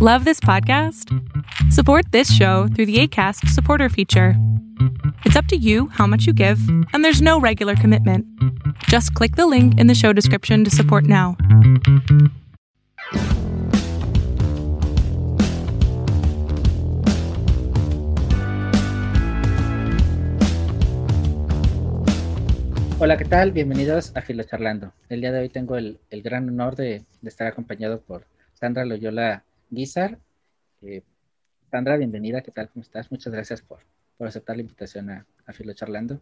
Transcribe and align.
Love 0.00 0.24
this 0.24 0.38
podcast? 0.38 1.12
Support 1.72 2.12
this 2.12 2.32
show 2.32 2.68
through 2.68 2.86
the 2.86 3.00
ACAST 3.02 3.48
supporter 3.48 3.88
feature. 3.88 4.34
It's 5.24 5.34
up 5.34 5.46
to 5.46 5.56
you 5.56 5.88
how 5.88 6.06
much 6.06 6.24
you 6.24 6.32
give, 6.32 6.60
and 6.92 7.04
there's 7.04 7.20
no 7.20 7.40
regular 7.40 7.74
commitment. 7.74 8.24
Just 8.84 9.12
click 9.14 9.34
the 9.34 9.48
link 9.48 9.76
in 9.76 9.88
the 9.88 9.96
show 9.96 10.12
description 10.12 10.62
to 10.62 10.70
support 10.70 11.02
now. 11.02 11.36
Hola, 23.00 23.16
¿qué 23.16 23.24
tal? 23.24 23.50
Bienvenidos 23.50 24.12
a 24.14 24.22
Filo 24.22 24.44
Charlando. 24.44 24.92
El 25.08 25.22
día 25.22 25.32
de 25.32 25.40
hoy 25.40 25.48
tengo 25.48 25.76
el, 25.76 25.98
el 26.10 26.22
gran 26.22 26.48
honor 26.48 26.76
de, 26.76 27.02
de, 27.20 27.28
estar 27.28 27.48
acompañado 27.48 28.00
por 28.00 28.28
Sandra 28.54 28.84
Loyola 28.84 29.42
Guizar. 29.70 30.18
Eh, 30.82 31.02
Sandra, 31.70 31.96
bienvenida, 31.96 32.42
¿qué 32.42 32.50
tal? 32.50 32.68
¿Cómo 32.70 32.82
estás? 32.82 33.10
Muchas 33.10 33.32
gracias 33.32 33.62
por, 33.62 33.80
por 34.16 34.26
aceptar 34.26 34.56
la 34.56 34.62
invitación 34.62 35.10
a, 35.10 35.26
a 35.46 35.52
Filo 35.52 35.72
Charlando. 35.72 36.20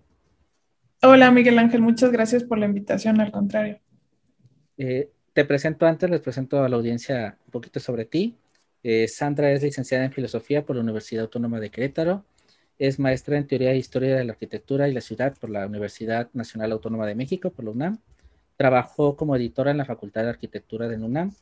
Hola, 1.02 1.30
Miguel 1.30 1.58
Ángel, 1.58 1.82
muchas 1.82 2.10
gracias 2.10 2.42
por 2.44 2.58
la 2.58 2.66
invitación, 2.66 3.20
al 3.20 3.30
contrario. 3.30 3.78
Eh, 4.78 5.10
te 5.32 5.44
presento 5.44 5.86
antes, 5.86 6.08
les 6.08 6.20
presento 6.20 6.62
a 6.62 6.68
la 6.68 6.76
audiencia 6.76 7.38
un 7.44 7.50
poquito 7.50 7.80
sobre 7.80 8.04
ti. 8.04 8.36
Eh, 8.82 9.08
Sandra 9.08 9.52
es 9.52 9.62
licenciada 9.62 10.04
en 10.04 10.12
Filosofía 10.12 10.64
por 10.64 10.76
la 10.76 10.82
Universidad 10.82 11.22
Autónoma 11.22 11.60
de 11.60 11.70
Querétaro 11.70 12.24
es 12.78 12.98
maestra 12.98 13.38
en 13.38 13.46
Teoría 13.46 13.72
e 13.72 13.78
Historia 13.78 14.16
de 14.16 14.24
la 14.24 14.32
Arquitectura 14.32 14.88
y 14.88 14.92
la 14.92 15.00
Ciudad 15.00 15.34
por 15.38 15.50
la 15.50 15.66
Universidad 15.66 16.28
Nacional 16.34 16.72
Autónoma 16.72 17.06
de 17.06 17.14
México, 17.14 17.50
por 17.50 17.64
la 17.64 17.70
UNAM. 17.70 17.98
Trabajó 18.56 19.16
como 19.16 19.34
editora 19.36 19.70
en 19.70 19.78
la 19.78 19.84
Facultad 19.84 20.24
de 20.24 20.30
Arquitectura 20.30 20.88
de 20.88 20.98
la 20.98 21.06
UNAM. 21.06 21.32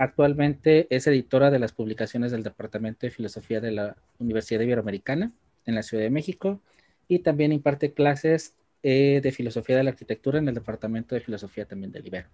Actualmente 0.00 0.86
es 0.88 1.06
editora 1.06 1.50
de 1.50 1.58
las 1.58 1.72
publicaciones 1.72 2.32
del 2.32 2.42
Departamento 2.42 3.00
de 3.02 3.10
Filosofía 3.10 3.60
de 3.60 3.70
la 3.70 3.96
Universidad 4.18 4.62
Iberoamericana 4.62 5.30
en 5.66 5.74
la 5.74 5.82
Ciudad 5.82 6.02
de 6.02 6.08
México 6.08 6.62
y 7.06 7.18
también 7.18 7.52
imparte 7.52 7.92
clases 7.92 8.54
eh, 8.82 9.20
de 9.22 9.30
Filosofía 9.30 9.76
de 9.76 9.82
la 9.82 9.90
Arquitectura 9.90 10.38
en 10.38 10.48
el 10.48 10.54
Departamento 10.54 11.14
de 11.14 11.20
Filosofía 11.20 11.66
también 11.66 11.92
del 11.92 12.06
Ibero. 12.06 12.28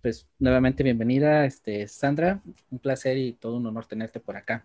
Pues 0.00 0.26
nuevamente 0.38 0.82
bienvenida, 0.82 1.44
este, 1.44 1.86
Sandra. 1.88 2.40
Un 2.70 2.78
placer 2.78 3.18
y 3.18 3.34
todo 3.34 3.58
un 3.58 3.66
honor 3.66 3.84
tenerte 3.84 4.18
por 4.18 4.38
acá. 4.38 4.64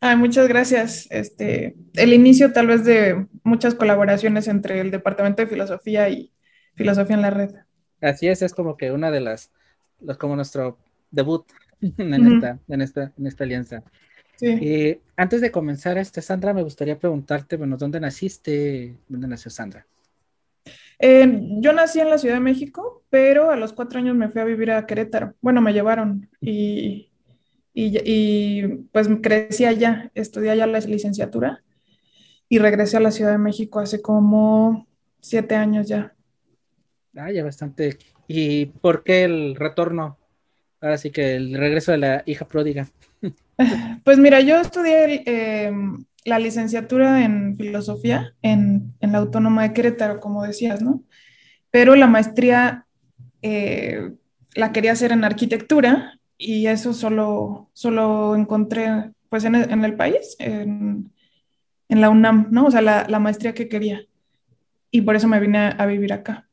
Ay, 0.00 0.14
muchas 0.14 0.46
gracias. 0.46 1.08
Este, 1.10 1.74
el 1.94 2.12
inicio 2.12 2.52
tal 2.52 2.68
vez 2.68 2.84
de 2.84 3.26
muchas 3.42 3.74
colaboraciones 3.74 4.46
entre 4.46 4.78
el 4.78 4.92
Departamento 4.92 5.42
de 5.42 5.48
Filosofía 5.48 6.08
y 6.08 6.30
Filosofía 6.76 7.16
en 7.16 7.22
la 7.22 7.30
Red. 7.30 7.56
Así 8.00 8.28
es, 8.28 8.40
es 8.40 8.54
como 8.54 8.76
que 8.76 8.92
una 8.92 9.10
de 9.10 9.18
las, 9.18 9.50
los, 9.98 10.16
como 10.16 10.36
nuestro 10.36 10.78
debut 11.14 11.44
en, 11.80 11.92
uh 11.92 12.16
-huh. 12.16 12.34
esta, 12.34 12.58
en, 12.68 12.80
esta, 12.80 13.12
en 13.18 13.26
esta 13.26 13.44
alianza. 13.44 13.82
Sí. 14.36 14.46
Eh, 14.46 15.00
antes 15.16 15.40
de 15.40 15.50
comenzar, 15.50 15.96
este, 15.96 16.20
Sandra, 16.20 16.52
me 16.52 16.62
gustaría 16.62 16.98
preguntarte, 16.98 17.56
bueno, 17.56 17.76
¿dónde 17.76 18.00
naciste? 18.00 18.96
¿Dónde 19.08 19.28
nació 19.28 19.50
Sandra? 19.50 19.86
Eh, 20.98 21.40
yo 21.60 21.72
nací 21.72 22.00
en 22.00 22.10
la 22.10 22.18
Ciudad 22.18 22.36
de 22.36 22.40
México, 22.40 23.04
pero 23.10 23.50
a 23.50 23.56
los 23.56 23.72
cuatro 23.72 23.98
años 23.98 24.16
me 24.16 24.28
fui 24.28 24.40
a 24.40 24.44
vivir 24.44 24.70
a 24.70 24.86
Querétaro. 24.86 25.34
Bueno, 25.40 25.60
me 25.60 25.72
llevaron 25.72 26.28
y 26.40 27.10
y, 27.76 27.98
y, 28.04 28.66
pues 28.92 29.08
crecí 29.20 29.64
allá, 29.64 30.12
estudié 30.14 30.50
allá 30.50 30.68
la 30.68 30.78
licenciatura 30.78 31.64
y 32.48 32.60
regresé 32.60 32.96
a 32.96 33.00
la 33.00 33.10
Ciudad 33.10 33.32
de 33.32 33.38
México 33.38 33.80
hace 33.80 34.00
como 34.00 34.86
siete 35.20 35.56
años 35.56 35.88
ya. 35.88 36.14
Ah, 37.16 37.32
ya 37.32 37.42
bastante. 37.42 37.98
¿Y 38.28 38.66
por 38.66 39.02
qué 39.02 39.24
el 39.24 39.56
retorno? 39.56 40.18
Ahora 40.84 40.98
sí 40.98 41.10
que 41.10 41.34
el 41.34 41.54
regreso 41.54 41.92
de 41.92 41.98
la 41.98 42.22
hija 42.26 42.46
pródiga. 42.46 42.86
Pues 44.04 44.18
mira, 44.18 44.40
yo 44.40 44.60
estudié 44.60 45.22
eh, 45.24 45.72
la 46.26 46.38
licenciatura 46.38 47.24
en 47.24 47.56
filosofía 47.56 48.34
en, 48.42 48.92
en, 49.00 49.12
la 49.12 49.18
Autónoma 49.18 49.62
de 49.62 49.72
Querétaro, 49.72 50.20
como 50.20 50.42
decías, 50.42 50.82
¿no? 50.82 51.02
Pero 51.70 51.94
la 51.96 52.06
maestría 52.06 52.86
eh, 53.40 54.10
la 54.54 54.72
quería 54.72 54.92
hacer 54.92 55.12
en 55.12 55.24
arquitectura 55.24 56.20
y 56.36 56.66
eso 56.66 56.92
solo, 56.92 57.70
solo 57.72 58.36
encontré 58.36 59.12
pues 59.30 59.44
en 59.44 59.54
el, 59.54 59.70
en 59.70 59.84
el 59.86 59.94
país, 59.94 60.36
en, 60.38 61.10
en, 61.88 62.00
la 62.02 62.10
UNAM, 62.10 62.48
¿no? 62.50 62.66
O 62.66 62.70
sea, 62.70 62.82
la, 62.82 63.06
la, 63.08 63.20
maestría 63.20 63.54
que 63.54 63.70
quería. 63.70 64.02
Y 64.90 65.00
por 65.00 65.16
eso 65.16 65.28
me 65.28 65.40
vine 65.40 65.58
a, 65.58 65.68
a 65.68 65.86
vivir 65.86 66.12
acá. 66.12 66.46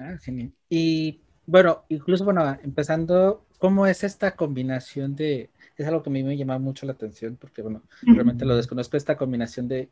Ah, 0.00 0.16
genial. 0.20 0.52
Y 0.68 1.20
bueno, 1.48 1.86
incluso, 1.88 2.26
bueno, 2.26 2.58
empezando, 2.62 3.46
¿cómo 3.58 3.86
es 3.86 4.04
esta 4.04 4.36
combinación 4.36 5.16
de, 5.16 5.48
es 5.78 5.86
algo 5.86 6.02
que 6.02 6.10
a 6.10 6.12
mí 6.12 6.22
me 6.22 6.36
llama 6.36 6.58
mucho 6.58 6.84
la 6.84 6.92
atención, 6.92 7.38
porque 7.40 7.62
bueno, 7.62 7.82
realmente 8.02 8.44
lo 8.44 8.54
desconozco, 8.54 8.98
esta 8.98 9.16
combinación 9.16 9.66
de 9.66 9.88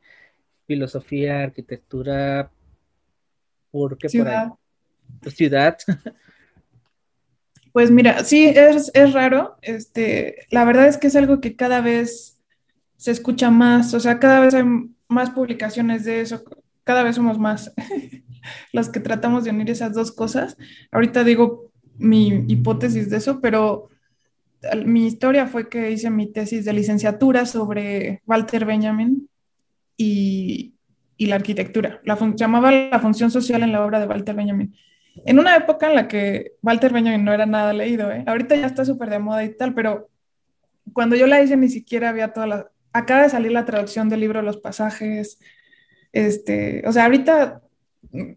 filosofía, 0.66 1.44
arquitectura, 1.44 2.50
¿por 3.70 3.96
qué 3.96 4.10
ciudad. 4.10 4.48
por 4.48 4.58
ahí? 5.28 5.32
Ciudad. 5.32 5.78
Pues 7.72 7.90
mira, 7.90 8.22
sí, 8.22 8.52
es, 8.54 8.90
es 8.94 9.12
raro. 9.14 9.56
Este, 9.62 10.46
la 10.50 10.64
verdad 10.64 10.88
es 10.88 10.98
que 10.98 11.06
es 11.06 11.16
algo 11.16 11.40
que 11.40 11.56
cada 11.56 11.80
vez 11.80 12.38
se 12.98 13.10
escucha 13.10 13.50
más, 13.50 13.94
o 13.94 14.00
sea, 14.00 14.18
cada 14.18 14.40
vez 14.40 14.52
hay 14.52 14.64
más 15.08 15.30
publicaciones 15.30 16.04
de 16.04 16.20
eso, 16.20 16.42
cada 16.84 17.02
vez 17.02 17.16
somos 17.16 17.38
más 17.38 17.72
los 18.72 18.88
que 18.88 19.00
tratamos 19.00 19.44
de 19.44 19.50
unir 19.50 19.70
esas 19.70 19.92
dos 19.92 20.12
cosas. 20.12 20.56
Ahorita 20.90 21.24
digo 21.24 21.70
mi 21.98 22.44
hipótesis 22.48 23.10
de 23.10 23.16
eso, 23.16 23.40
pero 23.40 23.88
mi 24.84 25.06
historia 25.06 25.46
fue 25.46 25.68
que 25.68 25.90
hice 25.90 26.10
mi 26.10 26.32
tesis 26.32 26.64
de 26.64 26.72
licenciatura 26.72 27.46
sobre 27.46 28.22
Walter 28.26 28.64
Benjamin 28.64 29.28
y, 29.96 30.74
y 31.16 31.26
la 31.26 31.36
arquitectura. 31.36 32.00
La 32.04 32.18
llamaba 32.34 32.70
la 32.72 32.98
función 33.00 33.30
social 33.30 33.62
en 33.62 33.72
la 33.72 33.84
obra 33.84 34.00
de 34.00 34.06
Walter 34.06 34.34
Benjamin 34.34 34.74
en 35.24 35.38
una 35.38 35.56
época 35.56 35.88
en 35.88 35.94
la 35.94 36.08
que 36.08 36.52
Walter 36.62 36.92
Benjamin 36.92 37.24
no 37.24 37.32
era 37.32 37.46
nada 37.46 37.72
leído, 37.72 38.10
¿eh? 38.12 38.24
ahorita 38.26 38.56
ya 38.56 38.66
está 38.66 38.84
súper 38.84 39.10
de 39.10 39.18
moda 39.18 39.44
y 39.44 39.56
tal, 39.56 39.74
pero 39.74 40.10
cuando 40.92 41.16
yo 41.16 41.26
la 41.26 41.42
hice 41.42 41.56
ni 41.56 41.68
siquiera 41.68 42.10
había 42.10 42.32
toda 42.32 42.46
la... 42.46 42.70
Acaba 42.92 43.22
de 43.22 43.30
salir 43.30 43.52
la 43.52 43.64
traducción 43.64 44.08
del 44.08 44.20
libro 44.20 44.40
Los 44.42 44.56
pasajes, 44.56 45.38
este, 46.12 46.82
o 46.86 46.92
sea, 46.92 47.04
ahorita, 47.04 47.60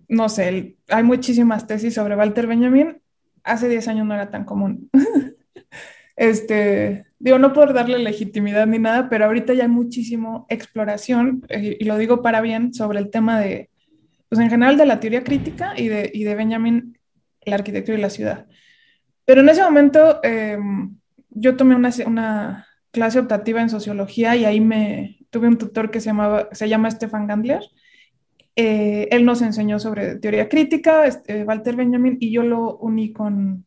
no 0.07 0.29
sé, 0.29 0.77
hay 0.87 1.03
muchísimas 1.03 1.67
tesis 1.67 1.93
sobre 1.93 2.15
Walter 2.15 2.47
Benjamin, 2.47 3.01
hace 3.43 3.69
10 3.69 3.87
años 3.87 4.05
no 4.05 4.13
era 4.13 4.29
tan 4.29 4.45
común. 4.45 4.89
este, 6.15 7.05
digo, 7.19 7.39
no 7.39 7.53
por 7.53 7.73
darle 7.73 7.99
legitimidad 7.99 8.67
ni 8.67 8.79
nada, 8.79 9.09
pero 9.09 9.25
ahorita 9.25 9.53
ya 9.53 9.63
hay 9.63 9.69
muchísimo 9.69 10.45
exploración, 10.49 11.43
eh, 11.49 11.77
y 11.79 11.85
lo 11.85 11.97
digo 11.97 12.21
para 12.21 12.41
bien, 12.41 12.73
sobre 12.73 12.99
el 12.99 13.09
tema 13.09 13.39
de 13.39 13.69
pues 14.29 14.39
en 14.39 14.49
general 14.49 14.77
de 14.77 14.85
la 14.85 14.99
teoría 14.99 15.23
crítica 15.23 15.73
y 15.75 15.87
de, 15.87 16.09
y 16.13 16.23
de 16.23 16.35
Benjamin, 16.35 16.97
la 17.45 17.55
arquitectura 17.55 17.97
y 17.97 18.01
la 18.01 18.11
ciudad. 18.11 18.45
Pero 19.25 19.41
en 19.41 19.49
ese 19.49 19.63
momento 19.63 20.19
eh, 20.23 20.57
yo 21.31 21.57
tomé 21.57 21.75
una, 21.75 21.89
una, 22.05 22.65
clase 22.91 23.19
optativa 23.19 23.61
en 23.61 23.69
sociología 23.69 24.35
y 24.35 24.45
ahí 24.45 24.59
me 24.59 25.19
tuve 25.29 25.47
un 25.47 25.59
tutor 25.59 25.91
que 25.91 25.99
se, 25.99 26.07
llamaba, 26.07 26.49
se 26.51 26.67
llama 26.67 26.89
Stefan 26.89 27.27
Gandler. 27.27 27.61
Eh, 28.61 29.07
él 29.11 29.23
nos 29.23 29.41
enseñó 29.41 29.79
sobre 29.79 30.17
teoría 30.17 30.49
crítica, 30.49 31.05
este, 31.05 31.45
Walter 31.45 31.77
Benjamin, 31.77 32.17
y 32.19 32.29
yo 32.29 32.43
lo 32.43 32.75
uní 32.79 33.13
con, 33.13 33.65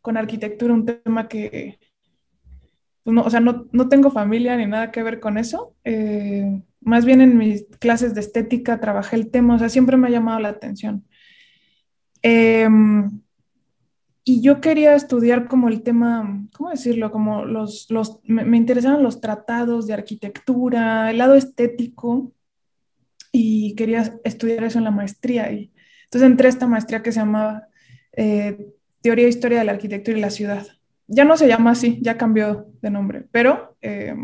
con 0.00 0.16
arquitectura, 0.16 0.72
un 0.72 0.86
tema 0.86 1.26
que, 1.26 1.76
pues 3.02 3.12
no, 3.12 3.22
o 3.22 3.28
sea, 3.28 3.40
no, 3.40 3.66
no, 3.72 3.88
tengo 3.88 4.12
familia 4.12 4.56
ni 4.56 4.66
nada 4.66 4.92
que 4.92 5.02
ver 5.02 5.18
con 5.18 5.36
eso. 5.36 5.74
Eh, 5.82 6.62
más 6.80 7.04
bien 7.04 7.20
en 7.20 7.36
mis 7.38 7.66
clases 7.80 8.14
de 8.14 8.20
estética 8.20 8.78
trabajé 8.78 9.16
el 9.16 9.32
tema, 9.32 9.56
o 9.56 9.58
sea, 9.58 9.68
siempre 9.68 9.96
me 9.96 10.06
ha 10.06 10.10
llamado 10.12 10.38
la 10.38 10.50
atención. 10.50 11.04
Eh, 12.22 12.68
y 14.22 14.42
yo 14.42 14.60
quería 14.60 14.94
estudiar 14.94 15.48
como 15.48 15.68
el 15.68 15.82
tema, 15.82 16.46
¿cómo 16.56 16.70
decirlo? 16.70 17.10
Como 17.10 17.44
los, 17.44 17.90
los 17.90 18.20
me, 18.22 18.44
me, 18.44 18.58
interesaban 18.58 19.02
los 19.02 19.20
tratados 19.20 19.88
de 19.88 19.94
arquitectura, 19.94 21.10
el 21.10 21.18
lado 21.18 21.34
estético, 21.34 22.32
y 23.38 23.74
quería 23.74 24.18
estudiar 24.24 24.64
eso 24.64 24.78
en 24.78 24.84
la 24.84 24.90
maestría. 24.90 25.52
Y 25.52 25.72
entonces 26.04 26.30
entré 26.30 26.46
a 26.46 26.50
esta 26.50 26.66
maestría 26.66 27.02
que 27.02 27.12
se 27.12 27.20
llamaba 27.20 27.68
eh, 28.12 28.72
Teoría 29.02 29.26
e 29.26 29.28
Historia 29.28 29.58
de 29.58 29.64
la 29.64 29.72
Arquitectura 29.72 30.16
y 30.16 30.20
la 30.20 30.30
Ciudad. 30.30 30.66
Ya 31.06 31.24
no 31.24 31.36
se 31.36 31.46
llama 31.46 31.72
así, 31.72 31.98
ya 32.02 32.16
cambió 32.16 32.68
de 32.80 32.90
nombre, 32.90 33.26
pero... 33.30 33.76
Eh, 33.82 34.14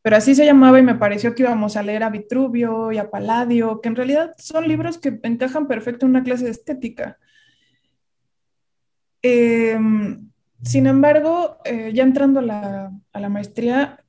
pero 0.00 0.16
así 0.16 0.34
se 0.34 0.46
llamaba 0.46 0.78
y 0.78 0.82
me 0.82 0.94
pareció 0.94 1.34
que 1.34 1.42
íbamos 1.42 1.76
a 1.76 1.82
leer 1.82 2.02
a 2.02 2.08
Vitruvio 2.08 2.92
y 2.92 2.98
a 2.98 3.10
Palladio, 3.10 3.80
que 3.80 3.88
en 3.88 3.96
realidad 3.96 4.32
son 4.38 4.66
libros 4.66 4.96
que 4.96 5.18
encajan 5.22 5.66
perfecto 5.66 6.06
en 6.06 6.10
una 6.10 6.22
clase 6.22 6.44
de 6.44 6.52
estética. 6.52 7.18
Eh, 9.22 9.78
sin 10.62 10.86
embargo, 10.86 11.58
eh, 11.64 11.90
ya 11.92 12.04
entrando 12.04 12.40
a 12.40 13.20
la, 13.20 13.28
maestría, 13.28 14.02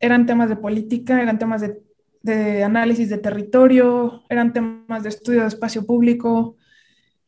eran 0.00 0.26
temas 0.26 0.48
de 0.48 0.56
política, 0.56 1.22
eran 1.22 1.38
temas 1.38 1.60
de, 1.60 1.80
de, 2.22 2.64
análisis 2.64 3.08
de 3.08 3.18
territorio, 3.18 4.22
eran 4.28 4.52
temas 4.52 5.02
de 5.02 5.08
estudio 5.08 5.42
de 5.42 5.48
espacio 5.48 5.86
público, 5.86 6.56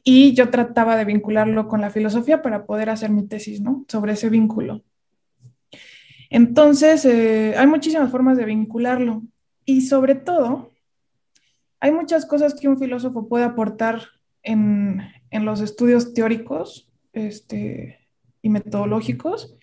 y 0.04 0.34
yo 0.34 0.50
trataba 0.50 0.96
de 0.96 1.04
vincularlo 1.04 1.68
con 1.68 1.80
la 1.80 1.90
filosofía 1.90 2.42
para 2.42 2.66
poder 2.66 2.90
hacer 2.90 3.10
mi 3.10 3.26
tesis, 3.26 3.60
¿no? 3.60 3.84
Sobre 3.88 4.12
ese 4.12 4.28
vínculo. 4.28 4.82
Entonces, 6.28 7.04
eh, 7.04 7.54
hay 7.56 7.66
muchísimas 7.66 8.10
formas 8.10 8.36
de 8.36 8.46
vincularlo 8.46 9.22
y 9.64 9.82
sobre 9.82 10.14
todo, 10.14 10.72
hay 11.78 11.92
muchas 11.92 12.26
cosas 12.26 12.54
que 12.54 12.68
un 12.68 12.78
filósofo 12.78 13.28
puede 13.28 13.44
aportar 13.44 14.00
en, 14.42 15.02
los 15.30 15.60
estudios 15.60 16.14
teóricos 16.14 16.90
este, 17.12 17.98
y 18.42 18.48
metodológicos 18.48 19.56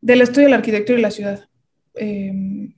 del 0.00 0.20
estudio 0.20 0.46
de 0.46 0.50
la 0.50 0.56
arquitectura 0.56 0.98
y 0.98 1.02
la 1.02 1.10
ciudad, 1.10 1.48
em, 1.94 2.74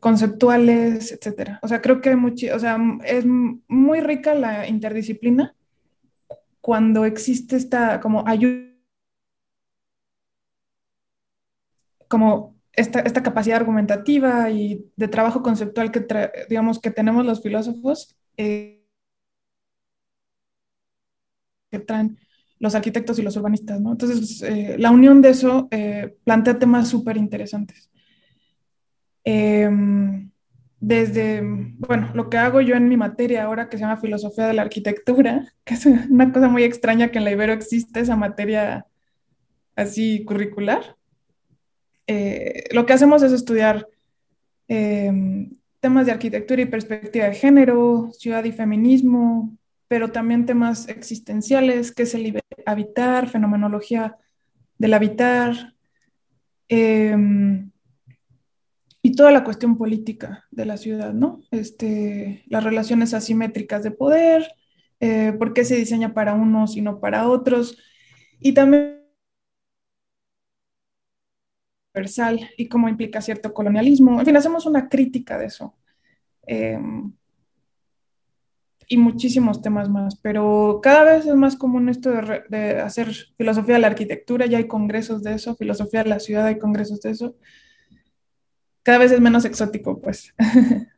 conceptuales, 0.00 1.12
etcétera. 1.12 1.60
O 1.62 1.68
sea, 1.68 1.80
creo 1.80 2.00
que 2.00 2.14
o 2.14 2.58
sea, 2.58 2.78
es 3.04 3.24
muy 3.26 4.00
rica 4.00 4.34
la 4.34 4.66
interdisciplina 4.68 5.54
cuando 6.60 7.04
existe 7.04 7.56
esta 7.56 8.00
como 8.00 8.26
ayuda 8.26 8.70
como 12.08 12.56
esta, 12.72 13.00
esta, 13.00 13.22
capacidad 13.22 13.58
argumentativa 13.58 14.50
y 14.50 14.90
de 14.96 15.08
trabajo 15.08 15.42
conceptual 15.42 15.92
que, 15.92 16.06
digamos, 16.48 16.80
que 16.80 16.90
tenemos 16.90 17.24
los 17.24 17.40
filósofos, 17.42 18.16
eh, 18.36 18.84
que 21.70 21.78
traen 21.78 22.18
los 22.58 22.74
arquitectos 22.74 23.18
y 23.18 23.22
los 23.22 23.36
urbanistas, 23.36 23.80
¿no? 23.80 23.92
Entonces, 23.92 24.42
eh, 24.42 24.76
la 24.78 24.90
unión 24.90 25.22
de 25.22 25.30
eso 25.30 25.68
eh, 25.70 26.16
plantea 26.24 26.58
temas 26.58 26.88
súper 26.88 27.16
interesantes. 27.16 27.90
Em, 29.24 30.30
desde, 30.80 31.42
bueno, 31.42 32.10
lo 32.14 32.30
que 32.30 32.38
hago 32.38 32.62
yo 32.62 32.74
en 32.74 32.88
mi 32.88 32.96
materia 32.96 33.44
ahora 33.44 33.68
que 33.68 33.76
se 33.76 33.82
llama 33.82 34.00
Filosofía 34.00 34.46
de 34.46 34.54
la 34.54 34.62
Arquitectura, 34.62 35.52
que 35.64 35.74
es 35.74 35.86
una 35.86 36.32
cosa 36.32 36.48
muy 36.48 36.64
extraña 36.64 37.10
que 37.10 37.18
en 37.18 37.24
la 37.24 37.32
Ibero 37.32 37.52
existe 37.52 38.00
esa 38.00 38.16
materia 38.16 38.86
así 39.76 40.24
curricular. 40.24 40.96
Eh, 42.06 42.64
lo 42.72 42.86
que 42.86 42.92
hacemos 42.92 43.22
es 43.22 43.32
estudiar 43.32 43.86
em, 44.68 45.50
temas 45.80 46.06
de 46.06 46.12
arquitectura 46.12 46.62
y 46.62 46.66
perspectiva 46.66 47.26
de 47.26 47.34
género, 47.34 48.10
ciudad 48.12 48.44
y 48.44 48.52
feminismo, 48.52 49.56
pero 49.86 50.10
también 50.10 50.46
temas 50.46 50.88
existenciales, 50.88 51.92
que 51.92 52.04
es 52.04 52.14
el 52.14 52.40
habitar, 52.66 53.28
fenomenología 53.28 54.16
del 54.78 54.94
habitar, 54.94 55.74
em, 56.68 57.70
y 59.02 59.14
toda 59.14 59.30
la 59.30 59.44
cuestión 59.44 59.78
política 59.78 60.44
de 60.50 60.66
la 60.66 60.76
ciudad, 60.76 61.12
¿no? 61.14 61.42
Este, 61.50 62.44
las 62.48 62.64
relaciones 62.64 63.14
asimétricas 63.14 63.82
de 63.82 63.90
poder, 63.90 64.52
eh, 65.00 65.32
por 65.38 65.54
qué 65.54 65.64
se 65.64 65.76
diseña 65.76 66.12
para 66.14 66.34
unos 66.34 66.76
y 66.76 66.82
no 66.82 67.00
para 67.00 67.28
otros, 67.28 67.78
y 68.40 68.52
también 68.52 69.00
universal 71.94 72.50
y 72.56 72.68
cómo 72.68 72.88
implica 72.88 73.20
cierto 73.20 73.52
colonialismo. 73.52 74.18
En 74.20 74.26
fin, 74.26 74.36
hacemos 74.36 74.66
una 74.66 74.88
crítica 74.88 75.38
de 75.38 75.46
eso. 75.46 75.74
Em, 76.42 77.12
y 78.88 78.96
muchísimos 78.96 79.62
temas 79.62 79.88
más, 79.88 80.16
pero 80.20 80.80
cada 80.82 81.04
vez 81.04 81.26
es 81.26 81.34
más 81.36 81.54
común 81.56 81.88
esto 81.88 82.10
de, 82.48 82.80
hacer 82.80 83.12
filosofía 83.36 83.74
de 83.74 83.80
la 83.80 83.86
arquitectura, 83.86 84.46
ya 84.46 84.58
hay 84.58 84.66
congresos 84.66 85.22
de 85.22 85.34
eso, 85.34 85.54
filosofía 85.54 86.02
de 86.02 86.08
la 86.08 86.18
ciudad, 86.18 86.46
hay 86.46 86.58
congresos 86.58 87.00
de 87.00 87.10
eso. 87.10 87.36
Cada 88.82 88.98
vez 88.98 89.12
es 89.12 89.20
menos 89.20 89.44
exótico, 89.44 90.00
pues. 90.00 90.34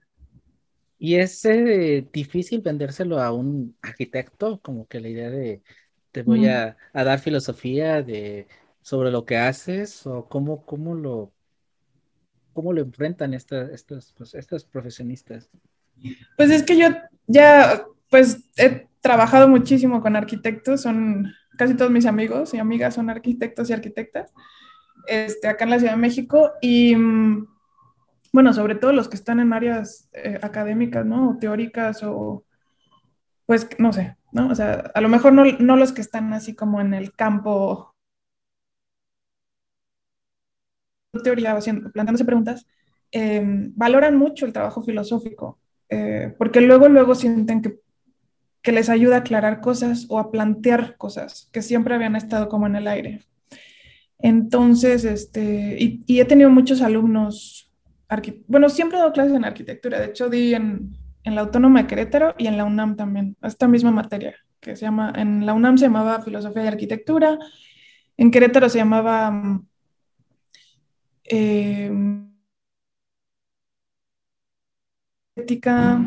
¿Y 0.98 1.16
es 1.16 1.44
eh, 1.44 2.06
difícil 2.12 2.60
vendérselo 2.60 3.20
a 3.20 3.32
un 3.32 3.76
arquitecto? 3.82 4.60
Como 4.60 4.86
que 4.86 5.00
la 5.00 5.08
idea 5.08 5.30
de 5.30 5.62
te 6.12 6.22
voy 6.22 6.46
a, 6.46 6.76
a 6.92 7.04
dar 7.04 7.18
filosofía 7.18 8.02
de 8.02 8.46
sobre 8.82 9.10
lo 9.10 9.24
que 9.24 9.38
haces 9.38 10.06
o 10.06 10.28
cómo, 10.28 10.64
cómo 10.66 10.94
lo 10.94 11.32
cómo 12.52 12.72
lo 12.72 12.82
enfrentan 12.82 13.34
estas, 13.34 13.70
estos, 13.70 14.14
pues, 14.16 14.34
estos 14.34 14.64
profesionistas? 14.64 15.50
Pues 16.36 16.50
es 16.50 16.62
que 16.62 16.76
yo 16.76 16.88
ya 17.26 17.84
pues 18.10 18.50
he 18.56 18.88
trabajado 19.00 19.48
muchísimo 19.48 20.02
con 20.02 20.16
arquitectos, 20.16 20.82
son 20.82 21.32
casi 21.56 21.74
todos 21.74 21.90
mis 21.90 22.06
amigos 22.06 22.54
y 22.54 22.58
amigas 22.58 22.94
son 22.94 23.10
arquitectos 23.10 23.70
y 23.70 23.72
arquitectas, 23.72 24.32
este, 25.06 25.48
acá 25.48 25.64
en 25.64 25.70
la 25.70 25.78
Ciudad 25.78 25.94
de 25.94 26.00
México 26.00 26.52
y 26.60 26.94
mm, 26.94 27.46
bueno, 28.32 28.52
sobre 28.54 28.74
todo 28.74 28.92
los 28.92 29.08
que 29.08 29.16
están 29.16 29.40
en 29.40 29.52
áreas 29.52 30.08
eh, 30.12 30.38
académicas, 30.42 31.04
¿no? 31.04 31.30
O 31.30 31.38
teóricas 31.38 32.02
o 32.02 32.44
pues 33.46 33.68
no 33.78 33.92
sé, 33.92 34.16
¿no? 34.32 34.48
O 34.48 34.54
sea, 34.54 34.90
a 34.94 35.00
lo 35.00 35.08
mejor 35.08 35.32
no, 35.32 35.44
no 35.44 35.76
los 35.76 35.92
que 35.92 36.00
están 36.00 36.32
así 36.32 36.54
como 36.54 36.80
en 36.80 36.94
el 36.94 37.12
campo 37.14 37.94
teoría, 41.22 41.58
planteándose 41.92 42.24
preguntas, 42.24 42.66
em, 43.10 43.72
valoran 43.76 44.16
mucho 44.16 44.46
el 44.46 44.52
trabajo 44.54 44.82
filosófico, 44.82 45.58
eh, 45.90 46.34
porque 46.38 46.62
luego, 46.62 46.88
luego 46.88 47.14
sienten 47.14 47.60
que, 47.60 47.80
que 48.62 48.72
les 48.72 48.88
ayuda 48.88 49.16
a 49.16 49.18
aclarar 49.18 49.60
cosas 49.60 50.06
o 50.08 50.18
a 50.18 50.30
plantear 50.30 50.96
cosas 50.96 51.50
que 51.52 51.60
siempre 51.60 51.94
habían 51.94 52.16
estado 52.16 52.48
como 52.48 52.66
en 52.66 52.76
el 52.76 52.88
aire. 52.88 53.20
Entonces, 54.18 55.04
este, 55.04 55.76
y 55.78 56.20
he 56.20 56.24
tenido 56.24 56.48
muchos 56.48 56.80
alumnos, 56.80 57.61
bueno, 58.46 58.68
siempre 58.68 58.98
he 58.98 59.00
dado 59.00 59.12
clases 59.12 59.34
en 59.34 59.44
arquitectura, 59.44 60.00
de 60.00 60.06
hecho 60.06 60.28
di 60.28 60.54
en, 60.54 60.96
en, 61.24 61.34
la 61.34 61.42
Autónoma 61.42 61.82
de 61.82 61.88
Querétaro 61.88 62.34
y 62.38 62.46
en 62.46 62.56
la 62.56 62.64
UNAM 62.64 62.96
también, 62.96 63.36
esta 63.42 63.68
misma 63.68 63.90
materia, 63.90 64.34
que 64.60 64.76
se 64.76 64.82
llama, 64.82 65.12
en 65.16 65.46
la 65.46 65.54
UNAM 65.54 65.78
se 65.78 65.86
llamaba 65.86 66.22
Filosofía 66.22 66.64
y 66.64 66.68
Arquitectura, 66.68 67.38
en 68.16 68.30
Querétaro 68.30 68.68
se 68.68 68.78
llamaba 68.78 69.30
mm, 69.30 69.66
Em, 71.24 72.28
estética, 75.34 75.98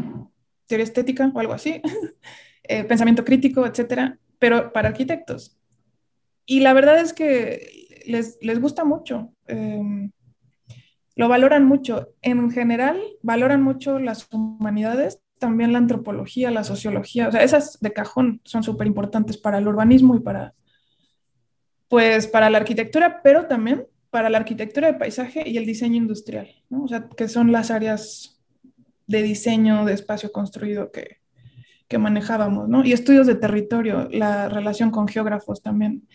teoría 0.67 0.83
estética 0.83 1.31
o 1.33 1.39
algo 1.39 1.53
así, 1.53 1.81
eh, 2.63 2.83
pensamiento 2.83 3.23
crítico, 3.25 3.65
etcétera, 3.65 4.19
pero 4.39 4.71
para 4.71 4.89
arquitectos. 4.89 5.57
Y 6.45 6.59
la 6.59 6.73
verdad 6.73 6.99
es 6.99 7.13
que 7.13 8.03
les, 8.05 8.37
les 8.41 8.59
gusta 8.61 8.85
mucho, 8.85 9.33
em, 9.47 10.11
lo 11.15 11.29
valoran 11.29 11.65
mucho. 11.65 12.09
En 12.21 12.51
general, 12.51 13.01
valoran 13.21 13.61
mucho 13.61 13.99
las 13.99 14.27
humanidades, 14.31 15.21
también 15.39 15.73
la 15.73 15.79
antropología, 15.79 16.51
la 16.51 16.63
sociología, 16.63 17.27
o 17.27 17.31
sea, 17.31 17.43
esas 17.43 17.79
de 17.79 17.93
cajón 17.93 18.41
son 18.45 18.63
súper 18.63 18.87
importantes 18.87 19.37
para 19.37 19.57
el 19.57 19.67
urbanismo 19.67 20.15
y 20.15 20.19
para, 20.21 20.53
pues, 21.89 22.27
para 22.27 22.49
la 22.49 22.57
arquitectura, 22.57 23.21
pero 23.21 23.47
también 23.47 23.87
para 24.09 24.29
la 24.29 24.37
arquitectura 24.37 24.87
de 24.87 24.97
paisaje 24.97 25.47
y 25.47 25.57
el 25.57 25.65
diseño 25.65 25.97
industrial, 25.97 26.47
¿no? 26.69 26.83
O 26.83 26.87
sea, 26.87 27.09
que 27.09 27.27
son 27.27 27.51
las 27.51 27.69
áreas 27.71 28.41
de 29.07 29.21
diseño 29.23 29.85
de 29.85 29.93
espacio 29.93 30.31
construido 30.31 30.91
que, 30.91 31.19
que 31.87 31.97
manejábamos, 31.97 32.69
¿no? 32.69 32.83
Y 32.85 32.93
estudios 32.93 33.27
de 33.27 33.35
territorio, 33.35 34.07
la 34.11 34.49
relación 34.49 34.89
con 34.91 35.07
geógrafos 35.07 35.61
también. 35.61 36.07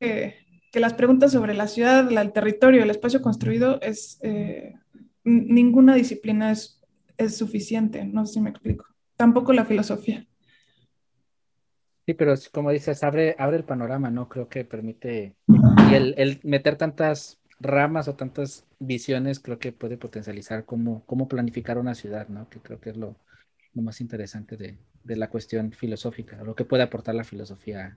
Que, 0.00 0.41
que 0.72 0.80
las 0.80 0.94
preguntas 0.94 1.30
sobre 1.30 1.54
la 1.54 1.68
ciudad, 1.68 2.10
el 2.10 2.32
territorio, 2.32 2.82
el 2.82 2.90
espacio 2.90 3.20
construido, 3.20 3.78
es 3.82 4.18
eh, 4.22 4.74
ninguna 5.22 5.94
disciplina 5.94 6.50
es, 6.50 6.80
es 7.18 7.36
suficiente, 7.36 8.04
no 8.06 8.26
sé 8.26 8.34
si 8.34 8.40
me 8.40 8.50
explico. 8.50 8.86
Tampoco 9.16 9.52
la 9.52 9.66
filosofía. 9.66 10.26
Sí, 12.06 12.14
pero 12.14 12.34
como 12.52 12.70
dices, 12.70 13.04
abre, 13.04 13.36
abre 13.38 13.58
el 13.58 13.64
panorama, 13.64 14.10
¿no? 14.10 14.28
Creo 14.28 14.48
que 14.48 14.64
permite, 14.64 15.36
y 15.46 15.94
el, 15.94 16.40
meter 16.42 16.76
tantas 16.76 17.38
ramas 17.60 18.08
o 18.08 18.16
tantas 18.16 18.64
visiones, 18.80 19.38
creo 19.38 19.58
que 19.58 19.72
puede 19.72 19.98
potencializar 19.98 20.64
cómo, 20.64 21.04
cómo 21.04 21.28
planificar 21.28 21.78
una 21.78 21.94
ciudad, 21.94 22.28
¿no? 22.28 22.48
Que 22.48 22.58
creo 22.60 22.80
que 22.80 22.90
es 22.90 22.96
lo, 22.96 23.14
más 23.74 24.00
interesante 24.00 24.56
de, 24.56 24.78
la 25.04 25.28
cuestión 25.28 25.70
filosófica, 25.72 26.42
lo 26.42 26.54
que 26.54 26.64
puede 26.64 26.82
aportar 26.82 27.14
la 27.14 27.24
filosofía 27.24 27.96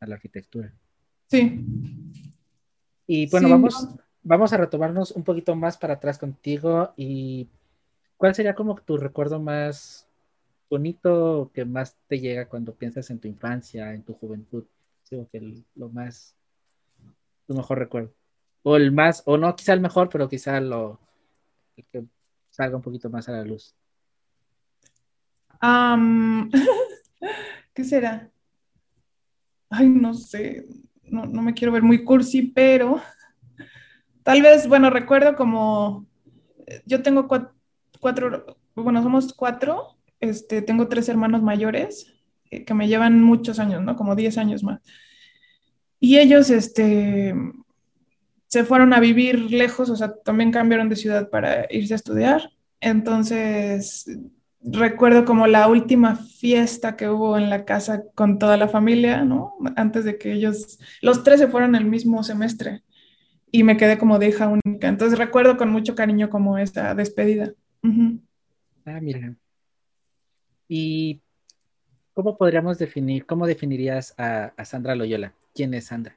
a 0.00 0.06
la 0.06 0.16
arquitectura. 0.16 0.74
Sí. 1.28 1.64
Y 3.06 3.28
bueno, 3.30 3.48
vamos, 3.48 3.88
vamos 4.22 4.52
a 4.52 4.56
retomarnos 4.56 5.12
un 5.12 5.24
poquito 5.24 5.54
más 5.54 5.76
para 5.76 5.94
atrás 5.94 6.18
contigo 6.18 6.92
y 6.96 7.48
¿cuál 8.16 8.34
sería 8.34 8.54
como 8.54 8.74
tu 8.76 8.96
recuerdo 8.96 9.38
más 9.40 10.08
bonito 10.70 11.50
que 11.52 11.64
más 11.64 11.96
te 12.08 12.18
llega 12.18 12.48
cuando 12.48 12.74
piensas 12.74 13.10
en 13.10 13.18
tu 13.18 13.28
infancia, 13.28 13.92
en 13.92 14.02
tu 14.02 14.14
juventud? 14.14 14.64
Digo 15.10 15.28
que 15.30 15.62
lo 15.76 15.88
más, 15.90 16.34
tu 17.46 17.54
mejor 17.54 17.78
recuerdo. 17.78 18.12
O 18.62 18.76
el 18.76 18.90
más, 18.90 19.22
o 19.26 19.36
no 19.36 19.54
quizá 19.54 19.74
el 19.74 19.80
mejor, 19.80 20.08
pero 20.08 20.28
quizá 20.28 20.58
lo 20.60 20.98
el 21.76 21.84
que 21.86 22.04
salga 22.50 22.76
un 22.76 22.82
poquito 22.82 23.10
más 23.10 23.28
a 23.28 23.32
la 23.32 23.44
luz. 23.44 23.74
¿Qué 27.74 27.84
será? 27.84 28.30
Ay, 29.70 29.88
no 29.88 30.14
sé, 30.14 30.66
no, 31.14 31.42
me 31.42 31.54
quiero 31.54 31.72
ver 31.72 31.82
muy 31.82 32.04
cursi, 32.04 32.42
pero 32.42 33.00
tal 34.22 34.42
vez, 34.42 34.68
bueno, 34.68 34.90
recuerdo 34.90 35.36
como, 35.36 36.06
yo 36.84 37.02
tengo 37.02 37.28
cuatro 38.00 38.58
bueno, 38.74 39.02
somos 39.02 39.32
cuatro 39.32 39.94
este, 40.20 40.62
tengo 40.62 40.88
tres 40.88 41.08
hermanos 41.08 41.42
mayores 41.42 42.14
eh, 42.50 42.64
que 42.64 42.74
me 42.74 42.88
llevan 42.88 43.22
muchos 43.22 43.58
años, 43.58 43.82
¿no? 43.82 43.96
Como 43.96 44.16
10 44.16 44.38
años 44.38 44.62
más. 44.62 44.80
Y 46.00 46.18
ellos, 46.18 46.50
este, 46.50 47.34
se 48.46 48.64
fueron 48.64 48.92
a 48.92 49.00
vivir 49.00 49.50
lejos, 49.52 49.90
o 49.90 49.96
sea, 49.96 50.14
también 50.16 50.50
cambiaron 50.50 50.88
de 50.88 50.96
ciudad 50.96 51.28
para 51.30 51.66
irse 51.70 51.94
a 51.94 51.96
estudiar. 51.96 52.50
Entonces, 52.80 54.06
recuerdo 54.64 55.24
como 55.24 55.46
la 55.46 55.68
última 55.68 56.16
fiesta 56.16 56.96
que 56.96 57.08
hubo 57.08 57.36
en 57.36 57.50
la 57.50 57.64
casa 57.64 58.04
con 58.14 58.38
toda 58.38 58.56
la 58.56 58.68
familia, 58.68 59.24
¿no? 59.24 59.54
Antes 59.76 60.04
de 60.04 60.18
que 60.18 60.32
ellos, 60.32 60.78
los 61.02 61.22
tres 61.22 61.40
se 61.40 61.48
fueron 61.48 61.74
el 61.74 61.84
mismo 61.84 62.22
semestre 62.22 62.82
y 63.50 63.62
me 63.62 63.76
quedé 63.76 63.98
como 63.98 64.18
de 64.18 64.28
hija 64.28 64.48
única. 64.48 64.88
Entonces 64.88 65.18
recuerdo 65.18 65.56
con 65.56 65.70
mucho 65.70 65.94
cariño 65.94 66.30
como 66.30 66.58
esta 66.58 66.94
despedida. 66.94 67.52
Ah, 68.86 69.00
mira. 69.00 69.34
¿Y 70.66 71.20
cómo 72.14 72.36
podríamos 72.36 72.78
definir, 72.78 73.26
cómo 73.26 73.46
definirías 73.46 74.14
a, 74.18 74.52
a 74.56 74.64
Sandra 74.64 74.94
Loyola? 74.94 75.34
¿Quién 75.54 75.74
es 75.74 75.86
Sandra? 75.86 76.16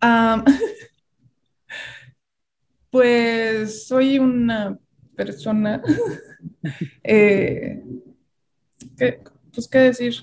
pues 2.90 3.86
soy 3.86 4.18
una 4.18 4.78
persona, 5.18 5.82
eh, 7.02 7.82
pues 9.52 9.68
qué 9.68 9.78
decir, 9.78 10.14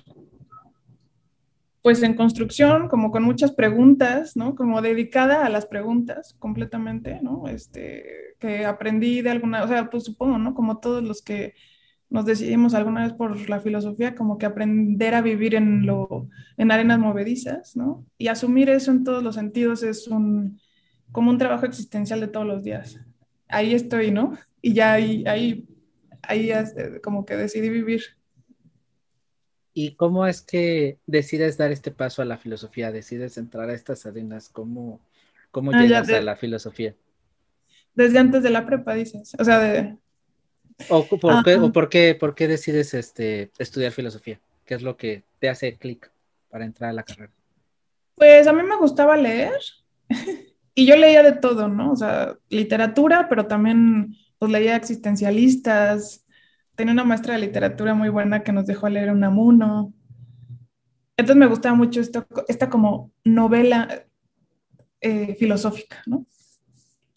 pues 1.81 2.01
en 2.01 2.15
construcción, 2.15 2.87
como 2.87 3.11
con 3.11 3.21
muchas 3.21 3.51
preguntas, 3.51 4.35
¿no? 4.35 4.55
Como 4.55 4.81
dedicada 4.81 5.45
a 5.45 5.49
las 5.49 5.67
preguntas 5.67 6.35
completamente, 6.39 7.19
¿no? 7.21 7.47
Este, 7.47 8.35
que 8.39 8.65
aprendí 8.65 9.21
de 9.21 9.29
alguna, 9.29 9.63
o 9.63 9.67
sea, 9.67 9.89
pues 9.91 10.05
supongo, 10.05 10.39
¿no? 10.39 10.55
Como 10.55 10.79
todos 10.79 11.03
los 11.03 11.21
que 11.21 11.53
nos 12.09 12.25
decidimos 12.25 12.73
alguna 12.73 13.03
vez 13.03 13.13
por 13.13 13.49
la 13.49 13.59
filosofía, 13.59 14.15
como 14.15 14.39
que 14.39 14.47
aprender 14.47 15.13
a 15.13 15.21
vivir 15.21 15.53
en, 15.53 15.85
lo, 15.85 16.27
en 16.57 16.71
arenas 16.71 16.97
movedizas, 16.97 17.75
¿no? 17.75 18.05
Y 18.17 18.29
asumir 18.29 18.69
eso 18.69 18.89
en 18.91 19.03
todos 19.03 19.21
los 19.21 19.35
sentidos 19.35 19.83
es 19.83 20.07
un, 20.07 20.59
como 21.11 21.29
un 21.29 21.37
trabajo 21.37 21.65
existencial 21.67 22.19
de 22.19 22.29
todos 22.29 22.47
los 22.47 22.63
días. 22.63 22.99
Ahí 23.47 23.75
estoy, 23.75 24.09
¿no? 24.09 24.33
Y 24.65 24.73
ya 24.73 24.93
ahí, 24.93 25.23
ahí, 25.27 25.63
ahí 26.23 26.51
como 27.03 27.23
que 27.23 27.35
decidí 27.35 27.69
vivir. 27.69 28.01
¿Y 29.75 29.93
cómo 29.93 30.25
es 30.25 30.41
que 30.41 30.97
decides 31.05 31.55
dar 31.55 31.71
este 31.71 31.91
paso 31.91 32.23
a 32.23 32.25
la 32.25 32.39
filosofía? 32.39 32.91
¿Decides 32.91 33.37
entrar 33.37 33.69
a 33.69 33.75
estas 33.75 34.07
arenas? 34.07 34.49
¿Cómo, 34.49 34.99
cómo 35.51 35.69
ah, 35.71 35.83
llegas 35.83 36.09
a 36.09 36.19
la 36.19 36.35
filosofía? 36.35 36.95
Desde 37.93 38.17
antes 38.17 38.41
de 38.41 38.49
la 38.49 38.65
prepa, 38.65 38.95
dices. 38.95 39.35
O 39.37 39.45
sea, 39.45 39.59
de, 39.59 39.97
¿O, 40.89 41.05
por, 41.05 41.43
qué, 41.43 41.57
o 41.57 41.71
por, 41.71 41.87
qué, 41.87 42.17
por 42.19 42.33
qué 42.33 42.47
decides 42.47 42.95
este, 42.95 43.51
estudiar 43.59 43.91
filosofía? 43.91 44.39
¿Qué 44.65 44.73
es 44.73 44.81
lo 44.81 44.97
que 44.97 45.21
te 45.37 45.47
hace 45.47 45.77
clic 45.77 46.11
para 46.49 46.65
entrar 46.65 46.89
a 46.89 46.93
la 46.93 47.03
carrera? 47.03 47.31
Pues 48.15 48.47
a 48.47 48.53
mí 48.53 48.63
me 48.63 48.77
gustaba 48.77 49.15
leer 49.15 49.59
y 50.73 50.87
yo 50.87 50.95
leía 50.95 51.21
de 51.21 51.33
todo, 51.33 51.67
¿no? 51.67 51.91
O 51.91 51.95
sea, 51.95 52.35
literatura, 52.49 53.29
pero 53.29 53.45
también 53.45 54.24
pues 54.37 54.51
leía 54.51 54.75
existencialistas. 54.75 56.25
Tenía 56.75 56.93
una 56.93 57.03
maestra 57.03 57.33
de 57.33 57.41
literatura 57.41 57.93
muy 57.93 58.09
buena 58.09 58.43
que 58.43 58.51
nos 58.51 58.65
dejó 58.65 58.89
leer 58.89 59.11
un 59.11 59.23
amuno. 59.23 59.93
Entonces 61.17 61.37
me 61.37 61.47
gustaba 61.47 61.75
mucho 61.75 62.01
esto, 62.01 62.27
esta 62.47 62.69
como 62.69 63.11
novela 63.23 64.05
eh, 65.01 65.35
filosófica, 65.35 66.03
¿no? 66.05 66.25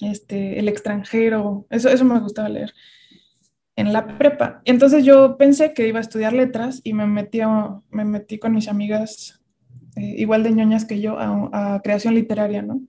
Este, 0.01 0.61
el 0.61 0.69
extranjero, 0.69 1.67
eso, 1.71 1.89
eso 1.89 2.05
me 2.05 2.21
gustaba 2.21 2.49
leer 2.49 2.73
en 3.79 3.93
la 3.93 4.19
prepa. 4.19 4.61
Entonces 4.65 5.05
yo 5.05 5.37
pensé 5.37 5.73
que 5.73 5.87
iba 5.87 5.99
a 5.99 6.03
estudiar 6.03 6.33
letras 6.33 6.81
y 6.83 6.95
me 6.95 7.07
metí, 7.07 7.41
me 7.91 8.05
metí 8.05 8.39
con 8.39 8.53
mis 8.53 8.67
amigas 8.67 9.41
eh, 9.95 10.15
igual 10.19 10.43
de 10.43 10.51
ñoñas 10.51 10.85
que 10.85 11.01
yo 11.01 11.17
a, 11.17 11.81
creación 11.83 12.15
literaria, 12.15 12.61
¿no? 12.63 12.81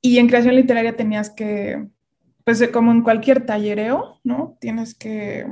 Y 0.00 0.16
en 0.16 0.28
creación 0.28 0.56
literaria 0.56 0.96
tenías 0.96 1.28
que, 1.28 1.86
pues 2.44 2.66
como 2.68 2.92
en 2.92 3.02
cualquier 3.02 3.44
tallereo, 3.46 4.20
¿no? 4.24 4.56
Tienes 4.60 4.94
que 4.94 5.46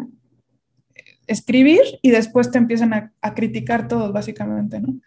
escribir 1.26 1.82
y 2.02 2.10
después 2.10 2.50
te 2.50 2.58
empiezan 2.58 2.92
a, 2.92 3.34
criticar 3.34 3.86
todos, 3.86 4.12
básicamente, 4.12 4.80
¿no? 4.80 4.98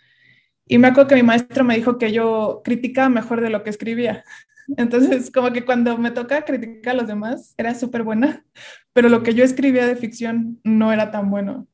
Y 0.67 0.77
me 0.77 0.87
acuerdo 0.87 1.09
que 1.09 1.15
mi 1.15 1.23
maestro 1.23 1.63
me 1.63 1.75
dijo 1.75 1.97
que 1.97 2.13
yo 2.13 2.61
criticaba 2.63 3.09
mejor 3.09 3.41
de 3.41 3.49
lo 3.49 3.63
que 3.63 3.71
escribía. 3.71 4.23
Entonces, 4.77 5.31
como 5.31 5.51
que 5.51 5.65
cuando 5.65 5.97
me 5.97 6.11
toca 6.11 6.43
criticar 6.43 6.93
a 6.93 6.97
los 6.97 7.07
demás, 7.07 7.53
era 7.57 7.75
súper 7.75 8.03
buena, 8.03 8.45
pero 8.93 9.09
lo 9.09 9.23
que 9.23 9.33
yo 9.33 9.43
escribía 9.43 9.85
de 9.85 9.95
ficción 9.95 10.61
no 10.63 10.93
era 10.93 11.11
tan 11.11 11.29
bueno. 11.29 11.67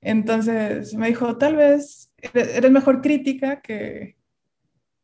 Entonces 0.00 0.94
me 0.94 1.08
dijo, 1.08 1.36
tal 1.36 1.56
vez 1.56 2.10
eres 2.32 2.70
mejor 2.70 3.02
crítica 3.02 3.60
que, 3.60 4.16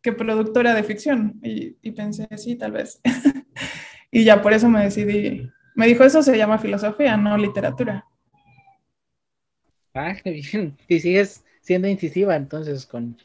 que 0.03 0.13
productora 0.13 0.75
de 0.75 0.83
ficción. 0.83 1.39
Y, 1.43 1.77
y 1.83 1.93
pensé, 1.93 2.27
sí, 2.37 2.57
tal 2.57 2.73
vez. 2.73 3.01
y 4.17 4.25
ya 4.25 4.41
por 4.41 4.55
eso 4.55 4.67
me 4.71 4.83
decidí. 4.83 5.53
Me 5.75 5.87
dijo, 5.87 6.03
eso 6.03 6.23
se 6.23 6.39
llama 6.39 6.57
filosofía, 6.57 7.19
no 7.19 7.37
literatura. 7.37 8.07
Ah, 9.93 10.15
qué 10.25 10.31
bien. 10.53 10.75
Y 10.89 11.01
sigues 11.01 11.45
siendo 11.61 11.87
incisiva 11.87 12.35
entonces 12.35 12.87
con, 12.87 13.19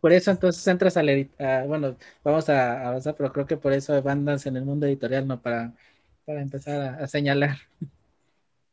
por 0.00 0.12
eso 0.12 0.30
entonces 0.30 0.64
entras 0.68 0.96
a 0.96 1.02
la 1.02 1.64
bueno, 1.66 1.96
vamos 2.22 2.48
a 2.48 2.86
avanzar, 2.86 3.16
pero 3.16 3.32
creo 3.32 3.46
que 3.48 3.56
por 3.56 3.72
eso 3.72 4.00
bandas 4.00 4.46
en 4.46 4.56
el 4.56 4.64
mundo 4.64 4.86
editorial, 4.86 5.26
¿no? 5.26 5.42
Para, 5.42 5.74
para 6.24 6.42
empezar 6.42 7.02
a, 7.02 7.08
señalar. 7.08 7.58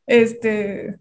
Este, 0.05 0.99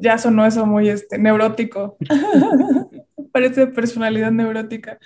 ya 0.00 0.18
sonó 0.18 0.44
eso 0.44 0.66
muy 0.66 0.88
este, 0.88 1.18
neurótico. 1.18 1.98
Parece 3.32 3.68
personalidad 3.68 4.32
neurótica. 4.32 4.98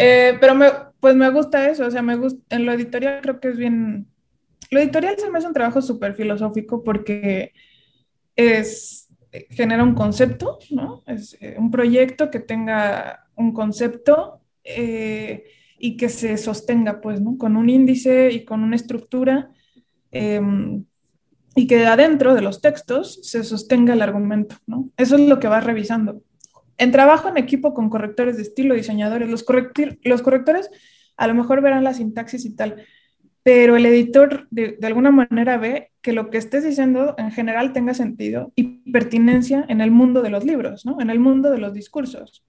Eh, 0.00 0.38
pero 0.40 0.54
me, 0.54 0.66
pues 0.98 1.14
me 1.14 1.30
gusta 1.30 1.68
eso, 1.68 1.86
o 1.86 1.90
sea, 1.90 2.00
me 2.00 2.16
gusta, 2.16 2.40
en 2.56 2.64
lo 2.64 2.72
editorial 2.72 3.20
creo 3.20 3.38
que 3.38 3.48
es 3.48 3.56
bien, 3.56 4.06
lo 4.70 4.80
editorial 4.80 5.16
se 5.18 5.30
me 5.30 5.38
hace 5.38 5.46
un 5.46 5.52
trabajo 5.52 5.82
súper 5.82 6.14
filosófico 6.14 6.82
porque 6.82 7.52
es, 8.34 9.08
genera 9.50 9.82
un 9.82 9.94
concepto, 9.94 10.58
¿no? 10.70 11.02
Es 11.06 11.36
eh, 11.40 11.56
un 11.58 11.70
proyecto 11.70 12.30
que 12.30 12.40
tenga 12.40 13.28
un 13.36 13.52
concepto 13.52 14.40
eh, 14.64 15.44
y 15.78 15.96
que 15.96 16.08
se 16.08 16.36
sostenga, 16.36 17.00
pues, 17.00 17.20
¿no? 17.20 17.36
Con 17.36 17.56
un 17.56 17.68
índice 17.68 18.30
y 18.30 18.44
con 18.44 18.62
una 18.62 18.76
estructura 18.76 19.50
em, 20.10 20.84
y 21.54 21.66
que 21.66 21.86
adentro 21.86 22.34
de 22.34 22.42
los 22.42 22.60
textos 22.60 23.20
se 23.22 23.44
sostenga 23.44 23.94
el 23.94 24.02
argumento, 24.02 24.56
¿no? 24.66 24.90
Eso 24.96 25.16
es 25.16 25.22
lo 25.22 25.38
que 25.40 25.48
vas 25.48 25.64
revisando. 25.64 26.22
En 26.80 26.92
trabajo 26.92 27.28
en 27.28 27.36
equipo 27.36 27.74
con 27.74 27.90
correctores 27.90 28.36
de 28.36 28.42
estilo, 28.42 28.74
diseñadores, 28.74 29.28
los, 29.28 29.44
los 30.02 30.22
correctores 30.22 30.70
a 31.18 31.26
lo 31.26 31.34
mejor 31.34 31.60
verán 31.60 31.84
la 31.84 31.92
sintaxis 31.92 32.46
y 32.46 32.56
tal, 32.56 32.82
pero 33.42 33.76
el 33.76 33.84
editor 33.84 34.48
de, 34.50 34.78
alguna 34.82 35.10
manera 35.10 35.58
ve 35.58 35.92
que 36.00 36.14
lo 36.14 36.30
que 36.30 36.38
estés 36.38 36.64
diciendo 36.64 37.14
en 37.18 37.32
general 37.32 37.74
tenga 37.74 37.92
sentido 37.92 38.50
y 38.56 38.90
pertinencia 38.90 39.66
en 39.68 39.82
el 39.82 39.90
mundo 39.90 40.22
de 40.22 40.30
los 40.30 40.46
libros, 40.46 40.86
¿no? 40.86 40.98
En 40.98 41.10
el 41.10 41.20
mundo 41.20 41.50
de 41.50 41.58
los 41.58 41.74
discursos. 41.74 42.42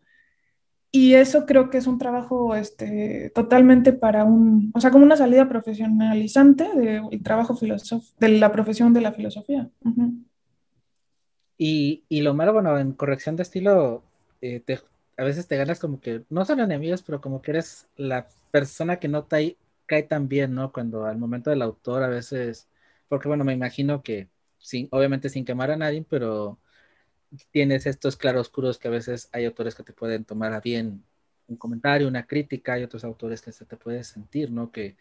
Y 0.94 1.16
eso 1.16 1.46
creo 1.46 1.70
que 1.70 1.80
es 1.80 1.88
un 1.88 1.98
trabajo 1.98 2.56
este, 2.56 3.34
totalmente 3.36 3.92
para 3.92 4.24
un, 4.24 4.72
o 4.74 4.80
sea, 4.80 4.92
como 4.92 5.04
una 5.04 5.18
salida 5.18 5.50
profesionalizante 5.50 6.70
del 6.74 7.22
trabajo 7.22 7.58
filosófico, 7.58 8.16
de 8.22 8.30
la 8.30 8.54
profesión 8.54 8.94
de 8.94 9.02
la 9.02 9.12
filosofía. 9.12 9.70
y, 11.58 12.06
y, 12.08 12.22
lo 12.22 12.34
malo, 12.34 12.54
bueno, 12.54 12.78
en 12.78 12.94
corrección 12.94 13.36
de 13.36 13.44
estilo, 13.44 14.06
eh, 14.42 14.64
a 15.18 15.24
veces 15.24 15.48
te 15.48 15.58
ganas 15.58 15.80
como 15.80 16.00
que, 16.02 16.24
no 16.30 16.46
son 16.46 16.60
enemigos, 16.60 17.04
pero 17.04 17.22
como 17.22 17.42
que 17.42 17.52
eres 17.52 17.88
la 17.96 18.28
persona 18.52 19.00
que 19.00 19.08
nota 19.08 19.38
ahí 19.38 19.58
cae 19.86 20.04
tan 20.04 20.28
bien, 20.28 20.56
¿no? 20.56 20.72
Cuando 20.72 21.06
al 21.06 21.18
momento 21.18 21.50
del 21.50 21.62
autor 21.62 22.04
a 22.04 22.10
veces, 22.10 22.68
porque 23.08 23.28
bueno, 23.28 23.44
me 23.44 23.54
imagino 23.54 24.04
que, 24.04 24.30
sin, 24.58 24.88
obviamente 24.92 25.30
sin 25.30 25.46
quemar 25.46 25.72
a 25.72 25.78
nadie, 25.78 26.06
pero 26.10 26.60
tienes 27.52 27.86
estos 27.86 28.18
claroscuros 28.18 28.78
que 28.78 28.88
a 28.88 28.92
veces 28.92 29.30
hay 29.32 29.46
autores 29.46 29.76
que 29.76 29.84
te 29.84 29.94
pueden 29.94 30.26
tomar 30.26 30.54
a 30.54 30.60
bien 30.62 31.04
un 31.48 31.58
comentario, 31.58 32.08
una 32.08 32.26
crítica, 32.28 32.74
hay 32.74 32.84
otros 32.84 33.04
autores 33.04 33.42
que 33.42 33.52
se 33.52 33.66
te 33.66 33.78
puede 33.78 34.04
sentir, 34.04 34.52
¿no? 34.52 34.72
Que, 34.72 34.96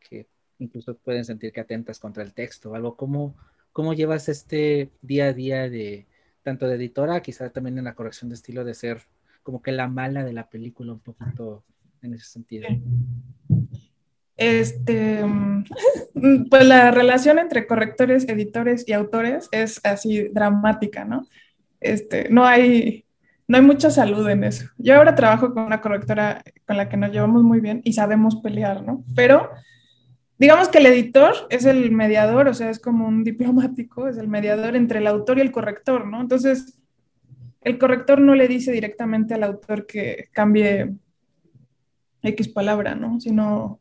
que 0.00 0.26
incluso 0.58 0.96
pueden 0.96 1.24
sentir 1.24 1.52
que 1.52 1.60
atentas 1.60 1.98
contra 1.98 2.22
el 2.22 2.32
texto 2.34 2.70
o 2.70 2.74
algo. 2.74 2.96
¿Cómo, 2.96 3.36
¿Cómo 3.72 3.94
llevas 3.94 4.28
este 4.28 4.90
día 5.02 5.26
a 5.26 5.32
día 5.32 5.68
de 5.68 6.06
tanto 6.46 6.68
de 6.68 6.76
editora, 6.76 7.20
quizá 7.22 7.50
también 7.50 7.76
en 7.76 7.84
la 7.84 7.96
corrección 7.96 8.28
de 8.28 8.36
estilo, 8.36 8.64
de 8.64 8.72
ser 8.72 9.02
como 9.42 9.60
que 9.60 9.72
la 9.72 9.88
mala 9.88 10.22
de 10.22 10.32
la 10.32 10.48
película 10.48 10.92
un 10.92 11.00
poquito 11.00 11.64
en 12.02 12.14
ese 12.14 12.26
sentido? 12.26 12.68
Este, 14.36 15.24
pues 16.48 16.64
la 16.64 16.92
relación 16.92 17.40
entre 17.40 17.66
correctores, 17.66 18.28
editores 18.28 18.88
y 18.88 18.92
autores 18.92 19.48
es 19.50 19.80
así 19.84 20.28
dramática, 20.28 21.04
¿no? 21.04 21.26
Este, 21.80 22.28
no 22.30 22.46
hay, 22.46 23.04
no 23.48 23.56
hay 23.56 23.64
mucha 23.64 23.90
salud 23.90 24.28
en 24.28 24.44
eso. 24.44 24.66
Yo 24.78 24.94
ahora 24.94 25.16
trabajo 25.16 25.52
con 25.52 25.64
una 25.64 25.80
correctora 25.80 26.44
con 26.64 26.76
la 26.76 26.88
que 26.88 26.96
nos 26.96 27.10
llevamos 27.10 27.42
muy 27.42 27.58
bien 27.58 27.80
y 27.82 27.94
sabemos 27.94 28.36
pelear, 28.36 28.84
¿no? 28.84 29.04
Pero 29.16 29.50
digamos 30.38 30.68
que 30.68 30.78
el 30.78 30.86
editor 30.86 31.34
es 31.50 31.64
el 31.64 31.90
mediador, 31.90 32.48
o 32.48 32.54
sea, 32.54 32.70
es 32.70 32.78
como 32.78 33.06
un 33.06 33.24
diplomático, 33.24 34.08
es 34.08 34.18
el 34.18 34.28
mediador 34.28 34.76
entre 34.76 34.98
el 34.98 35.06
autor 35.06 35.38
y 35.38 35.42
el 35.42 35.52
corrector, 35.52 36.06
¿no? 36.06 36.20
Entonces, 36.20 36.78
el 37.62 37.78
corrector 37.78 38.20
no 38.20 38.34
le 38.34 38.48
dice 38.48 38.72
directamente 38.72 39.34
al 39.34 39.42
autor 39.42 39.86
que 39.86 40.28
cambie 40.32 40.94
X 42.22 42.48
palabra, 42.48 42.94
¿no? 42.94 43.20
Sino 43.20 43.80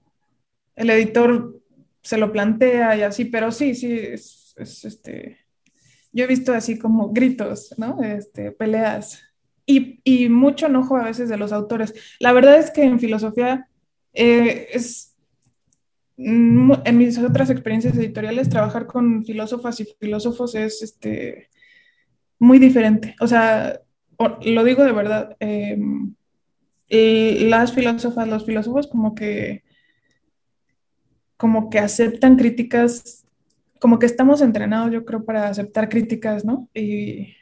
el 0.76 0.90
editor 0.90 1.62
se 2.02 2.18
lo 2.18 2.32
plantea 2.32 2.96
y 2.98 3.02
así, 3.02 3.26
pero 3.26 3.52
sí, 3.52 3.76
sí, 3.76 3.92
es, 3.98 4.56
este, 4.58 5.40
yo 6.12 6.24
he 6.24 6.28
visto 6.28 6.54
así 6.54 6.78
como 6.80 7.12
gritos, 7.12 7.74
¿no? 7.78 8.02
Este, 8.04 8.52
peleas 8.52 9.24
y, 9.66 10.00
y, 10.04 10.30
mucho 10.30 10.68
enojo 10.68 10.98
a 10.98 11.04
veces 11.04 11.30
de 11.30 11.38
los 11.38 11.52
autores. 11.52 11.94
La 12.20 12.32
verdad 12.32 12.60
es 12.60 12.72
que 12.72 12.84
en 12.84 13.00
filosofía 13.00 13.68
eh, 14.14 14.68
es, 14.72 15.15
en 16.18 16.98
mis 16.98 17.18
otras 17.18 17.50
experiencias 17.50 17.98
editoriales, 17.98 18.50
trabajar 18.50 18.88
con 18.88 19.26
filósofas 19.26 19.80
y 19.80 19.86
filósofos 20.00 20.56
es 20.56 20.82
este, 20.82 21.50
muy 22.40 22.60
diferente. 22.60 23.16
O 23.20 23.28
sea, 23.28 23.82
lo 24.44 24.64
digo 24.64 24.84
de 24.84 24.92
verdad. 24.92 25.36
Em, 25.40 26.16
las 26.90 27.74
filósofas, 27.74 28.28
los 28.28 28.46
filósofos 28.46 28.88
como 28.88 29.16
que 29.16 29.64
como 31.38 31.70
que 31.70 31.80
aceptan 31.80 32.38
críticas, 32.38 33.26
como 33.80 34.00
que 34.00 34.06
estamos 34.06 34.42
entrenados, 34.42 34.92
yo 34.92 35.06
creo, 35.06 35.26
para 35.26 35.50
aceptar 35.50 35.90
críticas, 35.90 36.46
¿no? 36.46 36.70
Y, 36.74 37.36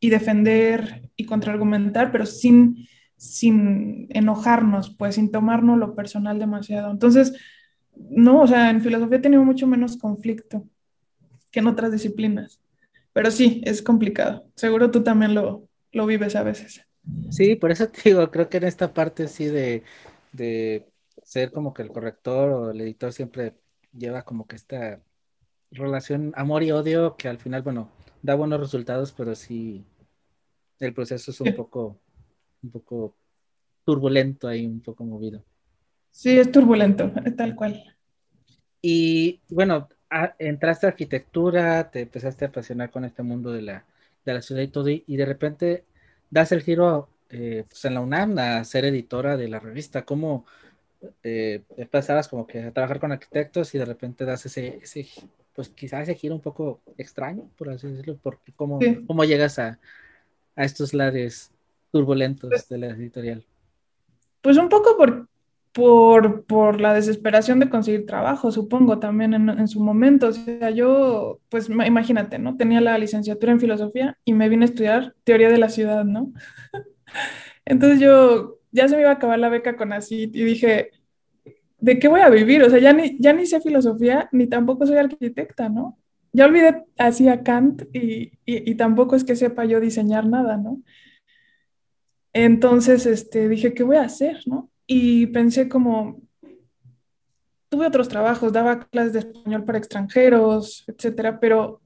y 0.00 0.10
defender 0.10 1.10
y 1.16 1.24
contraargumentar, 1.24 2.12
pero 2.12 2.26
sin, 2.26 2.86
sin 3.16 4.06
enojarnos, 4.10 4.94
pues 4.96 5.14
sin 5.14 5.30
tomarnos 5.30 5.78
lo 5.78 5.94
personal 5.94 6.38
demasiado. 6.38 6.90
Entonces, 6.90 7.32
no, 7.96 8.42
o 8.42 8.46
sea, 8.46 8.70
en 8.70 8.80
filosofía 8.80 9.18
he 9.18 9.20
tenido 9.20 9.44
mucho 9.44 9.66
menos 9.66 9.96
conflicto 9.96 10.64
que 11.50 11.60
en 11.60 11.68
otras 11.68 11.92
disciplinas. 11.92 12.60
Pero 13.12 13.30
sí, 13.30 13.62
es 13.64 13.82
complicado. 13.82 14.46
Seguro 14.56 14.90
tú 14.90 15.02
también 15.02 15.34
lo, 15.34 15.68
lo 15.92 16.06
vives 16.06 16.36
a 16.36 16.42
veces. 16.42 16.82
Sí, 17.30 17.56
por 17.56 17.70
eso 17.70 17.88
te 17.88 18.10
digo, 18.10 18.30
creo 18.30 18.48
que 18.48 18.58
en 18.58 18.64
esta 18.64 18.92
parte 18.92 19.28
sí 19.28 19.46
de, 19.46 19.82
de 20.32 20.86
ser 21.22 21.52
como 21.52 21.72
que 21.74 21.82
el 21.82 21.90
corrector 21.90 22.50
o 22.50 22.70
el 22.70 22.80
editor 22.80 23.12
siempre 23.12 23.54
lleva 23.92 24.22
como 24.22 24.46
que 24.46 24.56
esta 24.56 25.00
relación 25.70 26.32
amor 26.36 26.62
y 26.62 26.72
odio 26.72 27.16
que 27.16 27.28
al 27.28 27.38
final, 27.38 27.62
bueno, 27.62 27.90
da 28.22 28.34
buenos 28.34 28.60
resultados, 28.60 29.12
pero 29.12 29.34
sí 29.34 29.84
el 30.80 30.94
proceso 30.94 31.30
es 31.30 31.40
un 31.40 31.54
poco, 31.54 32.00
un 32.62 32.70
poco 32.70 33.16
turbulento 33.84 34.48
ahí, 34.48 34.66
un 34.66 34.80
poco 34.80 35.04
movido. 35.04 35.44
Sí, 36.16 36.38
es 36.38 36.50
turbulento, 36.50 37.12
tal 37.36 37.54
cual. 37.54 37.94
Y 38.80 39.42
bueno, 39.50 39.86
entraste 40.38 40.86
a 40.86 40.88
arquitectura, 40.88 41.90
te 41.90 42.00
empezaste 42.00 42.46
a 42.46 42.48
apasionar 42.48 42.90
con 42.90 43.04
este 43.04 43.22
mundo 43.22 43.52
de 43.52 43.60
la, 43.60 43.84
de 44.24 44.32
la 44.32 44.40
ciudad 44.40 44.62
y 44.62 44.68
todo, 44.68 44.88
y, 44.88 45.04
de 45.06 45.26
repente 45.26 45.84
das 46.30 46.52
el 46.52 46.62
giro 46.62 47.10
eh, 47.28 47.64
pues 47.68 47.84
en 47.84 47.92
la 47.92 48.00
UNAM 48.00 48.38
a 48.38 48.64
ser 48.64 48.86
editora 48.86 49.36
de 49.36 49.48
la 49.48 49.58
revista. 49.58 50.06
¿Cómo 50.06 50.46
eh, 51.22 51.60
empezabas 51.76 52.28
como 52.28 52.46
que 52.46 52.62
a 52.62 52.72
trabajar 52.72 52.98
con 52.98 53.12
arquitectos 53.12 53.74
y 53.74 53.78
de 53.78 53.84
repente 53.84 54.24
das 54.24 54.46
ese, 54.46 54.78
ese 54.82 55.06
pues 55.52 55.68
quizás 55.68 56.04
ese 56.04 56.14
giro 56.14 56.34
un 56.34 56.40
poco 56.40 56.80
extraño, 56.96 57.50
por 57.58 57.68
así 57.68 57.88
decirlo? 57.88 58.18
Porque 58.22 58.52
¿cómo, 58.56 58.78
cómo 59.06 59.24
llegas 59.24 59.58
a, 59.58 59.78
a 60.56 60.64
estos 60.64 60.94
lares 60.94 61.52
turbulentos 61.92 62.48
pues 62.48 62.68
de 62.70 62.78
la 62.78 62.86
editorial? 62.86 63.44
Pues 64.40 64.56
un 64.56 64.70
poco 64.70 64.96
por, 64.96 65.28
por, 65.76 66.46
por, 66.46 66.80
la 66.80 66.94
desesperación 66.94 67.60
de 67.60 67.68
conseguir 67.68 68.06
trabajo, 68.06 68.50
supongo, 68.50 68.98
también 68.98 69.34
en, 69.34 69.50
en, 69.50 69.68
su 69.68 69.78
momento. 69.78 70.28
O 70.28 70.32
sea, 70.32 70.70
yo, 70.70 71.40
pues 71.50 71.68
imagínate, 71.68 72.38
¿no? 72.38 72.56
Tenía 72.56 72.80
la 72.80 72.96
licenciatura 72.96 73.52
en 73.52 73.60
filosofía 73.60 74.16
y 74.24 74.32
me 74.32 74.48
vine 74.48 74.64
a 74.64 74.68
estudiar 74.68 75.14
teoría 75.22 75.50
de 75.50 75.58
la 75.58 75.68
ciudad, 75.68 76.06
¿no? 76.06 76.32
Entonces 77.66 78.00
yo 78.00 78.58
ya 78.72 78.88
se 78.88 78.96
me 78.96 79.02
iba 79.02 79.10
a 79.10 79.14
acabar 79.14 79.38
la 79.38 79.50
beca 79.50 79.76
con 79.76 79.92
así 79.92 80.30
y 80.32 80.44
dije, 80.44 80.92
¿de 81.78 81.98
qué 81.98 82.08
voy 82.08 82.22
a 82.22 82.30
vivir? 82.30 82.62
O 82.62 82.70
sea, 82.70 82.78
ya 82.78 82.94
ni, 82.94 83.18
ya 83.20 83.34
ni 83.34 83.44
sé 83.44 83.60
filosofía, 83.60 84.30
ni 84.32 84.46
tampoco 84.46 84.86
soy 84.86 84.96
arquitecta, 84.96 85.68
¿no? 85.68 85.98
Ya 86.32 86.46
olvidé 86.46 86.86
así 86.96 87.28
a 87.28 87.42
Kant 87.42 87.82
y, 87.92 88.32
y, 88.46 88.70
y 88.70 88.74
tampoco 88.76 89.14
es 89.14 89.24
que 89.24 89.36
sepa 89.36 89.66
yo 89.66 89.78
diseñar 89.80 90.26
nada, 90.26 90.56
¿no? 90.56 90.80
Entonces, 92.32 93.04
este, 93.04 93.50
dije, 93.50 93.74
¿qué 93.74 93.82
voy 93.82 93.96
a 93.96 94.04
hacer, 94.04 94.38
no? 94.46 94.70
Y 94.86 95.26
pensé 95.28 95.68
como, 95.68 96.22
tuve 97.68 97.86
otros 97.86 98.08
trabajos, 98.08 98.52
daba 98.52 98.80
clases 98.88 99.12
de 99.12 99.18
español 99.20 99.64
para 99.64 99.78
extranjeros, 99.78 100.84
etcétera, 100.86 101.40
pero, 101.40 101.80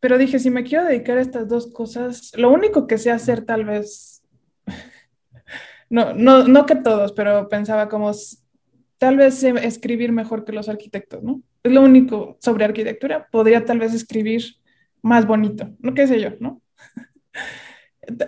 pero 0.00 0.18
dije, 0.18 0.38
si 0.38 0.50
me 0.50 0.64
quiero 0.64 0.84
dedicar 0.84 1.18
a 1.18 1.22
estas 1.22 1.48
dos 1.48 1.72
cosas, 1.72 2.32
lo 2.36 2.50
único 2.50 2.86
que 2.86 2.98
sé 2.98 3.10
hacer 3.10 3.44
tal 3.44 3.64
vez, 3.64 4.22
no, 5.90 6.14
no, 6.14 6.48
no 6.48 6.66
que 6.66 6.76
todos, 6.76 7.12
pero 7.12 7.48
pensaba 7.48 7.88
como, 7.88 8.10
tal 8.98 9.16
vez 9.16 9.42
escribir 9.42 10.12
mejor 10.12 10.44
que 10.44 10.52
los 10.52 10.68
arquitectos, 10.68 11.22
¿no? 11.22 11.42
Es 11.62 11.72
lo 11.72 11.82
único 11.82 12.38
sobre 12.40 12.64
arquitectura, 12.64 13.28
podría 13.30 13.64
tal 13.64 13.78
vez 13.78 13.94
escribir 13.94 14.42
más 15.02 15.26
bonito, 15.26 15.70
no 15.78 15.94
qué 15.94 16.06
sé 16.06 16.20
yo, 16.20 16.30
¿no? 16.40 16.62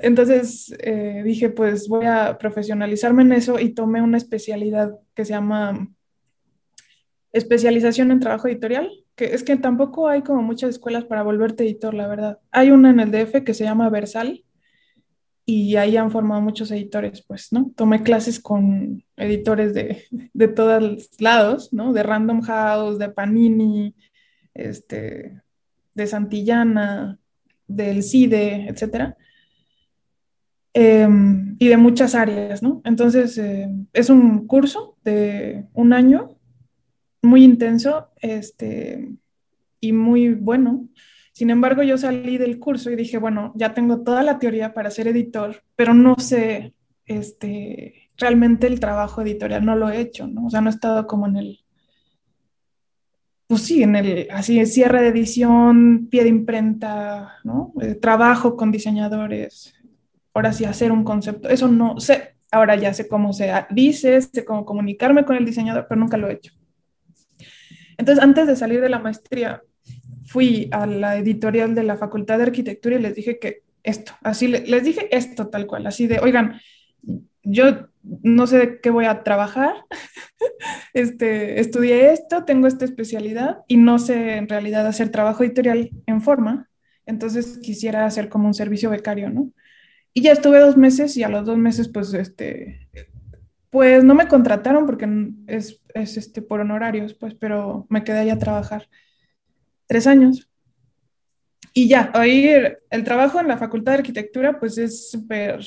Entonces 0.02 0.74
eh, 0.78 1.22
dije, 1.24 1.50
pues 1.50 1.88
voy 1.88 2.06
a 2.06 2.38
profesionalizarme 2.38 3.22
en 3.22 3.32
eso 3.32 3.58
y 3.58 3.70
tomé 3.70 4.02
una 4.02 4.16
especialidad 4.16 4.98
que 5.14 5.24
se 5.24 5.32
llama 5.32 5.88
especialización 7.32 8.10
en 8.10 8.20
trabajo 8.20 8.48
editorial, 8.48 8.90
que 9.14 9.26
es 9.26 9.42
que 9.42 9.56
tampoco 9.56 10.08
hay 10.08 10.22
como 10.22 10.42
muchas 10.42 10.70
escuelas 10.70 11.04
para 11.04 11.22
volverte 11.22 11.64
editor, 11.64 11.94
la 11.94 12.08
verdad. 12.08 12.38
Hay 12.50 12.70
una 12.70 12.90
en 12.90 13.00
el 13.00 13.10
DF 13.10 13.44
que 13.44 13.54
se 13.54 13.64
llama 13.64 13.90
Versal 13.90 14.44
y 15.44 15.76
ahí 15.76 15.96
han 15.96 16.10
formado 16.10 16.40
muchos 16.40 16.70
editores, 16.70 17.22
pues, 17.22 17.52
¿no? 17.52 17.72
Tomé 17.76 18.02
clases 18.02 18.40
con 18.40 19.04
editores 19.16 19.74
de, 19.74 20.04
de 20.10 20.48
todos 20.48 21.10
lados, 21.20 21.72
¿no? 21.72 21.92
De 21.92 22.02
Random 22.02 22.40
House, 22.42 22.98
de 22.98 23.10
Panini, 23.10 23.94
este, 24.54 25.40
de 25.94 26.06
Santillana, 26.06 27.18
del 27.68 28.02
CIDE, 28.02 28.66
etcétera 28.68 29.16
Em, 30.78 31.56
y 31.58 31.68
de 31.68 31.78
muchas 31.78 32.14
áreas, 32.14 32.62
¿no? 32.62 32.82
Entonces, 32.84 33.38
eh, 33.38 33.66
es 33.94 34.10
un 34.10 34.46
curso 34.46 34.98
de 35.04 35.64
un 35.72 35.94
año 35.94 36.36
muy 37.22 37.44
intenso 37.44 38.10
este, 38.20 39.08
y 39.80 39.92
muy 39.92 40.34
bueno. 40.34 40.86
Sin 41.32 41.48
embargo, 41.48 41.82
yo 41.82 41.96
salí 41.96 42.36
del 42.36 42.58
curso 42.58 42.90
y 42.90 42.96
dije, 42.96 43.16
bueno, 43.16 43.54
ya 43.56 43.72
tengo 43.72 44.02
toda 44.02 44.22
la 44.22 44.38
teoría 44.38 44.74
para 44.74 44.90
ser 44.90 45.08
editor, 45.08 45.62
pero 45.76 45.94
no 45.94 46.16
sé 46.18 46.74
este, 47.06 48.10
realmente 48.18 48.66
el 48.66 48.78
trabajo 48.78 49.22
editorial, 49.22 49.64
no 49.64 49.76
lo 49.76 49.88
he 49.88 49.98
hecho, 49.98 50.26
¿no? 50.26 50.44
O 50.44 50.50
sea, 50.50 50.60
no 50.60 50.68
he 50.68 50.74
estado 50.74 51.06
como 51.06 51.26
en 51.26 51.36
el, 51.36 51.60
pues 53.46 53.62
sí, 53.62 53.82
en 53.82 53.96
el 53.96 54.28
así 54.30 54.64
cierre 54.66 55.00
de 55.00 55.08
edición, 55.08 56.08
pie 56.10 56.24
de 56.24 56.28
imprenta, 56.28 57.36
¿no? 57.44 57.72
Eh, 57.80 57.94
trabajo 57.94 58.56
con 58.58 58.70
diseñadores, 58.70 59.72
ahora 60.36 60.52
sí 60.52 60.66
hacer 60.66 60.92
un 60.92 61.02
concepto. 61.02 61.48
Eso 61.48 61.66
no 61.66 61.98
sé, 61.98 62.36
ahora 62.50 62.76
ya 62.76 62.92
sé 62.92 63.08
cómo 63.08 63.32
se 63.32 63.50
dice, 63.70 64.20
sé 64.20 64.44
cómo 64.44 64.66
comunicarme 64.66 65.24
con 65.24 65.34
el 65.34 65.46
diseñador, 65.46 65.86
pero 65.88 65.98
nunca 65.98 66.18
lo 66.18 66.28
he 66.28 66.34
hecho. 66.34 66.52
Entonces, 67.96 68.22
antes 68.22 68.46
de 68.46 68.54
salir 68.54 68.82
de 68.82 68.90
la 68.90 68.98
maestría, 68.98 69.62
fui 70.26 70.68
a 70.72 70.86
la 70.86 71.16
editorial 71.16 71.74
de 71.74 71.84
la 71.84 71.96
Facultad 71.96 72.36
de 72.36 72.44
Arquitectura 72.44 72.96
y 72.96 73.00
les 73.00 73.14
dije 73.14 73.38
que 73.38 73.62
esto, 73.82 74.12
así 74.22 74.48
les 74.48 74.84
dije 74.84 75.08
esto 75.16 75.48
tal 75.48 75.66
cual, 75.66 75.86
así 75.86 76.06
de, 76.06 76.18
oigan, 76.18 76.60
yo 77.42 77.88
no 78.02 78.46
sé 78.46 78.58
de 78.58 78.80
qué 78.80 78.90
voy 78.90 79.06
a 79.06 79.22
trabajar, 79.22 79.72
este, 80.92 81.60
estudié 81.60 82.12
esto, 82.12 82.44
tengo 82.44 82.66
esta 82.66 82.84
especialidad 82.84 83.60
y 83.68 83.78
no 83.78 83.98
sé 83.98 84.36
en 84.36 84.48
realidad 84.48 84.86
hacer 84.86 85.10
trabajo 85.10 85.44
editorial 85.44 85.90
en 86.04 86.20
forma, 86.20 86.68
entonces 87.06 87.58
quisiera 87.62 88.04
hacer 88.04 88.28
como 88.28 88.48
un 88.48 88.54
servicio 88.54 88.90
becario, 88.90 89.30
¿no? 89.30 89.52
Y 90.16 90.22
ya 90.22 90.32
estuve 90.32 90.60
dos 90.60 90.78
meses 90.78 91.14
y 91.18 91.24
a 91.24 91.28
los 91.28 91.44
dos 91.44 91.58
meses, 91.58 91.88
pues, 91.88 92.14
este, 92.14 92.88
pues 93.68 94.02
no 94.02 94.14
me 94.14 94.28
contrataron 94.28 94.86
porque 94.86 95.06
es, 95.46 95.82
es 95.92 96.16
este, 96.16 96.40
por 96.40 96.60
honorarios, 96.60 97.12
pues, 97.12 97.34
pero 97.34 97.86
me 97.90 98.02
quedé 98.02 98.20
allá 98.20 98.32
a 98.32 98.38
trabajar 98.38 98.88
tres 99.86 100.06
años. 100.06 100.48
Y 101.74 101.88
ya, 101.88 102.10
ahí 102.14 102.48
el 102.88 103.04
trabajo 103.04 103.40
en 103.40 103.48
la 103.48 103.58
Facultad 103.58 103.92
de 103.92 103.98
Arquitectura, 103.98 104.58
pues, 104.58 104.78
es 104.78 105.10
súper 105.10 105.60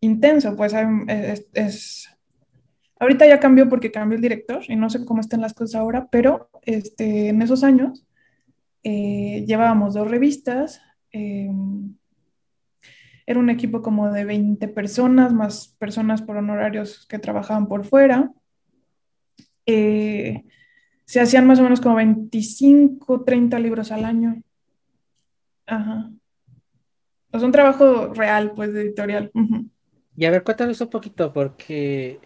intenso, 0.00 0.54
pues, 0.54 0.74
es, 1.08 1.46
es, 1.54 2.10
ahorita 3.00 3.26
ya 3.26 3.40
cambió 3.40 3.70
porque 3.70 3.90
cambió 3.90 4.16
el 4.16 4.22
director 4.22 4.60
y 4.68 4.76
no 4.76 4.90
sé 4.90 5.02
cómo 5.06 5.22
están 5.22 5.40
las 5.40 5.54
cosas 5.54 5.76
ahora, 5.76 6.08
pero 6.12 6.50
este, 6.60 7.30
en 7.30 7.40
esos 7.40 7.64
años 7.64 8.04
eh, 8.82 9.46
llevábamos 9.46 9.94
dos 9.94 10.10
revistas, 10.10 10.82
eh, 11.10 11.50
era 13.26 13.38
un 13.38 13.50
equipo 13.50 13.82
como 13.82 14.10
de 14.10 14.24
20 14.24 14.68
personas, 14.68 15.32
más 15.32 15.68
personas 15.78 16.22
por 16.22 16.36
honorarios 16.36 17.06
que 17.06 17.18
trabajaban 17.18 17.68
por 17.68 17.84
fuera. 17.84 18.32
Eh, 19.66 20.44
se 21.04 21.20
hacían 21.20 21.46
más 21.46 21.58
o 21.60 21.62
menos 21.62 21.80
como 21.80 21.96
25, 21.96 23.22
30 23.22 23.58
libros 23.58 23.92
al 23.92 24.04
año. 24.04 24.42
Ajá. 25.66 26.10
es 27.32 27.42
un 27.42 27.52
trabajo 27.52 28.12
real, 28.12 28.52
pues, 28.54 28.72
de 28.72 28.82
editorial. 28.82 29.30
Y 30.16 30.24
a 30.24 30.30
ver, 30.30 30.42
cuéntanos 30.42 30.80
un 30.80 30.90
poquito, 30.90 31.32
porque 31.32 32.18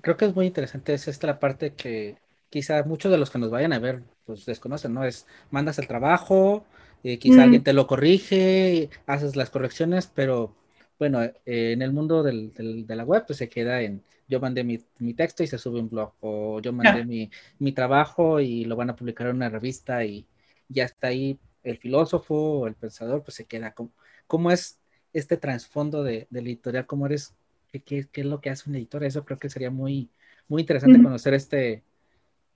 creo 0.00 0.16
que 0.16 0.26
es 0.26 0.34
muy 0.34 0.46
interesante, 0.46 0.94
es 0.94 1.08
esta 1.08 1.26
la 1.26 1.38
parte 1.38 1.74
que 1.74 2.16
quizá 2.50 2.82
muchos 2.84 3.10
de 3.10 3.18
los 3.18 3.30
que 3.30 3.38
nos 3.38 3.50
vayan 3.50 3.72
a 3.72 3.78
ver, 3.78 4.02
pues 4.24 4.44
desconocen, 4.44 4.92
¿no? 4.92 5.04
Es, 5.04 5.26
mandas 5.50 5.78
el 5.78 5.86
trabajo, 5.86 6.64
eh, 7.04 7.18
quizá 7.18 7.38
mm. 7.38 7.40
alguien 7.40 7.62
te 7.64 7.72
lo 7.72 7.86
corrige, 7.86 8.90
haces 9.06 9.36
las 9.36 9.50
correcciones, 9.50 10.10
pero 10.14 10.54
bueno, 10.98 11.22
eh, 11.22 11.32
en 11.72 11.82
el 11.82 11.92
mundo 11.92 12.22
del, 12.22 12.52
de 12.54 12.96
la 12.96 13.04
web, 13.04 13.24
pues 13.26 13.38
se 13.38 13.48
queda 13.48 13.82
en, 13.82 14.02
yo 14.28 14.40
mandé 14.40 14.62
mi, 14.64 14.78
mi, 14.98 15.14
texto 15.14 15.42
y 15.42 15.46
se 15.48 15.58
sube 15.58 15.80
un 15.80 15.88
blog, 15.88 16.12
o 16.20 16.60
yo 16.60 16.72
mandé 16.72 17.04
mi, 17.04 17.30
mi, 17.58 17.72
trabajo 17.72 18.40
y 18.40 18.64
lo 18.64 18.76
van 18.76 18.90
a 18.90 18.96
publicar 18.96 19.26
en 19.26 19.36
una 19.36 19.48
revista 19.48 20.04
y 20.04 20.26
ya 20.68 20.84
está 20.84 21.08
ahí 21.08 21.38
el 21.64 21.78
filósofo 21.78 22.34
o 22.34 22.66
el 22.66 22.74
pensador, 22.74 23.22
pues 23.22 23.34
se 23.36 23.46
queda. 23.46 23.72
¿Cómo, 23.74 23.90
cómo 24.26 24.50
es 24.50 24.78
este 25.12 25.36
trasfondo 25.36 26.02
de, 26.02 26.26
de, 26.30 26.42
la 26.42 26.48
editorial? 26.48 26.86
¿Cómo 26.86 27.06
eres? 27.06 27.34
Qué, 27.70 27.80
qué, 27.82 28.06
¿Qué, 28.10 28.20
es 28.20 28.26
lo 28.26 28.40
que 28.40 28.50
hace 28.50 28.70
un 28.70 28.76
editor? 28.76 29.04
Eso 29.04 29.24
creo 29.24 29.38
que 29.38 29.50
sería 29.50 29.70
muy, 29.70 30.08
muy 30.48 30.62
interesante 30.62 31.02
conocer 31.02 31.34
este, 31.34 31.82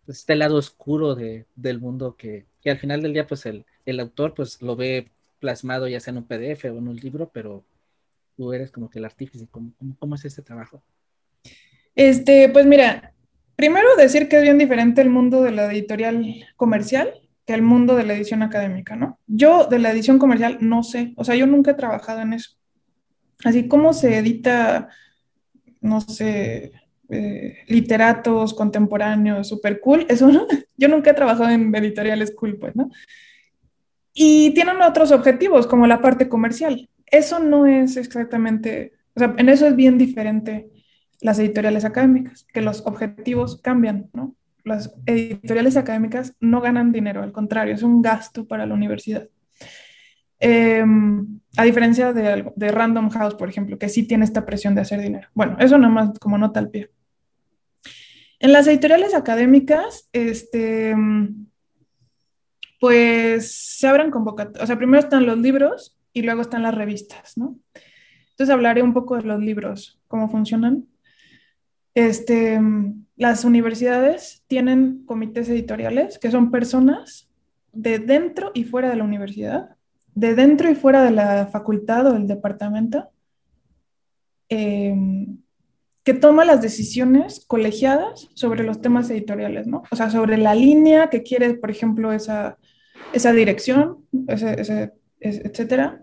este 0.06 0.36
lado 0.36 0.56
oscuro 0.56 1.14
de, 1.14 1.46
del 1.56 1.80
mundo 1.80 2.16
que, 2.16 2.46
que, 2.62 2.70
al 2.70 2.78
final 2.78 3.02
del 3.02 3.12
día, 3.12 3.26
pues 3.26 3.44
el, 3.46 3.64
el 3.86 4.00
autor 4.00 4.34
pues 4.34 4.60
lo 4.60 4.76
ve 4.76 5.10
plasmado 5.38 5.88
ya 5.88 6.00
sea 6.00 6.10
en 6.12 6.18
un 6.18 6.24
PDF 6.24 6.64
o 6.64 6.78
en 6.78 6.88
un 6.88 6.96
libro, 6.96 7.30
pero 7.32 7.64
tú 8.36 8.52
eres 8.52 8.70
como 8.70 8.90
que 8.90 8.98
el 8.98 9.04
artífice. 9.04 9.48
¿Cómo, 9.50 10.14
es 10.14 10.24
este 10.24 10.42
trabajo? 10.42 10.82
Este, 11.94 12.48
pues 12.48 12.66
mira, 12.66 13.14
primero 13.54 13.96
decir 13.96 14.28
que 14.28 14.36
es 14.36 14.42
bien 14.42 14.58
diferente 14.58 15.00
el 15.00 15.10
mundo 15.10 15.42
de 15.42 15.52
la 15.52 15.72
editorial 15.72 16.44
comercial 16.56 17.14
que 17.46 17.54
el 17.54 17.62
mundo 17.62 17.94
de 17.94 18.04
la 18.04 18.14
edición 18.14 18.42
académica, 18.42 18.96
¿no? 18.96 19.20
Yo 19.28 19.66
de 19.66 19.78
la 19.78 19.92
edición 19.92 20.18
comercial 20.18 20.58
no 20.60 20.82
sé, 20.82 21.14
o 21.16 21.24
sea, 21.24 21.36
yo 21.36 21.46
nunca 21.46 21.70
he 21.70 21.74
trabajado 21.74 22.20
en 22.20 22.32
eso. 22.32 22.56
Así 23.44 23.68
como 23.68 23.92
se 23.92 24.18
edita, 24.18 24.88
no 25.80 26.00
sé, 26.00 26.72
eh, 27.08 27.58
literatos 27.68 28.52
contemporáneos, 28.52 29.48
super 29.48 29.80
cool, 29.80 30.06
eso 30.08 30.28
yo 30.76 30.88
nunca 30.88 31.10
he 31.10 31.14
trabajado 31.14 31.50
en 31.50 31.72
editoriales 31.72 32.34
cool, 32.34 32.58
pues, 32.58 32.74
¿no? 32.74 32.90
Y 34.18 34.52
tienen 34.52 34.80
otros 34.80 35.12
objetivos, 35.12 35.66
como 35.66 35.86
la 35.86 36.00
parte 36.00 36.26
comercial. 36.26 36.88
Eso 37.04 37.38
no 37.38 37.66
es 37.66 37.98
exactamente, 37.98 38.94
o 39.14 39.20
sea, 39.20 39.34
en 39.36 39.50
eso 39.50 39.66
es 39.66 39.76
bien 39.76 39.98
diferente 39.98 40.70
las 41.20 41.38
editoriales 41.38 41.84
académicas, 41.84 42.46
que 42.50 42.62
los 42.62 42.80
objetivos 42.86 43.60
cambian, 43.60 44.08
¿no? 44.14 44.34
Las 44.64 44.94
editoriales 45.04 45.76
académicas 45.76 46.34
no 46.40 46.62
ganan 46.62 46.92
dinero, 46.92 47.22
al 47.22 47.32
contrario, 47.32 47.74
es 47.74 47.82
un 47.82 48.00
gasto 48.00 48.48
para 48.48 48.64
la 48.64 48.72
universidad. 48.72 49.28
Em, 50.38 51.40
a 51.58 51.64
diferencia 51.64 52.14
de, 52.14 52.50
de, 52.56 52.72
Random 52.72 53.10
House, 53.10 53.34
por 53.34 53.50
ejemplo, 53.50 53.78
que 53.78 53.90
sí 53.90 54.04
tiene 54.04 54.24
esta 54.24 54.46
presión 54.46 54.74
de 54.74 54.80
hacer 54.80 55.02
dinero. 55.02 55.28
Bueno, 55.34 55.58
eso 55.60 55.76
nada 55.76 55.92
más 55.92 56.18
como 56.18 56.38
nota 56.38 56.58
al 56.58 56.70
pie. 56.70 56.90
En 58.38 58.52
las 58.52 58.66
editoriales 58.66 59.14
académicas, 59.14 60.08
este, 60.12 60.94
pues 62.80 63.52
se 63.78 63.86
abren 63.86 64.10
convocatorias. 64.10 64.62
O 64.62 64.66
sea, 64.66 64.76
primero 64.76 65.02
están 65.02 65.26
los 65.26 65.38
libros 65.38 65.96
y 66.12 66.22
luego 66.22 66.42
están 66.42 66.62
las 66.62 66.74
revistas, 66.74 67.36
¿no? 67.36 67.58
Entonces 68.30 68.52
hablaré 68.52 68.82
un 68.82 68.92
poco 68.92 69.16
de 69.16 69.22
los 69.22 69.40
libros, 69.40 70.00
cómo 70.08 70.28
funcionan. 70.28 70.86
Este, 71.94 72.60
las 73.16 73.44
universidades 73.44 74.44
tienen 74.46 75.04
comités 75.06 75.48
editoriales 75.48 76.18
que 76.18 76.30
son 76.30 76.50
personas 76.50 77.30
de 77.72 77.98
dentro 77.98 78.50
y 78.54 78.64
fuera 78.64 78.90
de 78.90 78.96
la 78.96 79.04
universidad, 79.04 79.76
de 80.14 80.34
dentro 80.34 80.70
y 80.70 80.74
fuera 80.74 81.02
de 81.02 81.10
la 81.10 81.46
facultad 81.46 82.06
o 82.06 82.12
del 82.12 82.26
departamento, 82.26 83.08
em, 84.48 85.38
que 86.04 86.14
toma 86.14 86.44
las 86.44 86.62
decisiones 86.62 87.44
colegiadas 87.46 88.28
sobre 88.34 88.64
los 88.64 88.80
temas 88.80 89.10
editoriales, 89.10 89.66
¿no? 89.66 89.82
O 89.90 89.96
sea, 89.96 90.08
sobre 90.10 90.36
la 90.38 90.54
línea 90.54 91.10
que 91.10 91.22
quiere, 91.22 91.54
por 91.54 91.70
ejemplo, 91.70 92.12
esa, 92.12 92.58
esa 93.12 93.32
dirección, 93.32 94.04
ese, 94.28 94.92
etcétera, 95.20 96.02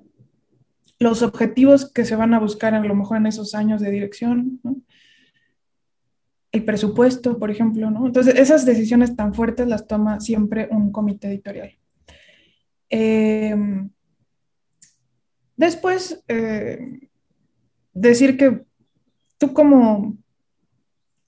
los 0.99 1.21
objetivos 1.21 1.91
que 1.91 2.05
se 2.05 2.15
van 2.15 2.33
a 2.33 2.39
buscar 2.39 2.73
a 2.73 2.79
lo 2.79 2.95
mejor 2.95 3.17
en 3.17 3.27
esos 3.27 3.55
años 3.55 3.81
de 3.81 3.91
dirección, 3.91 4.61
el 6.51 6.63
presupuesto, 6.65 7.39
por 7.39 7.51
ejemplo, 7.51 7.89
¿no? 7.89 8.05
Entonces, 8.05 8.35
esas 8.35 8.65
decisiones 8.65 9.15
tan 9.15 9.33
fuertes 9.33 9.67
las 9.67 9.87
toma 9.87 10.19
siempre 10.19 10.67
un 10.71 10.91
comité 10.91 11.27
editorial. 11.27 11.77
Em, 12.89 13.89
después, 15.57 16.23
eh, 16.27 17.09
decir 17.93 18.37
que 18.37 18.61
tú 19.39 19.53
como, 19.53 20.15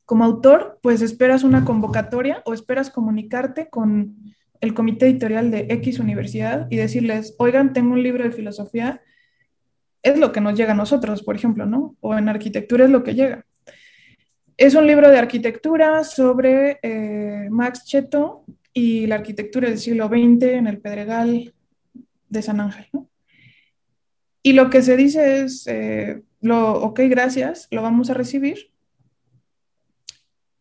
como 0.05 0.23
autor, 0.23 0.79
pues 0.83 1.01
esperas 1.01 1.43
una 1.43 1.65
convocatoria 1.65 2.43
o 2.45 2.53
esperas 2.53 2.91
comunicarte 2.91 3.69
con 3.69 4.34
el 4.65 4.73
comité 4.73 5.07
editorial 5.07 5.51
de 5.51 5.67
X 5.69 5.99
universidad 5.99 6.67
y 6.69 6.77
decirles, 6.77 7.35
oigan, 7.37 7.73
tengo 7.73 7.93
un 7.93 8.03
libro 8.03 8.23
de 8.23 8.31
filosofía, 8.31 9.01
es 10.01 10.17
lo 10.19 10.31
que 10.31 10.41
nos 10.41 10.57
llega 10.57 10.73
a 10.73 10.75
nosotros, 10.75 11.23
por 11.23 11.35
ejemplo, 11.35 11.65
¿no? 11.65 11.95
O 12.01 12.15
en 12.15 12.29
arquitectura 12.29 12.85
es 12.85 12.91
lo 12.91 13.03
que 13.03 13.15
llega. 13.15 13.45
Es 14.57 14.75
un 14.75 14.87
libro 14.87 15.09
de 15.09 15.17
arquitectura 15.17 16.03
sobre 16.03 16.79
eh, 16.81 17.47
Max 17.49 17.85
Cheto 17.85 18.45
y 18.73 19.07
la 19.07 19.15
arquitectura 19.15 19.69
del 19.69 19.79
siglo 19.79 20.07
XX 20.07 20.43
en 20.43 20.67
el 20.67 20.79
Pedregal 20.79 21.53
de 22.29 22.41
San 22.41 22.59
Ángel. 22.59 22.87
Y 24.43 24.53
lo 24.53 24.69
que 24.69 24.81
se 24.81 24.95
dice 24.95 25.41
es, 25.41 25.65
eh, 25.67 26.21
lo, 26.41 26.73
ok, 26.73 27.01
gracias, 27.09 27.67
lo 27.71 27.81
vamos 27.81 28.09
a 28.09 28.13
recibir 28.13 28.71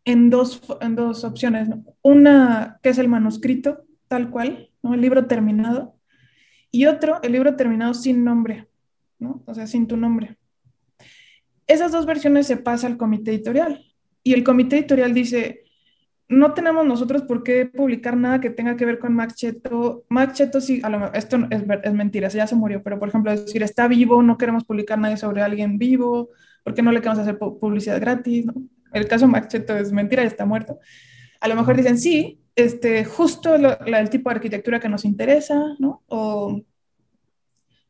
en 0.04 0.30
dos, 0.30 0.62
en 0.80 0.96
dos 0.96 1.24
opciones. 1.24 1.68
Una 2.02 2.78
que 2.82 2.90
es 2.90 2.98
el 2.98 3.08
manuscrito, 3.08 3.83
tal 4.08 4.30
cual, 4.30 4.70
¿no? 4.82 4.94
el 4.94 5.00
libro 5.00 5.26
terminado, 5.26 5.96
y 6.70 6.86
otro, 6.86 7.20
el 7.22 7.32
libro 7.32 7.56
terminado 7.56 7.94
sin 7.94 8.24
nombre, 8.24 8.68
¿no? 9.18 9.42
o 9.46 9.54
sea, 9.54 9.66
sin 9.66 9.86
tu 9.86 9.96
nombre 9.96 10.36
esas 11.66 11.92
dos 11.92 12.06
versiones 12.06 12.46
se 12.46 12.56
pasa 12.56 12.86
al 12.86 12.96
comité 12.96 13.32
editorial 13.32 13.84
y 14.22 14.34
el 14.34 14.44
comité 14.44 14.78
editorial 14.78 15.14
dice, 15.14 15.64
no 16.28 16.54
tenemos 16.54 16.86
nosotros 16.86 17.22
por 17.22 17.42
qué 17.42 17.66
publicar 17.66 18.16
nada 18.16 18.40
que 18.40 18.50
tenga 18.50 18.76
que 18.76 18.86
ver 18.86 18.98
con 18.98 19.14
Max 19.14 19.34
Cheto. 19.34 20.04
Max 20.08 20.34
Cheto 20.34 20.60
sí, 20.60 20.80
a 20.82 20.88
lo, 20.88 21.12
esto 21.12 21.38
es, 21.50 21.62
es, 21.82 21.92
mentira, 21.92 22.28
ya 22.28 22.46
se 22.46 22.56
murió, 22.56 22.82
pero 22.82 22.98
por 22.98 23.08
ejemplo, 23.08 23.30
decir, 23.30 23.62
está 23.62 23.86
vivo, 23.86 24.22
no 24.22 24.38
queremos 24.38 24.64
publicar 24.64 24.98
nada 24.98 25.16
sobre 25.16 25.42
alguien 25.42 25.78
vivo, 25.78 26.30
porque 26.62 26.82
no 26.82 26.92
le 26.92 27.00
queremos 27.00 27.18
hacer 27.18 27.38
publicidad 27.38 28.00
gratis? 28.00 28.46
El 28.92 29.08
caso 29.08 29.28
Max 29.28 29.48
Cheto 29.48 29.76
es 29.76 29.92
mentira, 29.92 30.22
ya 30.22 30.28
está 30.28 30.46
muerto. 30.46 30.78
A 31.40 31.48
lo 31.48 31.56
mejor 31.56 31.76
dicen, 31.76 31.98
sí, 31.98 32.40
este, 32.56 33.04
justo 33.04 33.54
el 33.54 34.10
tipo 34.10 34.30
de 34.30 34.36
arquitectura 34.36 34.80
que 34.80 34.88
nos 34.88 35.04
interesa, 35.04 35.76
¿no? 35.78 36.02
O, 36.06 36.60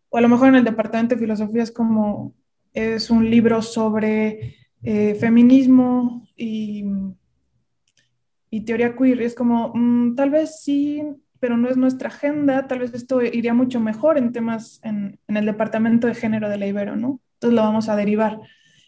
o 0.09 0.17
a 0.17 0.21
lo 0.21 0.29
mejor 0.29 0.49
en 0.49 0.57
el 0.57 0.65
departamento 0.65 1.15
de 1.15 1.21
filosofía 1.21 1.63
es 1.63 1.73
como, 1.73 2.35
es 2.73 3.11
un 3.11 3.29
libro 3.29 3.63
sobre 3.63 4.57
eh, 4.83 5.15
feminismo 5.17 6.29
y, 6.37 6.85
y, 8.51 8.61
teoría 8.63 8.97
queer. 8.97 9.23
Es 9.23 9.35
como, 9.35 9.73
mm, 9.75 10.15
tal 10.15 10.31
vez 10.31 10.61
sí, 10.61 11.03
pero 11.41 11.57
no 11.57 11.69
es 11.69 11.77
nuestra 11.77 12.09
agenda, 12.09 12.67
tal 12.67 12.81
vez 12.81 12.95
esto 12.95 13.23
iría 13.23 13.55
mucho 13.55 13.81
mejor 13.81 14.17
en 14.19 14.33
temas 14.33 14.81
en, 14.83 15.19
en, 15.29 15.37
el 15.37 15.47
departamento 15.47 16.07
de 16.07 16.15
género 16.15 16.49
de 16.49 16.59
la 16.59 16.67
Ibero, 16.67 16.97
¿no? 16.97 17.21
Entonces 17.35 17.57
lo 17.57 17.63
vamos 17.63 17.89
a 17.89 17.97
derivar. 17.97 18.41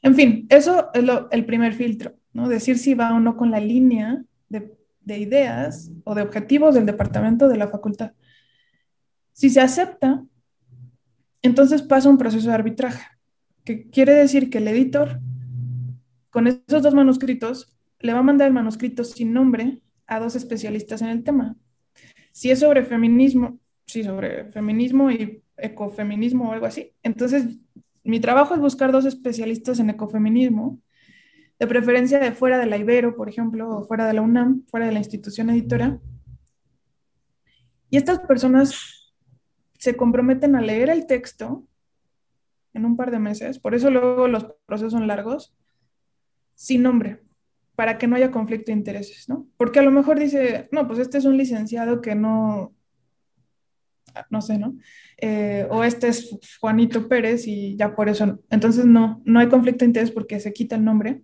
En 0.03 0.15
fin, 0.15 0.47
eso 0.49 0.91
es 0.95 1.03
lo, 1.03 1.31
el 1.31 1.45
primer 1.45 1.73
filtro, 1.75 2.15
¿no? 2.33 2.49
Decir 2.49 2.79
si 2.79 2.95
va 2.95 3.15
o 3.15 3.21
no 3.21 3.37
con 3.37 3.51
la 3.51 3.61
línea 3.61 4.23
de, 4.49 4.76
de 5.07 5.19
ideas 5.19 5.91
o 6.05 6.15
de 6.15 6.23
objetivos 6.23 6.75
del 6.75 6.85
departamento 6.85 7.49
de 7.49 7.57
la 7.57 7.69
facultad. 7.69 8.13
Si 9.33 9.49
se 9.49 9.61
acepta, 9.61 10.25
entonces 11.43 11.83
pasa 11.83 12.11
un 12.11 12.19
proceso 12.19 12.49
de 12.49 12.55
arbitraje 12.55 13.07
que 13.65 13.89
quiere 13.89 14.15
decir 14.15 14.51
que 14.51 14.59
el 14.59 14.69
editor, 14.69 15.21
con 16.31 16.47
esos 16.47 16.83
dos 16.83 16.95
manuscritos, 16.95 17.77
le 18.01 18.13
va 18.13 18.19
a 18.19 18.23
mandar 18.23 18.49
el 18.49 18.55
manuscrito 18.55 19.05
sin 19.05 19.33
nombre 19.33 19.81
a 20.07 20.21
dos 20.21 20.37
especialistas 20.37 21.03
en 21.03 21.09
el 21.09 21.25
tema. 21.25 21.57
Si 22.33 22.51
es 22.51 22.61
sobre 22.61 22.85
feminismo, 22.85 23.59
sí, 23.87 24.03
sobre 24.05 24.51
feminismo 24.51 25.11
y 25.11 25.43
ecofeminismo 25.57 26.49
o 26.49 26.53
algo 26.53 26.67
así. 26.67 26.93
Entonces, 27.03 27.59
mi 28.05 28.21
trabajo 28.21 28.55
es 28.55 28.61
buscar 28.61 28.93
dos 28.93 29.05
especialistas 29.05 29.79
en 29.79 29.91
ecofeminismo, 29.91 30.81
de 31.59 31.67
preferencia 31.67 32.19
de 32.19 32.33
fuera 32.33 32.59
de 32.59 32.67
la 32.67 32.77
Ibero, 32.77 33.17
por 33.17 33.29
ejemplo, 33.29 33.79
o 33.79 33.87
fuera 33.87 34.07
de 34.07 34.13
la 34.13 34.23
UNAM, 34.23 34.65
fuera 34.67 34.87
de 34.87 34.93
la 34.93 34.99
institución 34.99 35.51
editora. 35.51 36.01
Y 37.89 37.97
estas 37.97 38.21
personas 38.21 39.15
se 39.79 39.97
comprometen 39.97 40.57
a 40.57 40.61
leer 40.61 40.91
el 40.91 41.07
texto 41.07 41.67
en 42.75 42.85
un 42.85 42.97
par 42.97 43.11
de 43.11 43.19
meses, 43.19 43.59
por 43.59 43.75
eso 43.75 43.91
luego 43.91 44.29
los 44.29 44.47
procesos 44.67 44.93
son 44.93 45.07
largos, 45.07 45.57
sin 46.55 46.83
nombre, 46.83 47.23
para 47.75 47.97
que 47.97 48.07
no 48.07 48.17
haya 48.17 48.31
conflicto 48.31 48.67
de 48.67 48.79
intereses, 48.79 49.29
¿no? 49.29 49.47
Porque 49.57 49.79
a 49.79 49.83
lo 49.83 49.91
mejor 49.91 50.19
dice, 50.19 50.69
no, 50.73 50.87
pues 50.87 50.99
este 50.99 51.19
es 51.19 51.25
un 51.25 51.39
licenciado 51.39 52.03
que 52.03 52.15
no, 52.15 52.75
no 54.31 54.43
sé, 54.43 54.59
¿no? 54.59 54.77
Eh, 55.19 55.67
o 55.71 55.85
este 55.85 56.09
es 56.09 56.39
Juanito 56.61 57.09
Pérez 57.09 57.47
y 57.47 57.77
ya 57.77 57.95
por 57.95 58.09
eso, 58.09 58.41
entonces 58.51 58.85
no, 58.85 59.23
no 59.25 59.41
hay 59.41 59.49
conflicto 59.49 59.85
de 59.85 59.91
interés 59.91 60.11
porque 60.11 60.41
se 60.41 60.53
quita 60.53 60.77
el 60.77 60.85
nombre. 60.85 61.23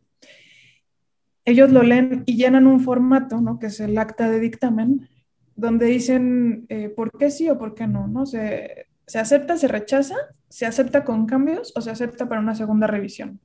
Ellos 1.45 1.73
lo 1.73 1.83
leen 1.83 2.23
y 2.27 2.37
llenan 2.37 2.67
un 2.67 2.81
formato, 2.81 3.41
¿no? 3.41 3.59
Que 3.59 3.67
es 3.67 3.81
el 3.81 3.99
acta 3.99 4.31
de 4.31 4.41
dictamen, 4.41 5.09
donde 5.57 5.87
dicen 5.87 6.67
eh, 6.69 6.89
por 6.89 7.17
qué 7.19 7.31
sí 7.31 7.49
o 7.51 7.59
por 7.59 7.75
qué 7.75 7.87
no, 7.87 8.07
¿no? 8.07 8.27
Se, 8.27 8.87
se 9.07 9.19
acepta, 9.19 9.57
se 9.57 9.69
rechaza, 9.69 10.17
se 10.49 10.67
acepta 10.67 11.05
con 11.05 11.27
cambios 11.27 11.73
o 11.77 11.81
se 11.81 11.91
acepta 11.91 12.29
para 12.29 12.41
una 12.41 12.55
segunda 12.55 12.87
revisión. 12.87 13.41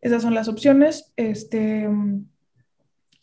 Esas 0.00 0.22
son 0.22 0.34
las 0.34 0.48
opciones. 0.48 1.12
Este, 1.16 1.88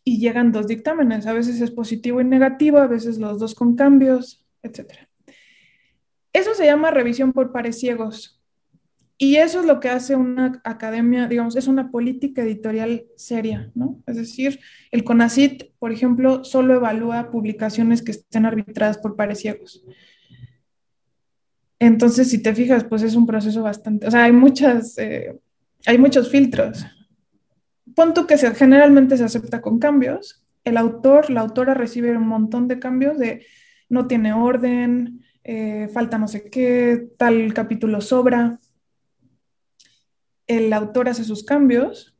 y 0.03 0.19
llegan 0.19 0.51
dos 0.51 0.67
dictámenes. 0.67 1.25
A 1.25 1.33
veces 1.33 1.59
es 1.59 1.71
positivo 1.71 2.21
y 2.21 2.25
negativo, 2.25 2.77
a 2.77 2.87
veces 2.87 3.17
los 3.17 3.39
dos 3.39 3.55
con 3.55 3.75
cambios, 3.75 4.45
etc. 4.61 5.07
Eso 6.31 6.53
se 6.53 6.65
llama 6.65 6.91
revisión 6.91 7.33
por 7.33 7.51
pares. 7.51 7.83
Y 9.17 9.37
eso 9.37 9.61
es 9.61 9.65
lo 9.65 9.79
que 9.79 9.89
hace 9.89 10.15
una 10.15 10.61
academia, 10.65 11.27
digamos, 11.27 11.55
es 11.55 11.67
una 11.67 11.89
política 11.89 12.41
editorial 12.41 13.05
seria, 13.15 13.71
¿no? 13.73 14.03
Es 14.05 14.17
decir, 14.17 14.59
el 14.91 15.05
CONACIT, 15.05 15.71
por 15.79 15.93
ejemplo, 15.93 16.43
solo 16.43 16.75
evalúa 16.75 17.31
publicaciones 17.31 18.01
que 18.01 18.11
estén 18.11 18.45
arbitradas 18.45 18.97
por 18.97 19.15
pares 19.15 19.39
ciegos. 19.39 19.85
Entonces, 21.79 22.29
si 22.29 22.41
te 22.41 22.53
fijas, 22.53 22.83
pues 22.83 23.03
es 23.03 23.15
un 23.15 23.25
proceso 23.25 23.63
bastante, 23.63 24.07
o 24.07 24.11
sea, 24.11 24.25
hay 24.25 24.33
muchas, 24.33 24.97
eh, 24.97 25.39
hay 25.85 25.97
muchos 25.97 26.29
filtros. 26.29 26.85
Pon 27.95 28.13
tú 28.13 28.27
que 28.27 28.37
se, 28.37 28.53
generalmente 28.53 29.17
se 29.17 29.23
acepta 29.23 29.61
con 29.61 29.79
cambios. 29.79 30.45
El 30.65 30.75
autor, 30.75 31.29
la 31.29 31.41
autora 31.41 31.73
recibe 31.73 32.15
un 32.17 32.27
montón 32.27 32.67
de 32.67 32.79
cambios 32.79 33.17
de 33.17 33.45
no 33.87 34.07
tiene 34.07 34.33
orden, 34.33 35.21
eh, 35.43 35.89
falta 35.93 36.17
no 36.17 36.27
sé 36.27 36.49
qué, 36.49 37.07
tal 37.17 37.53
capítulo 37.53 38.01
sobra. 38.01 38.59
El 40.47 40.71
autor 40.73 41.09
hace 41.09 41.23
sus 41.23 41.43
cambios 41.43 42.15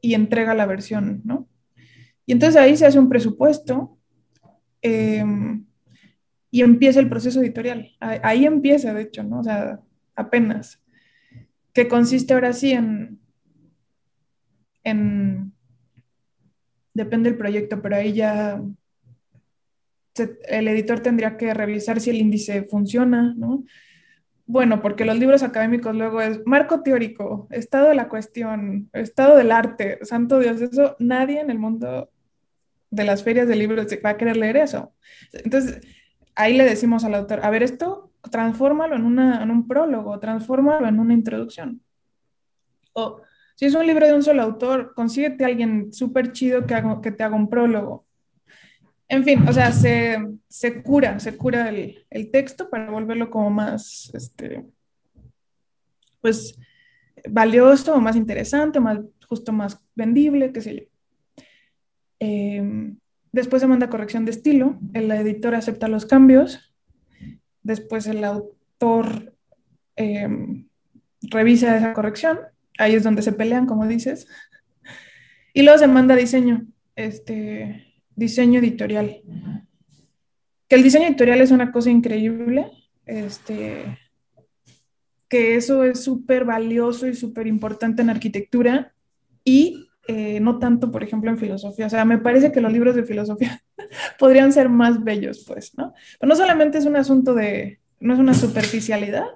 y 0.00 0.14
entrega 0.14 0.54
la 0.54 0.66
versión, 0.66 1.22
¿no? 1.24 1.48
Y 2.26 2.32
entonces 2.32 2.60
ahí 2.60 2.76
se 2.76 2.86
hace 2.86 2.98
un 2.98 3.08
presupuesto 3.08 3.98
em, 4.80 5.64
y 6.50 6.62
empieza 6.62 7.00
el 7.00 7.08
proceso 7.08 7.40
editorial. 7.40 7.92
Ahí 8.00 8.44
empieza, 8.44 8.92
de 8.94 9.02
hecho, 9.02 9.22
¿no? 9.22 9.40
O 9.40 9.44
sea, 9.44 9.80
apenas 10.14 10.82
que 11.72 11.88
consiste 11.88 12.34
ahora 12.34 12.52
sí 12.52 12.72
en, 12.72 13.20
en, 14.84 15.52
depende 16.94 17.30
del 17.30 17.38
proyecto, 17.38 17.80
pero 17.80 17.96
ahí 17.96 18.12
ya 18.12 18.62
el 20.48 20.68
editor 20.68 21.00
tendría 21.00 21.36
que 21.36 21.54
revisar 21.54 22.00
si 22.00 22.10
el 22.10 22.16
índice 22.16 22.64
funciona, 22.64 23.34
¿no? 23.36 23.64
Bueno, 24.46 24.82
porque 24.82 25.04
los 25.04 25.18
libros 25.18 25.42
académicos 25.42 25.94
luego 25.94 26.20
es 26.20 26.40
marco 26.44 26.82
teórico, 26.82 27.46
estado 27.50 27.88
de 27.88 27.94
la 27.94 28.08
cuestión, 28.08 28.90
estado 28.92 29.36
del 29.36 29.52
arte, 29.52 29.98
santo 30.02 30.40
Dios, 30.40 30.60
eso 30.60 30.96
nadie 30.98 31.40
en 31.40 31.50
el 31.50 31.58
mundo 31.58 32.10
de 32.90 33.04
las 33.04 33.22
ferias 33.22 33.48
de 33.48 33.56
libros 33.56 33.86
va 34.04 34.10
a 34.10 34.16
querer 34.16 34.36
leer 34.36 34.56
eso. 34.56 34.92
Entonces, 35.32 35.80
ahí 36.34 36.56
le 36.56 36.64
decimos 36.64 37.04
al 37.04 37.14
autor, 37.14 37.40
a 37.42 37.50
ver, 37.50 37.62
esto 37.62 38.12
transfórmalo 38.30 38.96
en, 38.96 39.04
una, 39.04 39.42
en 39.42 39.50
un 39.50 39.66
prólogo, 39.66 40.18
transfórmalo 40.18 40.86
en 40.86 41.00
una 41.00 41.14
introducción. 41.14 41.80
O 42.92 43.22
si 43.54 43.66
es 43.66 43.74
un 43.74 43.86
libro 43.86 44.06
de 44.06 44.14
un 44.14 44.22
solo 44.22 44.42
autor, 44.42 44.92
consíguete 44.94 45.44
a 45.44 45.48
alguien 45.48 45.92
súper 45.92 46.32
chido 46.32 46.66
que, 46.66 46.82
que 47.02 47.12
te 47.12 47.22
haga 47.22 47.36
un 47.36 47.48
prólogo. 47.48 48.06
En 49.12 49.24
fin, 49.24 49.46
o 49.46 49.52
sea, 49.52 49.72
se, 49.72 50.16
se 50.48 50.82
cura, 50.82 51.20
se 51.20 51.36
cura 51.36 51.68
el, 51.68 52.02
el, 52.08 52.30
texto 52.30 52.70
para 52.70 52.90
volverlo 52.90 53.28
como 53.28 53.50
más, 53.50 54.10
este, 54.14 54.64
pues, 56.22 56.58
valioso, 57.28 58.00
más 58.00 58.16
interesante, 58.16 58.80
más, 58.80 59.00
justo 59.28 59.52
más 59.52 59.84
vendible, 59.94 60.50
qué 60.50 60.62
sé 60.62 60.76
yo. 60.76 61.44
Eh, 62.20 62.94
después 63.32 63.60
se 63.60 63.68
manda 63.68 63.90
corrección 63.90 64.24
de 64.24 64.30
estilo, 64.30 64.78
el 64.94 65.10
editor 65.10 65.56
acepta 65.56 65.88
los 65.88 66.06
cambios, 66.06 66.74
después 67.62 68.06
el 68.06 68.24
autor 68.24 69.34
em, 69.94 70.68
revisa 71.20 71.76
esa 71.76 71.92
corrección, 71.92 72.38
ahí 72.78 72.94
es 72.94 73.02
donde 73.02 73.20
se 73.20 73.32
pelean, 73.32 73.66
como 73.66 73.86
dices, 73.86 74.26
y 75.52 75.64
luego 75.64 75.78
se 75.78 75.86
manda 75.86 76.16
diseño, 76.16 76.66
este, 76.96 77.91
diseño 78.16 78.60
editorial. 78.60 79.22
Que 80.68 80.76
el 80.76 80.82
diseño 80.82 81.06
editorial 81.06 81.40
es 81.40 81.50
una 81.50 81.72
cosa 81.72 81.90
increíble, 81.90 82.70
este, 83.06 83.98
que 85.28 85.56
eso 85.56 85.84
es 85.84 86.02
súper 86.02 86.44
valioso 86.44 87.06
y 87.06 87.14
súper 87.14 87.46
importante 87.46 88.02
en 88.02 88.10
arquitectura 88.10 88.94
y 89.44 89.88
eh, 90.08 90.40
no 90.40 90.58
tanto, 90.58 90.90
por 90.90 91.02
ejemplo, 91.02 91.30
en 91.30 91.38
filosofía. 91.38 91.86
O 91.86 91.90
sea, 91.90 92.04
me 92.04 92.18
parece 92.18 92.52
que 92.52 92.60
los 92.60 92.72
libros 92.72 92.94
de 92.94 93.04
filosofía 93.04 93.62
podrían 94.18 94.52
ser 94.52 94.68
más 94.68 95.02
bellos, 95.02 95.44
pues, 95.46 95.76
¿no? 95.76 95.94
Pero 96.18 96.28
no 96.28 96.36
solamente 96.36 96.78
es 96.78 96.86
un 96.86 96.96
asunto 96.96 97.34
de, 97.34 97.80
no 98.00 98.14
es 98.14 98.20
una 98.20 98.34
superficialidad, 98.34 99.26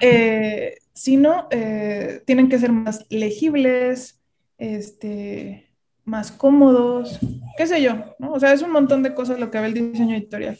eh, 0.00 0.78
sino 0.92 1.46
eh, 1.50 2.22
tienen 2.26 2.48
que 2.48 2.58
ser 2.58 2.72
más 2.72 3.06
legibles, 3.10 4.20
este, 4.58 5.69
más 6.10 6.32
cómodos, 6.32 7.20
qué 7.56 7.66
sé 7.66 7.80
yo, 7.80 8.16
¿no? 8.18 8.32
O 8.32 8.40
sea, 8.40 8.52
es 8.52 8.62
un 8.62 8.72
montón 8.72 9.02
de 9.04 9.14
cosas 9.14 9.38
lo 9.38 9.50
que 9.50 9.60
ve 9.60 9.66
el 9.68 9.74
diseño 9.74 10.16
editorial. 10.16 10.58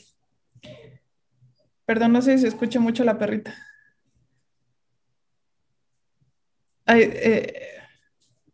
Perdón, 1.85 2.13
no 2.13 2.21
sé 2.21 2.37
si 2.37 2.43
se 2.43 2.47
escucha 2.47 2.79
mucho 2.79 3.03
la 3.03 3.17
perrita. 3.17 3.53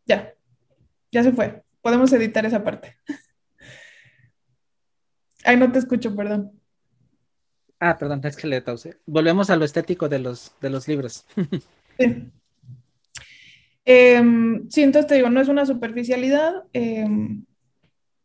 ya, 0.06 0.34
ya 1.12 1.24
se 1.24 1.32
fue. 1.32 1.64
Podemos 1.82 2.12
editar 2.14 2.46
esa 2.46 2.64
parte. 2.64 2.98
Ay, 5.44 5.58
no 5.58 5.72
te 5.72 5.80
escucho, 5.80 6.16
perdón. 6.16 6.60
Ah, 7.80 7.98
perdón, 7.98 8.22
es 8.24 8.36
que 8.36 8.48
le 8.48 8.60
tause. 8.62 8.98
Volvemos 9.06 9.52
a 9.52 9.56
lo 9.56 9.66
estético 9.66 10.10
de 10.10 10.20
los, 10.20 10.56
de 10.62 10.70
los 10.72 10.88
libros. 10.88 11.26
sí. 12.00 12.32
Em, 13.90 14.70
sí, 14.70 14.84
entonces 14.84 15.08
te 15.08 15.16
digo, 15.16 15.30
no 15.30 15.40
es 15.40 15.48
una 15.48 15.66
superficialidad, 15.66 16.66
em, 16.74 17.46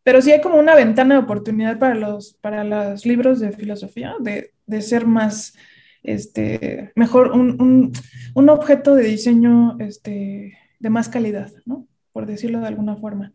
pero 0.02 0.20
sí 0.20 0.32
hay 0.32 0.40
como 0.40 0.56
una 0.58 0.74
ventana 0.74 1.14
de 1.14 1.20
oportunidad 1.20 1.78
para 1.78 1.94
los, 1.94 2.34
para 2.40 2.64
los 2.64 3.06
libros 3.06 3.38
de 3.38 3.52
filosofía, 3.52 4.16
de, 4.18 4.52
de 4.66 4.82
ser 4.82 5.06
más, 5.06 5.54
este, 6.02 6.90
mejor, 6.96 7.30
un, 7.30 7.92
un, 8.34 8.48
objeto 8.48 8.96
de 8.96 9.04
diseño 9.04 9.76
este, 9.78 10.58
de 10.80 10.90
más 10.90 11.08
calidad, 11.08 11.52
¿no? 11.64 11.86
Por 12.12 12.26
decirlo 12.26 12.58
de 12.58 12.66
alguna 12.66 12.96
forma. 12.96 13.32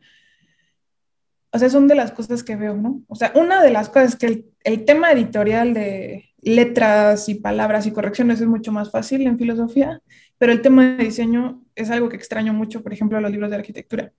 O 1.53 1.59
sea, 1.59 1.69
son 1.69 1.87
de 1.87 1.95
las 1.95 2.11
cosas 2.11 2.43
que 2.43 2.57
veo, 2.57 2.75
¿no? 2.75 3.03
O 3.07 3.15
sea, 3.15 3.31
una 3.35 3.63
de 3.63 3.71
las 3.71 3.87
cosas 3.87 4.17
que 4.17 4.43
el, 4.65 4.83
tema 4.83 5.13
editorial 5.13 5.73
de 5.73 6.26
letras 6.41 7.29
y 7.29 7.35
palabras 7.35 7.85
y 7.87 7.91
correcciones 7.91 8.41
es 8.41 8.47
mucho 8.47 8.71
más 8.71 8.91
fácil 8.91 9.25
en 9.25 9.37
filosofía, 9.37 10.01
pero 10.37 10.51
el 10.51 10.61
tema 10.61 10.97
de 10.97 11.05
diseño 11.05 11.63
es 11.75 11.89
algo 11.89 12.09
que 12.09 12.15
extraño 12.15 12.53
mucho, 12.53 12.83
por 12.83 12.93
ejemplo, 12.93 13.19
los 13.19 13.31
libros 13.31 13.49
de 13.49 13.55
arquitectura. 13.55 14.13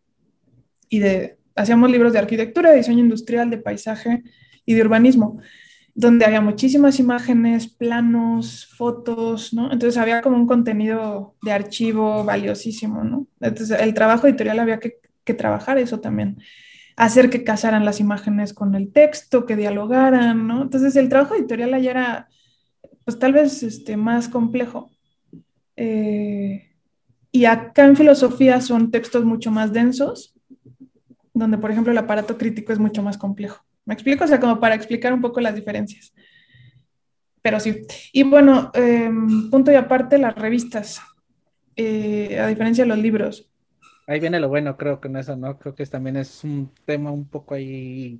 Y 0.88 0.98
de, 0.98 1.36
hacíamos 1.54 1.90
libros 1.90 2.12
de 2.12 2.18
arquitectura, 2.18 2.70
de 2.70 2.78
diseño 2.78 3.00
industrial, 3.00 3.50
de 3.50 3.58
paisaje 3.58 4.22
y 4.64 4.74
de 4.74 4.82
urbanismo, 4.82 5.40
donde 5.94 6.24
había 6.24 6.40
muchísimas 6.40 6.98
imágenes, 7.00 7.68
planos, 7.68 8.68
fotos, 8.76 9.52
¿no? 9.52 9.72
Entonces 9.72 9.98
había 9.98 10.22
como 10.22 10.36
un 10.36 10.46
contenido 10.46 11.34
de 11.42 11.52
archivo 11.52 12.24
valiosísimo, 12.24 13.04
¿no? 13.04 13.26
Entonces 13.40 13.80
el 13.80 13.94
trabajo 13.94 14.26
editorial 14.26 14.60
había 14.60 14.78
que, 14.78 14.98
que 15.24 15.34
trabajar 15.34 15.78
eso 15.78 16.00
también 16.00 16.38
hacer 16.98 17.30
que 17.30 17.44
casaran 17.44 17.84
las 17.84 18.00
imágenes 18.00 18.52
con 18.52 18.74
el 18.74 18.92
texto, 18.92 19.46
que 19.46 19.54
dialogaran, 19.54 20.48
¿no? 20.48 20.62
Entonces 20.62 20.96
el 20.96 21.08
trabajo 21.08 21.36
editorial 21.36 21.72
allá 21.72 21.90
era, 21.92 22.28
pues 23.04 23.18
tal 23.20 23.32
vez 23.32 23.62
este, 23.62 23.96
más 23.96 24.28
complejo. 24.28 24.90
Eh, 25.76 26.72
y 27.30 27.44
acá 27.44 27.84
en 27.84 27.96
filosofía 27.96 28.60
son 28.60 28.90
textos 28.90 29.24
mucho 29.24 29.52
más 29.52 29.72
densos, 29.72 30.34
donde 31.32 31.56
por 31.56 31.70
ejemplo 31.70 31.92
el 31.92 31.98
aparato 31.98 32.36
crítico 32.36 32.72
es 32.72 32.80
mucho 32.80 33.00
más 33.00 33.16
complejo. 33.16 33.64
¿Me 33.84 33.94
explico? 33.94 34.24
O 34.24 34.26
sea, 34.26 34.40
como 34.40 34.58
para 34.58 34.74
explicar 34.74 35.12
un 35.12 35.20
poco 35.20 35.40
las 35.40 35.54
diferencias. 35.54 36.12
Pero 37.40 37.60
sí. 37.60 37.82
Y 38.12 38.24
bueno, 38.24 38.72
em, 38.74 39.48
punto 39.50 39.70
y 39.70 39.76
aparte, 39.76 40.18
las 40.18 40.34
revistas, 40.34 41.00
eh, 41.76 42.40
a 42.40 42.48
diferencia 42.48 42.82
de 42.82 42.88
los 42.88 42.98
libros. 42.98 43.48
Ahí 44.08 44.20
viene 44.20 44.40
lo 44.40 44.48
bueno, 44.48 44.74
creo 44.78 45.00
que 45.00 45.08
en 45.08 45.16
eso, 45.16 45.36
¿no? 45.36 45.58
Creo 45.58 45.74
que 45.74 45.84
también 45.84 46.16
es 46.16 46.42
un 46.42 46.72
tema 46.86 47.10
un 47.10 47.28
poco 47.28 47.54
ahí... 47.54 48.18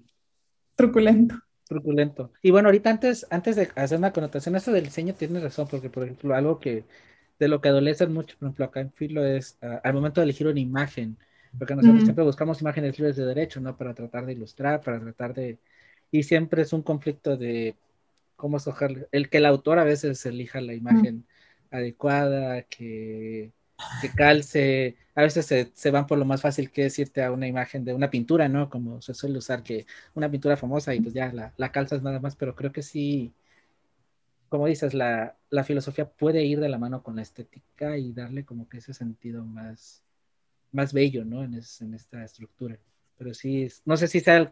Truculento. 0.77 1.37
Truculento. 1.67 2.31
Y 2.43 2.51
bueno, 2.51 2.69
ahorita 2.69 2.91
antes, 2.91 3.27
antes 3.31 3.57
de 3.57 3.71
hacer 3.75 3.97
una 3.97 4.13
connotación, 4.13 4.55
eso 4.55 4.71
del 4.71 4.85
diseño 4.85 5.15
tienes 5.15 5.43
razón, 5.43 5.67
porque 5.71 5.89
por 5.89 6.05
ejemplo, 6.05 6.35
algo 6.35 6.61
que 6.61 6.85
de 7.39 7.49
lo 7.49 7.63
que 7.63 7.71
adolecen 7.71 8.13
mucho, 8.13 8.37
por 8.39 8.49
ejemplo, 8.49 8.67
acá 8.67 8.81
en 8.81 8.93
Filo 8.93 9.25
es 9.25 9.57
ah, 9.63 9.81
al 9.83 9.95
momento 9.95 10.21
de 10.21 10.27
elegir 10.27 10.47
una 10.47 10.61
imagen, 10.61 11.17
porque 11.59 11.75
nosotros 11.75 12.03
siempre 12.03 12.23
buscamos 12.23 12.61
imágenes 12.61 12.99
libres 12.99 13.17
de 13.17 13.25
derecho, 13.25 13.59
¿no? 13.59 13.75
Para 13.75 13.95
tratar 13.95 14.27
de 14.27 14.35
ilustrar, 14.35 14.83
para 14.83 15.01
tratar 15.01 15.33
de, 15.33 15.59
y 16.11 16.23
siempre 16.23 16.61
es 16.63 16.75
un 16.75 16.83
conflicto 16.83 17.39
de 17.39 17.77
cómo 18.37 18.59
escoger, 18.59 19.09
el 19.11 19.31
que 19.31 19.39
el 19.39 19.47
autor 19.47 19.79
a 19.79 19.85
veces 19.85 20.25
elija 20.27 20.61
la 20.61 20.75
imagen 20.75 21.25
adecuada, 21.71 22.63
que, 22.65 23.53
que, 24.01 24.11
calce, 24.11 24.97
a 25.15 25.23
veces 25.23 25.47
se, 25.47 25.71
se, 25.75 25.91
van 25.91 26.07
por 26.07 26.19
lo 26.19 26.25
más 26.25 26.43
fácil 26.43 26.71
que 26.71 26.87
es 26.87 26.99
irte 26.99 27.23
a 27.23 27.33
una 27.33 27.47
imagen 27.47 27.85
de 27.85 27.95
una 27.95 28.11
pintura, 28.11 28.49
¿no? 28.49 28.71
Como 28.71 29.01
se 29.03 29.15
suele 29.15 29.39
usar, 29.39 29.63
que 29.63 29.87
una 30.15 30.31
pintura 30.31 30.57
famosa 30.57 30.95
y 30.95 31.01
pues 31.01 31.15
ya 31.15 31.33
la, 31.33 31.53
la 31.57 31.73
calzas 31.73 32.03
nada 32.03 32.21
más, 32.21 32.37
pero 32.37 32.55
creo 32.55 32.73
que 32.73 32.83
sí, 32.83 33.33
como 34.49 34.67
dices, 34.67 34.95
la, 34.95 35.37
la, 35.51 35.65
filosofía 35.65 36.09
puede 36.09 36.45
ir 36.45 36.61
de 36.61 36.69
la 36.69 36.79
mano 36.79 37.03
con 37.03 37.17
la 37.17 37.23
estética 37.23 37.99
y 37.99 38.13
darle 38.13 38.45
como 38.45 38.69
que 38.69 38.79
ese 38.79 38.95
sentido 38.95 39.45
más, 39.45 40.03
más 40.73 40.93
bello, 40.93 41.25
¿no? 41.25 41.45
En, 41.45 41.55
en 41.55 41.95
esta 41.95 42.25
estructura. 42.25 42.79
Pero 43.19 43.35
sí, 43.35 43.69
no 43.85 43.97
sé 43.97 44.07
si 44.09 44.21
sea 44.21 44.51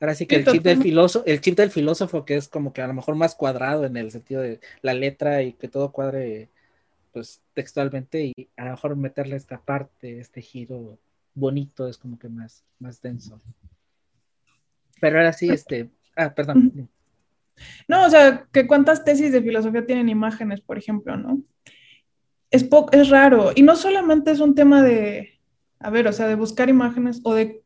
Ahora 0.00 0.14
sí 0.14 0.26
que 0.26 0.36
el 0.36 0.46
chip, 0.46 0.62
del 0.62 0.80
filósofo, 0.80 1.26
el 1.26 1.40
chip 1.40 1.56
del 1.56 1.70
filósofo, 1.70 2.24
que 2.24 2.36
es 2.36 2.46
como 2.46 2.72
que 2.72 2.82
a 2.82 2.86
lo 2.86 2.94
mejor 2.94 3.16
más 3.16 3.34
cuadrado 3.34 3.84
en 3.84 3.96
el 3.96 4.12
sentido 4.12 4.42
de 4.42 4.60
la 4.80 4.94
letra 4.94 5.42
y 5.42 5.54
que 5.54 5.66
todo 5.66 5.90
cuadre 5.90 6.50
pues 7.18 7.42
textualmente 7.52 8.26
y 8.26 8.48
a 8.56 8.66
lo 8.66 8.70
mejor 8.70 8.94
meterle 8.94 9.34
esta 9.34 9.60
parte, 9.60 10.20
este 10.20 10.40
giro 10.40 11.00
bonito 11.34 11.88
es 11.88 11.98
como 11.98 12.16
que 12.16 12.28
más, 12.28 12.64
más 12.78 13.02
denso. 13.02 13.40
Pero 15.00 15.18
ahora 15.18 15.32
sí, 15.32 15.48
este, 15.48 15.90
ah, 16.16 16.32
perdón. 16.32 16.88
No, 17.88 18.06
o 18.06 18.08
sea, 18.08 18.46
que 18.52 18.68
cuántas 18.68 19.04
tesis 19.04 19.32
de 19.32 19.42
filosofía 19.42 19.84
tienen 19.84 20.08
imágenes, 20.08 20.60
por 20.60 20.78
ejemplo, 20.78 21.16
¿no? 21.16 21.42
Es, 22.52 22.68
es 22.92 23.08
raro. 23.08 23.50
Y 23.56 23.62
no 23.62 23.74
solamente 23.74 24.30
es 24.30 24.38
un 24.38 24.54
tema 24.54 24.80
de, 24.80 25.40
a 25.80 25.90
ver, 25.90 26.06
o 26.06 26.12
sea, 26.12 26.28
de 26.28 26.36
buscar 26.36 26.68
imágenes 26.68 27.20
o 27.24 27.34
de 27.34 27.64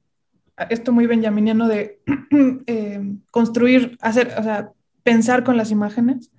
esto 0.70 0.92
muy 0.92 1.06
benjaminiano 1.06 1.68
de 1.68 2.00
eh, 2.66 3.02
construir, 3.30 3.98
hacer, 4.00 4.32
o 4.38 4.42
sea, 4.42 4.72
pensar 5.02 5.44
con 5.44 5.58
las 5.58 5.70
imágenes, 5.70 6.32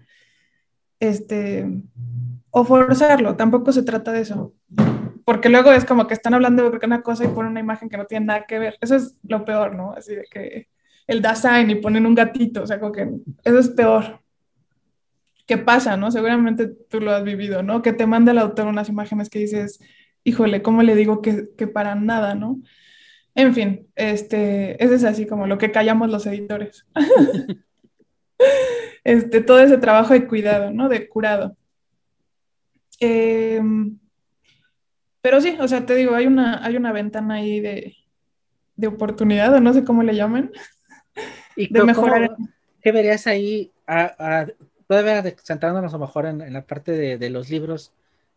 este, 0.99 1.69
o 2.55 2.63
forzarlo, 2.63 3.35
tampoco 3.35 3.71
se 3.71 3.81
trata 3.81 4.11
de 4.11 4.21
eso. 4.21 4.53
Porque 5.25 5.49
luego 5.49 5.71
es 5.71 5.85
como 5.85 6.05
que 6.05 6.13
están 6.13 6.35
hablando 6.35 6.69
de 6.69 6.85
una 6.85 7.01
cosa 7.01 7.25
y 7.25 7.29
ponen 7.29 7.51
una 7.51 7.59
imagen 7.59 7.89
que 7.89 7.97
no 7.97 8.05
tiene 8.05 8.27
nada 8.27 8.45
que 8.45 8.59
ver. 8.59 8.77
Eso 8.79 8.95
es 8.95 9.17
lo 9.23 9.43
peor, 9.43 9.73
¿no? 9.75 9.93
Así 9.93 10.13
de 10.13 10.25
que 10.29 10.67
el 11.07 11.19
design 11.23 11.71
y 11.71 11.75
ponen 11.75 12.05
un 12.05 12.13
gatito, 12.13 12.61
o 12.61 12.67
sea, 12.67 12.79
como 12.79 12.91
que 12.91 13.09
eso 13.43 13.57
es 13.57 13.69
peor. 13.69 14.19
¿Qué 15.47 15.57
pasa, 15.57 15.97
no? 15.97 16.11
Seguramente 16.11 16.67
tú 16.67 17.01
lo 17.01 17.11
has 17.11 17.23
vivido, 17.23 17.63
¿no? 17.63 17.81
Que 17.81 17.91
te 17.91 18.05
manda 18.05 18.31
el 18.31 18.37
autor 18.37 18.67
unas 18.67 18.87
imágenes 18.87 19.31
que 19.31 19.39
dices, 19.39 19.79
híjole, 20.23 20.61
¿cómo 20.61 20.83
le 20.83 20.95
digo 20.95 21.23
que, 21.23 21.49
que 21.57 21.65
para 21.65 21.95
nada, 21.95 22.35
¿no? 22.35 22.61
En 23.33 23.55
fin, 23.55 23.87
este, 23.95 24.81
ese 24.83 24.93
es 24.93 25.03
así 25.05 25.25
como 25.25 25.47
lo 25.47 25.57
que 25.57 25.71
callamos 25.71 26.11
los 26.11 26.27
editores. 26.27 26.85
este, 29.03 29.41
todo 29.41 29.59
ese 29.59 29.79
trabajo 29.79 30.13
de 30.13 30.27
cuidado, 30.27 30.69
¿no? 30.69 30.87
De 30.87 31.09
curado. 31.09 31.57
Em, 33.03 33.99
pero 35.21 35.41
sí, 35.41 35.57
o 35.59 35.67
sea, 35.67 35.85
te 35.85 35.95
digo, 35.95 36.15
hay 36.15 36.25
una, 36.25 36.63
hay 36.65 36.77
una 36.77 36.91
ventana 36.91 37.35
ahí 37.35 37.59
de, 37.59 37.97
de 38.75 38.87
oportunidad, 38.87 39.53
o 39.53 39.59
no 39.59 39.73
sé 39.73 39.83
cómo 39.83 40.03
le 40.03 40.15
llaman, 40.15 40.51
¿Y 41.55 41.71
de 41.71 41.83
mejorar. 41.83 42.35
¿Qué 42.81 42.91
verías 42.91 43.27
ahí, 43.27 43.71
a, 43.87 44.47
todavía 44.87 45.23
centrándonos 45.43 45.93
a 45.93 45.97
lo 45.97 46.05
mejor 46.05 46.25
en, 46.25 46.41
en 46.41 46.53
la 46.53 46.65
parte 46.65 46.91
de, 46.93 47.17
de, 47.17 47.29
los 47.29 47.49
libros, 47.49 47.93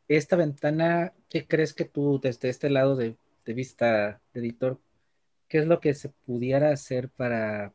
esta 0.09 0.37
ventana, 0.37 1.13
¿qué 1.29 1.47
crees 1.47 1.73
que 1.73 1.85
tú 1.85 2.21
desde 2.21 2.49
este 2.49 2.71
lado 2.71 2.97
de, 2.97 3.17
de 3.45 3.55
vista 3.55 4.21
de 4.33 4.41
editor, 4.41 4.79
qué 5.49 5.59
es 5.59 5.67
lo 5.67 5.81
que 5.81 5.95
se 5.95 6.09
pudiera 6.09 6.71
hacer 6.71 7.09
para, 7.09 7.73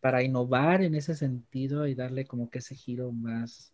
para 0.00 0.22
innovar 0.22 0.82
en 0.82 0.94
ese 0.94 1.14
sentido 1.14 1.86
y 1.86 1.94
darle 1.94 2.24
como 2.24 2.50
que 2.50 2.58
ese 2.58 2.74
giro 2.74 3.12
más, 3.12 3.72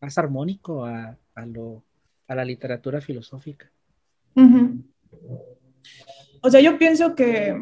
más 0.00 0.18
armónico 0.18 0.84
a, 0.84 1.16
a, 1.34 1.46
lo, 1.46 1.82
a 2.28 2.34
la 2.34 2.44
literatura 2.44 3.00
filosófica. 3.00 3.70
O 6.42 6.50
sea, 6.50 6.60
yo 6.60 6.78
pienso 6.78 7.14
que 7.14 7.56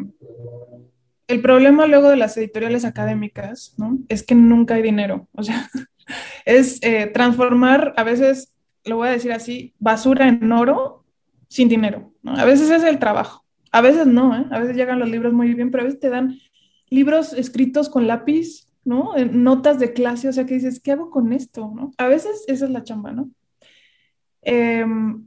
el 1.26 1.40
problema 1.40 1.86
luego 1.86 2.10
de 2.10 2.16
las 2.16 2.36
editoriales 2.36 2.84
académicas, 2.84 3.74
¿no? 3.78 3.98
Es 4.08 4.22
que 4.22 4.34
nunca 4.34 4.74
hay 4.74 4.82
dinero. 4.82 5.28
O 5.32 5.42
sea, 5.42 5.70
es 6.44 6.82
eh, 6.82 7.06
transformar, 7.06 7.94
a 7.96 8.04
veces, 8.04 8.54
lo 8.84 8.96
voy 8.96 9.08
a 9.08 9.12
decir 9.12 9.32
así, 9.32 9.74
basura 9.78 10.28
en 10.28 10.50
oro 10.52 11.04
sin 11.48 11.68
dinero. 11.68 12.12
¿no? 12.22 12.36
A 12.36 12.44
veces 12.44 12.70
es 12.70 12.82
el 12.82 12.98
trabajo. 12.98 13.44
A 13.70 13.80
veces 13.80 14.06
no, 14.06 14.36
¿eh? 14.36 14.46
a 14.50 14.58
veces 14.58 14.76
llegan 14.76 14.98
los 14.98 15.08
libros 15.08 15.32
muy 15.32 15.52
bien, 15.54 15.70
pero 15.70 15.82
a 15.82 15.86
veces 15.86 16.00
te 16.00 16.10
dan 16.10 16.38
libros 16.90 17.32
escritos 17.32 17.88
con 17.88 18.06
lápiz, 18.06 18.63
¿no? 18.84 19.12
notas 19.32 19.78
de 19.78 19.92
clase, 19.92 20.28
o 20.28 20.32
sea, 20.32 20.46
que 20.46 20.54
dices, 20.54 20.80
¿qué 20.80 20.92
hago 20.92 21.10
con 21.10 21.32
esto? 21.32 21.72
¿no? 21.74 21.92
A 21.98 22.08
veces 22.08 22.44
esa 22.46 22.66
es 22.66 22.70
la 22.70 22.84
chamba, 22.84 23.12
¿no? 23.12 23.30
Em, 24.42 25.26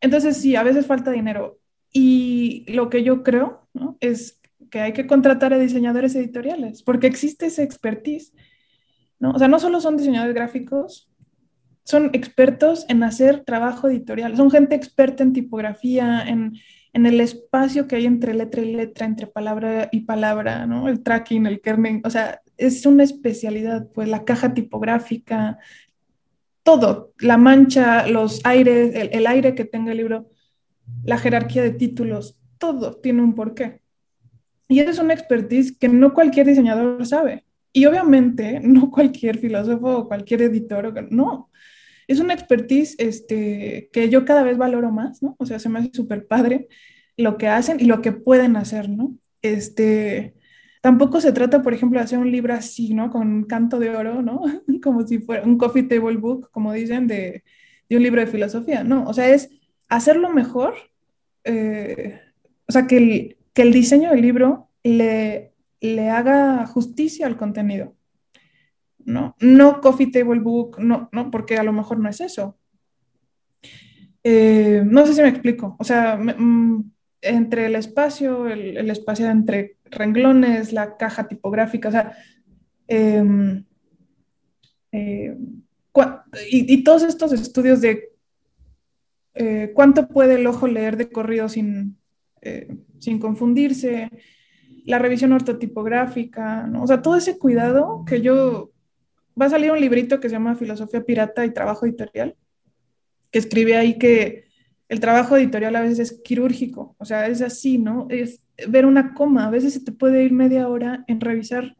entonces 0.00 0.36
sí, 0.36 0.56
a 0.56 0.64
veces 0.64 0.86
falta 0.86 1.12
dinero. 1.12 1.58
Y 1.92 2.64
lo 2.72 2.90
que 2.90 3.02
yo 3.04 3.22
creo 3.22 3.68
es 4.00 4.40
que 4.70 4.80
hay 4.80 4.92
que 4.92 5.06
contratar 5.06 5.52
a 5.52 5.58
diseñadores 5.58 6.14
editoriales, 6.14 6.82
porque 6.82 7.06
existe 7.06 7.46
esa 7.46 7.62
expertise, 7.62 8.32
¿no? 9.20 9.32
O 9.32 9.38
sea, 9.38 9.48
no 9.48 9.60
solo 9.60 9.80
son 9.80 9.96
diseñadores 9.96 10.34
gráficos, 10.34 11.08
son 11.84 12.10
expertos 12.12 12.86
en 12.88 13.02
hacer 13.02 13.44
trabajo 13.44 13.88
editorial, 13.88 14.36
son 14.36 14.50
gente 14.50 14.74
experta 14.74 15.22
en 15.22 15.32
tipografía, 15.32 16.22
en, 16.26 16.54
en 16.92 17.06
el 17.06 17.20
espacio 17.20 17.86
que 17.86 17.96
hay 17.96 18.06
entre 18.06 18.34
letra 18.34 18.62
y 18.62 18.74
letra, 18.74 19.06
entre 19.06 19.26
palabra 19.26 19.88
y 19.92 20.00
palabra, 20.00 20.66
¿no? 20.66 20.88
El 20.88 21.02
tracking, 21.02 21.46
el 21.46 21.60
kerning, 21.60 22.02
o 22.04 22.10
sea, 22.10 22.42
es 22.56 22.84
una 22.84 23.02
especialidad, 23.02 23.88
pues 23.92 24.08
la 24.08 24.24
caja 24.24 24.52
tipográfica, 24.52 25.58
todo, 26.62 27.12
la 27.18 27.38
mancha, 27.38 28.06
los 28.06 28.40
aires, 28.44 28.92
el, 28.94 29.26
aire 29.26 29.54
que 29.54 29.64
tenga 29.64 29.92
el 29.92 29.98
libro, 29.98 30.28
la 31.04 31.18
jerarquía 31.18 31.62
de 31.62 31.72
títulos, 31.72 32.38
todo 32.58 32.96
tiene 33.00 33.22
un 33.22 33.34
porqué. 33.34 33.80
Y 34.68 34.80
es 34.80 34.98
una 34.98 35.14
expertise 35.14 35.76
que 35.76 35.88
no 35.88 36.14
cualquier 36.14 36.46
diseñador 36.46 37.04
sabe. 37.06 37.44
Y 37.72 37.86
obviamente 37.86 38.60
no 38.60 38.90
cualquier 38.90 39.38
filósofo 39.38 39.98
o 39.98 40.08
cualquier 40.08 40.42
editor, 40.42 41.08
no. 41.10 41.50
Es 42.08 42.20
una 42.20 42.34
expertise 42.34 42.96
este, 42.98 43.90
que 43.92 44.08
yo 44.08 44.24
cada 44.24 44.42
vez 44.42 44.58
valoro 44.58 44.90
más, 44.90 45.22
¿no? 45.22 45.36
O 45.38 45.46
sea, 45.46 45.58
se 45.58 45.68
me 45.68 45.78
hace 45.78 45.90
súper 45.92 46.26
padre 46.26 46.68
lo 47.16 47.38
que 47.38 47.48
hacen 47.48 47.78
y 47.80 47.84
lo 47.84 48.02
que 48.02 48.12
pueden 48.12 48.56
hacer, 48.56 48.88
¿no? 48.88 49.16
Este, 49.42 50.34
tampoco 50.80 51.20
se 51.20 51.32
trata, 51.32 51.62
por 51.62 51.74
ejemplo, 51.74 51.98
de 51.98 52.04
hacer 52.04 52.18
un 52.18 52.30
libro 52.30 52.54
así, 52.54 52.94
¿no? 52.94 53.10
Con 53.10 53.44
canto 53.44 53.78
de 53.78 53.90
oro, 53.90 54.22
¿no? 54.22 54.42
como 54.82 55.06
si 55.06 55.18
fuera 55.18 55.44
un 55.44 55.58
coffee 55.58 55.84
table 55.84 56.16
book, 56.16 56.50
como 56.50 56.72
dicen, 56.72 57.06
de, 57.06 57.44
de 57.88 57.96
un 57.96 58.02
libro 58.02 58.20
de 58.20 58.26
filosofía, 58.26 58.84
¿no? 58.84 59.04
O 59.06 59.14
sea, 59.14 59.28
es 59.28 59.50
hacerlo 59.88 60.30
mejor, 60.30 60.74
eh, 61.44 62.20
o 62.66 62.72
sea, 62.72 62.86
que 62.86 62.96
el, 62.96 63.36
que 63.52 63.62
el 63.62 63.72
diseño 63.72 64.10
del 64.10 64.22
libro 64.22 64.68
le, 64.82 65.52
le 65.80 66.08
haga 66.10 66.66
justicia 66.66 67.26
al 67.26 67.36
contenido. 67.36 67.94
¿No? 69.04 69.36
No 69.40 69.80
coffee 69.80 70.10
table 70.10 70.40
book, 70.40 70.78
no, 70.80 71.08
no, 71.12 71.30
porque 71.30 71.56
a 71.56 71.62
lo 71.62 71.72
mejor 71.72 71.98
no 71.98 72.08
es 72.08 72.20
eso. 72.20 72.58
Eh, 74.24 74.82
no 74.86 75.04
sé 75.06 75.14
si 75.14 75.22
me 75.22 75.28
explico, 75.28 75.76
o 75.78 75.84
sea, 75.84 76.16
mm, 76.16 76.92
entre 77.22 77.66
el 77.66 77.74
espacio, 77.74 78.46
el, 78.46 78.88
espacio 78.90 79.28
entre 79.28 79.78
renglones, 79.84 80.72
la 80.72 80.96
caja 80.96 81.26
tipográfica, 81.26 81.88
o 81.88 81.92
sea, 81.92 82.16
em, 82.86 83.64
eh, 84.92 85.36
y, 86.50 86.84
todos 86.84 87.02
estos 87.02 87.32
estudios 87.32 87.80
de 87.80 88.10
eh, 89.34 89.72
cuánto 89.74 90.08
puede 90.08 90.36
el 90.36 90.46
ojo 90.46 90.66
leer 90.66 90.96
de 90.96 91.10
corrido 91.10 91.48
sin, 91.48 91.98
sin 92.98 93.18
confundirse, 93.18 94.10
la 94.84 94.98
revisión 94.98 95.32
ortotipográfica, 95.32 96.66
¿no? 96.66 96.82
o 96.82 96.86
sea, 96.86 97.02
todo 97.02 97.16
ese 97.16 97.38
cuidado 97.38 98.04
que 98.04 98.20
yo 98.20 98.71
va 99.40 99.46
a 99.46 99.50
salir 99.50 99.70
un 99.70 99.80
librito 99.80 100.20
que 100.20 100.28
se 100.28 100.34
llama 100.34 100.56
Filosofía 100.56 101.04
Pirata 101.04 101.44
y 101.44 101.52
Trabajo 101.52 101.86
Editorial, 101.86 102.36
que 103.30 103.38
escribe 103.38 103.76
ahí 103.76 103.98
que 103.98 104.44
el 104.88 105.00
trabajo 105.00 105.38
editorial 105.38 105.74
a 105.76 105.80
veces 105.80 105.98
es 105.98 106.20
quirúrgico, 106.22 106.94
o 106.98 107.06
sea, 107.06 107.26
es 107.26 107.40
así, 107.40 107.78
¿no? 107.78 108.06
Es 108.10 108.44
ver 108.68 108.84
una 108.84 109.14
coma, 109.14 109.46
a 109.46 109.50
veces 109.50 109.72
se 109.72 109.80
te 109.80 109.90
puede 109.90 110.22
ir 110.22 110.32
media 110.32 110.68
hora 110.68 111.02
en 111.06 111.18
revisar 111.18 111.76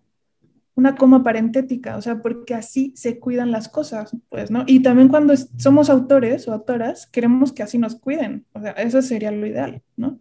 una 0.74 0.96
coma 0.96 1.22
parentética, 1.22 1.98
o 1.98 2.00
sea, 2.00 2.22
porque 2.22 2.55
así 2.55 2.94
se 2.96 3.18
cuidan 3.18 3.50
las 3.50 3.68
cosas, 3.68 4.16
pues, 4.30 4.50
¿no? 4.50 4.64
Y 4.66 4.80
también 4.80 5.09
cuando 5.09 5.34
somos 5.36 5.90
autores 5.90 6.48
o 6.48 6.55
autoras, 6.55 7.07
queremos 7.07 7.53
que 7.53 7.62
así 7.62 7.76
nos 7.76 7.96
cuiden, 7.96 8.46
o 8.55 8.62
sea, 8.62 8.70
eso 8.72 9.03
sería 9.03 9.30
lo 9.30 9.46
ideal, 9.46 9.82
¿no? 9.96 10.18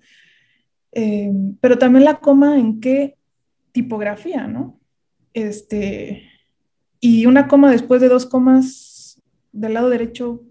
Eh, 0.91 1.31
pero 1.61 1.77
también 1.77 2.03
la 2.03 2.19
coma 2.19 2.59
en 2.59 2.81
qué 2.81 3.15
tipografía, 3.71 4.47
¿no? 4.47 4.81
Este, 5.33 6.23
y 7.01 7.25
una 7.25 7.47
coma 7.47 7.71
después 7.71 7.99
de 7.99 8.07
dos 8.07 8.27
comas 8.27 9.19
del 9.51 9.73
lado 9.73 9.89
derecho, 9.89 10.43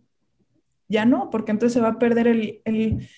ya 0.88 1.04
no, 1.04 1.30
porque 1.30 1.52
entonces 1.52 1.74
se 1.74 1.80
va 1.80 1.90
a 1.90 1.98
perder 1.98 2.26
el, 2.26 2.60
el, 2.64 3.08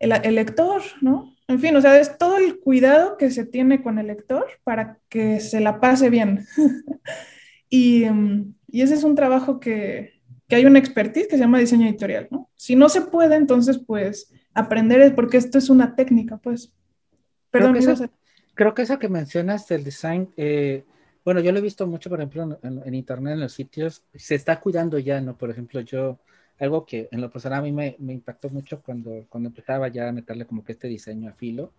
el, 0.00 0.34
lector, 0.34 0.82
¿no? 1.00 1.32
En 1.46 1.60
fin, 1.60 1.74
o 1.76 1.80
sea, 1.80 1.98
es 2.00 2.18
todo 2.18 2.36
el 2.36 2.58
cuidado 2.58 3.16
que 3.16 3.30
se 3.30 3.46
tiene 3.46 3.80
con 3.80 4.00
el 4.00 4.08
lector 4.08 4.46
para 4.64 4.98
que 5.08 5.38
se 5.38 5.60
la 5.60 5.80
pase 5.80 6.10
bien. 6.10 6.46
y, 7.70 8.06
mm, 8.06 8.54
y, 8.66 8.82
ese 8.82 8.94
es 8.94 9.04
un 9.04 9.14
trabajo 9.14 9.60
que, 9.60 10.20
que, 10.48 10.56
hay 10.56 10.66
una 10.66 10.80
expertise 10.80 11.28
que 11.28 11.36
se 11.36 11.42
llama 11.42 11.60
diseño 11.60 11.86
editorial, 11.86 12.26
¿no? 12.32 12.50
Si 12.56 12.74
no 12.74 12.88
se 12.88 13.02
puede, 13.02 13.36
entonces, 13.36 13.78
pues, 13.78 14.32
aprender 14.52 15.00
es 15.00 15.12
porque 15.12 15.36
esto 15.36 15.58
es 15.58 15.70
una 15.70 15.94
técnica, 15.94 16.38
pues. 16.38 16.74
Perdón, 17.52 17.74
creo 17.74 17.86
que, 17.86 17.92
eso, 17.92 18.10
creo 18.54 18.74
que 18.74 18.82
eso 18.82 18.98
que 18.98 19.08
mencionas 19.08 19.68
del 19.68 19.84
design, 19.84 20.32
eh, 20.36 20.84
bueno, 21.24 21.40
yo 21.40 21.52
lo 21.52 21.58
he 21.58 21.62
visto 21.62 21.86
mucho, 21.86 22.10
por 22.10 22.20
ejemplo, 22.20 22.58
en, 22.62 22.82
en, 22.84 22.94
internet, 22.94 23.34
en 23.34 23.40
los 23.40 23.52
sitios, 23.52 24.02
se 24.14 24.34
está 24.34 24.60
cuidando 24.60 24.98
ya, 24.98 25.20
¿no? 25.20 25.36
Por 25.36 25.50
ejemplo, 25.50 25.80
yo 25.80 26.18
algo 26.58 26.86
que 26.86 27.08
en 27.10 27.20
lo 27.20 27.30
personal 27.30 27.60
a 27.60 27.62
mí 27.62 27.72
me, 27.72 27.96
me, 27.98 28.12
impactó 28.12 28.50
mucho 28.50 28.82
cuando, 28.82 29.26
cuando 29.28 29.48
empezaba 29.48 29.88
ya 29.88 30.08
a 30.08 30.12
meterle 30.12 30.46
como 30.46 30.64
que 30.64 30.72
este 30.72 30.88
diseño 30.88 31.30
a 31.30 31.32
filo, 31.32 31.72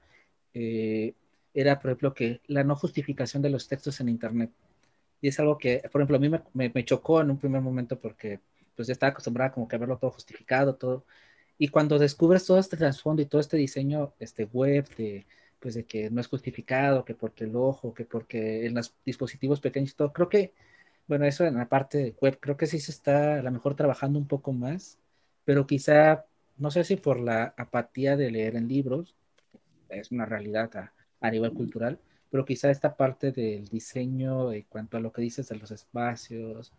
eh, 0.54 1.14
era, 1.54 1.80
por 1.80 1.92
ejemplo, 1.92 2.14
que 2.14 2.42
la 2.48 2.64
no 2.64 2.76
justificación 2.76 3.42
de 3.44 3.50
los 3.50 3.68
textos 3.68 4.00
en 4.02 4.10
Internet. 4.10 4.52
Y 5.22 5.30
es 5.30 5.40
algo 5.40 5.58
que, 5.58 5.82
por 5.92 6.02
ejemplo, 6.02 6.18
a 6.18 6.20
mí 6.20 6.30
me, 6.30 6.72
me, 6.74 6.86
chocó 6.86 7.22
en 7.22 7.32
un 7.32 7.40
primer 7.40 7.62
momento 7.62 8.00
porque 8.00 8.40
pues 8.76 8.90
estaba 8.90 9.12
acostumbrada 9.12 9.52
como 9.54 9.68
que 9.68 9.76
a 9.76 9.80
verlo 9.80 9.98
todo 9.98 10.12
justificado, 10.12 10.76
todo. 10.76 11.06
Y 11.58 11.70
cuando 11.70 12.00
descubres 12.00 12.46
todo 12.46 12.60
este 12.60 12.78
trasfondo 12.78 13.22
y 13.22 13.26
todo 13.26 13.42
este 13.42 13.58
diseño 13.58 14.14
este 14.20 14.46
web 14.46 14.88
de, 14.98 15.26
pues 15.66 15.74
de 15.74 15.86
que 15.86 16.12
no 16.12 16.22
es 16.22 16.28
justificado, 16.28 17.06
que 17.06 17.16
porque 17.16 17.46
el 17.46 17.56
ojo, 17.56 17.92
que 17.92 18.06
porque 18.06 18.68
en 18.68 18.76
los 18.76 18.94
dispositivos 19.04 19.60
pequeños, 19.62 19.96
todo, 19.96 20.14
creo 20.14 20.30
que 20.30 20.54
bueno, 21.08 21.26
eso 21.26 21.44
en 21.44 21.56
la 21.56 21.68
parte 21.68 22.16
web, 22.22 22.38
creo 22.40 22.56
que 22.56 22.68
sí 22.68 22.80
se 22.80 22.92
está 22.92 23.40
a 23.40 23.42
lo 23.42 23.52
mejor 23.52 23.76
trabajando 23.76 24.20
un 24.20 24.28
poco 24.28 24.54
más, 24.54 25.00
pero 25.44 25.66
quizá, 25.66 26.26
no 26.58 26.70
sé 26.70 26.84
si 26.84 26.98
por 26.98 27.20
la 27.20 27.56
apatía 27.58 28.16
de 28.16 28.30
leer 28.30 28.56
en 28.56 28.68
libros, 28.68 29.16
es 29.90 30.12
una 30.12 30.28
realidad 30.28 30.70
a, 31.20 31.32
nivel 31.32 31.54
cultural, 31.54 32.00
pero 32.30 32.46
quizá 32.46 32.70
esta 32.70 32.96
parte 32.96 33.32
del 33.32 33.68
diseño 33.68 34.54
en 34.54 34.64
cuanto 34.70 34.98
a 34.98 35.00
lo 35.00 35.12
que 35.12 35.24
dices 35.24 35.50
de 35.50 35.58
los 35.58 35.72
espacios, 35.72 36.74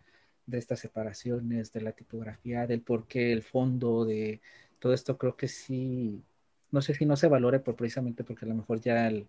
de 0.45 0.59
estas 0.59 0.79
separaciones, 0.79 1.73
de 1.73 1.81
la 1.81 1.91
tipografía, 1.91 2.67
del 2.67 2.81
por 2.81 3.05
qué, 3.05 3.33
el 3.33 3.43
fondo, 3.43 4.05
de 4.05 4.39
todo 4.79 4.93
esto, 4.93 5.17
creo 5.17 5.35
que 5.35 5.49
sí, 5.49 6.23
no 6.71 6.81
sé 6.81 6.93
si 6.93 7.05
no 7.05 7.15
se 7.15 7.27
valore 7.27 7.59
por 7.59 7.75
precisamente 7.75 8.23
porque 8.23 8.45
a 8.45 8.49
lo 8.49 8.55
mejor 8.55 8.81
ya 8.81 9.07
el, 9.07 9.27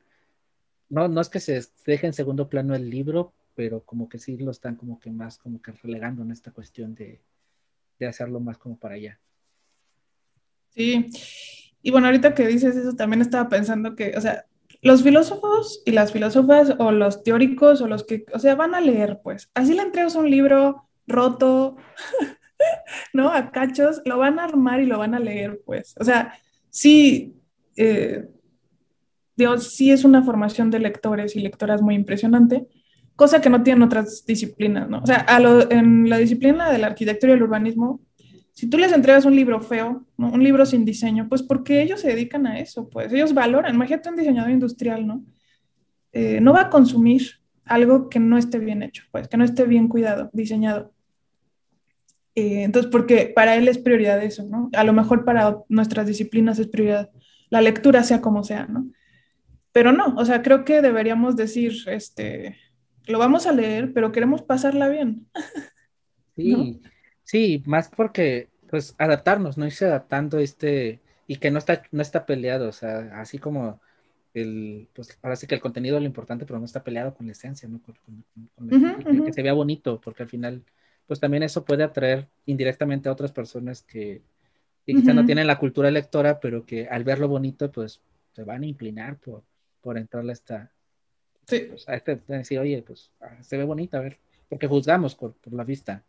no, 0.88 1.08
no 1.08 1.20
es 1.20 1.28
que 1.28 1.40
se 1.40 1.62
deje 1.86 2.06
en 2.06 2.12
segundo 2.12 2.48
plano 2.48 2.74
el 2.74 2.90
libro, 2.90 3.32
pero 3.54 3.82
como 3.84 4.08
que 4.08 4.18
sí 4.18 4.36
lo 4.36 4.50
están 4.50 4.76
como 4.76 5.00
que 5.00 5.10
más 5.10 5.38
como 5.38 5.60
que 5.60 5.72
relegando 5.72 6.22
en 6.22 6.30
esta 6.30 6.50
cuestión 6.50 6.94
de, 6.94 7.20
de 7.98 8.06
hacerlo 8.06 8.40
más 8.40 8.58
como 8.58 8.76
para 8.76 8.94
allá. 8.94 9.18
Sí, 10.70 11.10
y 11.82 11.90
bueno, 11.90 12.06
ahorita 12.06 12.34
que 12.34 12.46
dices 12.46 12.76
eso, 12.76 12.94
también 12.94 13.20
estaba 13.20 13.48
pensando 13.48 13.94
que, 13.94 14.16
o 14.16 14.20
sea, 14.20 14.46
los 14.80 15.02
filósofos 15.02 15.82
y 15.84 15.92
las 15.92 16.12
filósofas 16.12 16.74
o 16.78 16.92
los 16.92 17.22
teóricos 17.22 17.80
o 17.80 17.88
los 17.88 18.04
que, 18.04 18.26
o 18.32 18.38
sea, 18.38 18.54
van 18.54 18.74
a 18.74 18.80
leer, 18.80 19.20
pues, 19.22 19.50
así 19.54 19.74
le 19.74 19.82
entregas 19.82 20.14
un 20.14 20.30
libro 20.30 20.88
roto, 21.06 21.76
¿no? 23.12 23.30
A 23.32 23.50
cachos, 23.50 24.02
lo 24.04 24.18
van 24.18 24.38
a 24.38 24.44
armar 24.44 24.80
y 24.80 24.86
lo 24.86 24.98
van 24.98 25.14
a 25.14 25.20
leer, 25.20 25.60
pues, 25.64 25.94
o 25.98 26.04
sea, 26.04 26.38
sí, 26.78 27.34
eh, 27.76 28.28
sí 29.58 29.90
es 29.90 30.04
una 30.04 30.22
formación 30.22 30.70
de 30.70 30.78
lectores 30.78 31.34
y 31.34 31.40
lectoras 31.40 31.82
muy 31.82 31.96
impresionante, 31.96 32.68
cosa 33.16 33.40
que 33.40 33.50
no 33.50 33.64
tienen 33.64 33.82
otras 33.82 34.24
disciplinas, 34.24 34.88
¿no? 34.88 35.00
O 35.00 35.06
sea, 35.06 35.26
en 35.70 36.08
la 36.08 36.18
disciplina 36.18 36.70
de 36.70 36.78
la 36.78 36.86
arquitectura 36.86 37.32
y 37.32 37.36
el 37.36 37.42
urbanismo, 37.42 38.00
si 38.52 38.68
tú 38.70 38.78
les 38.78 38.92
entregas 38.92 39.24
un 39.24 39.34
libro 39.34 39.60
feo, 39.60 40.06
un 40.16 40.42
libro 40.44 40.64
sin 40.66 40.84
diseño, 40.84 41.28
pues 41.28 41.42
porque 41.42 41.82
ellos 41.82 42.00
se 42.00 42.08
dedican 42.10 42.46
a 42.46 42.60
eso, 42.60 42.88
pues 42.88 43.12
ellos 43.12 43.34
valoran, 43.34 43.74
imagínate 43.74 44.10
un 44.10 44.16
diseñador 44.16 44.52
industrial, 44.52 45.04
¿no? 45.04 45.24
Eh, 46.12 46.40
no 46.40 46.52
va 46.52 46.62
a 46.62 46.70
consumir 46.70 47.22
algo 47.64 48.08
que 48.08 48.20
no 48.20 48.38
esté 48.38 48.60
bien 48.60 48.84
hecho, 48.84 49.02
pues 49.10 49.26
que 49.26 49.36
no 49.36 49.44
esté 49.44 49.64
bien 49.64 49.88
cuidado, 49.88 50.30
diseñado. 50.32 50.92
Eh, 52.38 52.62
entonces, 52.62 52.90
porque 52.90 53.32
para 53.34 53.56
él 53.56 53.66
es 53.68 53.78
prioridad 53.78 54.22
eso, 54.22 54.44
¿no? 54.44 54.70
A 54.74 54.84
lo 54.84 54.92
mejor 54.92 55.24
para 55.24 55.58
nuestras 55.68 56.06
disciplinas 56.06 56.58
es 56.58 56.68
prioridad 56.68 57.10
la 57.50 57.60
lectura 57.60 58.02
sea 58.02 58.20
como 58.20 58.44
sea, 58.44 58.66
¿no? 58.66 58.90
Pero 59.72 59.92
no, 59.92 60.14
o 60.16 60.24
sea, 60.24 60.42
creo 60.42 60.64
que 60.64 60.82
deberíamos 60.82 61.36
decir, 61.36 61.72
este, 61.86 62.56
lo 63.06 63.18
vamos 63.18 63.46
a 63.46 63.52
leer, 63.52 63.92
pero 63.92 64.12
queremos 64.12 64.42
pasarla 64.42 64.88
bien. 64.88 65.26
Sí, 66.36 66.80
sí, 67.24 67.64
más 67.66 67.88
porque, 67.88 68.48
pues, 68.70 68.94
adaptarnos, 68.96 69.58
no 69.58 69.66
irse 69.66 69.86
adaptando 69.86 70.38
este, 70.38 71.00
y 71.26 71.38
que 71.38 71.50
no 71.50 71.58
está, 71.58 71.82
no 71.90 72.00
está 72.00 72.26
peleado, 72.26 72.68
o 72.68 72.72
sea, 72.72 73.10
así 73.20 73.38
como 73.38 73.80
el, 74.34 74.88
pues, 74.94 75.18
parece 75.20 75.48
que 75.48 75.56
el 75.56 75.60
contenido 75.60 75.96
es 75.96 76.02
lo 76.02 76.06
importante, 76.06 76.46
pero 76.46 76.60
no 76.60 76.64
está 76.64 76.84
peleado 76.84 77.12
con 77.12 77.26
la 77.26 77.32
esencia, 77.32 77.68
¿no? 77.68 77.80
Con, 77.82 79.24
Que 79.24 79.32
se 79.32 79.42
vea 79.42 79.52
bonito, 79.52 80.00
porque 80.00 80.22
al 80.22 80.28
final, 80.28 80.62
pues 81.08 81.18
también 81.18 81.42
eso 81.42 81.64
puede 81.64 81.82
atraer 81.82 82.28
indirectamente 82.46 83.08
a 83.08 83.12
otras 83.12 83.32
personas 83.32 83.82
que, 83.82 84.22
quizá 84.86 85.12
no 85.12 85.26
tienen 85.26 85.46
la 85.46 85.58
cultura 85.58 85.90
lectora, 85.90 86.40
pero 86.40 86.64
que 86.64 86.86
al 86.88 87.04
verlo 87.04 87.28
bonito, 87.28 87.70
pues, 87.70 88.00
se 88.32 88.44
van 88.44 88.62
a 88.62 88.66
inclinar 88.66 89.18
por, 89.18 89.42
por 89.82 89.98
entrarle 89.98 90.30
a 90.30 90.34
esta, 90.34 90.70
Sí. 91.48 91.60
Pues, 91.70 91.88
a 91.88 91.94
este, 91.94 92.20
decir, 92.26 92.58
oye, 92.58 92.82
pues 92.86 93.10
ah, 93.22 93.42
se 93.42 93.56
ve 93.56 93.64
bonita, 93.64 93.98
a 93.98 94.02
ver, 94.02 94.18
porque 94.50 94.66
juzgamos 94.66 95.14
por, 95.14 95.34
la 95.50 95.64
vista. 95.64 96.04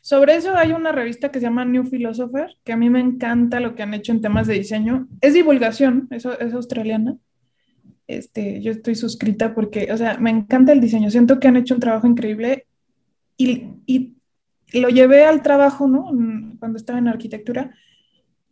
Sobre 0.00 0.36
eso 0.36 0.54
hay 0.54 0.70
una 0.70 0.92
revista 0.92 1.32
que 1.32 1.40
se 1.40 1.46
llama 1.46 1.64
New 1.64 1.90
Philosopher, 1.90 2.56
que 2.62 2.72
a 2.72 2.76
mí 2.76 2.88
me 2.88 3.00
encanta 3.00 3.58
lo 3.58 3.74
que 3.74 3.82
han 3.82 3.94
hecho 3.94 4.12
en 4.12 4.20
temas 4.20 4.46
de 4.46 4.54
diseño. 4.54 5.08
Es 5.20 5.34
divulgación, 5.34 6.06
eso 6.12 6.38
es 6.38 6.54
australiana. 6.54 7.16
Este, 8.06 8.62
yo 8.62 8.70
estoy 8.70 8.94
suscrita 8.94 9.52
porque, 9.52 9.92
o 9.92 9.96
sea, 9.96 10.18
me 10.18 10.30
encanta 10.30 10.72
el 10.72 10.80
diseño. 10.80 11.10
Siento 11.10 11.40
que 11.40 11.48
han 11.48 11.56
hecho 11.56 11.74
un 11.74 11.80
trabajo 11.80 12.06
increíble 12.06 12.65
y, 13.36 13.68
y 13.86 14.16
lo 14.72 14.88
llevé 14.88 15.24
al 15.24 15.42
trabajo, 15.42 15.86
¿no? 15.88 16.10
Cuando 16.58 16.78
estaba 16.78 16.98
en 16.98 17.08
arquitectura 17.08 17.74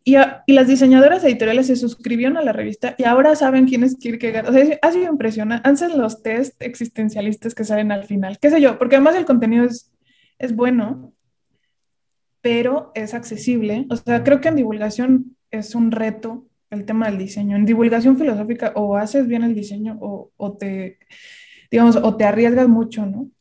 y, 0.07 0.17
las 0.53 0.67
diseñadoras 0.67 1.23
editoriales 1.23 1.65
se 1.65 1.75
suscribieron 1.75 2.37
a 2.37 2.43
la 2.43 2.53
revista 2.53 2.93
y 2.95 3.05
ahora 3.05 3.35
saben 3.35 3.65
quién 3.65 3.83
es 3.83 3.97
Kierkegaard. 3.97 4.47
O 4.47 4.53
sea, 4.53 4.77
ha 4.79 4.91
sido 4.91 5.11
impresionante. 5.11 5.67
Hacen 5.67 5.97
los 5.97 6.21
test 6.21 6.61
existencialistas 6.61 7.55
que 7.55 7.63
salen 7.63 7.91
al 7.91 8.03
final. 8.03 8.37
¿Qué 8.39 8.51
sé 8.51 8.61
yo? 8.61 8.77
Porque 8.77 8.97
además 8.97 9.15
el 9.15 9.25
contenido 9.25 9.65
es, 9.65 9.91
es 10.37 10.55
bueno, 10.55 11.11
pero 12.41 12.91
es 12.93 13.15
accesible. 13.15 13.87
O 13.89 13.95
sea, 13.95 14.23
creo 14.23 14.41
que 14.41 14.49
en 14.49 14.57
divulgación 14.57 15.35
es 15.49 15.73
un 15.73 15.89
reto 15.91 16.45
el 16.69 16.85
tema 16.85 17.07
del 17.07 17.17
diseño. 17.17 17.55
En 17.55 17.65
divulgación 17.65 18.15
filosófica 18.15 18.73
o 18.75 18.97
haces 18.97 19.25
bien 19.27 19.41
el 19.41 19.55
diseño 19.55 19.97
o, 20.01 20.31
o 20.37 20.53
te, 20.55 20.99
digamos, 21.71 21.95
o 21.95 22.15
te 22.15 22.25
arriesgas 22.25 22.67
mucho, 22.67 23.07
¿no? 23.07 23.31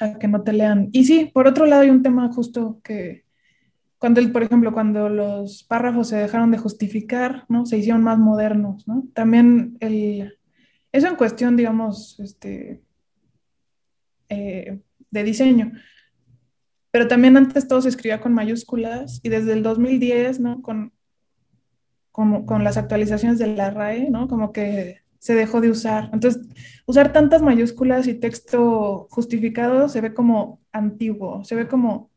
A 0.00 0.18
que 0.18 0.28
no 0.28 0.42
te 0.42 0.52
lean. 0.52 0.88
Y 0.92 1.04
sí, 1.04 1.30
por 1.32 1.46
otro 1.46 1.66
lado 1.66 1.82
hay 1.82 1.90
un 1.90 2.02
tema 2.02 2.32
justo 2.32 2.80
que 2.82 3.24
cuando, 3.98 4.20
el, 4.20 4.32
por 4.32 4.42
ejemplo, 4.42 4.72
cuando 4.72 5.08
los 5.08 5.62
párrafos 5.62 6.08
se 6.08 6.16
dejaron 6.16 6.50
de 6.50 6.58
justificar, 6.58 7.44
¿no? 7.48 7.66
Se 7.66 7.78
hicieron 7.78 8.02
más 8.02 8.18
modernos, 8.18 8.88
¿no? 8.88 9.06
También 9.14 9.76
el, 9.78 10.38
eso 10.90 11.06
en 11.06 11.14
cuestión, 11.14 11.56
digamos, 11.56 12.18
este, 12.18 12.82
eh, 14.28 14.80
de 15.10 15.24
diseño. 15.24 15.72
Pero 16.90 17.06
también 17.06 17.36
antes 17.36 17.68
todo 17.68 17.80
se 17.80 17.90
escribía 17.90 18.20
con 18.20 18.34
mayúsculas 18.34 19.20
y 19.22 19.28
desde 19.28 19.52
el 19.52 19.62
2010, 19.62 20.40
¿no? 20.40 20.62
Con, 20.62 20.92
como, 22.10 22.44
con 22.44 22.64
las 22.64 22.76
actualizaciones 22.76 23.38
de 23.38 23.46
la 23.46 23.70
RAE, 23.70 24.10
¿no? 24.10 24.26
Como 24.26 24.52
que 24.52 25.01
se 25.22 25.36
dejó 25.36 25.60
de 25.60 25.70
usar. 25.70 26.10
Entonces, 26.12 26.42
usar 26.84 27.12
tantas 27.12 27.42
mayúsculas 27.42 28.08
y 28.08 28.14
texto 28.14 29.06
justificado 29.08 29.88
se 29.88 30.00
ve 30.00 30.14
como 30.14 30.60
antiguo, 30.72 31.44
se 31.44 31.54
ve 31.54 31.68
como 31.68 32.10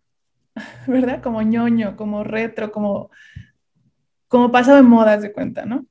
¿verdad? 0.87 1.21
Como 1.21 1.43
ñoño, 1.43 1.95
como 1.95 2.23
retro, 2.23 2.71
como, 2.71 3.11
como 4.27 4.51
pasado 4.51 4.77
de 4.77 4.83
modas 4.83 5.21
de 5.21 5.31
cuenta, 5.31 5.67
¿no? 5.67 5.85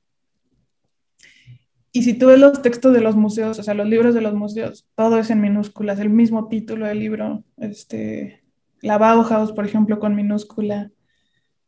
Y 1.93 2.03
si 2.03 2.15
tú 2.15 2.27
ves 2.27 2.39
los 2.39 2.61
textos 2.61 2.93
de 2.93 2.99
los 2.99 3.15
museos, 3.15 3.57
o 3.59 3.63
sea, 3.63 3.73
los 3.73 3.87
libros 3.87 4.13
de 4.13 4.19
los 4.19 4.33
museos, 4.33 4.85
todo 4.95 5.17
es 5.17 5.29
en 5.29 5.39
minúsculas, 5.39 5.99
el 5.99 6.09
mismo 6.09 6.49
título 6.49 6.85
del 6.85 6.99
libro, 6.99 7.45
este, 7.55 8.43
la 8.81 8.97
Bauhaus, 8.97 9.53
por 9.53 9.65
ejemplo, 9.65 9.99
con 9.99 10.15
minúscula, 10.15 10.91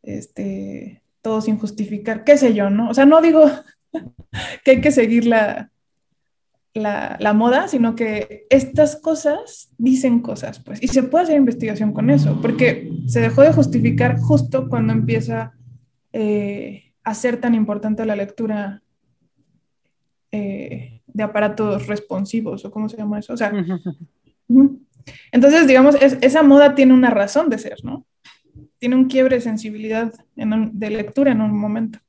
este, 0.03 1.01
todo 1.21 1.39
sin 1.39 1.57
justificar, 1.57 2.25
qué 2.25 2.37
sé 2.37 2.53
yo, 2.53 2.69
¿no? 2.69 2.89
O 2.89 2.93
sea, 2.93 3.05
no 3.05 3.21
digo 3.21 3.49
que 4.63 4.71
hay 4.71 4.81
que 4.81 4.91
seguir 4.91 5.25
la, 5.25 5.71
la, 6.77 7.33
moda, 7.33 7.67
sino 7.67 7.95
que 7.95 8.45
estas 8.49 8.95
cosas 8.95 9.69
dicen 9.77 10.19
cosas, 10.21 10.59
pues, 10.59 10.81
y 10.81 10.88
se 10.88 11.03
puede 11.03 11.25
hacer 11.25 11.38
investigación 11.38 11.93
con 11.93 12.09
eso, 12.09 12.39
porque 12.41 12.91
se 13.07 13.19
dejó 13.19 13.41
de 13.41 13.53
justificar 13.53 14.17
justo 14.19 14.69
cuando 14.69 14.93
empieza 14.93 15.53
eh, 16.13 16.93
a 17.03 17.13
ser 17.13 17.39
tan 17.39 17.55
importante 17.55 18.05
la 18.05 18.15
lectura 18.15 18.83
eh, 20.31 21.01
de 21.07 21.23
aparatos 21.23 21.88
responsivos, 21.88 22.65
o 22.65 22.71
cómo 22.71 22.89
se 22.89 22.97
llama 22.97 23.19
eso, 23.19 23.33
o 23.33 23.38
sea, 23.38 23.51
entonces, 25.31 25.67
digamos, 25.67 25.95
esa 26.01 26.43
moda 26.43 26.75
tiene 26.75 26.93
una 26.93 27.09
razón 27.09 27.49
de 27.49 27.57
ser, 27.57 27.77
¿no? 27.83 28.05
Tiene 28.79 28.95
un 28.95 29.05
quiebre 29.05 29.38
de 29.38 29.41
sensibilidad 29.41 30.13
de 30.35 30.89
lectura 30.91 31.31
en 31.31 31.41
un 31.41 31.57
momento. 31.57 31.99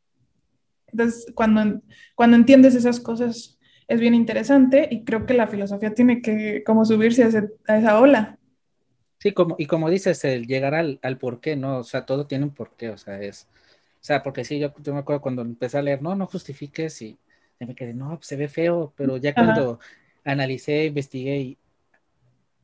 Entonces, 0.92 1.26
cuando, 1.34 1.80
cuando 2.14 2.36
entiendes 2.36 2.74
esas 2.74 3.00
cosas, 3.00 3.58
es 3.86 4.00
bien 4.00 4.14
interesante 4.14 4.88
y 4.90 5.04
creo 5.04 5.26
que 5.26 5.34
la 5.34 5.46
filosofía 5.46 5.94
tiene 5.94 6.20
que 6.20 6.62
como 6.64 6.84
subirse 6.84 7.24
a, 7.24 7.28
esa 7.76 8.00
ola. 8.00 8.38
Sí, 9.18 9.32
como, 9.32 9.56
y 9.58 9.66
como 9.66 9.90
dices, 9.90 10.24
el 10.24 10.46
llegar 10.46 10.74
al, 10.74 11.00
al 11.02 11.18
porqué, 11.18 11.56
¿no? 11.56 11.78
O 11.78 11.84
sea, 11.84 12.06
todo 12.06 12.26
tiene 12.26 12.44
un 12.44 12.54
porqué, 12.54 12.90
o 12.90 12.98
sea, 12.98 13.20
es, 13.20 13.48
o 13.94 14.04
sea, 14.04 14.22
porque 14.22 14.44
sí, 14.44 14.58
yo, 14.58 14.72
yo 14.82 14.92
me 14.92 15.00
acuerdo 15.00 15.20
cuando 15.20 15.42
empecé 15.42 15.78
a 15.78 15.82
leer, 15.82 16.02
no, 16.02 16.14
no 16.14 16.26
justifiques 16.26 17.02
y 17.02 17.18
me 17.58 17.74
quedé, 17.74 17.94
no, 17.94 18.16
pues, 18.16 18.26
se 18.26 18.36
ve 18.36 18.48
feo, 18.48 18.92
pero 18.96 19.16
ya 19.16 19.34
cuando 19.34 19.80
analicé, 20.24 20.86
investigué 20.86 21.38
y, 21.40 21.58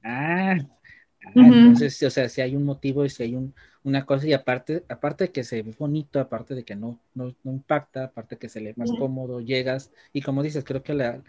ah, 0.04 0.56
ah 0.56 1.32
entonces, 1.34 2.00
o 2.02 2.10
sea, 2.10 2.28
si 2.28 2.40
hay 2.40 2.54
un 2.54 2.64
motivo 2.64 3.04
y 3.04 3.10
si 3.10 3.24
hay 3.24 3.34
un, 3.34 3.54
una 3.84 4.06
cosa 4.06 4.26
y 4.26 4.32
aparte, 4.32 4.82
aparte 4.88 5.24
de 5.24 5.32
que 5.32 5.44
se 5.44 5.62
ve 5.62 5.74
bonito, 5.78 6.18
aparte 6.18 6.54
de 6.54 6.64
que 6.64 6.74
no, 6.74 6.98
no, 7.14 7.34
no 7.44 7.52
impacta, 7.52 8.04
aparte 8.04 8.34
de 8.34 8.38
que 8.38 8.48
se 8.48 8.60
lee 8.60 8.72
más 8.76 8.90
cómodo, 8.98 9.40
llegas 9.40 9.92
y 10.12 10.22
como 10.22 10.42
dices, 10.42 10.64
creo 10.64 10.82
que 10.82 10.94
la, 10.94 11.22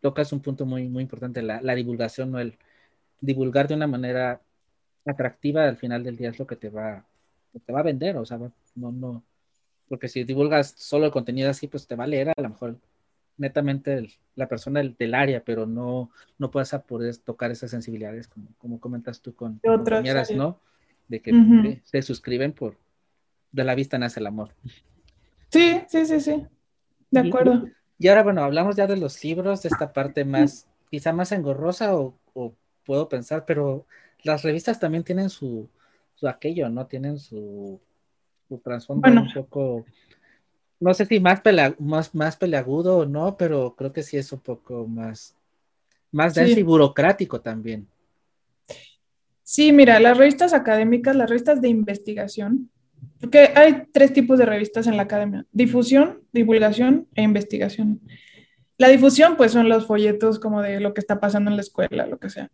tocas 0.00 0.32
un 0.32 0.40
punto 0.40 0.66
muy, 0.66 0.86
muy 0.88 1.02
importante, 1.02 1.42
la, 1.42 1.62
la 1.62 1.74
divulgación, 1.74 2.30
¿no? 2.30 2.38
El 2.38 2.58
divulgar 3.20 3.68
de 3.68 3.74
una 3.74 3.86
manera 3.86 4.42
atractiva 5.06 5.66
al 5.66 5.76
final 5.78 6.04
del 6.04 6.16
día 6.16 6.30
es 6.30 6.38
lo 6.38 6.46
que 6.46 6.56
te 6.56 6.68
va, 6.68 7.06
te 7.64 7.72
va 7.72 7.80
a 7.80 7.84
vender, 7.84 8.18
o 8.18 8.26
sea, 8.26 8.38
no, 8.74 8.92
no, 8.92 9.22
porque 9.88 10.08
si 10.08 10.24
divulgas 10.24 10.74
solo 10.76 11.06
el 11.06 11.12
contenido 11.12 11.48
así, 11.48 11.68
pues 11.68 11.86
te 11.86 11.96
va 11.96 12.04
a 12.04 12.08
leer 12.08 12.28
a 12.28 12.42
lo 12.42 12.50
mejor 12.50 12.76
netamente 13.38 14.08
la 14.36 14.46
persona 14.46 14.82
del, 14.82 15.14
área, 15.14 15.42
pero 15.42 15.66
no, 15.66 16.10
no 16.38 16.50
puedes 16.50 16.70
poder 16.86 17.16
tocar 17.16 17.50
esas 17.50 17.70
sensibilidades 17.70 18.28
como, 18.28 18.48
como 18.58 18.80
comentas 18.80 19.20
tú 19.20 19.34
con 19.34 19.58
compañeras, 19.58 20.30
¿no? 20.30 20.60
De 21.08 21.20
que 21.20 21.80
se 21.84 22.02
suscriben 22.02 22.52
por 22.52 22.78
de 23.52 23.64
la 23.64 23.74
vista 23.74 23.98
nace 23.98 24.20
el 24.20 24.26
amor. 24.26 24.50
Sí, 25.48 25.80
sí, 25.88 26.04
sí, 26.06 26.20
sí. 26.20 26.46
De 27.10 27.20
acuerdo. 27.20 27.68
Y, 27.98 28.08
ahora, 28.08 28.24
bueno, 28.24 28.42
hablamos 28.42 28.74
ya 28.74 28.88
de 28.88 28.96
los 28.96 29.22
libros, 29.22 29.62
de 29.62 29.68
esta 29.68 29.92
parte 29.92 30.24
más, 30.24 30.66
quizá 30.90 31.12
más 31.12 31.30
engorrosa 31.30 31.96
o, 31.96 32.18
o 32.32 32.54
puedo 32.84 33.08
pensar, 33.08 33.44
pero 33.46 33.86
las 34.24 34.42
revistas 34.42 34.80
también 34.80 35.04
tienen 35.04 35.30
su, 35.30 35.68
su 36.14 36.26
aquello, 36.26 36.68
¿no? 36.68 36.86
Tienen 36.86 37.18
su, 37.18 37.80
su 38.48 38.58
trasfondo 38.58 39.08
un 39.08 39.32
poco, 39.32 39.84
no 40.80 40.92
sé 40.94 41.06
si 41.06 41.20
más, 41.20 41.40
más, 41.78 42.14
más 42.14 42.36
peleagudo 42.36 42.98
o 42.98 43.06
no, 43.06 43.36
pero 43.36 43.74
creo 43.76 43.92
que 43.92 44.02
sí 44.02 44.16
es 44.16 44.32
un 44.32 44.40
poco 44.40 44.86
más, 44.88 45.36
más 46.10 46.34
denso 46.34 46.58
y 46.58 46.62
burocrático 46.64 47.40
también. 47.40 47.86
Sí, 49.44 49.72
mira, 49.72 50.00
las 50.00 50.18
revistas 50.18 50.52
académicas, 50.52 51.14
las 51.14 51.30
revistas 51.30 51.60
de 51.60 51.68
investigación, 51.68 52.70
porque 53.20 53.52
hay 53.54 53.84
tres 53.92 54.12
tipos 54.12 54.38
de 54.38 54.46
revistas 54.46 54.88
en 54.88 54.96
la 54.96 55.04
academia, 55.04 55.46
difusión, 55.52 56.22
divulgación 56.32 57.06
e 57.14 57.22
investigación. 57.22 58.00
La 58.78 58.88
difusión, 58.88 59.36
pues 59.36 59.52
son 59.52 59.68
los 59.68 59.86
folletos 59.86 60.40
como 60.40 60.60
de 60.60 60.80
lo 60.80 60.92
que 60.92 61.00
está 61.00 61.20
pasando 61.20 61.50
en 61.50 61.56
la 61.56 61.62
escuela, 61.62 62.06
lo 62.06 62.18
que 62.18 62.30
sea 62.30 62.50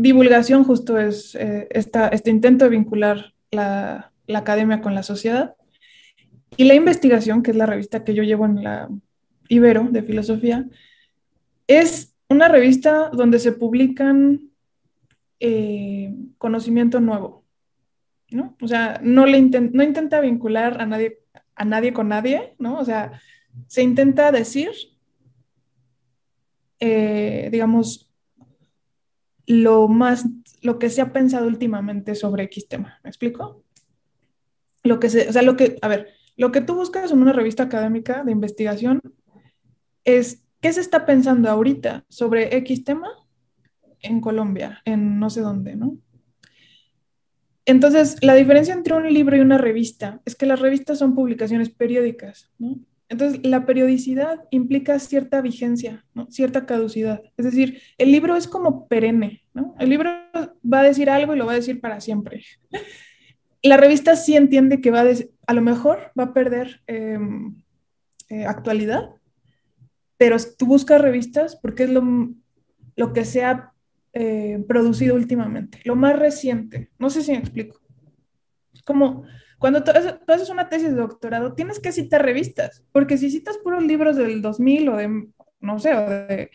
divulgación 0.00 0.64
justo 0.64 0.98
es 0.98 1.34
eh, 1.34 1.68
este 1.70 2.30
intento 2.30 2.64
de 2.64 2.70
vincular 2.70 3.34
la, 3.50 4.12
academia 4.32 4.80
con 4.80 4.94
la 4.94 5.02
sociedad. 5.02 5.56
Y 6.56 6.64
la 6.64 6.74
investigación, 6.74 7.42
que 7.42 7.50
es 7.50 7.56
la 7.56 7.66
revista 7.66 8.02
que 8.02 8.14
yo 8.14 8.22
llevo 8.22 8.46
en 8.46 8.62
la 8.62 8.88
Ibero 9.48 9.88
de 9.90 10.02
filosofía, 10.02 10.66
es 11.66 12.14
una 12.28 12.48
revista 12.48 13.10
donde 13.12 13.38
se 13.40 13.52
publican 13.52 14.49
eh, 15.40 16.14
conocimiento 16.38 17.00
nuevo. 17.00 17.40
¿no? 18.30 18.56
O 18.60 18.68
sea, 18.68 19.00
no, 19.02 19.26
le 19.26 19.40
no 19.40 19.82
intenta 19.82 20.20
vincular 20.20 20.80
a 20.80 20.86
nadie, 20.86 21.20
a 21.54 21.64
nadie 21.64 21.92
con 21.92 22.08
nadie, 22.08 22.54
¿no? 22.58 22.78
O 22.78 22.84
sea, 22.84 23.20
se 23.66 23.82
intenta 23.82 24.30
decir, 24.32 24.70
eh, 26.78 27.48
digamos, 27.50 28.10
lo 29.46 29.88
más, 29.88 30.26
lo 30.62 30.78
que 30.78 30.90
se 30.90 31.00
ha 31.00 31.12
pensado 31.12 31.46
últimamente 31.46 32.14
sobre 32.14 32.44
X 32.44 32.68
tema. 32.68 33.00
¿Me 33.02 33.10
explico? 33.10 33.64
Lo 34.82 35.00
que 35.00 35.10
se, 35.10 35.28
o 35.28 35.32
sea, 35.32 35.42
lo 35.42 35.56
que, 35.56 35.76
a 35.82 35.88
ver, 35.88 36.08
lo 36.36 36.52
que 36.52 36.60
tú 36.60 36.74
buscas 36.74 37.10
en 37.10 37.20
una 37.20 37.32
revista 37.32 37.64
académica 37.64 38.24
de 38.24 38.32
investigación 38.32 39.00
es 40.04 40.44
qué 40.60 40.72
se 40.72 40.80
está 40.80 41.04
pensando 41.04 41.50
ahorita 41.50 42.04
sobre 42.08 42.56
X 42.58 42.84
tema 42.84 43.10
en 44.02 44.20
Colombia, 44.20 44.80
en 44.84 45.18
no 45.18 45.30
sé 45.30 45.40
dónde, 45.40 45.76
¿no? 45.76 45.98
Entonces, 47.66 48.16
la 48.20 48.34
diferencia 48.34 48.74
entre 48.74 48.94
un 48.94 49.12
libro 49.12 49.36
y 49.36 49.40
una 49.40 49.58
revista 49.58 50.20
es 50.24 50.34
que 50.34 50.46
las 50.46 50.60
revistas 50.60 50.98
son 50.98 51.14
publicaciones 51.14 51.70
periódicas, 51.70 52.50
¿no? 52.58 52.80
Entonces, 53.08 53.40
la 53.44 53.66
periodicidad 53.66 54.44
implica 54.50 54.98
cierta 55.00 55.40
vigencia, 55.40 56.04
cierta 56.28 56.64
caducidad. 56.64 57.22
Es 57.36 57.44
decir, 57.44 57.82
el 57.98 58.12
libro 58.12 58.36
es 58.36 58.46
como 58.46 58.86
perenne, 58.86 59.42
¿no? 59.52 59.74
El 59.80 59.90
libro 59.90 60.10
va 60.64 60.80
a 60.80 60.84
decir 60.84 61.10
algo 61.10 61.34
y 61.34 61.38
lo 61.38 61.44
va 61.44 61.52
a 61.52 61.56
decir 61.56 61.80
para 61.80 62.00
siempre. 62.00 62.44
La 63.62 63.76
revista 63.76 64.16
sí 64.16 64.36
entiende 64.36 64.80
que 64.80 64.90
va 64.90 65.02
a, 65.02 65.06
a 65.46 65.54
lo 65.54 65.60
mejor 65.60 66.12
va 66.18 66.24
a 66.24 66.32
perder 66.32 66.80
em, 66.86 67.56
eh, 68.30 68.46
actualidad, 68.46 69.10
pero 70.16 70.36
tú 70.56 70.66
buscas 70.66 71.00
revistas 71.00 71.56
porque 71.56 71.82
es 71.82 71.90
lo, 71.90 72.30
lo 72.96 73.12
que 73.12 73.24
se 73.24 73.44
ha 73.44 73.74
eh, 74.12 74.64
producido 74.66 75.14
últimamente, 75.14 75.80
lo 75.84 75.96
más 75.96 76.18
reciente. 76.18 76.90
No 76.98 77.10
sé 77.10 77.22
si 77.22 77.32
me 77.32 77.38
explico. 77.38 77.80
Como 78.84 79.24
cuando 79.58 79.84
tú, 79.84 79.92
haces 79.92 80.48
una 80.48 80.68
tesis 80.68 80.88
de 80.88 80.96
doctorado, 80.96 81.52
tienes 81.52 81.80
que 81.80 81.92
citar 81.92 82.24
revistas, 82.24 82.82
porque 82.92 83.18
si 83.18 83.30
citas 83.30 83.58
puros 83.58 83.84
libros 83.84 84.16
del 84.16 84.40
2000 84.40 84.88
o 84.88 84.96
de, 84.96 85.28
no 85.60 85.78
sé, 85.78 85.94
o 85.94 86.08
de 86.08 86.50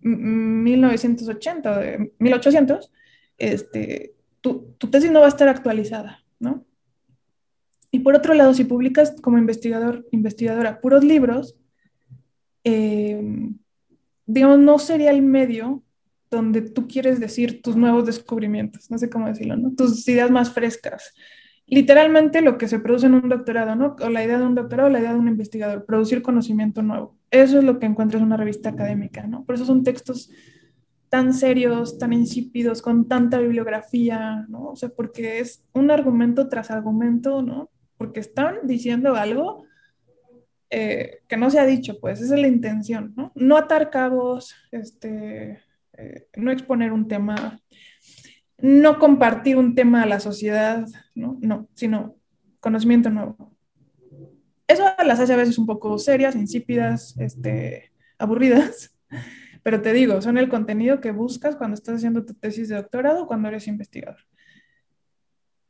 1980 0.00 1.70
o 1.70 1.80
de 1.80 2.12
1800, 2.18 2.92
este, 3.38 4.14
tu, 4.42 4.74
tu 4.76 4.90
tesis 4.90 5.10
no 5.10 5.20
va 5.20 5.26
a 5.26 5.30
estar 5.30 5.48
actualizada, 5.48 6.24
¿no? 6.38 6.66
Y 7.90 8.00
por 8.00 8.14
otro 8.14 8.34
lado, 8.34 8.52
si 8.52 8.64
publicas 8.64 9.14
como 9.20 9.38
investigador, 9.38 10.06
investigadora, 10.12 10.80
puros 10.80 11.04
libros, 11.04 11.56
eh, 12.64 13.50
digamos, 14.26 14.58
no 14.58 14.78
sería 14.78 15.10
el 15.10 15.22
medio 15.22 15.82
donde 16.36 16.62
tú 16.62 16.88
quieres 16.88 17.20
decir 17.20 17.62
tus 17.62 17.76
nuevos 17.76 18.06
descubrimientos, 18.06 18.90
no 18.90 18.98
sé 18.98 19.08
cómo 19.08 19.28
decirlo, 19.28 19.56
¿no? 19.56 19.72
Tus 19.74 20.08
ideas 20.08 20.30
más 20.30 20.52
frescas, 20.52 21.14
literalmente 21.66 22.42
lo 22.42 22.58
que 22.58 22.68
se 22.68 22.80
produce 22.80 23.06
en 23.06 23.14
un 23.14 23.28
doctorado, 23.28 23.76
¿no? 23.76 23.96
O 24.00 24.08
la 24.08 24.24
idea 24.24 24.38
de 24.38 24.46
un 24.46 24.54
doctorado, 24.54 24.88
la 24.88 25.00
idea 25.00 25.12
de 25.12 25.18
un 25.18 25.28
investigador, 25.28 25.84
producir 25.84 26.22
conocimiento 26.22 26.82
nuevo. 26.82 27.16
Eso 27.30 27.58
es 27.58 27.64
lo 27.64 27.78
que 27.78 27.86
encuentras 27.86 28.20
en 28.20 28.26
una 28.26 28.36
revista 28.36 28.70
académica, 28.70 29.26
¿no? 29.26 29.44
Por 29.44 29.54
eso 29.54 29.64
son 29.64 29.84
textos 29.84 30.30
tan 31.08 31.34
serios, 31.34 31.98
tan 31.98 32.12
insípidos, 32.12 32.80
con 32.80 33.06
tanta 33.06 33.38
bibliografía, 33.38 34.46
¿no? 34.48 34.70
O 34.70 34.76
sea, 34.76 34.88
porque 34.88 35.40
es 35.40 35.64
un 35.74 35.90
argumento 35.90 36.48
tras 36.48 36.70
argumento, 36.70 37.42
¿no? 37.42 37.70
Porque 37.98 38.20
están 38.20 38.56
diciendo 38.64 39.14
algo 39.14 39.64
eh, 40.74 41.20
que 41.28 41.36
no 41.36 41.50
se 41.50 41.58
ha 41.58 41.66
dicho, 41.66 42.00
pues, 42.00 42.22
esa 42.22 42.34
es 42.34 42.40
la 42.40 42.48
intención, 42.48 43.12
¿no? 43.14 43.30
No 43.34 43.58
atar 43.58 43.90
cabos, 43.90 44.54
este, 44.70 45.60
no 46.36 46.50
exponer 46.50 46.92
un 46.92 47.08
tema 47.08 47.62
no 48.62 49.00
compartir 49.00 49.56
un 49.56 49.74
tema 49.74 50.02
a 50.02 50.06
la 50.06 50.20
sociedad, 50.20 50.86
¿no? 51.14 51.36
No, 51.42 51.68
sino 51.74 52.16
conocimiento 52.60 53.10
nuevo. 53.10 53.52
Eso 54.68 54.84
las 55.04 55.18
hace 55.18 55.32
a 55.32 55.36
veces 55.36 55.58
un 55.58 55.66
poco 55.66 55.98
serias, 55.98 56.36
insípidas, 56.36 57.16
este, 57.18 57.92
aburridas, 58.18 58.96
pero 59.64 59.82
te 59.82 59.92
digo, 59.92 60.22
son 60.22 60.38
el 60.38 60.48
contenido 60.48 61.00
que 61.00 61.10
buscas 61.10 61.56
cuando 61.56 61.74
estás 61.74 61.96
haciendo 61.96 62.24
tu 62.24 62.34
tesis 62.34 62.68
de 62.68 62.76
doctorado 62.76 63.24
o 63.24 63.26
cuando 63.26 63.48
eres 63.48 63.66
investigador. 63.66 64.20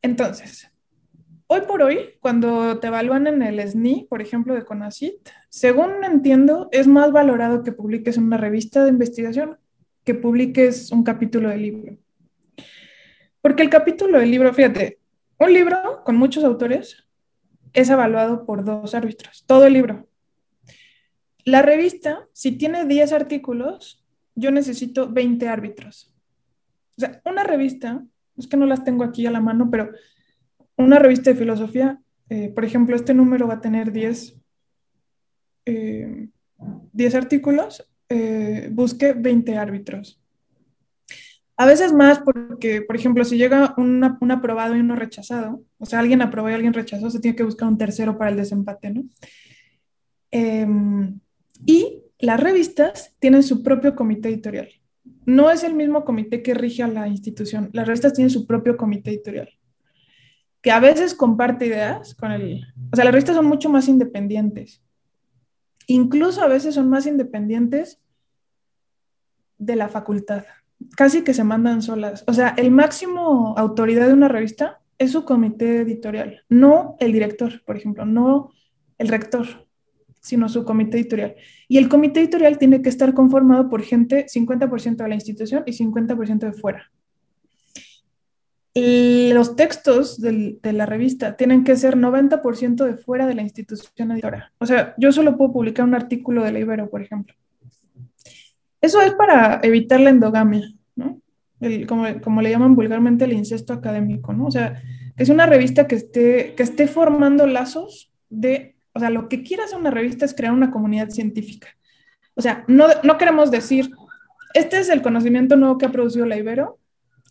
Entonces, 0.03 0.69
hoy 1.47 1.61
por 1.61 1.81
hoy, 1.81 2.11
cuando 2.19 2.79
te 2.79 2.87
evalúan 2.87 3.25
en 3.25 3.41
el 3.41 3.59
SNI, 3.59 4.05
por 4.07 4.21
ejemplo, 4.21 4.53
de 4.53 4.65
CONACIT, 4.65 5.29
según 5.49 6.03
entiendo, 6.03 6.69
es 6.71 6.87
más 6.87 7.11
valorado 7.11 7.63
que 7.63 7.71
publiques 7.71 8.17
en 8.17 8.25
una 8.25 8.37
revista 8.37 8.83
de 8.83 8.91
investigación 8.91 9.57
que 10.03 10.13
publiques 10.13 10.91
un 10.91 11.03
capítulo 11.03 11.49
de 11.49 11.57
libro. 11.57 11.97
Porque 13.41 13.63
el 13.63 13.69
capítulo 13.69 14.19
del 14.19 14.31
libro, 14.31 14.53
fíjate, 14.53 14.99
un 15.39 15.53
libro 15.53 16.03
con 16.05 16.15
muchos 16.15 16.43
autores 16.43 17.05
es 17.73 17.89
evaluado 17.89 18.45
por 18.45 18.63
dos 18.63 18.93
árbitros, 18.93 19.43
todo 19.45 19.65
el 19.65 19.73
libro. 19.73 20.07
La 21.45 21.61
revista, 21.61 22.27
si 22.31 22.53
tiene 22.53 22.85
10 22.85 23.11
artículos, 23.11 24.05
yo 24.35 24.51
necesito 24.51 25.11
20 25.11 25.47
árbitros. 25.49 26.13
O 26.97 27.01
sea, 27.01 27.21
una 27.25 27.43
revista, 27.43 28.05
es 28.37 28.47
que 28.47 28.57
no 28.57 28.65
las 28.65 28.83
tengo 28.83 29.03
aquí 29.03 29.25
a 29.25 29.31
la 29.31 29.41
mano, 29.41 29.69
pero 29.69 29.91
una 30.77 30.99
revista 30.99 31.31
de 31.31 31.35
filosofía, 31.35 32.01
eh, 32.29 32.49
por 32.49 32.63
ejemplo, 32.63 32.95
este 32.95 33.13
número 33.13 33.47
va 33.47 33.55
a 33.55 33.61
tener 33.61 33.91
10, 33.91 34.39
10 35.65 37.13
eh, 37.13 37.17
artículos, 37.17 37.85
eh, 38.15 38.69
busque 38.71 39.13
20 39.13 39.57
árbitros. 39.57 40.21
A 41.57 41.65
veces 41.65 41.91
más 41.93 42.19
porque, 42.19 42.81
por 42.81 42.95
ejemplo, 42.95 43.25
si 43.25 43.37
llega 43.37 43.73
un 43.77 44.31
aprobado 44.31 44.75
y 44.75 44.81
uno 44.81 44.95
rechazado, 44.95 45.63
o 45.79 45.85
sea, 45.87 45.99
alguien 45.99 46.21
aprobó 46.21 46.49
y 46.49 46.53
alguien 46.53 46.73
rechazó, 46.73 47.09
se 47.09 47.19
tiene 47.19 47.35
que 47.35 47.43
buscar 47.43 47.67
un 47.67 47.77
tercero 47.77 48.17
para 48.17 48.29
el 48.29 48.37
desempate, 48.37 48.91
¿no? 48.91 49.03
Em, 50.29 51.19
y 51.65 52.03
las 52.19 52.39
revistas 52.39 53.15
tienen 53.17 53.41
su 53.41 53.63
propio 53.63 53.95
comité 53.95 54.29
editorial. 54.29 54.69
No 55.25 55.49
es 55.49 55.63
el 55.63 55.73
mismo 55.73 56.05
comité 56.05 56.43
que 56.43 56.53
rige 56.53 56.83
a 56.83 56.87
la 56.87 57.07
institución. 57.07 57.71
Las 57.73 57.87
revistas 57.87 58.13
tienen 58.13 58.29
su 58.29 58.45
propio 58.45 58.77
comité 58.77 59.09
editorial, 59.09 59.49
que 60.61 60.71
a 60.71 60.79
veces 60.79 61.15
comparte 61.15 61.65
ideas 61.65 62.13
con 62.13 62.31
el... 62.31 62.63
O 62.91 62.95
sea, 62.95 63.05
las 63.05 63.13
revistas 63.13 63.35
son 63.35 63.47
mucho 63.47 63.69
más 63.69 63.87
independientes. 63.87 64.83
Incluso 65.87 66.43
a 66.43 66.47
veces 66.47 66.75
son 66.75 66.89
más 66.89 67.07
independientes 67.07 68.02
de 69.57 69.75
la 69.75 69.87
facultad. 69.89 70.45
Casi 70.97 71.23
que 71.23 71.33
se 71.33 71.43
mandan 71.43 71.81
solas. 71.81 72.23
O 72.27 72.33
sea, 72.33 72.53
el 72.57 72.71
máximo 72.71 73.55
autoridad 73.57 74.07
de 74.07 74.13
una 74.13 74.27
revista 74.27 74.81
es 74.97 75.11
su 75.11 75.25
comité 75.25 75.81
editorial, 75.81 76.43
no 76.49 76.95
el 76.99 77.11
director, 77.11 77.63
por 77.65 77.77
ejemplo, 77.77 78.05
no 78.05 78.51
el 78.97 79.07
rector, 79.07 79.67
sino 80.21 80.47
su 80.49 80.63
comité 80.63 80.97
editorial. 80.97 81.35
Y 81.67 81.77
el 81.77 81.89
comité 81.89 82.21
editorial 82.21 82.57
tiene 82.57 82.81
que 82.81 82.89
estar 82.89 83.13
conformado 83.13 83.69
por 83.69 83.83
gente 83.83 84.25
50% 84.27 85.03
de 85.03 85.09
la 85.09 85.15
institución 85.15 85.63
y 85.65 85.73
50% 85.73 86.39
de 86.39 86.53
fuera. 86.53 86.91
los 88.73 89.55
textos 89.55 90.19
de 90.19 90.73
la 90.73 90.85
revista 90.85 91.35
tienen 91.35 91.63
que 91.63 91.75
ser 91.75 91.97
90% 91.97 92.85
de 92.85 92.97
fuera 92.97 93.27
de 93.27 93.35
la 93.35 93.41
institución 93.41 94.11
editora. 94.11 94.53
O 94.59 94.65
sea, 94.65 94.95
yo 94.97 95.11
solo 95.11 95.37
puedo 95.37 95.51
publicar 95.51 95.85
un 95.85 95.95
artículo 95.95 96.43
de 96.43 96.51
la 96.51 96.87
por 96.87 97.01
ejemplo. 97.01 97.35
Eso 98.83 98.99
es 98.99 99.13
para 99.13 99.61
evitar 99.63 100.01
la 100.01 100.09
endogamia, 100.09 100.67
¿no? 100.97 101.21
como, 101.87 102.05
como, 102.21 102.41
le 102.41 102.49
llaman 102.49 102.75
vulgarmente 102.75 103.23
el 103.23 103.31
incesto 103.31 103.71
académico, 103.71 104.33
¿no? 104.33 104.47
O 104.47 104.51
sea, 104.51 104.83
que 105.15 105.23
es 105.23 105.29
una 105.29 105.45
revista 105.45 105.87
que 105.87 105.95
esté, 105.95 106.53
que 106.53 106.63
esté 106.63 106.87
formando 106.89 107.47
lazos 107.47 108.11
de, 108.29 108.75
o 108.91 108.99
sea, 108.99 109.09
lo 109.09 109.29
que 109.29 109.41
quiere 109.41 109.63
hacer 109.63 109.79
una 109.79 109.89
revista 109.89 110.25
es 110.25 110.33
crear 110.33 110.51
una 110.51 110.69
comunidad 110.69 111.11
científica. 111.11 111.69
O 112.35 112.41
sea, 112.41 112.65
no, 112.67 112.87
no 113.03 113.17
queremos 113.17 113.51
decir, 113.51 113.89
este 114.53 114.79
es 114.79 114.89
el 114.89 115.01
conocimiento 115.01 115.55
nuevo 115.55 115.77
que 115.77 115.85
ha 115.85 115.91
producido 115.91 116.25
la 116.25 116.35
Ibero 116.35 116.77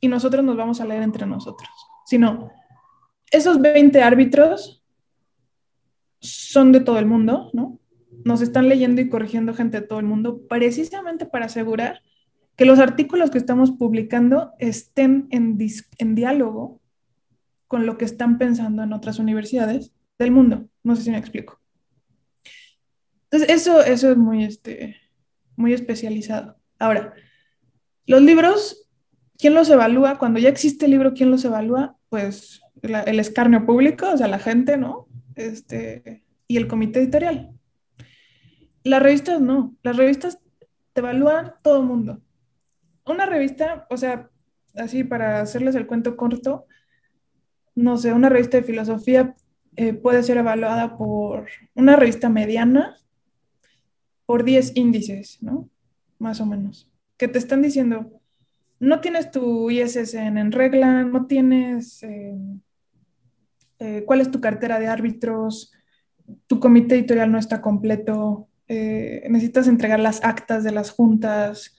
y 0.01 0.09
nosotros 0.09 0.43
nos 0.43 0.57
vamos 0.57 0.81
a 0.81 0.87
leer 0.87 1.03
entre 1.03 1.27
nosotros, 1.27 1.69
sino 2.07 2.51
esos 3.31 3.61
20 3.61 4.01
árbitros 4.01 4.83
son 6.19 6.73
de 6.73 6.81
todo 6.81 6.99
el 6.99 7.05
mundo, 7.05 7.51
¿no? 7.53 7.79
Nos 8.25 8.43
están 8.43 8.69
leyendo 8.69 9.01
y 9.01 9.09
corrigiendo 9.09 9.55
gente 9.55 9.81
de 9.81 9.87
todo 9.87 9.99
el 10.01 10.07
mundo 10.07 10.47
precisamente 10.49 11.27
para 11.27 11.47
asegurar 11.47 12.03
que 12.57 12.65
los 12.65 12.79
artículos 12.79 13.31
que 13.31 13.39
estamos 13.39 13.73
publicando 13.73 14.53
estén 14.59 15.27
en, 15.31 15.57
diálogo 16.15 16.81
con 17.67 17.87
lo 17.87 17.97
que 17.97 18.05
están 18.05 18.39
pensando 18.39 18.83
en 18.83 18.93
otras 18.93 19.19
universidades 19.19 19.93
del 20.19 20.31
mundo. 20.31 20.69
No 20.83 20.95
sé 20.95 21.03
si 21.03 21.11
me 21.11 21.19
explico. 21.19 21.61
Entonces, 23.31 23.49
eso, 23.49 23.83
eso 23.83 24.11
es 24.11 24.17
muy, 24.19 24.45
este, 24.45 24.97
muy 25.57 25.73
especializado. 25.73 26.57
Ahora, 26.79 27.15
los 28.07 28.21
libros, 28.21 28.87
¿quién 29.39 29.55
los 29.55 29.71
evalúa? 29.71 30.19
Cuando 30.19 30.39
ya 30.39 30.51
existe 30.51 30.85
el 30.85 30.91
libro, 30.91 31.15
¿quién 31.15 31.31
los 31.31 31.45
evalúa? 31.45 31.97
Pues 32.11 32.61
el 32.83 33.21
escarnio 33.21 33.65
público, 33.65 34.11
o 34.11 34.17
sea, 34.19 34.29
la 34.29 34.39
gente, 34.39 34.77
¿no? 34.77 35.09
Este, 35.35 36.25
y 36.47 36.59
el 36.59 36.69
comité 36.69 37.01
editorial. 37.01 37.53
Las 38.85 39.03
revistas 39.03 39.41
no, 39.41 39.77
las 39.83 39.97
revistas 39.97 40.39
te 40.93 41.01
evalúan 41.01 41.55
todo 41.63 41.81
el 41.81 41.87
mundo. 41.87 42.21
Una 43.07 43.27
revista, 43.27 43.87
o 43.91 43.97
sea, 43.97 44.31
así 44.75 45.05
para 45.05 45.41
hacerles 45.41 45.75
el 45.75 45.87
cuento 45.87 46.17
corto, 46.17 46.67
no 47.75 47.97
sé, 47.97 48.13
una 48.13 48.29
revista 48.29 48.57
de 48.57 48.63
filosofía 48.65 49.35
eh, 49.77 49.95
puede 49.95 50.23
ser 50.23 50.37
evaluada 50.37 50.97
por 50.97 51.47
una 51.75 51.97
revista 51.97 52.29
mediana 52.29 52.97
por 54.27 54.45
10 54.45 54.77
índices, 54.77 55.43
¿no? 55.43 55.69
Más 56.19 56.41
o 56.41 56.47
menos. 56.47 56.91
Que 57.17 57.29
te 57.29 57.39
están 57.39 57.63
diciendo, 57.63 58.21
no 58.79 59.01
tienes 59.01 59.31
tu 59.31 59.71
ISSN 59.71 60.39
en 60.39 60.53
regla, 60.53 61.05
no 61.05 61.27
tienes 61.27 62.03
eh, 62.03 62.37
eh, 63.79 64.05
cuál 64.07 64.21
es 64.21 64.31
tu 64.31 64.41
cartera 64.41 64.79
de 64.79 64.89
árbitros, 64.89 65.73
tu 66.47 66.61
comité 66.61 66.97
editorial 66.97 67.31
no 67.31 67.39
está 67.39 67.61
completo, 67.61 68.49
eh, 68.75 69.27
necesitas 69.29 69.69
entregar 69.69 70.01
las 70.01 70.25
actas 70.25 70.65
de 70.65 70.73
las 70.73 70.91
juntas. 70.91 71.77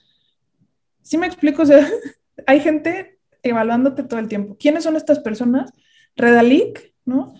¿Sí 1.02 1.18
me 1.18 1.26
explico? 1.26 1.62
O 1.62 1.66
sea, 1.66 1.88
hay 2.46 2.60
gente 2.60 3.18
evaluándote 3.42 4.04
todo 4.04 4.20
el 4.20 4.28
tiempo. 4.28 4.56
¿Quiénes 4.56 4.84
son 4.84 4.94
estas 4.94 5.18
personas? 5.18 5.72
Redalic, 6.14 6.94
¿no? 7.04 7.34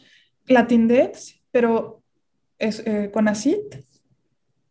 Latindex, 0.48 1.40
pero 1.52 2.02
es 2.58 2.82
eh, 2.84 3.12
Conacit. 3.12 3.76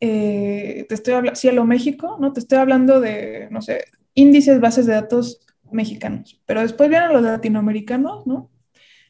Eh, 0.01 0.85
te 0.89 0.95
estoy 0.95 1.13
hablando, 1.13 1.39
Cielo 1.39 1.63
México, 1.63 2.17
¿no? 2.19 2.33
Te 2.33 2.41
estoy 2.41 2.57
hablando 2.57 2.99
de, 2.99 3.47
no 3.51 3.61
sé, 3.61 3.85
índices, 4.15 4.59
bases 4.59 4.85
de 4.85 4.95
datos 4.95 5.47
mexicanos. 5.71 6.41
Pero 6.45 6.59
después 6.59 6.89
vienen 6.89 7.13
los 7.13 7.21
latinoamericanos, 7.21 8.27
¿no? 8.27 8.51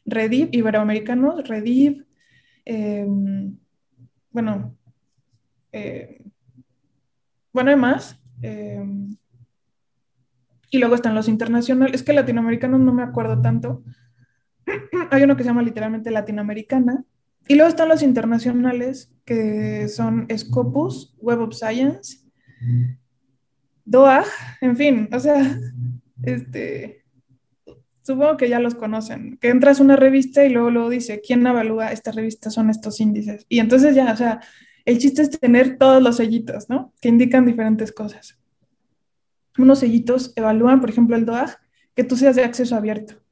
Rediv, 0.06 0.50
iberoamericanos, 0.52 1.48
Rediv, 1.48 2.06
em, 2.64 3.58
bueno, 4.30 4.76
eh, 5.74 6.22
bueno, 7.52 7.70
hay 7.70 7.76
más. 7.76 8.18
Eh, 8.42 8.84
y 10.70 10.78
luego 10.78 10.94
están 10.94 11.14
los 11.14 11.28
internacionales. 11.28 11.96
Es 11.96 12.02
que 12.02 12.12
latinoamericanos 12.12 12.80
no 12.80 12.92
me 12.92 13.02
acuerdo 13.02 13.40
tanto. 13.42 13.82
hay 15.10 15.22
uno 15.24 15.36
que 15.36 15.42
se 15.42 15.48
llama 15.48 15.62
literalmente 15.62 16.10
latinoamericana. 16.10 17.04
Y 17.48 17.56
luego 17.56 17.68
están 17.68 17.88
los 17.88 18.02
internacionales, 18.02 19.12
que 19.24 19.88
son 19.88 20.26
Scopus, 20.34 21.14
Web 21.18 21.40
of 21.40 21.54
Science, 21.54 22.18
DOAG, 23.84 24.26
en 24.62 24.76
fin, 24.76 25.08
o 25.12 25.20
sea, 25.20 25.58
este, 26.22 27.04
supongo 28.00 28.38
que 28.38 28.48
ya 28.48 28.60
los 28.60 28.74
conocen, 28.74 29.36
que 29.36 29.50
entras 29.50 29.78
a 29.78 29.82
una 29.82 29.96
revista 29.96 30.44
y 30.44 30.48
luego, 30.48 30.70
luego 30.70 30.88
dice, 30.88 31.20
¿quién 31.20 31.46
evalúa 31.46 31.92
esta 31.92 32.12
revista? 32.12 32.48
Son 32.48 32.70
estos 32.70 32.98
índices. 32.98 33.44
Y 33.50 33.60
entonces 33.60 33.94
ya, 33.94 34.10
o 34.10 34.16
sea, 34.16 34.40
el 34.84 34.98
chiste 34.98 35.22
es 35.22 35.30
tener 35.30 35.78
todos 35.78 36.02
los 36.02 36.16
sellitos, 36.16 36.68
¿no? 36.68 36.92
Que 37.00 37.08
indican 37.08 37.46
diferentes 37.46 37.92
cosas. 37.92 38.38
Unos 39.56 39.78
sellitos 39.78 40.32
evalúan, 40.36 40.80
por 40.80 40.90
ejemplo, 40.90 41.16
el 41.16 41.24
DOAG, 41.24 41.58
que 41.94 42.04
tú 42.04 42.16
seas 42.16 42.36
de 42.36 42.44
acceso 42.44 42.74
abierto, 42.76 43.22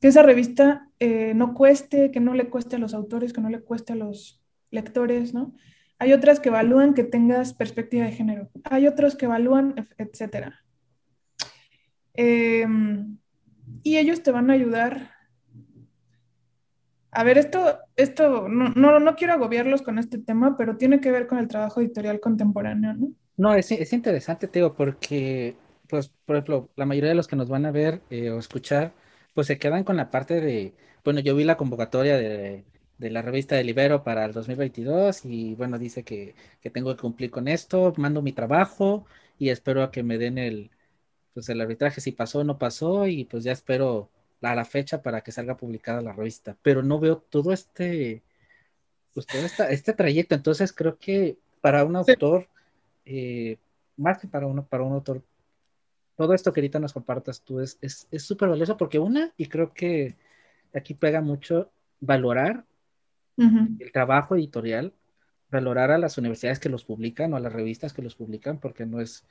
que 0.00 0.08
esa 0.08 0.22
revista 0.22 0.88
eh, 0.98 1.34
no 1.34 1.54
cueste, 1.54 2.10
que 2.10 2.20
no 2.20 2.34
le 2.34 2.48
cueste 2.48 2.76
a 2.76 2.78
los 2.78 2.94
autores, 2.94 3.32
que 3.32 3.40
no 3.40 3.50
le 3.50 3.60
cueste 3.60 3.92
a 3.92 3.96
los 3.96 4.42
lectores, 4.70 5.34
¿no? 5.34 5.54
Hay 5.98 6.12
otras 6.12 6.40
que 6.40 6.48
evalúan 6.48 6.94
que 6.94 7.04
tengas 7.04 7.54
perspectiva 7.54 8.04
de 8.04 8.12
género. 8.12 8.50
Hay 8.64 8.86
otros 8.86 9.16
que 9.16 9.24
evalúan, 9.24 9.74
etcétera. 9.96 10.62
Em, 12.14 13.18
y 13.82 13.96
ellos 13.96 14.22
te 14.22 14.30
van 14.30 14.50
a 14.50 14.54
ayudar 14.54 15.15
a 17.10 17.24
ver, 17.24 17.38
esto, 17.38 17.78
esto 17.96 18.48
no, 18.48 18.70
no, 18.70 19.00
no, 19.00 19.16
quiero 19.16 19.32
agobiarlos 19.34 19.82
con 19.82 19.98
este 19.98 20.18
tema, 20.18 20.56
pero 20.56 20.76
tiene 20.76 21.00
que 21.00 21.10
ver 21.10 21.26
con 21.26 21.38
el 21.38 21.48
trabajo 21.48 21.80
editorial 21.80 22.20
contemporáneo, 22.20 22.94
¿no? 22.94 23.12
No, 23.36 23.54
es, 23.54 23.70
es 23.70 23.92
interesante, 23.92 24.48
Teo, 24.48 24.74
porque, 24.74 25.56
pues, 25.88 26.08
por 26.24 26.36
ejemplo, 26.36 26.70
la 26.76 26.86
mayoría 26.86 27.10
de 27.10 27.16
los 27.16 27.28
que 27.28 27.36
nos 27.36 27.48
van 27.48 27.66
a 27.66 27.70
ver 27.70 28.00
eh, 28.10 28.30
o 28.30 28.38
escuchar, 28.38 28.92
pues 29.34 29.46
se 29.46 29.58
quedan 29.58 29.84
con 29.84 29.96
la 29.96 30.10
parte 30.10 30.40
de, 30.40 30.74
bueno, 31.04 31.20
yo 31.20 31.36
vi 31.36 31.44
la 31.44 31.56
convocatoria 31.56 32.16
de, 32.16 32.64
de 32.98 33.10
la 33.10 33.22
revista 33.22 33.56
de 33.56 33.64
Libero 33.64 34.02
para 34.04 34.24
el 34.24 34.32
2022 34.32 35.24
y, 35.24 35.54
bueno, 35.54 35.78
dice 35.78 36.04
que, 36.04 36.34
que 36.60 36.70
tengo 36.70 36.94
que 36.94 37.00
cumplir 37.02 37.30
con 37.30 37.48
esto, 37.48 37.92
mando 37.96 38.22
mi 38.22 38.32
trabajo 38.32 39.06
y 39.38 39.50
espero 39.50 39.82
a 39.82 39.90
que 39.90 40.02
me 40.02 40.18
den 40.18 40.38
el, 40.38 40.70
pues, 41.34 41.48
el 41.48 41.60
arbitraje 41.60 42.00
si 42.00 42.12
pasó 42.12 42.40
o 42.40 42.44
no 42.44 42.58
pasó 42.58 43.06
y 43.06 43.24
pues 43.24 43.44
ya 43.44 43.52
espero 43.52 44.10
a 44.42 44.54
la 44.54 44.64
fecha 44.64 45.02
para 45.02 45.22
que 45.22 45.32
salga 45.32 45.56
publicada 45.56 46.00
la 46.00 46.12
revista, 46.12 46.56
pero 46.62 46.82
no 46.82 47.00
veo 47.00 47.18
todo 47.18 47.52
este, 47.52 48.22
pues 49.14 49.26
todo 49.26 49.42
este 49.68 49.92
trayecto, 49.92 50.34
entonces 50.34 50.72
creo 50.72 50.98
que 50.98 51.38
para 51.60 51.84
un 51.84 51.96
autor, 51.96 52.48
eh, 53.04 53.56
más 53.96 54.18
que 54.18 54.28
para 54.28 54.46
uno, 54.46 54.64
para 54.64 54.84
un 54.84 54.92
autor, 54.92 55.22
todo 56.16 56.34
esto 56.34 56.52
que 56.52 56.60
ahorita 56.60 56.78
nos 56.78 56.92
compartas 56.92 57.42
tú 57.42 57.60
es 57.60 57.78
súper 58.18 58.46
es, 58.46 58.50
valioso 58.50 58.76
porque 58.76 58.98
una, 58.98 59.32
y 59.36 59.46
creo 59.46 59.72
que 59.72 60.16
aquí 60.74 60.94
pega 60.94 61.20
mucho 61.20 61.70
valorar 62.00 62.64
el 63.38 63.92
trabajo 63.92 64.34
editorial, 64.34 64.94
valorar 65.50 65.90
a 65.90 65.98
las 65.98 66.16
universidades 66.16 66.58
que 66.58 66.70
los 66.70 66.84
publican 66.84 67.32
o 67.32 67.36
a 67.36 67.40
las 67.40 67.52
revistas 67.52 67.92
que 67.92 68.02
los 68.02 68.16
publican, 68.16 68.58
porque 68.58 68.86
no 68.86 69.00
es, 69.00 69.26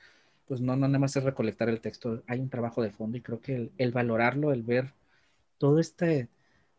pues 0.46 0.60
no, 0.60 0.76
no 0.76 0.86
nada 0.86 0.98
más 0.98 1.16
es 1.16 1.24
recolectar 1.24 1.68
el 1.68 1.80
texto, 1.80 2.22
hay 2.26 2.40
un 2.40 2.50
trabajo 2.50 2.82
de 2.82 2.90
fondo 2.90 3.18
y 3.18 3.22
creo 3.22 3.40
que 3.40 3.70
el, 3.76 3.92
valorarlo, 3.92 4.52
el 4.52 4.62
ver 4.62 4.92
todo 5.58 5.80
este, 5.80 6.28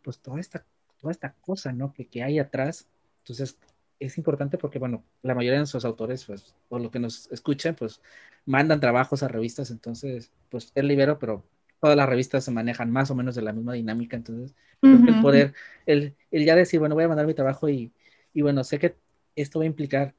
pues 0.04 0.20
toda 0.20 0.40
esta, 0.40 0.66
toda 1.02 1.12
esta 1.12 1.34
cosa, 1.42 1.74
¿no? 1.74 1.94
Que, 1.94 2.08
que 2.08 2.24
hay 2.24 2.40
atrás, 2.40 2.88
entonces 3.20 3.58
es 4.00 4.18
importante 4.18 4.58
porque, 4.58 4.80
bueno, 4.80 5.04
la 5.24 5.36
mayoría 5.36 5.54
de 5.54 5.60
nuestros 5.60 5.86
autores, 5.86 6.26
pues, 6.26 6.56
o 6.70 6.80
lo 6.80 6.92
que 6.92 7.00
nos 7.00 7.32
escuchan, 7.32 7.76
pues, 7.76 8.02
mandan 8.46 8.80
trabajos 8.80 9.24
a 9.24 9.28
revistas, 9.28 9.72
entonces, 9.72 10.32
pues, 10.50 10.72
es 10.76 10.84
libero, 10.84 11.20
pero 11.20 11.44
todas 11.82 11.98
las 11.98 12.08
revistas 12.08 12.44
se 12.46 12.52
manejan 12.52 12.92
más 12.92 13.12
o 13.12 13.16
menos 13.16 13.36
de 13.36 13.42
la 13.42 13.54
misma 13.54 13.74
dinámica, 13.74 14.16
entonces, 14.16 14.56
el 14.82 15.22
poder, 15.22 15.54
el, 15.86 16.16
el, 16.32 16.46
ya 16.46 16.56
decir, 16.56 16.80
bueno, 16.80 16.96
voy 16.96 17.04
a 17.04 17.08
mandar 17.08 17.26
mi 17.26 17.34
trabajo 17.34 17.68
y, 17.68 17.92
y 18.34 18.42
bueno, 18.44 18.64
sé 18.64 18.80
que 18.80 18.96
esto 19.36 19.60
va 19.60 19.64
a 19.64 19.68
implicar 19.68 20.14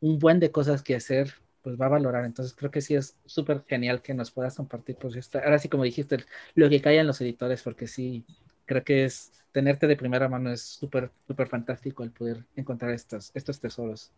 un 0.00 0.18
buen 0.18 0.40
de 0.40 0.50
cosas 0.50 0.82
que 0.82 0.96
hacer, 0.96 1.34
pues 1.62 1.80
va 1.80 1.86
a 1.86 1.90
valorar. 1.90 2.24
Entonces 2.24 2.54
creo 2.54 2.70
que 2.70 2.80
sí 2.80 2.94
es 2.94 3.16
súper 3.24 3.64
genial 3.66 4.02
que 4.02 4.14
nos 4.14 4.30
puedas 4.30 4.56
compartir, 4.56 4.96
pues 4.96 5.16
esto. 5.16 5.38
ahora 5.38 5.58
sí 5.58 5.68
como 5.68 5.84
dijiste, 5.84 6.18
lo 6.54 6.68
que 6.68 6.80
callan 6.80 7.06
los 7.06 7.20
editores, 7.20 7.62
porque 7.62 7.86
sí, 7.86 8.24
creo 8.66 8.84
que 8.84 9.04
es 9.04 9.32
tenerte 9.52 9.86
de 9.86 9.96
primera 9.96 10.28
mano 10.28 10.50
es 10.50 10.62
súper, 10.62 11.10
súper 11.26 11.46
fantástico 11.46 12.02
el 12.02 12.10
poder 12.10 12.44
encontrar 12.56 12.92
estos, 12.92 13.30
estos 13.34 13.60
tesoros. 13.60 14.10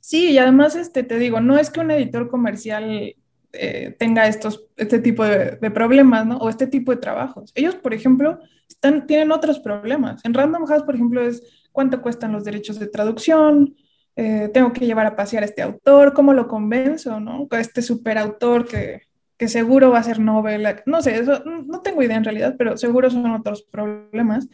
Sí, 0.00 0.30
y 0.32 0.38
además, 0.38 0.74
este, 0.74 1.02
te 1.02 1.18
digo, 1.18 1.40
no 1.40 1.58
es 1.58 1.70
que 1.70 1.80
un 1.80 1.90
editor 1.90 2.28
comercial 2.30 3.14
eh, 3.52 3.96
tenga 3.98 4.26
estos, 4.26 4.66
este 4.76 4.98
tipo 4.98 5.24
de, 5.24 5.70
problemas, 5.70 6.26
¿no? 6.26 6.38
O 6.38 6.48
este 6.48 6.66
tipo 6.66 6.92
de 6.92 6.98
trabajos. 6.98 7.52
Ellos, 7.54 7.74
por 7.74 7.92
ejemplo, 7.92 8.38
están, 8.68 9.06
tienen 9.06 9.30
otros 9.30 9.60
problemas. 9.60 10.24
En 10.24 10.32
Random 10.32 10.64
House, 10.66 10.84
por 10.84 10.94
ejemplo, 10.94 11.20
es 11.20 11.42
cuánto 11.70 12.00
cuestan 12.00 12.32
los 12.32 12.44
derechos 12.44 12.78
de 12.78 12.86
traducción, 12.86 13.76
eh, 14.22 14.50
tengo 14.52 14.70
que 14.74 14.84
llevar 14.84 15.06
a 15.06 15.16
pasear 15.16 15.42
a 15.42 15.46
este 15.46 15.62
autor, 15.62 16.12
cómo 16.12 16.34
lo 16.34 16.46
convenzo, 16.46 17.20
¿no? 17.20 17.48
Este 17.52 17.80
superautor 17.80 18.68
que, 18.68 19.00
que 19.38 19.48
seguro 19.48 19.90
va 19.90 20.00
a 20.00 20.02
ser 20.02 20.18
novela, 20.20 20.82
no 20.84 21.00
sé, 21.00 21.20
eso 21.20 21.42
no 21.42 21.80
tengo 21.80 22.02
idea 22.02 22.18
en 22.18 22.24
realidad, 22.24 22.54
pero 22.58 22.76
seguro 22.76 23.08
son 23.08 23.30
otros 23.30 23.62
problemas. 23.62 24.46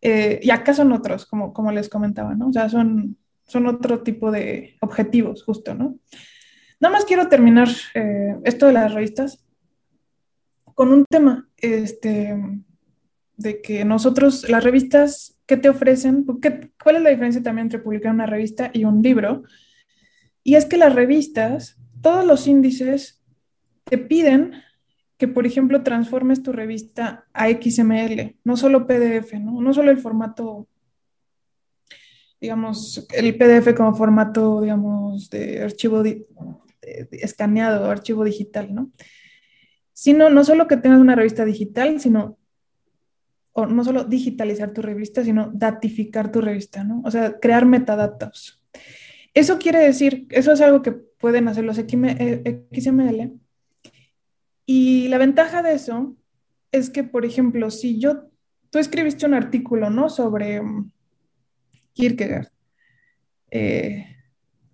Eh, 0.00 0.38
y 0.40 0.50
acá 0.50 0.74
son 0.74 0.92
otros, 0.92 1.26
como, 1.26 1.52
como 1.52 1.72
les 1.72 1.88
comentaba, 1.88 2.36
¿no? 2.36 2.50
O 2.50 2.52
sea, 2.52 2.68
son, 2.68 3.16
son 3.48 3.66
otro 3.66 4.04
tipo 4.04 4.30
de 4.30 4.76
objetivos, 4.80 5.42
justo, 5.42 5.74
¿no? 5.74 5.96
Nada 6.78 6.92
más 6.92 7.04
quiero 7.04 7.26
terminar 7.26 7.66
eh, 7.94 8.36
esto 8.44 8.68
de 8.68 8.74
las 8.74 8.94
revistas 8.94 9.44
con 10.76 10.92
un 10.92 11.04
tema, 11.04 11.48
este, 11.56 12.38
de 13.40 13.60
que 13.60 13.84
nosotros, 13.84 14.48
las 14.48 14.62
revistas, 14.62 15.38
¿qué 15.46 15.56
te 15.56 15.68
ofrecen? 15.68 16.24
¿Cuál 16.24 16.96
es 16.96 17.02
la 17.02 17.10
diferencia 17.10 17.42
también 17.42 17.66
entre 17.66 17.80
publicar 17.80 18.12
una 18.12 18.26
revista 18.26 18.70
y 18.72 18.84
un 18.84 19.02
libro? 19.02 19.42
Y 20.42 20.54
es 20.54 20.66
que 20.66 20.76
las 20.76 20.94
revistas, 20.94 21.76
todos 22.02 22.24
los 22.24 22.46
índices 22.46 23.22
te 23.84 23.98
piden 23.98 24.52
que, 25.16 25.28
por 25.28 25.46
ejemplo, 25.46 25.82
transformes 25.82 26.42
tu 26.42 26.52
revista 26.52 27.26
a 27.32 27.48
XML, 27.48 28.36
no 28.44 28.56
solo 28.56 28.86
PDF, 28.86 29.34
¿no? 29.34 29.60
No 29.60 29.74
solo 29.74 29.90
el 29.90 29.98
formato 29.98 30.68
digamos, 32.40 33.06
el 33.12 33.36
PDF 33.36 33.74
como 33.76 33.94
formato, 33.94 34.62
digamos, 34.62 35.28
de 35.28 35.62
archivo 35.62 36.02
escaneado, 37.10 37.90
archivo 37.90 38.24
digital, 38.24 38.74
¿no? 38.74 38.90
Sino, 39.92 40.30
no 40.30 40.42
solo 40.44 40.66
que 40.66 40.78
tengas 40.78 41.00
una 41.00 41.14
revista 41.14 41.44
digital, 41.44 42.00
sino, 42.00 42.38
no 43.66 43.84
solo 43.84 44.04
digitalizar 44.04 44.72
tu 44.72 44.82
revista, 44.82 45.24
sino 45.24 45.50
datificar 45.52 46.30
tu 46.32 46.40
revista, 46.40 46.84
¿no? 46.84 47.02
O 47.04 47.10
sea, 47.10 47.38
crear 47.38 47.66
metadatos. 47.66 48.62
Eso 49.34 49.58
quiere 49.58 49.78
decir, 49.80 50.26
eso 50.30 50.52
es 50.52 50.60
algo 50.60 50.82
que 50.82 50.92
pueden 50.92 51.48
hacer 51.48 51.64
los 51.64 51.76
XML. 51.76 53.32
Y 54.66 55.08
la 55.08 55.18
ventaja 55.18 55.62
de 55.62 55.74
eso 55.74 56.16
es 56.72 56.90
que, 56.90 57.04
por 57.04 57.24
ejemplo, 57.24 57.70
si 57.70 57.98
yo, 57.98 58.30
tú 58.70 58.78
escribiste 58.78 59.26
un 59.26 59.34
artículo, 59.34 59.90
¿no? 59.90 60.08
Sobre 60.08 60.60
Kierkegaard 61.92 62.48
eh, 63.50 64.16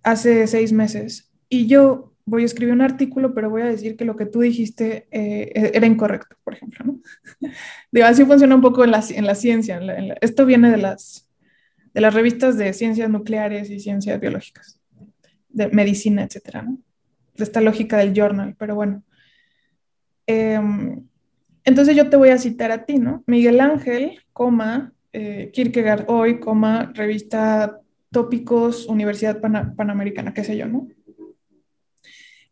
hace 0.03 0.47
seis 0.47 0.71
meses 0.71 1.31
y 1.49 1.67
yo 1.67 2.13
voy 2.27 2.43
a 2.43 2.45
escribir 2.45 2.73
un 2.73 2.81
artículo, 2.81 3.33
pero 3.33 3.49
voy 3.49 3.61
a 3.61 3.67
decir 3.67 3.95
que 3.95 4.03
lo 4.03 4.17
que 4.17 4.25
tú 4.25 4.41
dijiste 4.41 5.07
eh, 5.11 5.49
e-, 5.55 5.71
era 5.73 5.87
incorrecto, 5.87 6.35
por 6.43 6.53
ejemplo. 6.53 6.85
¿no? 6.85 6.99
Digo, 7.91 8.05
así 8.05 8.25
funciona 8.25 8.53
un 8.53 8.61
poco 8.61 8.83
en 8.83 8.91
la, 8.91 9.03
en 9.09 9.25
la 9.25 9.33
ciencia. 9.33 9.79
esto 10.21 10.45
viene 10.45 10.69
de 10.69 10.77
las, 10.77 11.27
de 11.93 12.01
las 12.01 12.13
revistas 12.13 12.57
de 12.57 12.73
ciencias 12.73 13.09
nucleares 13.09 13.69
y 13.69 13.79
ciencias 13.79 14.19
biológicas, 14.19 14.79
de 15.49 15.69
medicina, 15.69 16.23
etcétera, 16.23 16.63
¿no? 16.63 16.77
de 17.35 17.43
esta 17.43 17.61
lógica 17.61 17.97
del 17.97 18.13
journal, 18.13 18.55
pero 18.57 18.75
bueno. 18.75 19.03
Em, 20.25 21.07
entonces 21.63 21.95
yo 21.95 22.09
te 22.09 22.17
voy 22.17 22.29
a 22.29 22.37
citar 22.37 22.71
a 22.71 22.83
ti, 22.85 22.97
¿no? 22.97 23.23
Miguel 23.25 23.61
Ángel, 23.61 24.19
coma, 24.33 24.91
eh, 25.13 25.49
Kierkegaard 25.53 26.05
hoy, 26.09 26.39
coma, 26.41 26.91
revista 26.93 27.79
Tópicos, 28.11 28.87
Universidad 28.87 29.39
Panamericana, 29.39 30.33
qué 30.33 30.43
sé 30.43 30.57
yo, 30.57 30.67
¿no? 30.67 30.87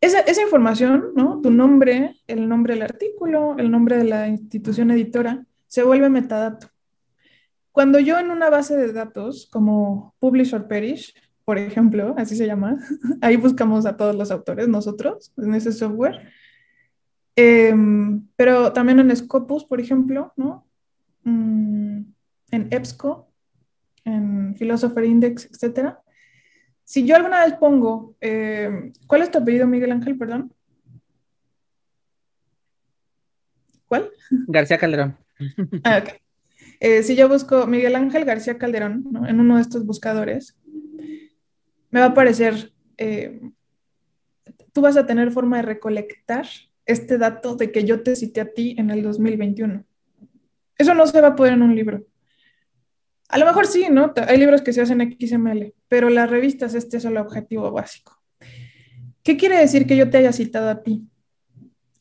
Esa, 0.02 0.20
esa, 0.20 0.42
información, 0.42 1.12
¿no? 1.16 1.42
Tu 1.42 1.50
nombre, 1.50 2.18
el 2.28 2.48
nombre 2.48 2.74
del 2.74 2.84
artículo, 2.84 3.56
el 3.58 3.72
nombre 3.72 3.98
de 3.98 4.04
la 4.04 4.28
institución 4.28 4.92
editora, 4.92 5.46
se 5.68 5.84
vuelve 5.84 6.10
metadato. 6.10 6.70
Cuando 7.72 8.00
yo 8.00 8.18
en 8.20 8.32
una 8.32 8.50
base 8.50 8.78
de 8.78 8.94
datos 8.94 9.48
como 9.52 10.16
Publish 10.20 10.54
or 10.54 10.68
Perish, 10.68 11.14
por 11.44 11.58
ejemplo, 11.58 12.16
así 12.18 12.36
se 12.36 12.48
llama, 12.48 12.78
ahí 13.22 13.36
buscamos 13.36 13.86
a 13.86 13.98
todos 13.98 14.16
los 14.16 14.32
autores, 14.32 14.68
nosotros, 14.68 15.34
en 15.38 15.54
ese 15.54 15.72
software, 15.72 16.32
em, 17.36 18.28
pero 18.36 18.74
también 18.74 19.00
en 19.00 19.16
Scopus, 19.16 19.66
por 19.66 19.80
ejemplo, 19.80 20.34
¿no? 20.38 20.66
Mm, 21.24 22.02
en 22.52 22.68
EBSCO, 22.72 23.28
en 24.06 24.56
Philosopher 24.56 25.04
Index, 25.04 25.50
etc. 25.52 25.98
Si 26.86 27.06
yo 27.06 27.16
alguna 27.16 27.44
vez 27.44 27.56
pongo, 27.56 28.16
eh, 28.22 28.92
¿cuál 29.08 29.24
es 29.24 29.32
tu 29.32 29.40
apellido, 29.40 29.66
Miguel 29.66 29.92
Ángel, 29.92 30.18
perdón? 30.18 30.54
¿Cuál? 33.88 34.12
García 34.48 34.78
Calderón. 34.78 35.18
Ah, 35.84 36.02
ok. 36.02 36.22
Eh, 36.80 37.04
si 37.04 37.16
yo 37.16 37.28
busco 37.28 37.66
Miguel 37.66 37.96
Ángel 37.96 38.24
García 38.24 38.58
Calderón 38.58 39.04
en 39.28 39.40
uno 39.40 39.56
de 39.56 39.64
estos 39.64 39.86
buscadores, 39.86 40.56
me 41.90 42.00
va 42.00 42.08
a 42.08 42.10
aparecer, 42.10 42.72
eh, 42.98 43.42
tú 44.72 44.82
vas 44.82 44.96
a 44.96 45.06
tener 45.06 45.32
forma 45.32 45.58
de 45.58 45.64
recolectar 45.64 46.46
este 46.86 47.18
dato 47.18 47.56
de 47.56 47.72
que 47.72 47.84
yo 47.84 48.04
te 48.04 48.16
cité 48.16 48.42
a 48.42 48.54
ti 48.54 48.76
en 48.78 48.92
el 48.92 49.02
2021. 49.02 49.84
Eso 50.78 50.94
no 50.94 51.08
se 51.08 51.22
va 51.22 51.30
a 51.30 51.36
poder 51.36 51.54
en 51.54 51.64
un 51.64 51.76
libro. 51.76 52.06
A 53.30 53.38
lo 53.38 53.46
mejor 53.46 53.66
sí, 53.68 53.88
¿no? 53.90 54.14
Hay 54.28 54.38
libros 54.38 54.62
que 54.62 54.74
se 54.74 54.82
hacen 54.82 55.02
XML, 55.02 55.74
pero 55.88 56.10
las 56.10 56.30
revistas 56.30 56.76
este 56.76 56.98
es 56.98 57.06
el 57.06 57.18
objetivo 57.18 57.72
básico. 57.72 58.22
¿Qué 59.24 59.38
quiere 59.38 59.58
decir 59.58 59.88
que 59.88 59.98
yo 59.98 60.10
te 60.10 60.18
haya 60.18 60.32
citado 60.32 60.70
a 60.70 60.84
ti? 60.84 61.08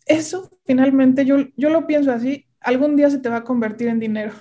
Eso, 0.07 0.51
finalmente, 0.67 1.25
yo, 1.25 1.37
yo 1.57 1.71
lo 1.71 1.87
pienso 1.87 2.13
así, 2.13 2.47
algún 2.61 2.97
día 2.97 3.09
se 3.09 3.19
te 3.19 3.31
va 3.31 3.39
a 3.39 3.45
convertir 3.45 3.89
en 3.89 4.01
dinero. 4.01 4.35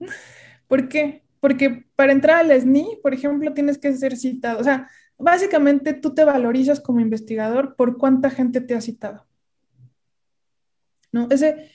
¿Por 0.66 0.88
qué? 0.88 1.22
Porque 1.38 1.86
para 1.94 2.12
entrar 2.12 2.38
al 2.38 2.50
SNI, 2.50 2.98
por 3.02 3.14
ejemplo, 3.14 3.54
tienes 3.54 3.78
que 3.78 3.92
ser 3.92 4.16
citado. 4.16 4.58
O 4.58 4.64
sea, 4.64 4.88
básicamente 5.18 5.92
tú 5.92 6.14
te 6.14 6.24
valorizas 6.24 6.80
como 6.80 7.00
investigador 7.00 7.76
por 7.76 7.98
cuánta 7.98 8.30
gente 8.30 8.60
te 8.60 8.74
ha 8.74 8.80
citado. 8.80 9.26
¿No? 11.12 11.28
Ese, 11.30 11.70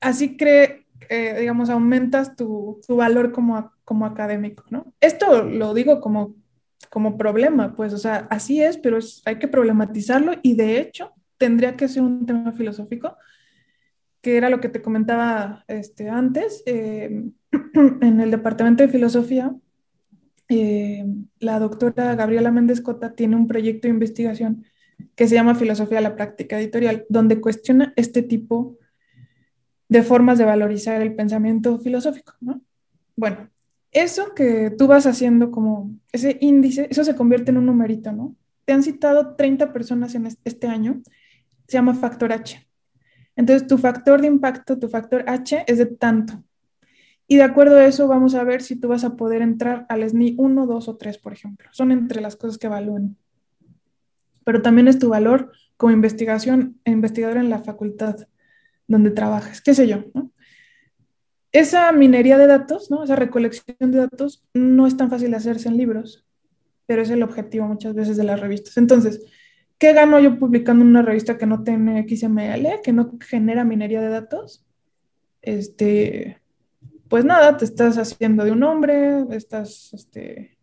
así 0.00 0.36
cree, 0.36 0.83
eh, 1.08 1.36
digamos, 1.40 1.70
aumentas 1.70 2.36
tu, 2.36 2.80
tu 2.86 2.96
valor 2.96 3.32
como, 3.32 3.72
como 3.84 4.06
académico, 4.06 4.64
¿no? 4.70 4.94
Esto 5.00 5.42
lo 5.42 5.74
digo 5.74 6.00
como, 6.00 6.34
como 6.90 7.18
problema, 7.18 7.74
pues, 7.74 7.92
o 7.92 7.98
sea, 7.98 8.26
así 8.30 8.62
es, 8.62 8.78
pero 8.78 8.98
hay 9.24 9.38
que 9.38 9.48
problematizarlo 9.48 10.32
y 10.42 10.54
de 10.54 10.80
hecho 10.80 11.12
tendría 11.38 11.76
que 11.76 11.88
ser 11.88 12.02
un 12.02 12.26
tema 12.26 12.52
filosófico, 12.52 13.16
que 14.20 14.36
era 14.36 14.48
lo 14.48 14.60
que 14.60 14.68
te 14.68 14.82
comentaba 14.82 15.64
este, 15.68 16.08
antes. 16.08 16.62
Eh, 16.66 17.24
en 18.00 18.20
el 18.20 18.30
Departamento 18.30 18.82
de 18.82 18.88
Filosofía, 18.88 19.54
eh, 20.48 21.04
la 21.38 21.58
doctora 21.58 22.14
Gabriela 22.14 22.50
Méndez 22.50 22.80
Cota 22.80 23.14
tiene 23.14 23.36
un 23.36 23.46
proyecto 23.46 23.88
de 23.88 23.94
investigación 23.94 24.64
que 25.14 25.26
se 25.26 25.34
llama 25.34 25.54
Filosofía 25.54 25.98
de 25.98 26.04
la 26.04 26.16
Práctica 26.16 26.58
Editorial, 26.58 27.06
donde 27.08 27.40
cuestiona 27.40 27.92
este 27.96 28.22
tipo 28.22 28.78
de 29.94 30.02
formas 30.02 30.38
de 30.38 30.44
valorizar 30.44 31.00
el 31.00 31.14
pensamiento 31.14 31.78
filosófico, 31.78 32.32
¿no? 32.40 32.60
Bueno, 33.14 33.48
eso 33.92 34.34
que 34.34 34.72
tú 34.76 34.88
vas 34.88 35.06
haciendo 35.06 35.52
como 35.52 35.94
ese 36.10 36.36
índice, 36.40 36.88
eso 36.90 37.04
se 37.04 37.14
convierte 37.14 37.52
en 37.52 37.58
un 37.58 37.66
numerito, 37.66 38.10
¿no? 38.10 38.34
Te 38.64 38.72
han 38.72 38.82
citado 38.82 39.36
30 39.36 39.72
personas 39.72 40.16
en 40.16 40.26
este 40.26 40.66
año, 40.66 41.00
se 41.68 41.74
llama 41.74 41.94
factor 41.94 42.32
H. 42.32 42.68
Entonces, 43.36 43.68
tu 43.68 43.78
factor 43.78 44.20
de 44.20 44.26
impacto, 44.26 44.80
tu 44.80 44.88
factor 44.88 45.22
H 45.28 45.62
es 45.64 45.78
de 45.78 45.86
tanto. 45.86 46.42
Y 47.28 47.36
de 47.36 47.44
acuerdo 47.44 47.76
a 47.76 47.84
eso, 47.84 48.08
vamos 48.08 48.34
a 48.34 48.42
ver 48.42 48.62
si 48.62 48.74
tú 48.74 48.88
vas 48.88 49.04
a 49.04 49.14
poder 49.14 49.42
entrar 49.42 49.86
al 49.88 50.02
SNI 50.02 50.34
1, 50.38 50.66
2 50.66 50.88
o 50.88 50.96
3, 50.96 51.18
por 51.18 51.32
ejemplo. 51.32 51.68
Son 51.70 51.92
entre 51.92 52.20
las 52.20 52.34
cosas 52.34 52.58
que 52.58 52.66
evalúan. 52.66 53.16
Pero 54.44 54.60
también 54.60 54.88
es 54.88 54.98
tu 54.98 55.10
valor 55.10 55.52
como 55.76 55.92
investigación, 55.92 56.80
investigador 56.84 57.36
en 57.36 57.48
la 57.48 57.60
facultad 57.60 58.26
donde 58.86 59.10
trabajas, 59.10 59.60
qué 59.60 59.74
sé 59.74 59.88
yo, 59.88 60.04
¿no? 60.14 60.30
esa 61.54 61.92
minería 61.92 62.36
de 62.36 62.48
datos, 62.48 62.90
¿no? 62.90 63.04
esa 63.04 63.14
recolección 63.14 63.76
de 63.78 63.98
datos, 63.98 64.44
no 64.54 64.88
es 64.88 64.96
tan 64.96 65.08
fácil 65.08 65.30
de 65.30 65.36
hacerse 65.36 65.68
en 65.68 65.76
libros, 65.76 66.26
pero 66.84 67.00
es 67.00 67.10
el 67.10 67.22
objetivo 67.22 67.66
muchas 67.66 67.94
veces 67.94 68.16
de 68.16 68.24
las 68.24 68.40
revistas. 68.40 68.76
Entonces, 68.76 69.24
¿qué 69.78 69.92
gano 69.92 70.18
yo 70.18 70.36
publicando 70.36 70.84
una 70.84 71.02
revista 71.02 71.38
que 71.38 71.46
no 71.46 71.62
tiene 71.62 72.06
XML, 72.08 72.80
que 72.82 72.92
no 72.92 73.12
genera 73.20 73.62
minería 73.62 74.00
de 74.00 74.08
datos? 74.08 74.66
Este, 75.42 76.42
pues 77.08 77.24
nada, 77.24 77.56
te 77.56 77.64
estás 77.64 77.98
haciendo 77.98 78.44
de 78.44 78.50
un 78.50 78.64
hombre, 78.64 79.24
estás 79.30 79.94
este, 79.94 80.58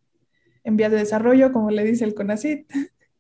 en 0.66 0.76
vías 0.76 0.92
de 0.92 0.98
desarrollo, 0.98 1.54
como 1.54 1.72
le 1.72 1.86
dice 1.86 2.04
el 2.04 2.14
CONACIT. 2.14 2.70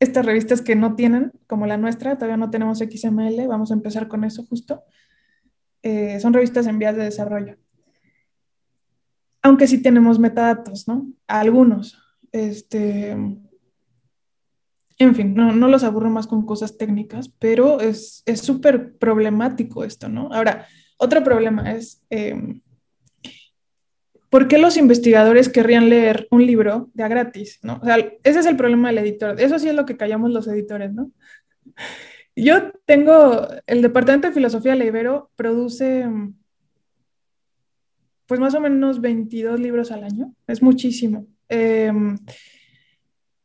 Estas 0.01 0.25
revistas 0.25 0.63
que 0.63 0.75
no 0.75 0.95
tienen, 0.95 1.31
como 1.45 1.67
la 1.67 1.77
nuestra, 1.77 2.15
todavía 2.15 2.35
no 2.35 2.49
tenemos 2.49 2.79
XML, 2.79 3.47
vamos 3.47 3.69
a 3.69 3.75
empezar 3.75 4.07
con 4.07 4.23
eso 4.23 4.43
justo. 4.43 4.83
Eh, 5.83 6.19
son 6.19 6.33
revistas 6.33 6.65
en 6.65 6.79
vías 6.79 6.95
de 6.95 7.03
desarrollo. 7.03 7.57
Aunque 9.43 9.67
sí 9.67 9.79
tenemos 9.79 10.17
metadatos, 10.17 10.87
¿no? 10.87 11.07
Algunos. 11.27 11.99
Este, 12.31 13.11
en 13.11 15.15
fin, 15.15 15.35
no, 15.35 15.51
no, 15.51 15.67
los 15.67 15.83
aburro 15.83 16.09
más 16.09 16.25
con 16.25 16.47
cosas 16.47 16.79
técnicas, 16.79 17.29
pero 17.37 17.79
es 17.79 18.23
súper 18.41 18.97
problemático 18.97 19.83
esto, 19.83 20.09
¿no? 20.09 20.33
Ahora, 20.33 20.65
otro 20.97 21.23
problema 21.23 21.73
es, 21.73 22.03
eh, 22.09 22.59
¿por 24.31 24.47
qué 24.47 24.57
los 24.57 24.77
investigadores 24.77 25.49
querrían 25.49 25.89
leer 25.89 26.27
un 26.31 26.47
libro 26.47 26.89
de 26.93 27.03
a 27.03 27.09
gratis? 27.09 27.59
¿no? 27.63 27.79
O 27.81 27.85
sea, 27.85 27.97
ese 28.23 28.39
es 28.39 28.45
el 28.45 28.55
problema 28.55 28.87
del 28.87 28.99
editor. 28.99 29.39
Eso 29.39 29.59
sí 29.59 29.67
es 29.67 29.75
lo 29.75 29.85
que 29.85 29.97
callamos 29.97 30.31
los 30.31 30.47
editores, 30.47 30.93
¿no? 30.93 31.11
Yo 32.33 32.71
tengo, 32.85 33.45
el 33.67 33.81
Departamento 33.81 34.29
de 34.29 34.33
Filosofía 34.33 34.73
de 34.73 34.85
Ibero 34.85 35.29
produce 35.35 36.07
pues 38.25 38.39
más 38.39 38.55
o 38.55 38.61
menos 38.61 39.01
22 39.01 39.59
libros 39.59 39.91
al 39.91 40.05
año, 40.05 40.33
es 40.47 40.61
muchísimo. 40.61 41.27
Em, 41.49 42.17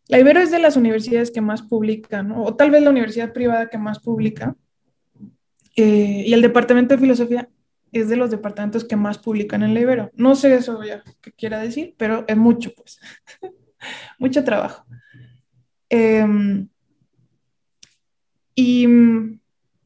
la 0.06 0.20
Ibero 0.20 0.38
es 0.38 0.52
de 0.52 0.60
las 0.60 0.76
universidades 0.76 1.32
que 1.32 1.40
más 1.40 1.62
publica, 1.62 2.22
¿no? 2.22 2.44
o 2.44 2.54
tal 2.54 2.70
vez 2.70 2.84
la 2.84 2.90
universidad 2.90 3.32
privada 3.32 3.68
que 3.68 3.78
más 3.78 3.98
publica. 3.98 4.54
Eh, 5.74 6.22
y 6.28 6.32
el 6.32 6.42
Departamento 6.42 6.94
de 6.94 7.00
Filosofía 7.00 7.48
es 7.92 8.08
de 8.08 8.16
los 8.16 8.30
departamentos 8.30 8.84
que 8.84 8.96
más 8.96 9.18
publican 9.18 9.62
en 9.62 9.74
la 9.74 9.80
Ibero. 9.80 10.10
No 10.14 10.34
sé 10.34 10.54
eso 10.54 10.82
ya 10.82 11.02
qué 11.20 11.32
quiera 11.32 11.60
decir, 11.60 11.94
pero 11.96 12.24
es 12.28 12.36
mucho, 12.36 12.72
pues. 12.74 13.00
mucho 14.18 14.44
trabajo. 14.44 14.84
Em, 15.88 16.68
y 18.54 18.86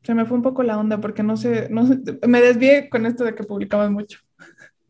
se 0.03 0.15
me 0.15 0.25
fue 0.25 0.37
un 0.37 0.43
poco 0.43 0.63
la 0.63 0.79
onda 0.79 1.01
porque 1.01 1.23
no 1.23 1.37
sé, 1.37 1.69
no 1.71 1.85
me 2.27 2.41
desvié 2.41 2.89
con 2.89 3.05
esto 3.05 3.25
de 3.25 3.35
que 3.35 3.45
publicamos 3.45 3.91
mucho. 3.91 4.19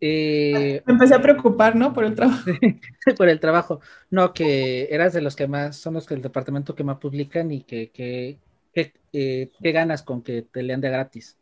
Eh, 0.01 0.83
me 0.87 0.95
empecé 0.95 1.15
a 1.15 1.23
preocupar, 1.23 1.77
¿no? 1.77 1.93
Por 1.93 2.05
el 2.05 2.15
trabajo. 2.15 2.43
por 3.17 3.29
el 3.29 3.41
trabajo. 3.41 3.81
No, 4.11 4.33
que 4.33 4.89
eras 4.91 5.13
de 5.13 5.21
los 5.21 5.37
que 5.37 5.49
más, 5.49 5.77
son 5.77 5.95
los 5.95 6.07
que 6.07 6.15
el 6.15 6.23
departamento 6.23 6.75
que 6.75 6.85
más 6.85 6.99
publican 6.99 7.51
y 7.51 7.63
que, 7.63 7.91
que, 7.91 8.39
que, 8.73 8.93
eh, 9.13 9.51
ganas 9.61 10.03
con 10.03 10.23
que 10.23 10.43
te 10.43 10.63
lean 10.63 10.81
de 10.81 10.91
gratis. 10.91 11.37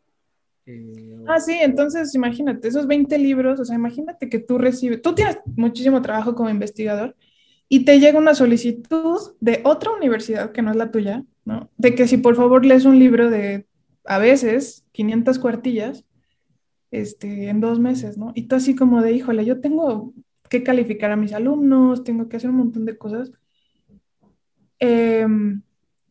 Eh, 0.69 1.23
ah, 1.27 1.39
sí, 1.39 1.57
entonces 1.59 2.13
imagínate, 2.13 2.67
esos 2.67 2.85
20 2.85 3.17
libros, 3.17 3.59
o 3.59 3.65
sea, 3.65 3.75
imagínate 3.75 4.29
que 4.29 4.37
tú 4.37 4.59
recibes, 4.59 5.01
tú 5.01 5.15
tienes 5.15 5.39
muchísimo 5.55 6.01
trabajo 6.01 6.35
como 6.35 6.49
investigador 6.49 7.15
y 7.67 7.85
te 7.85 7.99
llega 7.99 8.19
una 8.19 8.35
solicitud 8.35 9.19
de 9.39 9.61
otra 9.63 9.91
universidad 9.91 10.51
que 10.51 10.61
no 10.61 10.69
es 10.69 10.77
la 10.77 10.91
tuya, 10.91 11.25
¿no? 11.45 11.71
De 11.77 11.95
que 11.95 12.07
si 12.07 12.17
por 12.17 12.35
favor 12.35 12.65
lees 12.65 12.85
un 12.85 12.99
libro 12.99 13.29
de 13.31 13.65
a 14.05 14.19
veces 14.19 14.85
500 14.91 15.39
cuartillas 15.39 16.05
este, 16.91 17.49
en 17.49 17.61
dos 17.61 17.79
meses, 17.79 18.17
¿no? 18.17 18.31
Y 18.35 18.43
tú 18.43 18.55
así 18.55 18.75
como 18.75 19.01
de, 19.01 19.13
híjole, 19.13 19.45
yo 19.45 19.59
tengo 19.61 20.13
que 20.49 20.63
calificar 20.63 21.11
a 21.11 21.15
mis 21.15 21.33
alumnos, 21.33 22.03
tengo 22.03 22.29
que 22.29 22.37
hacer 22.37 22.51
un 22.51 22.57
montón 22.57 22.85
de 22.85 22.97
cosas. 22.97 23.31
Em, 24.79 25.63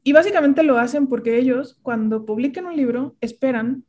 y 0.02 0.12
básicamente 0.12 0.62
lo 0.62 0.78
hacen 0.78 1.06
porque 1.06 1.38
ellos, 1.38 1.78
cuando 1.82 2.24
publiquen 2.24 2.66
un 2.66 2.76
libro, 2.76 3.16
esperan 3.20 3.84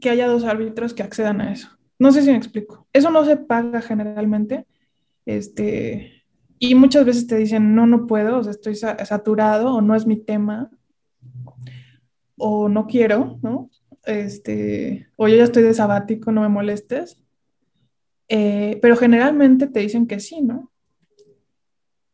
que 0.00 0.10
haya 0.10 0.26
dos 0.26 0.44
árbitros 0.44 0.94
que 0.94 1.02
accedan 1.02 1.40
a 1.40 1.52
eso. 1.52 1.78
No 1.98 2.12
sé 2.12 2.22
si 2.22 2.30
me 2.30 2.36
explico. 2.36 2.86
Eso 2.92 3.10
no 3.10 3.24
se 3.24 3.36
paga 3.36 3.80
generalmente. 3.80 4.66
Este, 5.26 6.24
y 6.58 6.74
muchas 6.74 7.04
veces 7.04 7.26
te 7.26 7.36
dicen, 7.36 7.74
no, 7.74 7.86
no 7.86 8.06
puedo, 8.06 8.40
estoy 8.48 8.74
saturado 8.76 9.74
o 9.74 9.80
no 9.80 9.94
es 9.94 10.06
mi 10.06 10.16
tema 10.16 10.70
o 12.36 12.68
no 12.68 12.86
quiero, 12.86 13.38
¿no? 13.42 13.70
Este, 14.04 15.08
o 15.16 15.28
yo 15.28 15.36
ya 15.36 15.44
estoy 15.44 15.64
de 15.64 15.74
sabático, 15.74 16.32
no 16.32 16.42
me 16.42 16.48
molestes. 16.48 17.20
Eh, 18.28 18.78
pero 18.82 18.96
generalmente 18.96 19.66
te 19.66 19.80
dicen 19.80 20.06
que 20.06 20.20
sí, 20.20 20.40
¿no? 20.40 20.70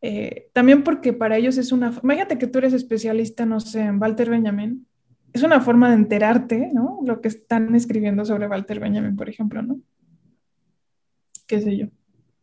Eh, 0.01 0.49
también 0.53 0.83
porque 0.83 1.13
para 1.13 1.37
ellos 1.37 1.57
es 1.57 1.73
una... 1.73 1.99
Imagínate 2.03 2.39
que 2.39 2.47
tú 2.47 2.59
eres 2.59 2.73
especialista, 2.73 3.47
no 3.47 3.61
sé, 3.61 3.81
en 3.81 4.01
Walter 4.01 4.31
Benjamin 4.31 4.87
es 5.35 5.43
una 5.43 5.61
forma 5.61 5.89
de 5.89 5.97
enterarte, 5.97 6.71
¿no? 6.73 7.01
Lo 7.05 7.21
que 7.21 7.27
están 7.27 7.75
escribiendo 7.75 8.25
sobre 8.25 8.47
Walter 8.47 8.79
Benjamin, 8.79 9.17
por 9.17 9.29
ejemplo, 9.29 9.63
¿no? 9.63 9.81
¿Qué 11.49 11.61
sé 11.61 11.77
yo? 11.77 11.87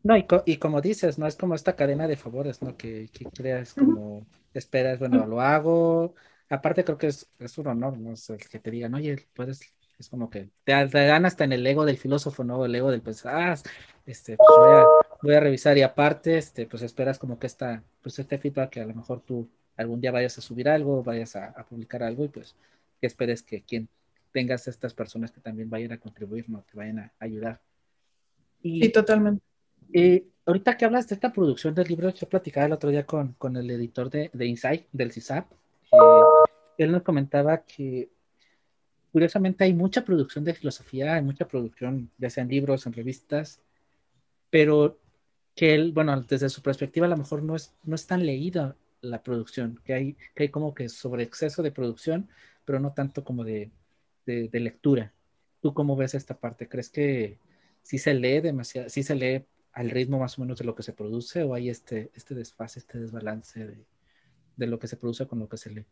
No, 0.03 0.15
y, 0.17 0.57
como 0.57 0.81
dices, 0.81 1.17
¿no? 1.17 1.25
Es 1.25 1.37
como 1.37 1.55
esta 1.55 1.77
cadena 1.77 2.05
de 2.07 2.17
favores, 2.17 2.61
¿no? 2.61 2.75
Que, 2.75 3.09
creas 3.33 3.75
como, 3.75 4.27
esperas, 4.53 4.99
bueno, 4.99 5.25
lo 5.25 5.39
hago. 5.39 6.15
Aparte 6.49 6.83
creo 6.83 6.97
que 6.97 7.07
es, 7.07 7.29
un 7.57 7.67
honor, 7.67 7.97
¿no? 7.97 8.11
el 8.11 8.49
que 8.49 8.59
te 8.59 8.71
digan, 8.71 8.93
oye, 8.93 9.25
puedes, 9.33 9.61
es 9.97 10.09
como 10.09 10.29
que 10.29 10.49
te, 10.65 10.73
dan 10.73 11.25
hasta 11.25 11.45
en 11.45 11.53
el 11.53 11.65
ego 11.65 11.85
del 11.85 11.97
filósofo, 11.97 12.43
¿no? 12.43 12.65
El 12.65 12.75
ego 12.75 12.91
del 12.91 13.01
pensar, 13.01 13.35
ah, 13.35 13.55
este, 14.05 14.35
pues 14.35 14.49
voy 15.21 15.33
a, 15.33 15.39
revisar 15.39 15.77
y 15.77 15.81
aparte, 15.81 16.37
este, 16.37 16.65
pues 16.65 16.83
esperas 16.83 17.17
como 17.19 17.39
que 17.39 17.47
esta, 17.47 17.83
pues 18.01 18.19
este 18.19 18.37
feedback 18.37 18.71
que 18.71 18.81
a 18.81 18.85
lo 18.85 18.95
mejor 18.95 19.21
tú 19.21 19.47
algún 19.77 20.01
día 20.01 20.11
vayas 20.11 20.37
a 20.37 20.41
subir 20.41 20.67
algo, 20.67 21.03
vayas 21.03 21.37
a, 21.37 21.45
a 21.45 21.63
publicar 21.63 22.03
algo 22.03 22.25
y 22.25 22.27
pues 22.27 22.55
que 23.01 23.07
esperes 23.07 23.41
que 23.41 23.63
quien 23.63 23.89
tengas 24.31 24.67
estas 24.67 24.93
personas 24.93 25.31
que 25.31 25.41
también 25.41 25.69
vayan 25.69 25.91
a 25.91 25.99
contribuir, 25.99 26.49
¿no? 26.49 26.63
que 26.65 26.77
vayan 26.77 26.99
a 26.99 27.11
ayudar. 27.19 27.59
Y, 28.61 28.83
sí, 28.83 28.89
totalmente. 28.89 29.43
Eh, 29.91 30.27
ahorita 30.45 30.77
que 30.77 30.85
hablas 30.85 31.07
de 31.09 31.15
esta 31.15 31.33
producción 31.33 31.73
del 31.73 31.87
libro, 31.87 32.09
yo 32.11 32.29
platicaba 32.29 32.67
el 32.67 32.73
otro 32.73 32.91
día 32.91 33.05
con, 33.05 33.33
con 33.33 33.57
el 33.57 33.69
editor 33.71 34.09
de, 34.09 34.29
de 34.31 34.45
Insight, 34.45 34.85
del 34.91 35.11
CISAP. 35.11 35.51
él 36.77 36.91
nos 36.91 37.01
comentaba 37.01 37.63
que 37.63 38.09
curiosamente 39.11 39.63
hay 39.63 39.73
mucha 39.73 40.05
producción 40.05 40.45
de 40.45 40.53
filosofía, 40.53 41.15
hay 41.15 41.23
mucha 41.23 41.47
producción, 41.47 42.09
ya 42.17 42.29
sea 42.29 42.43
en 42.43 42.49
libros, 42.49 42.85
en 42.85 42.93
revistas, 42.93 43.59
pero 44.49 44.99
que 45.55 45.73
él, 45.73 45.91
bueno, 45.91 46.21
desde 46.21 46.49
su 46.49 46.61
perspectiva 46.61 47.07
a 47.07 47.09
lo 47.09 47.17
mejor 47.17 47.43
no 47.43 47.55
es, 47.55 47.73
no 47.83 47.95
es 47.95 48.07
tan 48.07 48.25
leída 48.25 48.75
la 49.01 49.23
producción, 49.23 49.79
que 49.83 49.93
hay, 49.93 50.13
que 50.35 50.43
hay 50.43 50.49
como 50.49 50.73
que 50.73 50.89
sobre 50.89 51.23
exceso 51.23 51.63
de 51.63 51.71
producción 51.71 52.29
pero 52.65 52.79
no 52.79 52.93
tanto 52.93 53.23
como 53.23 53.43
de, 53.43 53.71
lectura. 54.25 55.11
¿Tú 55.61 55.73
cómo 55.73 55.95
ves 55.95 56.13
esta 56.13 56.39
parte? 56.39 56.67
¿Crees 56.67 56.89
que 56.89 57.37
sí 57.83 57.97
se 57.97 58.13
lee 58.13 58.39
demasiado, 58.39 58.89
sí 58.89 59.03
se 59.03 59.15
lee 59.15 59.45
al 59.73 59.89
ritmo 59.89 60.19
más 60.19 60.37
o 60.37 60.41
menos 60.41 60.59
de 60.59 60.65
lo 60.65 60.75
que 60.75 60.83
se 60.83 60.93
produce 60.93 61.43
o 61.43 61.53
hay 61.53 61.69
este, 61.69 62.11
este 62.13 62.35
desfase, 62.35 62.79
este 62.79 62.99
desbalance 62.99 63.67
de, 64.55 64.67
lo 64.67 64.79
que 64.79 64.87
se 64.87 64.97
produce 64.97 65.27
con 65.27 65.39
lo 65.39 65.49
que 65.49 65.57
se 65.57 65.71
lee? 65.71 65.85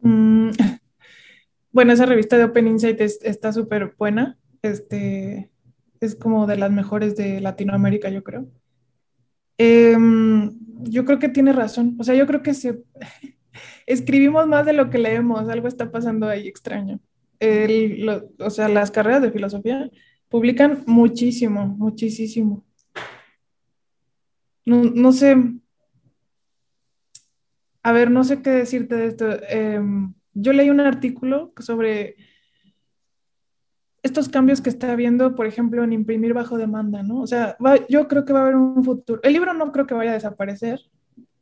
Mm, 0.00 0.50
bueno, 1.72 1.92
esa 1.92 2.06
revista 2.06 2.38
de 2.38 2.44
Open 2.44 2.68
Insight 2.68 3.00
está 3.00 3.52
súper 3.52 3.94
buena. 3.98 4.38
Este, 4.62 5.50
es 6.00 6.14
como 6.14 6.46
de 6.46 6.56
las 6.56 6.70
mejores 6.70 7.16
de 7.16 7.40
Latinoamérica, 7.40 8.08
yo 8.08 8.22
creo. 8.24 8.46
Em, 9.62 10.58
yo 10.80 11.04
creo 11.04 11.18
que 11.18 11.28
tiene 11.28 11.52
razón. 11.52 11.96
O 11.98 12.04
sea, 12.04 12.14
yo 12.14 12.26
creo 12.26 12.42
que 12.42 12.52
escribimos 13.86 14.46
más 14.46 14.66
de 14.66 14.72
lo 14.72 14.90
que 14.90 14.98
leemos, 14.98 15.48
algo 15.48 15.68
está 15.68 15.90
pasando 15.92 16.28
ahí 16.28 16.48
extraño. 16.48 17.00
o 18.38 18.50
sea, 18.50 18.68
las 18.68 18.90
carreras 18.90 19.22
de 19.22 19.32
filosofía 19.32 19.90
publican 20.28 20.82
muchísimo, 20.86 21.66
muchísimo. 21.66 22.64
No, 24.64 25.12
sé, 25.12 25.36
a 27.82 27.92
ver, 27.92 28.10
no 28.10 28.24
sé 28.24 28.42
qué 28.42 28.50
decirte 28.50 28.96
de 28.96 29.06
esto. 29.06 29.26
Em, 29.48 30.14
yo 30.34 30.52
leí 30.52 30.70
un 30.70 30.80
artículo 30.80 31.52
sobre 31.60 32.16
estos 34.02 34.28
cambios 34.28 34.60
que 34.60 34.70
está 34.70 34.92
habiendo, 34.92 35.34
por 35.34 35.46
ejemplo, 35.46 35.84
en 35.84 35.92
imprimir 35.92 36.34
bajo 36.34 36.58
demanda, 36.58 37.02
¿no? 37.02 37.20
O 37.20 37.26
sea, 37.26 37.56
yo 37.88 38.08
creo 38.08 38.24
que 38.24 38.32
va 38.32 38.40
a 38.40 38.42
haber 38.42 38.56
un 38.56 38.84
futuro. 38.84 39.20
El 39.22 39.32
libro 39.32 39.54
no 39.54 39.70
creo 39.70 39.86
que 39.86 39.94
vaya 39.94 40.10
a 40.10 40.14
desaparecer, 40.14 40.80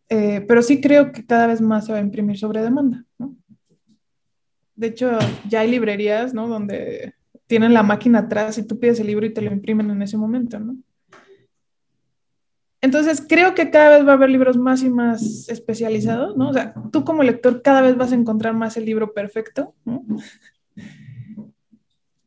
eh, 0.08 0.44
pero 0.46 0.61
sí 0.62 0.80
creo 0.80 1.12
que 1.12 1.24
cada 1.24 1.46
vez 1.46 1.61
más 1.61 1.86
se 1.86 1.92
va 1.92 1.98
a 1.98 2.02
imprimir 2.02 2.38
sobre 2.38 2.62
demanda, 2.62 3.04
¿no? 3.18 3.34
De 4.74 4.88
hecho, 4.88 5.18
ya 5.48 5.61
hay 5.61 5.70
librerías, 5.70 6.34
¿no? 6.34 6.48
Donde 6.48 7.14
tienen 7.46 7.74
la 7.74 7.82
máquina 7.82 8.20
atrás 8.20 8.58
y 8.58 8.66
tú 8.66 8.78
pides 8.78 9.00
el 9.00 9.06
libro 9.06 9.26
y 9.26 9.32
te 9.32 9.42
lo 9.42 9.52
imprimen 9.52 9.90
en 9.90 10.02
ese 10.02 10.16
momento, 10.16 10.58
¿no? 10.61 10.76
Entonces, 12.82 13.24
creo 13.26 13.54
que 13.54 13.70
cada 13.70 13.96
vez 13.96 14.06
va 14.06 14.12
a 14.12 14.14
haber 14.14 14.30
libros 14.30 14.56
más 14.56 14.82
y 14.82 14.88
más 14.88 15.48
especializados, 15.48 16.36
¿no? 16.36 16.48
O 16.50 16.52
sea, 16.52 16.74
tú 16.90 17.04
como 17.04 17.22
lector 17.22 17.62
cada 17.62 17.82
vez 17.82 17.96
vas 17.96 18.12
a 18.12 18.14
encontrar 18.14 18.54
más 18.54 18.76
el 18.76 18.86
libro 18.86 19.12
perfecto, 19.12 19.74
¿no? 19.84 20.04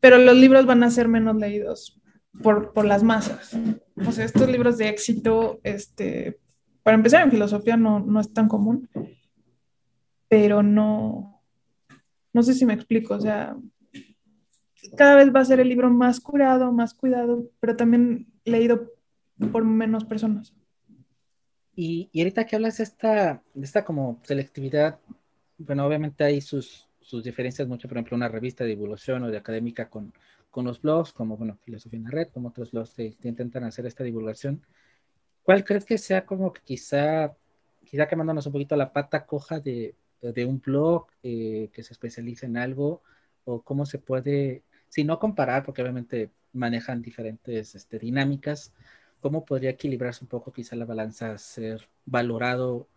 Pero 0.04 0.18
los 0.18 0.36
libros 0.36 0.66
van 0.66 0.84
a 0.84 0.92
ser 0.92 1.08
menos 1.08 1.38
leídos 1.38 1.98
por, 2.42 2.74
por 2.74 2.84
las 2.84 3.04
masas. 3.04 3.56
O 4.06 4.12
sea, 4.12 4.26
estos 4.26 4.50
libros 4.50 4.78
de 4.78 4.90
éxito, 4.90 5.62
este, 5.64 6.42
para 6.84 6.96
empezar, 6.96 7.24
en 7.24 7.32
filosofía 7.32 7.78
no, 7.78 8.02
no 8.02 8.20
es 8.20 8.34
tan 8.34 8.50
común, 8.50 8.90
pero 10.28 10.62
no, 10.62 11.42
no 12.34 12.44
sé 12.44 12.54
si 12.54 12.66
me 12.66 12.74
explico, 12.74 13.14
o 13.14 13.22
sea, 13.22 13.56
cada 14.98 15.16
vez 15.16 15.34
va 15.34 15.40
a 15.40 15.46
ser 15.46 15.62
el 15.62 15.70
libro 15.70 15.90
más 15.90 16.20
curado, 16.20 16.74
más 16.74 16.94
cuidado, 16.94 17.50
pero 17.62 17.78
también 17.78 18.28
leído 18.44 18.92
por 19.54 19.64
menos 19.64 20.04
personas. 20.04 20.54
Y, 21.78 22.10
y 22.12 22.20
ahorita 22.20 22.46
que 22.46 22.58
hablas 22.58 22.76
de 22.80 22.84
esta, 22.84 23.42
de 23.54 23.66
esta 23.66 23.86
como 23.86 24.20
selectividad, 24.24 25.00
bueno, 25.58 25.86
obviamente 25.86 26.26
hay 26.26 26.42
sus, 26.42 26.90
sus 27.04 27.24
diferencias 27.24 27.68
mucho, 27.68 27.88
por 27.88 27.98
ejemplo, 27.98 28.16
una 28.18 28.28
revista 28.28 28.64
de 28.64 28.72
divulgación 28.72 29.24
o 29.24 29.30
de 29.30 29.38
académica 29.38 29.90
con, 29.90 30.14
con 30.50 30.66
los 30.66 30.82
blogs, 30.82 31.14
como, 31.14 31.38
bueno, 31.38 31.58
Filosofía 31.64 31.98
en 31.98 32.06
la 32.06 32.12
Red, 32.12 32.30
como 32.30 32.50
otros 32.50 32.72
blogs 32.72 32.94
que, 32.94 33.16
intentan 33.24 33.64
hacer 33.64 33.86
esta 33.86 34.04
divulgación. 34.04 34.66
¿Cuál 35.44 35.64
crees 35.64 35.86
que 35.86 35.98
sea 35.98 36.26
como 36.26 36.54
que 36.54 36.62
quizá, 36.64 37.36
quizá 37.84 38.08
quemándonos 38.08 38.46
un 38.46 38.54
poquito 38.54 38.76
la 38.76 38.94
pata 38.94 39.26
coja 39.26 39.60
de, 39.60 39.96
de 40.22 40.46
un 40.46 40.62
blog 40.62 41.08
eh, 41.22 41.70
que 41.74 41.84
se 41.84 41.94
especialice 41.94 42.46
en 42.46 42.58
algo 42.58 43.02
o 43.46 43.62
cómo 43.62 43.86
se 43.86 44.00
puede, 44.00 44.64
si 44.88 45.04
no 45.04 45.20
comparar, 45.20 45.64
porque 45.64 45.82
obviamente 45.82 46.32
manejan 46.54 47.02
diferentes 47.02 47.76
este, 47.76 48.00
dinámicas, 48.00 48.74
cómo 49.20 49.46
podría 49.46 49.72
equilibrarse 49.72 50.24
un 50.24 50.30
poco 50.30 50.52
quizá 50.52 50.76
la 50.76 50.86
balanza, 50.86 51.38
ser 51.38 51.90
valorado 52.06 52.88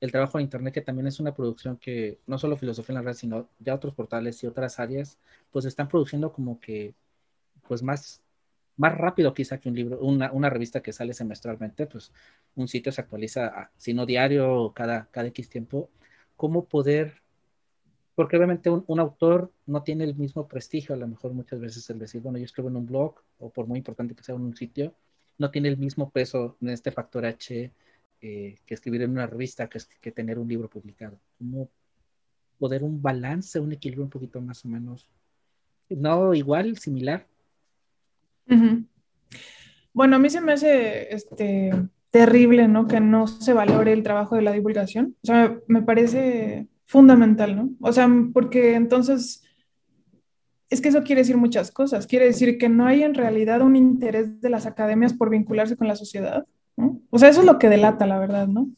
el 0.00 0.12
trabajo 0.12 0.38
en 0.38 0.44
Internet, 0.44 0.74
que 0.74 0.80
también 0.82 1.06
es 1.06 1.20
una 1.20 1.34
producción 1.34 1.76
que 1.78 2.18
no 2.26 2.38
solo 2.38 2.56
Filosofía 2.56 2.92
en 2.94 3.04
la 3.04 3.10
Red, 3.10 3.16
sino 3.16 3.48
ya 3.58 3.74
otros 3.74 3.94
portales 3.94 4.42
y 4.42 4.46
otras 4.46 4.78
áreas, 4.78 5.18
pues 5.50 5.64
están 5.64 5.88
produciendo 5.88 6.32
como 6.32 6.60
que, 6.60 6.94
pues 7.68 7.82
más, 7.82 8.22
más 8.76 8.96
rápido 8.96 9.34
quizá 9.34 9.58
que 9.58 9.68
un 9.68 9.74
libro, 9.76 9.98
una, 10.00 10.32
una 10.32 10.50
revista 10.50 10.82
que 10.82 10.92
sale 10.92 11.14
semestralmente, 11.14 11.86
pues 11.86 12.12
un 12.56 12.68
sitio 12.68 12.92
se 12.92 13.00
actualiza, 13.00 13.70
si 13.76 13.94
no 13.94 14.06
diario, 14.06 14.72
cada, 14.74 15.08
cada 15.10 15.28
X 15.28 15.48
tiempo, 15.48 15.90
cómo 16.36 16.66
poder, 16.66 17.22
porque 18.14 18.36
obviamente 18.36 18.70
un, 18.70 18.84
un, 18.86 19.00
autor 19.00 19.52
no 19.66 19.82
tiene 19.82 20.04
el 20.04 20.14
mismo 20.14 20.48
prestigio, 20.48 20.94
a 20.94 20.98
lo 20.98 21.08
mejor 21.08 21.32
muchas 21.32 21.60
veces 21.60 21.88
el 21.90 21.98
decir, 21.98 22.22
bueno, 22.22 22.38
yo 22.38 22.44
escribo 22.44 22.68
en 22.68 22.76
un 22.76 22.86
blog, 22.86 23.14
o 23.38 23.50
por 23.50 23.66
muy 23.66 23.78
importante 23.78 24.14
que 24.14 24.22
sea 24.22 24.34
en 24.34 24.42
un 24.42 24.56
sitio, 24.56 24.94
no 25.38 25.50
tiene 25.50 25.68
el 25.68 25.76
mismo 25.78 26.10
peso 26.10 26.56
en 26.60 26.70
este 26.70 26.90
factor 26.90 27.26
H 27.26 27.72
eh, 28.20 28.56
que 28.64 28.74
escribir 28.74 29.02
en 29.02 29.10
una 29.10 29.26
revista, 29.26 29.68
que, 29.68 30.12
tener 30.12 30.38
un 30.38 30.48
libro 30.48 30.68
publicado. 30.68 31.18
¿Cómo 31.38 31.68
poder 32.58 32.82
un 32.82 33.02
balance, 33.02 33.60
un 33.60 33.72
equilibrio 33.72 34.04
un 34.04 34.10
poquito 34.10 34.40
más 34.40 34.64
o 34.64 34.68
menos, 34.68 35.08
no 35.88 36.34
igual, 36.34 36.78
similar? 36.78 37.26
Bueno, 39.92 40.16
a 40.16 40.18
mí 40.18 40.30
se 40.30 40.40
me 40.40 40.52
hace 40.52 41.14
este, 41.14 41.70
terrible, 42.10 42.68
¿no? 42.68 42.86
Que 42.86 43.00
no 43.00 43.26
se 43.26 43.52
valore 43.52 43.92
el 43.92 44.02
trabajo 44.02 44.36
de 44.36 44.42
la 44.42 44.52
divulgación. 44.52 45.16
O 45.22 45.26
sea, 45.26 45.58
me 45.68 45.82
parece 45.82 46.68
fundamental, 46.84 47.56
¿no? 47.56 47.70
O 47.80 47.92
sea, 47.92 48.08
porque 48.32 48.74
entonces 48.74 49.42
es 50.68 50.80
que 50.80 50.88
eso 50.88 51.02
quiere 51.04 51.20
decir 51.20 51.36
muchas 51.36 51.70
cosas. 51.70 52.06
Quiere 52.06 52.26
decir 52.26 52.58
que 52.58 52.68
no 52.68 52.86
hay 52.86 53.02
en 53.02 53.14
realidad 53.14 53.60
un 53.62 53.76
interés 53.76 54.40
de 54.40 54.50
las 54.50 54.66
academias 54.66 55.12
por 55.12 55.30
vincularse 55.30 55.76
con 55.76 55.88
la 55.88 55.96
sociedad. 55.96 56.46
O 57.10 57.18
sea, 57.18 57.28
eso 57.28 57.40
es 57.40 57.46
lo 57.46 57.58
que 57.58 57.68
delata, 57.68 58.06
la 58.06 58.18
verdad, 58.18 58.46
¿no? 58.48 58.68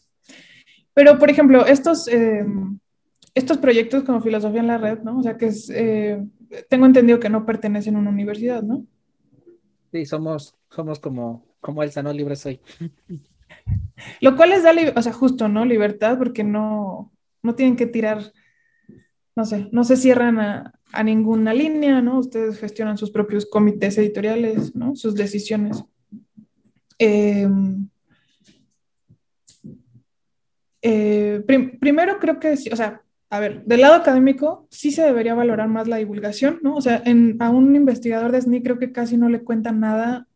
Pero, 0.94 1.18
por 1.18 1.30
ejemplo, 1.30 1.66
estos, 1.66 2.08
eh, 2.08 2.46
estos 3.34 3.58
proyectos 3.58 4.04
como 4.04 4.20
Filosofía 4.20 4.60
en 4.60 4.66
la 4.66 4.78
Red, 4.78 5.00
¿no? 5.02 5.18
O 5.18 5.22
sea, 5.22 5.36
que 5.36 5.46
es, 5.46 5.70
eh, 5.70 6.24
tengo 6.68 6.86
entendido 6.86 7.20
que 7.20 7.28
no 7.28 7.46
pertenecen 7.46 7.96
a 7.96 7.98
una 7.98 8.10
universidad, 8.10 8.62
¿no? 8.62 8.84
Sí, 9.92 10.06
somos, 10.06 10.56
somos 10.70 10.98
como, 11.00 11.46
como 11.60 11.82
Elsa, 11.82 12.02
¿no? 12.02 12.12
Libre 12.12 12.36
soy. 12.36 12.60
Lo 14.20 14.36
cual 14.36 14.50
les 14.50 14.62
da, 14.62 14.72
o 14.94 15.02
sea, 15.02 15.12
justo, 15.12 15.48
¿no? 15.48 15.64
Libertad, 15.64 16.18
porque 16.18 16.44
no, 16.44 17.12
no 17.42 17.54
tienen 17.54 17.76
que 17.76 17.86
tirar, 17.86 18.32
no 19.34 19.44
sé, 19.44 19.68
no 19.72 19.84
se 19.84 19.96
cierran 19.96 20.38
a, 20.40 20.74
a 20.92 21.02
ninguna 21.02 21.54
línea, 21.54 22.00
¿no? 22.00 22.18
Ustedes 22.18 22.58
gestionan 22.58 22.98
sus 22.98 23.10
propios 23.10 23.46
comités 23.46 23.98
editoriales, 23.98 24.74
¿no? 24.74 24.96
Sus 24.96 25.14
decisiones. 25.14 25.84
Em, 26.98 27.88
eh, 30.82 31.42
primero 31.80 32.18
creo 32.18 32.38
que, 32.38 32.52
o 32.52 32.76
sea, 32.76 33.02
a 33.30 33.40
ver, 33.40 33.64
del 33.64 33.82
lado 33.82 33.94
académico 33.94 34.66
sí 34.70 34.90
se 34.90 35.02
debería 35.02 35.34
valorar 35.34 35.68
más 35.68 35.86
la 35.86 35.96
divulgación, 35.98 36.60
¿no? 36.62 36.76
O 36.76 36.80
sea, 36.80 37.02
a 37.40 37.50
un 37.50 37.76
investigador 37.76 38.32
de 38.32 38.38
SNI 38.38 38.62
creo 38.62 38.78
que 38.78 38.92
casi 38.92 39.16
no 39.16 39.28
le 39.28 39.42
cuenta 39.42 39.70
nada 39.70 40.26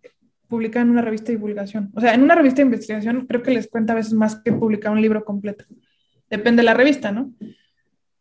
publicar 0.47 0.83
en 0.83 0.91
una 0.91 1.01
revista 1.01 1.29
de 1.29 1.39
divulgación. 1.39 1.91
O 1.95 2.01
sea, 2.01 2.13
en 2.13 2.23
una 2.23 2.35
revista 2.35 2.57
de 2.57 2.67
investigación 2.67 3.27
creo 3.27 3.43
que 3.43 3.53
les 3.53 3.69
cuenta 3.69 3.95
a 3.95 3.97
veces 3.97 4.13
más 4.13 4.37
que 4.37 4.53
publicar 4.53 4.93
un 4.93 5.01
libro 5.01 5.25
completo. 5.25 5.65
Depende 6.29 6.61
de 6.61 6.67
la 6.67 6.75
revista, 6.75 7.11
¿no? 7.11 7.33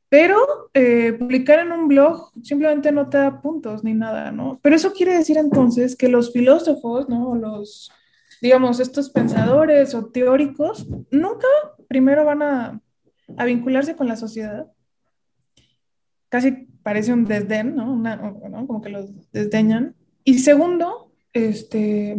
Pero 0.08 0.38
eh, 0.74 1.14
publicar 1.14 1.60
en 1.60 1.74
un 1.74 1.90
blog 1.90 2.32
simplemente 2.42 2.92
no 2.94 3.10
te 3.10 3.18
da 3.18 3.42
puntos 3.42 3.84
ni 3.84 3.94
nada, 3.94 4.32
¿no? 4.32 4.60
Pero 4.62 4.76
eso 4.76 4.94
quiere 4.94 5.14
decir 5.14 5.38
entonces 5.38 5.98
que 5.98 6.08
los 6.08 6.32
filósofos, 6.32 7.10
¿no? 7.10 7.36
Los, 7.36 7.92
digamos, 8.42 8.80
estos 8.80 9.10
pensadores 9.10 9.94
o 9.94 10.08
teóricos 10.08 10.88
nunca 11.12 11.48
primero 11.88 12.26
van 12.26 12.42
a, 12.42 12.82
vincularse 13.46 13.96
con 13.96 14.08
la 14.08 14.18
sociedad. 14.18 14.68
Casi 16.28 16.52
parece 16.84 17.14
un 17.14 17.26
desdén, 17.26 17.76
¿no? 17.76 18.02
Como 18.68 18.82
que 18.82 18.90
los 18.90 19.32
desdeñan. 19.32 19.96
Y 20.26 20.40
segundo, 20.40 21.14
este, 21.32 22.18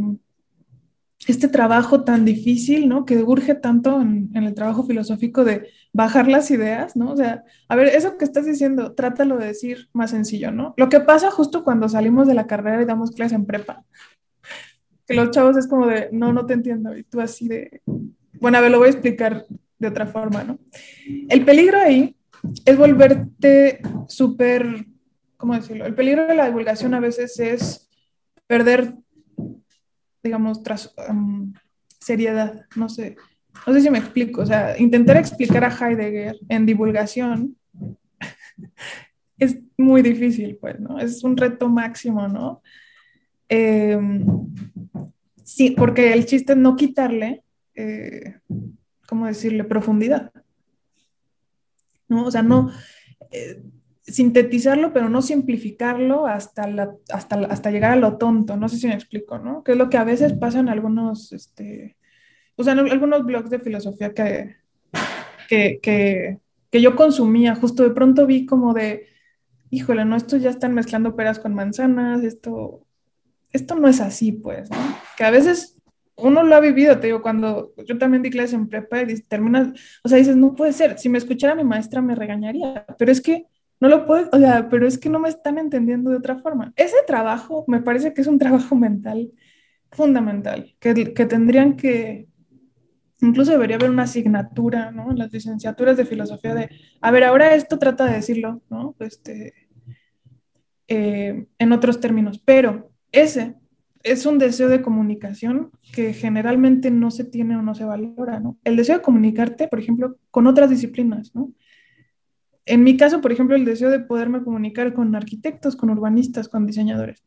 este 1.27 1.49
trabajo 1.49 2.05
tan 2.05 2.25
difícil, 2.25 2.89
¿no? 2.89 3.05
Que 3.05 3.19
urge 3.19 3.55
tanto 3.55 4.01
en, 4.01 4.31
en, 4.35 4.45
el 4.45 4.55
trabajo 4.55 4.85
filosófico 4.85 5.45
de 5.45 5.69
bajar 5.93 6.29
las 6.29 6.51
ideas, 6.51 6.97
¿no? 6.97 7.13
O 7.13 7.17
sea, 7.17 7.45
a 7.69 7.77
ver, 7.77 7.89
eso 7.89 8.17
que 8.17 8.25
estás 8.25 8.47
diciendo, 8.47 8.95
trátalo 8.95 9.37
de 9.37 9.49
decir 9.49 9.89
más 9.93 10.11
sencillo, 10.11 10.51
¿no? 10.51 10.73
Lo 10.77 10.89
que 10.89 11.01
pasa 11.01 11.31
justo 11.31 11.65
cuando 11.65 11.89
salimos 11.89 12.27
de 12.27 12.35
la 12.35 12.47
carrera 12.47 12.81
y 12.81 12.87
damos 12.87 13.11
clases 13.11 13.37
en 13.37 13.47
prepa, 13.47 13.85
que 15.13 15.17
los 15.17 15.31
chavos 15.31 15.57
es 15.59 15.67
como 15.67 15.87
de, 15.87 16.09
no, 16.11 16.33
no 16.33 16.47
te 16.47 16.55
entiendo, 16.55 16.97
y 16.97 17.03
tú 17.05 17.21
así 17.21 17.47
de, 17.49 17.83
bueno, 18.41 18.57
a 18.57 18.61
ver, 18.63 18.71
lo 18.71 18.79
voy 18.79 18.89
a 18.89 18.93
explicar 18.93 19.45
de 19.79 19.89
otra 19.89 20.07
forma, 20.07 20.43
¿no? 20.43 20.59
El 21.29 21.45
peligro 21.45 21.79
ahí 21.79 22.17
es 22.65 22.77
volverte 22.79 23.83
súper, 24.09 24.87
¿cómo 25.37 25.55
decirlo? 25.55 25.85
El 25.85 25.95
peligro 25.95 26.27
de 26.27 26.35
la 26.35 26.47
divulgación 26.47 26.95
a 26.95 27.01
veces 27.01 27.39
es 27.39 27.91
perder, 28.47 28.95
digamos, 30.23 30.63
tras, 30.63 30.95
um, 31.09 31.53
seriedad, 32.01 32.65
no 32.75 32.89
sé, 32.89 33.17
no 33.67 33.75
sé 33.75 33.83
si 33.83 33.91
me 33.91 33.99
explico, 33.99 34.41
o 34.41 34.47
sea, 34.47 34.79
intentar 34.79 35.19
explicar 35.19 35.63
a 35.63 35.77
Heidegger 35.77 36.37
en 36.49 36.65
divulgación 36.65 37.57
es 39.39 39.59
muy 39.77 40.01
difícil, 40.01 40.57
pues, 40.59 40.81
¿no? 40.81 40.99
Es 40.99 41.23
un 41.23 41.37
reto 41.37 41.69
máximo, 41.69 42.29
¿no? 42.29 42.63
Eh, 43.55 44.01
sí, 45.45 45.73
porque 45.73 46.15
el 46.15 46.25
chiste 46.25 46.55
es 46.55 46.59
no 46.59 46.75
quitarle, 46.75 47.45
eh, 47.75 48.37
¿cómo 49.07 49.27
decirle?, 49.27 49.65
profundidad. 49.65 50.33
¿No? 52.09 52.25
O 52.25 52.31
sea, 52.31 52.43
no 52.43 52.71
eh, 53.31 53.63
sintetizarlo, 54.05 54.95
pero 54.95 55.11
no 55.11 55.21
simplificarlo 55.21 56.27
hasta, 56.27 56.63
hasta, 57.13 57.37
hasta 57.41 57.71
llegar 57.71 57.93
a 57.93 57.97
lo 57.97 58.17
tonto. 58.17 58.57
No 58.57 58.71
sé 58.71 58.79
si 58.79 58.87
me 58.87 58.95
explico, 58.95 59.39
¿no? 59.39 59.63
Que 59.63 59.73
es 59.73 59.79
lo 59.79 59.91
que 59.91 59.99
a 59.99 60.05
veces 60.05 60.33
pasa 60.33 60.61
en 60.61 60.71
algunos, 60.71 61.31
este, 61.33 61.99
o 62.57 62.65
sea, 62.65 62.73
algunos 62.73 63.27
blogs 63.27 63.51
de 63.51 63.61
filosofía 63.61 64.15
que, 64.15 64.57
que, 65.51 65.79
que, 65.83 66.39
que 66.71 66.81
yo 66.81 66.97
consumía, 66.97 67.55
justo 67.55 67.83
de 67.83 67.91
pronto 67.91 68.27
vi 68.27 68.47
como 68.47 68.73
de, 68.73 69.09
híjole, 69.69 70.07
no, 70.07 70.17
estos 70.17 70.41
ya 70.41 70.49
están 70.49 70.73
mezclando 70.73 71.17
peras 71.17 71.39
con 71.39 71.53
manzanas, 71.55 72.25
esto 72.25 72.87
esto 73.53 73.75
no 73.75 73.89
es 73.89 74.01
así, 74.01 74.33
pues, 74.33 74.71
¿no? 74.71 74.77
Que 75.17 75.25
a 75.25 75.31
veces 75.31 75.79
uno 76.17 76.43
lo 76.43 76.55
ha 76.55 76.61
vivido, 76.61 76.99
te 76.99 77.09
digo, 77.09 77.23
cuando 77.23 77.73
yo 77.87 77.99
también 77.99 78.23
di 78.23 78.31
clases 78.31 78.55
en 78.55 78.69
prepa 78.69 79.03
y 79.03 79.21
terminas, 79.23 79.69
o 80.05 80.09
sea, 80.09 80.19
dices, 80.19 80.37
no 80.37 80.55
puede 80.55 80.73
ser, 80.73 80.99
si 80.99 81.09
me 81.09 81.19
escuchara 81.19 81.55
mi 81.55 81.65
maestra 81.65 82.03
me 82.03 82.15
regañaría, 82.15 82.87
pero 82.99 83.11
es 83.11 83.21
que 83.21 83.47
no 83.81 83.89
lo 83.89 84.07
puedo, 84.07 84.29
o 84.33 84.39
sea, 84.39 84.69
pero 84.69 84.87
es 84.87 84.99
que 84.99 85.09
no 85.09 85.19
me 85.19 85.29
están 85.29 85.59
entendiendo 85.59 86.11
de 86.11 86.17
otra 86.17 86.39
forma. 86.39 86.73
Ese 86.77 86.97
trabajo 87.07 87.65
me 87.67 87.81
parece 87.81 88.15
que 88.15 88.21
es 88.21 88.27
un 88.27 88.39
trabajo 88.39 88.77
mental 88.77 89.33
fundamental, 89.91 90.75
que, 90.79 91.13
que 91.13 91.27
tendrían 91.27 91.77
que, 91.77 92.29
incluso 93.21 93.53
debería 93.53 93.77
haber 93.77 93.91
una 93.91 94.05
asignatura, 94.05 94.91
¿no? 94.91 95.11
En 95.11 95.19
las 95.19 95.33
licenciaturas 95.33 95.97
de 95.97 96.05
filosofía 96.05 96.55
de, 96.55 96.71
a 97.01 97.11
ver, 97.11 97.25
ahora 97.25 97.55
esto 97.55 97.79
trata 97.79 98.07
de 98.07 98.15
decirlo, 98.15 98.63
¿no? 98.71 98.95
Este, 99.01 99.55
eh, 100.89 101.47
en 101.59 101.73
otros 101.73 102.01
términos, 102.01 102.41
pero 102.45 102.92
ese 103.13 103.55
es 104.03 104.27
un 104.27 104.39
deseo 104.39 104.69
de 104.69 104.83
comunicación 104.83 105.71
que 105.93 106.13
generalmente 106.13 106.91
no 106.91 107.11
se 107.11 107.25
tiene 107.25 107.57
o 107.57 107.63
no 107.63 107.75
se 107.75 107.85
valora, 107.85 108.41
¿no? 108.41 108.59
El 108.65 108.77
deseo 108.77 108.97
de 108.97 109.03
comunicarte, 109.03 109.69
por 109.69 109.79
ejemplo, 109.79 110.17
con 110.31 110.47
otras 110.47 110.71
disciplinas, 110.71 111.35
¿no? 111.35 111.53
En 112.65 112.85
mi 112.85 112.97
caso, 112.97 113.21
por 113.21 113.33
ejemplo, 113.33 113.57
el 113.57 113.65
deseo 113.65 113.91
de 113.91 114.01
poderme 114.01 114.43
comunicar 114.43 114.93
con 114.95 115.15
arquitectos, 115.15 115.77
con 115.77 115.91
urbanistas, 115.91 116.49
con 116.49 116.67
diseñadores. 116.67 117.23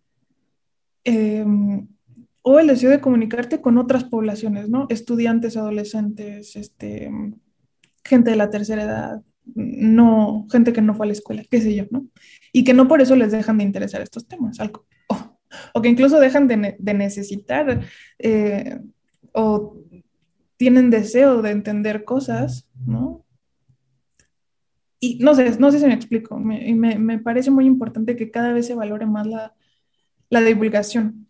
Em, 1.04 1.88
o 2.42 2.60
el 2.60 2.68
deseo 2.68 2.90
de 2.90 3.02
comunicarte 3.02 3.62
con 3.62 3.78
otras 3.78 4.04
poblaciones, 4.04 4.70
¿no? 4.70 4.88
Estudiantes, 4.90 5.58
adolescentes, 5.58 6.56
este, 6.56 7.12
gente 8.04 8.32
de 8.32 8.36
la 8.36 8.50
tercera 8.50 8.84
edad, 8.84 9.22
no, 9.56 10.48
gente 10.52 10.74
que 10.74 10.82
no 10.82 10.96
fue 10.96 11.06
a 11.06 11.08
la 11.08 11.14
escuela, 11.14 11.44
qué 11.50 11.62
sé 11.62 11.76
yo, 11.76 11.86
¿no? 11.92 12.08
Y 12.52 12.64
que 12.64 12.74
no 12.74 12.88
por 12.88 13.02
eso 13.02 13.16
les 13.16 13.32
dejan 13.32 13.58
de 13.58 13.64
interesar 13.64 14.02
estos 14.02 14.28
temas, 14.28 14.60
o 15.74 15.82
que 15.82 15.90
incluso 15.90 16.20
dejan 16.20 16.48
de, 16.48 16.78
necesitar 16.94 17.82
eh, 18.20 18.80
o 19.34 19.78
tienen 20.58 20.90
deseo 20.90 21.42
de 21.42 21.52
entender 21.52 22.06
cosas, 22.06 22.68
¿no? 22.86 23.26
Y 25.00 25.20
no 25.20 25.36
sé, 25.36 25.60
no 25.60 25.72
sé 25.72 25.80
si 25.80 25.86
me 25.86 25.94
explico, 25.94 26.40
me, 26.40 26.74
me, 26.74 26.98
me 26.98 27.20
parece 27.20 27.52
muy 27.52 27.66
importante 27.66 28.16
que 28.16 28.32
cada 28.32 28.54
vez 28.54 28.66
se 28.66 28.76
valore 28.76 29.06
más 29.06 29.28
la, 29.28 29.54
la 30.30 30.42
divulgación. 30.42 31.28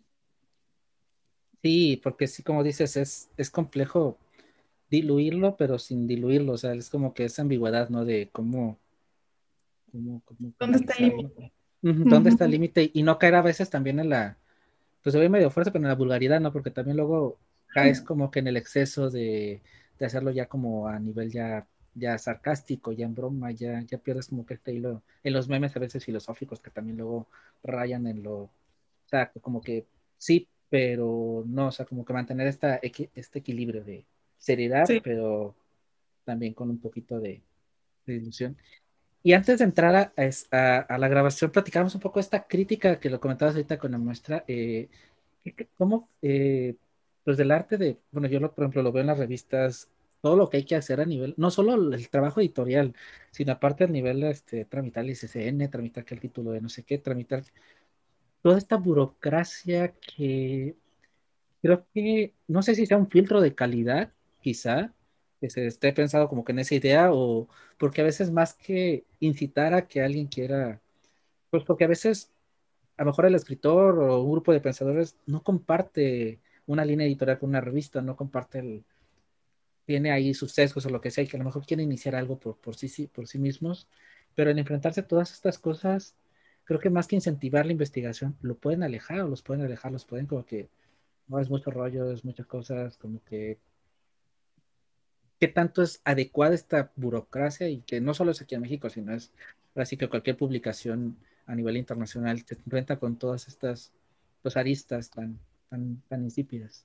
Sí, 1.61 1.99
porque 2.03 2.27
sí, 2.27 2.43
como 2.43 2.63
dices, 2.63 2.95
es, 2.95 3.31
es 3.37 3.49
complejo 3.49 4.19
diluirlo, 4.89 5.57
pero 5.57 5.79
sin 5.79 6.05
diluirlo, 6.05 6.53
o 6.53 6.57
sea, 6.57 6.73
es 6.73 6.89
como 6.89 7.13
que 7.13 7.25
esa 7.25 7.41
ambigüedad, 7.41 7.89
¿no? 7.89 8.05
De 8.05 8.29
cómo... 8.31 8.77
cómo, 9.91 10.21
¿Dónde 10.59 10.77
está 10.77 10.93
el 10.99 11.09
límite? 11.09 11.54
¿Dónde 11.93 12.31
está 12.31 12.45
el 12.45 12.51
límite? 12.51 12.89
Y 12.93 13.03
no 13.03 13.19
caer 13.19 13.35
a 13.35 13.41
veces 13.41 13.69
también 13.69 13.99
en 13.99 14.09
la, 14.09 14.37
pues 15.03 15.13
se 15.13 15.19
ve 15.19 15.29
medio 15.29 15.51
fuerte, 15.51 15.71
pero 15.71 15.83
en 15.83 15.89
la 15.89 15.95
vulgaridad, 15.95 16.39
¿no? 16.39 16.51
Porque 16.51 16.71
también 16.71 16.97
luego 16.97 17.37
caes 17.67 18.01
como 18.01 18.31
que 18.31 18.39
en 18.39 18.47
el 18.47 18.57
exceso 18.57 19.09
de, 19.09 19.61
de 19.99 20.05
hacerlo 20.05 20.31
ya 20.31 20.47
como 20.47 20.87
a 20.87 20.97
nivel 20.99 21.31
ya, 21.31 21.67
ya 21.93 22.17
sarcástico, 22.17 22.91
ya 22.91 23.05
en 23.05 23.15
broma, 23.15 23.51
ya, 23.51 23.81
ya 23.81 23.97
pierdes 23.97 24.27
como 24.27 24.45
que 24.45 24.55
este 24.55 24.73
hilo, 24.73 25.01
en 25.23 25.33
los 25.33 25.47
memes 25.47 25.75
a 25.75 25.79
veces 25.79 26.03
filosóficos 26.03 26.59
que 26.59 26.71
también 26.71 26.97
luego 26.97 27.27
rayan 27.63 28.07
en 28.07 28.23
lo, 28.23 28.35
o 28.35 28.49
sea, 29.05 29.31
como 29.41 29.61
que 29.61 29.85
sí, 30.17 30.47
pero 30.69 31.43
no, 31.45 31.67
o 31.67 31.71
sea, 31.71 31.85
como 31.85 32.03
que 32.03 32.13
mantener 32.13 32.47
esta, 32.47 32.79
este 32.81 33.39
equilibrio 33.39 33.83
de 33.83 34.05
seriedad, 34.37 34.85
pero 35.03 35.55
también 36.23 36.53
con 36.53 36.69
un 36.69 36.79
poquito 36.79 37.19
de, 37.19 37.41
ilusión. 38.07 38.57
Y 39.25 39.33
antes 39.33 39.57
de 39.57 39.65
entrar 39.65 39.95
a, 39.95 40.13
a, 40.87 40.97
la 40.99 41.07
grabación, 41.07 41.49
platicamos 41.49 41.95
un 41.95 42.01
poco 42.01 42.19
esta 42.19 42.45
crítica 42.45 42.99
que 42.99 43.09
lo 43.09 43.19
comentabas 43.19 43.55
ahorita 43.55 43.79
con 43.79 43.91
la 43.91 43.97
muestra, 43.97 44.45
eh, 44.47 44.87
cómo 45.79 46.09
eh, 46.21 46.75
pues 47.23 47.35
del 47.37 47.49
arte 47.49 47.77
de, 47.79 47.97
bueno, 48.11 48.27
yo 48.27 48.39
lo, 48.39 48.53
por 48.53 48.65
ejemplo 48.65 48.83
lo 48.83 48.91
veo 48.91 49.01
en 49.01 49.07
las 49.07 49.17
revistas, 49.17 49.89
todo 50.21 50.35
lo 50.37 50.47
que 50.47 50.57
hay 50.57 50.63
que 50.65 50.75
hacer 50.75 51.01
a 51.01 51.05
nivel, 51.05 51.33
no 51.37 51.49
solo 51.49 51.73
el 51.95 52.07
trabajo 52.09 52.39
editorial, 52.39 52.93
sino 53.31 53.53
aparte 53.53 53.85
a 53.85 53.87
nivel, 53.87 54.23
este, 54.25 54.65
tramitar 54.65 55.03
el 55.03 55.11
ICCN, 55.11 55.71
tramitar 55.71 56.05
que 56.05 56.13
el 56.13 56.21
título 56.21 56.51
de 56.51 56.61
no 56.61 56.69
sé 56.69 56.83
qué, 56.83 56.99
tramitar 56.99 57.43
toda 58.43 58.59
esta 58.59 58.77
burocracia 58.77 59.93
que 59.93 60.75
creo 61.63 61.87
que, 61.95 62.35
no 62.47 62.61
sé 62.61 62.75
si 62.75 62.85
sea 62.85 62.97
un 62.97 63.09
filtro 63.09 63.41
de 63.41 63.55
calidad, 63.55 64.13
quizá, 64.41 64.93
que 65.39 65.49
se 65.49 65.67
esté 65.67 65.93
pensado 65.93 66.29
como 66.29 66.43
que 66.45 66.51
en 66.53 66.59
esa 66.59 66.75
idea, 66.75 67.11
o 67.13 67.47
porque 67.77 68.01
a 68.01 68.05
veces 68.05 68.31
más 68.31 68.53
que 68.53 69.05
incitar 69.19 69.73
a 69.73 69.87
que 69.87 70.01
alguien 70.01 70.27
quiera, 70.27 70.81
pues 71.49 71.63
porque 71.63 71.85
a 71.85 71.87
veces 71.87 72.31
a 72.97 73.03
lo 73.03 73.11
mejor 73.11 73.25
el 73.25 73.35
escritor 73.35 73.99
o 73.99 74.21
un 74.21 74.31
grupo 74.31 74.53
de 74.53 74.61
pensadores 74.61 75.17
no 75.25 75.43
comparte 75.43 76.39
una 76.67 76.85
línea 76.85 77.07
editorial 77.07 77.39
con 77.39 77.49
una 77.49 77.61
revista, 77.61 78.01
no 78.01 78.15
comparte 78.15 78.59
el, 78.59 78.85
tiene 79.85 80.11
ahí 80.11 80.33
sus 80.33 80.51
sesgos 80.51 80.85
o 80.85 80.89
lo 80.89 81.01
que 81.01 81.11
sea, 81.11 81.23
y 81.23 81.27
que 81.27 81.37
a 81.37 81.39
lo 81.39 81.45
mejor 81.45 81.65
quiere 81.65 81.83
iniciar 81.83 82.15
algo 82.15 82.39
por, 82.39 82.57
por, 82.57 82.75
sí, 82.75 83.07
por 83.07 83.27
sí 83.27 83.37
mismos, 83.39 83.87
pero 84.33 84.49
en 84.51 84.59
enfrentarse 84.59 85.01
a 85.01 85.07
todas 85.07 85.31
estas 85.33 85.59
cosas, 85.59 86.15
creo 86.63 86.79
que 86.79 86.89
más 86.89 87.07
que 87.07 87.15
incentivar 87.15 87.65
la 87.65 87.71
investigación, 87.73 88.35
lo 88.41 88.55
pueden 88.57 88.83
alejar 88.83 89.21
o 89.21 89.27
los 89.27 89.41
pueden 89.41 89.63
alejar, 89.63 89.91
los 89.91 90.05
pueden 90.05 90.25
como 90.25 90.45
que, 90.45 90.69
no 91.27 91.39
es 91.39 91.49
mucho 91.49 91.71
rollo, 91.71 92.11
es 92.11 92.25
muchas 92.25 92.47
cosas, 92.47 92.97
como 92.97 93.23
que, 93.23 93.59
qué 95.45 95.53
tanto 95.53 95.83
es 95.83 96.01
adecuada 96.03 96.55
esta 96.55 96.91
burocracia 96.95 97.69
y 97.69 97.81
que 97.81 98.01
no 98.01 98.15
solo 98.15 98.31
es 98.31 98.41
aquí 98.41 98.55
en 98.55 98.61
México, 98.61 98.89
sino 98.89 99.13
es 99.13 99.31
así 99.75 99.95
que 99.95 100.09
cualquier 100.09 100.37
publicación 100.37 101.17
a 101.45 101.53
nivel 101.53 101.77
internacional 101.77 102.43
se 102.43 102.55
enfrenta 102.55 102.97
con 102.97 103.17
todas 103.17 103.47
estas 103.47 103.91
pues, 104.41 104.57
aristas 104.57 105.11
tan, 105.11 105.37
tan, 105.69 106.23
insípidas. 106.23 106.83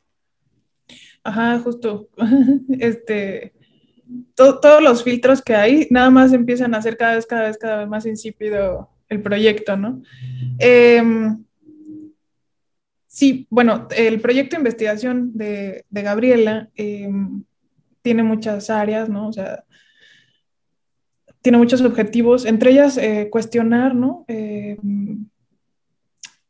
Ajá, 1.23 1.59
justo. 1.61 2.11
este, 2.79 3.55
todos 4.35 4.83
los 4.83 5.03
filtros 5.03 5.41
que 5.41 5.55
hay, 5.55 5.87
nada 5.89 6.11
más 6.11 6.35
empiezan 6.35 6.75
a 6.75 6.83
ser 6.83 6.99
cada 6.99 7.15
vez, 7.15 7.25
cada 7.25 7.47
vez, 7.47 7.57
cada 7.57 7.77
vez 7.79 7.89
más 7.89 8.05
insípido 8.05 8.91
el 9.09 9.23
proyecto, 9.23 9.75
¿no? 9.77 10.03
Em, 10.59 11.43
sí, 13.07 13.47
bueno, 13.49 13.89
el 13.97 14.21
proyecto 14.21 14.57
de 14.57 14.61
investigación 14.61 15.33
de, 15.33 15.87
Gabriela 15.91 16.69
em, 16.75 17.45
tiene 18.03 18.23
muchas 18.23 18.71
áreas, 18.71 19.09
¿no? 19.09 19.29
O 19.29 19.33
sea, 19.33 19.65
tiene 21.43 21.59
muchos 21.59 21.81
objetivos, 21.83 22.45
entre 22.45 22.73
ellas 22.73 22.97
eh, 22.99 23.29
cuestionar, 23.31 23.95
¿no? 23.95 24.25
Em, 24.29 25.27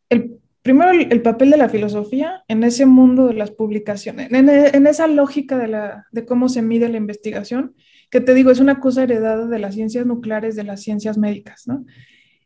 el 0.08 0.40
primero 0.62 0.90
el, 0.90 1.22
papel 1.22 1.50
de 1.50 1.56
la 1.56 1.68
filosofía 1.68 2.44
en 2.48 2.64
ese 2.64 2.86
mundo 2.86 3.26
de 3.26 3.34
las 3.34 3.50
publicaciones, 3.50 4.30
en, 4.32 4.86
esa 4.86 5.06
lógica 5.06 5.56
de, 5.56 5.68
la, 5.68 6.06
de, 6.12 6.26
cómo 6.26 6.48
se 6.48 6.62
mide 6.62 6.88
la 6.88 6.98
investigación, 6.98 7.74
que 8.10 8.20
te 8.20 8.34
digo, 8.34 8.50
es 8.50 8.60
una 8.60 8.80
cosa 8.80 9.04
heredada 9.04 9.46
de 9.46 9.58
las 9.58 9.74
ciencias 9.74 10.06
nucleares, 10.06 10.56
de 10.56 10.64
las 10.64 10.82
ciencias 10.82 11.16
médicas, 11.16 11.66
¿no? 11.66 11.84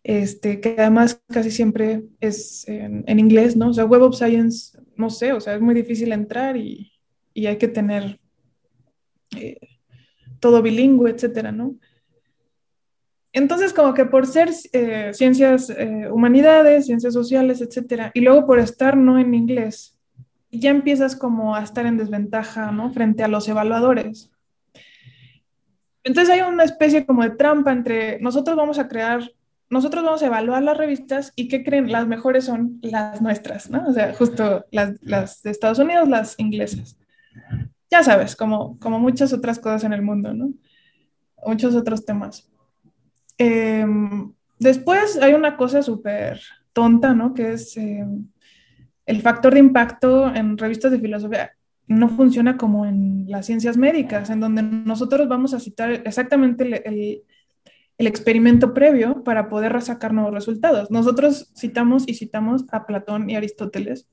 Este, 0.05 0.61
que 0.61 0.76
además 0.78 1.22
casi 1.28 1.50
siempre 1.50 2.05
es 2.20 2.68
en, 2.68 3.18
inglés, 3.18 3.57
¿no? 3.57 3.70
O 3.70 3.72
sea, 3.72 3.86
Web 3.86 4.02
of 4.02 4.16
Science, 4.16 4.78
no 4.96 5.09
sé, 5.09 5.32
o 5.32 5.40
sea, 5.40 5.55
es 5.55 5.62
muy 5.62 5.74
difícil 5.74 6.12
entrar 6.12 6.59
y, 6.59 6.92
y 7.32 7.46
hay 7.46 7.57
que 7.57 7.68
tener 7.68 8.20
eh, 9.37 9.59
todo 10.41 10.62
bilingüe, 10.62 11.11
etcétera, 11.11 11.53
¿no? 11.53 11.76
Entonces, 13.32 13.72
como 13.72 13.95
que 13.95 14.05
por 14.05 14.26
ser 14.28 14.51
eh, 14.72 15.11
ciencias 15.12 15.68
eh, 15.70 16.09
humanidades, 16.11 16.87
ciencias 16.87 17.12
sociales, 17.12 17.61
etcétera, 17.61 18.12
y 18.14 18.20
luego 18.20 18.47
por 18.47 18.61
estar 18.61 18.97
no 18.97 19.18
en 19.18 19.35
inglés, 19.35 19.99
ya 20.53 20.70
empiezas 20.70 21.16
como 21.16 21.57
a 21.57 21.62
estar 21.62 21.85
en 21.85 21.99
desventaja, 21.99 22.70
¿no? 22.70 22.93
Frente 22.93 23.24
a 23.24 23.28
los 23.28 23.49
evaluadores. 23.49 24.30
Entonces 26.05 26.32
hay 26.32 26.43
una 26.43 26.64
especie 26.64 27.07
como 27.07 27.22
de 27.22 27.30
trampa 27.30 27.72
entre 27.72 28.20
nosotros 28.20 28.57
vamos 28.57 28.78
a 28.78 28.87
crear, 28.89 29.32
nosotros 29.70 30.05
vamos 30.05 30.22
a 30.22 30.26
evaluar 30.26 30.62
las 30.62 30.76
revistas 30.76 31.32
y 31.35 31.49
¿qué 31.49 31.64
creen? 31.64 31.91
Las 31.91 32.07
mejores 32.07 32.45
son 32.45 32.78
las 32.82 33.20
nuestras, 33.20 33.70
¿no? 33.70 33.85
O 33.89 33.93
sea, 33.93 34.14
justo 34.14 34.66
las, 34.70 35.03
las 35.03 35.43
de 35.43 35.51
Estados 35.51 35.78
Unidos, 35.78 36.09
las 36.09 36.39
inglesas. 36.39 36.99
Ya 37.91 38.03
sabes, 38.03 38.37
como, 38.37 38.78
como 38.78 38.99
muchas 38.99 39.32
otras 39.32 39.59
cosas 39.59 39.85
en 39.85 39.93
el 39.93 40.03
mundo, 40.03 40.35
¿no? 40.35 40.53
Muchos 41.47 41.74
otros 41.74 42.05
temas. 42.05 42.51
Em, 43.39 44.32
después 44.59 45.20
hay 45.20 45.35
una 45.35 45.57
cosa 45.57 45.82
súper 45.82 46.41
tonta, 46.72 47.14
¿no? 47.14 47.35
Que 47.35 47.53
es 47.53 47.76
em, 47.76 48.26
el 49.07 49.22
factor 49.22 49.55
de 49.55 49.61
impacto 49.61 50.35
en 50.35 50.57
revistas 50.59 50.93
de 50.93 51.00
filosofía. 51.00 51.53
No 51.87 52.08
funciona 52.08 52.57
como 52.57 52.87
en 52.87 53.26
las 53.29 53.46
ciencias 53.46 53.76
médicas, 53.76 54.30
en 54.30 54.41
donde 54.41 54.63
nosotros 54.63 55.29
vamos 55.29 55.53
a 55.54 55.61
citar 55.61 55.92
exactamente 55.92 56.64
el, 56.64 57.22
el 57.99 58.07
experimento 58.07 58.75
previo 58.75 59.22
para 59.22 59.49
poder 59.49 59.80
sacar 59.83 60.13
nuevos 60.13 60.34
resultados. 60.34 60.91
Nosotros 60.91 61.53
citamos 61.57 62.04
y 62.08 62.14
citamos 62.14 62.64
a 62.72 62.87
Platón 62.87 63.30
y 63.30 63.37
Aristóteles 63.37 64.08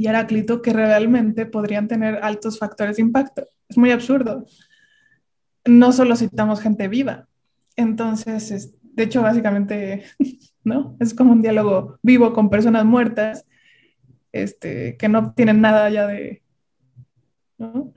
y 0.00 0.06
Heráclito 0.06 0.62
que 0.62 0.72
realmente 0.72 1.44
podrían 1.44 1.86
tener 1.86 2.20
altos 2.22 2.58
factores 2.58 2.96
de 2.96 3.02
impacto. 3.02 3.46
Es 3.68 3.76
muy 3.76 3.90
absurdo. 3.90 4.46
No 5.66 5.92
solo 5.92 6.16
citamos 6.16 6.62
gente 6.62 6.88
viva, 6.88 7.28
entonces, 7.76 8.74
de 8.80 9.02
hecho, 9.02 9.20
básicamente, 9.20 10.04
¿no? 10.64 10.96
Es 11.00 11.12
como 11.12 11.32
un 11.32 11.42
diálogo 11.42 11.98
vivo 12.02 12.32
con 12.32 12.48
personas 12.48 12.86
muertas, 12.86 13.44
este, 14.32 14.96
que 14.96 15.10
no 15.10 15.34
tienen 15.34 15.60
nada 15.60 15.90
ya 15.90 16.06
de, 16.06 16.42
¿no? 17.58 17.92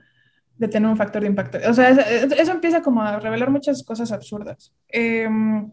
de 0.58 0.68
tener 0.68 0.90
un 0.90 0.98
factor 0.98 1.22
de 1.22 1.28
impacto. 1.28 1.56
O 1.66 1.72
sea, 1.72 1.88
eso, 1.88 2.52
empieza 2.52 2.82
como 2.82 3.00
a 3.00 3.18
revelar 3.18 3.50
muchas 3.50 3.82
cosas 3.82 4.12
absurdas. 4.12 4.74
Em, 4.88 5.72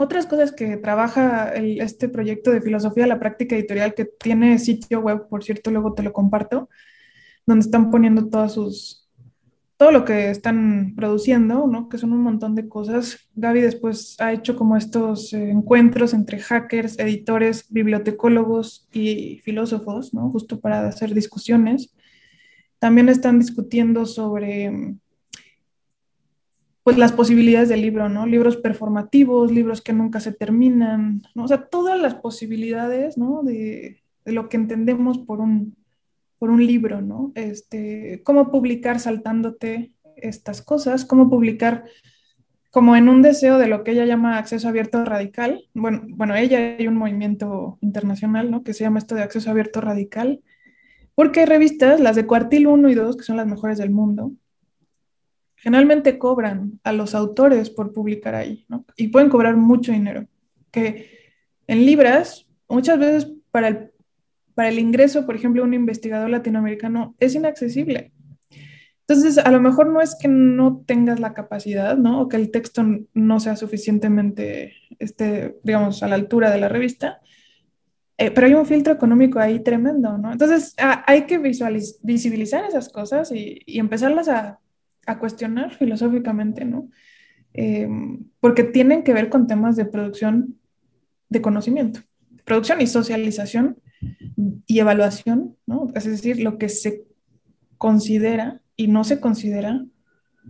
otras 0.00 0.24
cosas 0.24 0.52
que 0.52 0.78
trabaja 0.78 1.52
este 1.54 2.08
proyecto 2.08 2.50
de 2.50 2.62
filosofía 2.62 3.06
la 3.06 3.20
práctica 3.20 3.54
editorial 3.54 3.92
que 3.92 4.06
tiene 4.06 4.58
sitio 4.58 5.00
web, 5.00 5.28
por 5.28 5.44
cierto, 5.44 5.70
luego 5.70 5.92
te 5.92 6.02
lo 6.02 6.14
comparto, 6.14 6.70
donde 7.44 7.66
están 7.66 7.90
poniendo 7.90 8.26
todas 8.30 8.54
sus, 8.54 9.10
todo 9.76 9.92
lo 9.92 10.06
que 10.06 10.30
están 10.30 10.94
produciendo, 10.96 11.66
¿no? 11.66 11.90
que 11.90 11.98
son 11.98 12.14
un 12.14 12.22
montón 12.22 12.54
de 12.54 12.66
cosas. 12.66 13.28
Gaby 13.34 13.60
después 13.60 14.16
ha 14.20 14.32
hecho 14.32 14.56
como 14.56 14.78
estos 14.78 15.34
eh, 15.34 15.50
encuentros 15.50 16.14
entre 16.14 16.38
hackers, 16.38 16.98
editores, 16.98 17.66
bibliotecólogos 17.68 18.88
y 18.94 19.40
filósofos, 19.44 20.14
¿no? 20.14 20.30
justo 20.30 20.60
para 20.60 20.88
hacer 20.88 21.12
discusiones. 21.12 21.94
También 22.78 23.10
están 23.10 23.38
discutiendo 23.38 24.06
sobre 24.06 24.96
pues 26.82 26.96
las 26.96 27.12
posibilidades 27.12 27.68
del 27.68 27.82
libro, 27.82 28.08
¿no? 28.08 28.26
Libros 28.26 28.56
performativos, 28.56 29.52
libros 29.52 29.82
que 29.82 29.92
nunca 29.92 30.20
se 30.20 30.32
terminan, 30.32 31.22
¿no? 31.34 31.44
O 31.44 31.48
sea, 31.48 31.66
todas 31.66 32.00
las 32.00 32.14
posibilidades, 32.14 33.18
¿no? 33.18 33.42
De, 33.42 34.02
de 34.24 34.32
lo 34.32 34.48
que 34.48 34.56
entendemos 34.56 35.18
por 35.18 35.40
un, 35.40 35.76
por 36.38 36.50
un 36.50 36.66
libro, 36.66 37.02
¿no? 37.02 37.32
Este, 37.34 38.22
cómo 38.24 38.50
publicar 38.50 38.98
saltándote 38.98 39.92
estas 40.16 40.62
cosas, 40.62 41.04
cómo 41.04 41.28
publicar 41.28 41.84
como 42.70 42.94
en 42.96 43.08
un 43.08 43.20
deseo 43.20 43.58
de 43.58 43.66
lo 43.66 43.82
que 43.82 43.90
ella 43.90 44.06
llama 44.06 44.38
acceso 44.38 44.68
abierto 44.68 45.04
radical. 45.04 45.64
Bueno, 45.74 46.02
bueno, 46.08 46.36
ella 46.36 46.76
hay 46.78 46.86
un 46.86 46.96
movimiento 46.96 47.78
internacional, 47.80 48.50
¿no? 48.50 48.62
Que 48.62 48.74
se 48.74 48.84
llama 48.84 49.00
esto 49.00 49.14
de 49.14 49.22
acceso 49.22 49.50
abierto 49.50 49.80
radical. 49.80 50.40
Porque 51.16 51.40
hay 51.40 51.46
revistas, 51.46 52.00
las 52.00 52.16
de 52.16 52.26
cuartil 52.26 52.68
1 52.68 52.88
y 52.88 52.94
2, 52.94 53.16
que 53.16 53.24
son 53.24 53.36
las 53.36 53.46
mejores 53.46 53.78
del 53.78 53.90
mundo, 53.90 54.32
generalmente 55.60 56.18
cobran 56.18 56.80
a 56.84 56.92
los 56.92 57.14
autores 57.14 57.70
por 57.70 57.92
publicar 57.92 58.34
ahí, 58.34 58.64
¿no? 58.68 58.84
Y 58.96 59.08
pueden 59.08 59.28
cobrar 59.28 59.56
mucho 59.56 59.92
dinero, 59.92 60.26
que 60.70 61.10
en 61.66 61.84
libras, 61.84 62.46
muchas 62.68 62.98
veces 62.98 63.32
para 63.50 63.68
el, 63.68 63.90
para 64.54 64.70
el 64.70 64.78
ingreso, 64.78 65.26
por 65.26 65.36
ejemplo, 65.36 65.62
un 65.62 65.74
investigador 65.74 66.30
latinoamericano 66.30 67.14
es 67.18 67.34
inaccesible. 67.34 68.12
Entonces, 69.06 69.38
a 69.38 69.50
lo 69.50 69.60
mejor 69.60 69.88
no 69.88 70.00
es 70.00 70.16
que 70.20 70.28
no 70.28 70.82
tengas 70.86 71.20
la 71.20 71.34
capacidad, 71.34 71.96
¿no? 71.96 72.22
O 72.22 72.28
que 72.28 72.36
el 72.36 72.50
texto 72.50 72.82
no 73.12 73.40
sea 73.40 73.56
suficientemente, 73.56 74.74
este, 74.98 75.58
digamos, 75.62 76.02
a 76.02 76.08
la 76.08 76.14
altura 76.14 76.50
de 76.50 76.60
la 76.60 76.68
revista, 76.68 77.20
eh, 78.16 78.30
pero 78.30 78.46
hay 78.46 78.54
un 78.54 78.66
filtro 78.66 78.92
económico 78.92 79.38
ahí 79.38 79.60
tremendo, 79.60 80.16
¿no? 80.16 80.32
Entonces, 80.32 80.74
hay 80.78 81.26
que 81.26 81.38
visibilizar 81.38 82.64
esas 82.64 82.88
cosas 82.88 83.32
y, 83.32 83.60
y 83.66 83.78
empezarlas 83.78 84.28
a, 84.28 84.60
a 85.10 85.18
cuestionar 85.18 85.74
filosóficamente, 85.74 86.64
¿no? 86.64 86.88
Em, 87.52 88.24
porque 88.38 88.62
tienen 88.62 89.02
que 89.02 89.12
ver 89.12 89.28
con 89.28 89.46
temas 89.46 89.76
de 89.76 89.84
producción 89.84 90.58
de 91.28 91.42
conocimiento, 91.42 92.00
producción 92.44 92.80
y 92.80 92.86
socialización 92.86 93.78
y 94.66 94.78
evaluación, 94.78 95.56
¿no? 95.66 95.88
Es 95.94 96.04
decir, 96.04 96.40
lo 96.40 96.58
que 96.58 96.68
se 96.68 97.04
considera 97.76 98.60
y 98.76 98.86
no 98.86 99.04
se 99.04 99.20
considera 99.20 99.84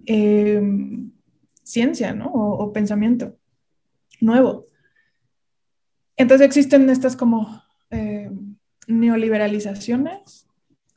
em, 0.06 1.12
ciencia, 1.62 2.12
¿no? 2.12 2.26
O, 2.32 2.72
pensamiento 2.72 3.36
nuevo. 4.20 4.66
Entonces 6.16 6.46
existen 6.46 6.90
estas 6.90 7.16
como 7.16 7.62
em, 7.90 8.56
neoliberalizaciones, 8.86 10.46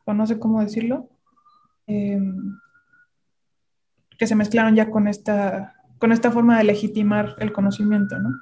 o 0.06 0.14
no 0.14 0.27
sé 0.27 0.38
cómo 0.38 0.61
decirlo, 0.61 1.10
que 4.18 4.27
se 4.27 4.35
mezclaron 4.35 4.76
ya 4.76 4.90
con 4.90 5.07
esta, 5.07 5.76
con 5.98 6.11
esta 6.11 6.31
forma 6.31 6.57
de 6.57 6.65
legitimar 6.65 7.35
el 7.40 7.52
conocimiento, 7.52 8.19
¿no? 8.19 8.40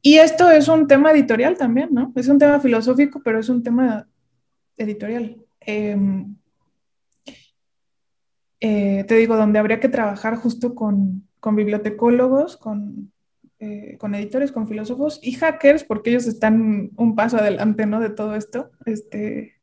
Y 0.00 0.18
esto 0.18 0.50
es 0.50 0.68
un 0.68 0.86
tema 0.86 1.10
editorial 1.10 1.58
también, 1.58 1.88
¿no? 1.92 2.12
Es 2.14 2.28
un 2.28 2.38
tema 2.38 2.60
filosófico, 2.60 3.20
pero 3.24 3.40
es 3.40 3.48
un 3.48 3.62
tema 3.62 4.06
editorial. 4.76 5.36
Em, 5.60 6.36
eh, 8.60 9.04
te 9.06 9.14
digo, 9.16 9.36
donde 9.36 9.58
habría 9.58 9.80
que 9.80 9.88
trabajar 9.88 10.36
justo 10.36 10.74
con, 10.74 11.28
con 11.40 11.56
bibliotecólogos, 11.56 12.56
con, 12.56 13.12
eh, 13.58 13.96
con, 13.98 14.14
editores, 14.14 14.52
con 14.52 14.68
filósofos 14.68 15.20
y 15.22 15.32
hackers, 15.32 15.84
porque 15.84 16.10
ellos 16.10 16.26
están 16.26 16.90
un 16.96 17.16
paso 17.16 17.38
adelante, 17.38 17.86
¿no? 17.86 18.00
De 18.00 18.10
todo 18.10 18.34
esto. 18.36 18.70
Este, 18.84 19.57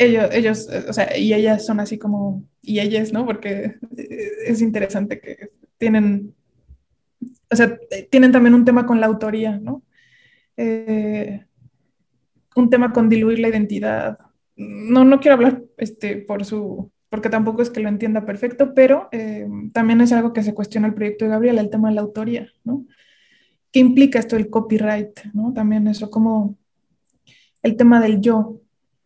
ellos, 0.00 0.28
ellos, 0.32 0.68
o 0.88 0.92
sea, 0.94 1.16
y 1.16 1.34
ellas 1.34 1.66
son 1.66 1.78
así 1.78 1.98
como, 1.98 2.44
y 2.62 2.80
ellas, 2.80 3.12
¿no? 3.12 3.26
Porque 3.26 3.76
es 4.46 4.62
interesante 4.62 5.20
que 5.20 5.50
tienen, 5.76 6.34
o 7.50 7.56
sea, 7.56 7.78
tienen 8.10 8.32
también 8.32 8.54
un 8.54 8.64
tema 8.64 8.86
con 8.86 8.98
la 8.98 9.06
autoría, 9.06 9.58
¿no? 9.58 9.82
Eh, 10.56 11.44
un 12.56 12.70
tema 12.70 12.92
con 12.92 13.10
diluir 13.10 13.40
la 13.40 13.48
identidad. 13.48 14.18
No, 14.56 15.04
no 15.04 15.20
quiero 15.20 15.34
hablar 15.34 15.62
este, 15.76 16.16
por 16.16 16.46
su, 16.46 16.90
porque 17.10 17.28
tampoco 17.28 17.60
es 17.60 17.68
que 17.68 17.80
lo 17.80 17.90
entienda 17.90 18.24
perfecto, 18.24 18.72
pero 18.74 19.08
eh, 19.12 19.46
también 19.74 20.00
es 20.00 20.12
algo 20.12 20.32
que 20.32 20.42
se 20.42 20.54
cuestiona 20.54 20.86
el 20.86 20.94
proyecto 20.94 21.26
de 21.26 21.32
Gabriel, 21.32 21.58
el 21.58 21.70
tema 21.70 21.90
de 21.90 21.96
la 21.96 22.00
autoría, 22.00 22.50
¿no? 22.64 22.86
¿Qué 23.70 23.80
implica 23.80 24.18
esto 24.18 24.36
del 24.36 24.48
copyright, 24.48 25.20
¿no? 25.34 25.52
También 25.52 25.86
eso, 25.88 26.10
como 26.10 26.56
el 27.62 27.76
tema 27.76 28.00
del 28.00 28.20
yo, 28.20 28.60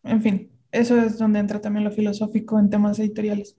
en 0.04 0.22
fin, 0.22 0.53
eso 0.74 1.00
es 1.00 1.18
donde 1.18 1.38
entra 1.38 1.60
también 1.60 1.84
lo 1.84 1.90
filosófico 1.90 2.58
en 2.58 2.70
temas 2.70 2.98
editoriales. 2.98 3.56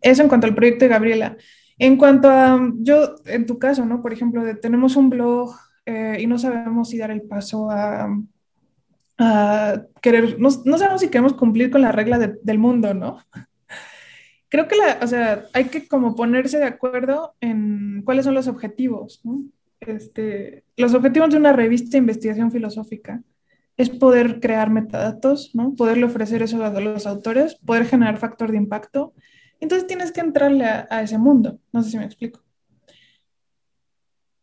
Eso 0.00 0.22
en 0.22 0.28
cuanto 0.28 0.46
al 0.46 0.54
proyecto 0.54 0.84
de 0.84 0.90
Gabriela. 0.90 1.36
En 1.78 1.96
cuanto 1.96 2.30
a, 2.30 2.60
yo, 2.78 3.16
en 3.26 3.46
tu 3.46 3.58
caso, 3.58 3.84
¿no? 3.84 4.02
Por 4.02 4.12
ejemplo, 4.12 4.42
tenemos 4.60 4.96
un 4.96 5.10
blog 5.10 5.54
eh, 5.86 6.18
y 6.20 6.26
no 6.26 6.38
sabemos 6.38 6.90
si 6.90 6.98
dar 6.98 7.10
el 7.10 7.22
paso 7.22 7.70
a, 7.70 8.08
querer, 10.00 10.40
no, 10.40 10.48
no, 10.64 10.78
sabemos 10.78 11.00
si 11.00 11.08
queremos 11.08 11.34
cumplir 11.34 11.70
con 11.70 11.80
la 11.80 11.92
regla 11.92 12.18
del 12.18 12.58
mundo, 12.58 12.92
¿no? 12.92 13.18
Creo 14.48 14.68
que 14.68 14.76
o 15.00 15.06
sea, 15.06 15.46
hay 15.54 15.66
que 15.66 15.86
como 15.86 16.14
ponerse 16.14 16.58
de 16.58 16.64
acuerdo 16.64 17.34
en 17.40 18.02
cuáles 18.04 18.24
son 18.24 18.34
los 18.34 18.48
objetivos. 18.48 19.22
Este, 19.80 20.64
los 20.76 20.94
objetivos 20.94 21.30
de 21.30 21.38
una 21.38 21.52
revista 21.52 21.92
de 21.92 21.98
investigación 21.98 22.52
filosófica 22.52 23.22
es 23.82 23.90
poder 23.90 24.40
crear 24.40 24.70
metadatos, 24.70 25.54
¿no? 25.54 25.74
Poderle 25.74 26.04
ofrecer 26.04 26.42
eso 26.42 26.64
a 26.64 26.80
los 26.80 27.06
autores, 27.06 27.56
poder 27.56 27.86
generar 27.86 28.18
factor 28.18 28.50
de 28.50 28.56
impacto. 28.56 29.12
Entonces 29.60 29.86
tienes 29.86 30.12
que 30.12 30.20
entrarle 30.20 30.64
a, 30.64 31.02
ese 31.02 31.18
mundo. 31.18 31.58
No 31.72 31.82
sé 31.82 31.90
si 31.90 31.98
me 31.98 32.04
explico. 32.04 32.40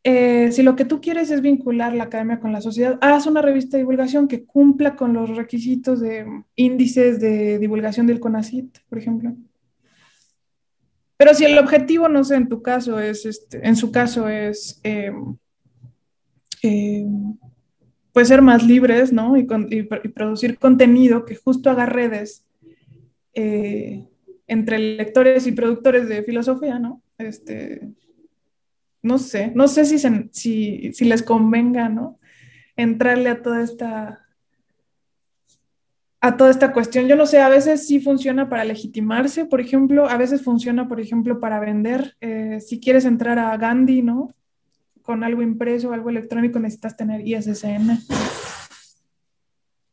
Eh, 0.04 0.52
si 0.52 0.64
lo 0.64 0.76
que 0.76 0.86
tú 0.86 1.02
quieres 1.02 1.30
es 1.30 1.42
vincular 1.42 1.94
la 1.94 2.06
academia 2.06 2.40
con 2.40 2.52
la 2.52 2.62
sociedad, 2.62 2.98
haz 3.02 3.28
una 3.28 3.42
revista 3.42 3.78
de 3.78 3.84
divulgación 3.84 4.28
que 4.28 4.46
cumpla 4.46 4.96
con 4.96 5.14
los 5.14 5.36
requisitos 5.36 6.00
de 6.00 6.26
índices 6.56 7.20
de 7.20 7.60
divulgación 7.60 8.08
del 8.08 8.20
CONACIT, 8.20 8.80
por 8.88 8.98
ejemplo. 8.98 9.36
Pero 11.18 11.34
si 11.34 11.44
el 11.44 11.58
objetivo, 11.58 12.08
no 12.08 12.24
sé, 12.24 12.36
en 12.36 12.48
tu 12.48 12.62
caso 12.62 13.00
es, 13.00 13.26
este, 13.26 13.66
en 13.68 13.76
su 13.76 13.92
caso 13.92 14.30
es 14.30 14.80
eh, 14.84 15.12
eh, 16.64 17.06
pues 18.20 18.28
ser 18.28 18.42
más 18.42 18.64
libres, 18.64 19.14
¿no? 19.14 19.38
Y, 19.38 19.46
producir 20.14 20.60
contenido 20.60 21.24
que 21.24 21.38
justo 21.38 21.70
haga 21.70 21.86
redes 21.86 22.46
eh, 23.34 24.10
entre 24.46 24.78
lectores 24.78 25.48
y 25.48 25.54
productores 25.54 26.10
de 26.10 26.22
filosofía, 26.24 26.80
¿no? 26.80 27.02
Este, 27.18 27.94
no 29.02 29.20
sé, 29.20 29.54
no 29.56 29.70
sé 29.70 29.86
si, 29.86 30.92
si, 30.92 31.06
les 31.06 31.24
convenga, 31.24 31.88
¿no? 31.88 32.20
Entrarle 32.76 33.30
a 33.30 33.42
toda 33.42 33.64
esta 33.64 34.26
a 36.20 36.36
toda 36.36 36.52
esta 36.52 36.74
cuestión. 36.74 37.08
Yo 37.08 37.16
no 37.16 37.26
sé, 37.26 37.40
a 37.40 37.48
veces 37.48 37.88
sí 37.88 38.02
funciona 38.02 38.50
para 38.50 38.66
legitimarse, 38.66 39.46
por 39.46 39.62
ejemplo, 39.62 40.10
a 40.10 40.18
veces 40.18 40.42
funciona, 40.42 40.90
por 40.90 41.00
ejemplo, 41.00 41.40
para 41.40 41.62
vender. 41.62 42.18
Eh, 42.20 42.60
si 42.60 42.82
quieres 42.82 43.06
entrar 43.06 43.40
a 43.40 43.56
Gandhi, 43.56 44.02
¿no? 44.02 44.36
Con 45.10 45.24
algo 45.24 45.42
impreso 45.42 45.92
algo 45.92 46.12
electrónico 46.12 46.60
necesitas 46.60 46.96
tener 46.96 47.28
ISSN. 47.28 47.98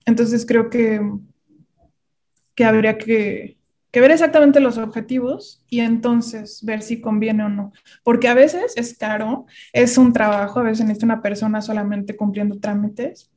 Entonces 0.04 0.44
creo 0.44 0.68
que, 0.68 1.00
que 2.54 2.64
habría 2.66 2.98
que, 2.98 3.56
que, 3.90 4.00
ver 4.02 4.10
exactamente 4.10 4.60
los 4.60 4.76
objetivos 4.76 5.64
y 5.70 5.80
entonces 5.80 6.62
ver 6.62 6.82
si 6.82 7.00
conviene 7.00 7.44
o 7.44 7.48
no. 7.48 7.72
Porque 8.04 8.28
a 8.28 8.34
veces 8.34 8.74
es 8.76 8.98
caro, 8.98 9.46
es 9.72 9.96
un 9.96 10.12
trabajo, 10.12 10.60
a 10.60 10.64
veces 10.64 10.84
necesita 10.84 11.06
una 11.06 11.22
persona 11.22 11.62
solamente 11.62 12.14
cumpliendo 12.14 12.60
trámites. 12.60 13.32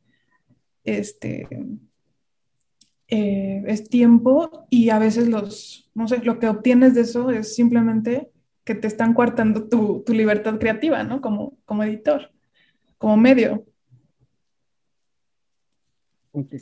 Este, 0.83 1.47
eh, 3.07 3.63
es 3.67 3.87
tiempo 3.87 4.67
y 4.69 4.89
a 4.89 4.99
veces 4.99 5.29
los, 5.29 5.89
no 5.95 6.09
sé, 6.09 6.17
lo 6.25 6.39
que 6.39 6.49
obtienes 6.49 6.93
de 6.93 7.01
eso 7.03 7.29
es 7.29 7.55
simplemente 7.55 8.33
que 8.63 8.75
te 8.75 8.87
están 8.87 9.13
coartando 9.13 9.67
tu, 9.67 10.03
tu 10.05 10.13
libertad 10.13 10.59
creativa, 10.59 11.03
¿no? 11.03 11.21
Como, 11.21 11.57
como 11.65 11.83
editor, 11.83 12.31
como 12.97 13.17
medio. 13.17 13.65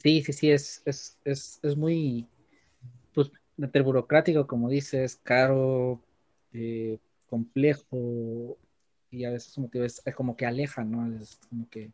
Sí, 0.01 0.21
sí, 0.23 0.33
sí, 0.33 0.51
es, 0.51 0.81
es, 0.85 1.19
es, 1.25 1.59
es 1.61 1.75
muy 1.75 2.27
pues, 3.13 3.31
burocrático, 3.83 4.47
como 4.47 4.69
dices, 4.69 5.19
caro, 5.23 6.01
eh, 6.53 6.99
complejo, 7.27 8.57
y 9.11 9.25
a 9.25 9.31
veces 9.31 9.53
como, 9.53 9.69
es, 9.73 10.01
como 10.15 10.35
que 10.37 10.45
aleja, 10.45 10.83
¿no? 10.83 11.19
Es 11.21 11.39
como 11.49 11.69
que 11.69 11.91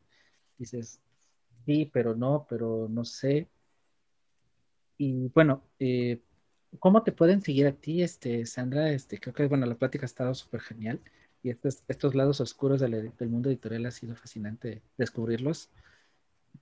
dices, 0.57 0.99
sí, 1.65 1.89
pero 1.91 2.15
no, 2.15 2.45
pero 2.49 2.87
no 2.89 3.05
sé. 3.05 3.47
Y 4.97 5.29
bueno, 5.29 5.63
eh, 5.79 6.19
¿Cómo 6.79 7.03
te 7.03 7.11
pueden 7.11 7.41
seguir 7.41 7.67
a 7.67 7.73
ti, 7.73 8.01
este, 8.03 8.45
Sandra? 8.45 8.91
Este, 8.91 9.19
creo 9.19 9.33
que 9.33 9.47
bueno, 9.47 9.65
la 9.65 9.75
plática 9.75 10.05
ha 10.05 10.07
estado 10.07 10.33
súper 10.33 10.61
genial 10.61 10.99
y 11.43 11.49
estos, 11.49 11.83
estos 11.87 12.15
lados 12.15 12.41
oscuros 12.41 12.81
del, 12.81 13.11
mundo 13.29 13.49
editorial 13.49 13.85
ha 13.85 13.91
sido 13.91 14.15
fascinante 14.15 14.81
descubrirlos. 14.97 15.69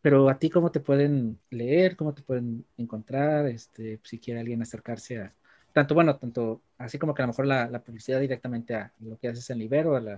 Pero 0.02 0.30
a 0.30 0.40
ti, 0.40 0.50
¿cómo 0.50 0.72
te 0.72 0.80
pueden 0.80 1.40
leer? 1.50 1.96
¿Cómo 1.96 2.14
te 2.14 2.24
pueden 2.24 2.66
encontrar? 2.78 3.48
Este, 3.48 4.00
si 4.04 4.20
quiere 4.20 4.40
alguien 4.40 4.62
acercarse 4.62 5.20
a, 5.20 5.36
tanto, 5.74 5.96
bueno, 5.96 6.18
tanto, 6.18 6.62
así 6.78 6.98
como 7.00 7.14
que 7.14 7.22
a 7.22 7.26
lo 7.26 7.34
mejor 7.34 7.48
la, 7.48 7.84
publicidad 7.84 8.20
directamente 8.20 8.76
a 8.76 8.94
lo 9.00 9.18
que 9.20 9.30
haces 9.30 9.50
en 9.50 9.60
Libero, 9.60 9.96
a 9.96 10.02
la, 10.02 10.14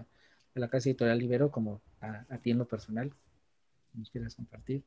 a 0.55 0.59
la 0.59 0.69
casa 0.69 0.89
editorial 0.89 1.19
Libero, 1.19 1.51
como 1.51 1.81
a, 2.01 2.25
a 2.29 2.37
ti 2.39 2.51
en 2.51 2.59
lo 2.59 2.67
personal. 2.67 3.13
¿Nos 3.93 4.09
quieres 4.09 4.35
compartir? 4.35 4.83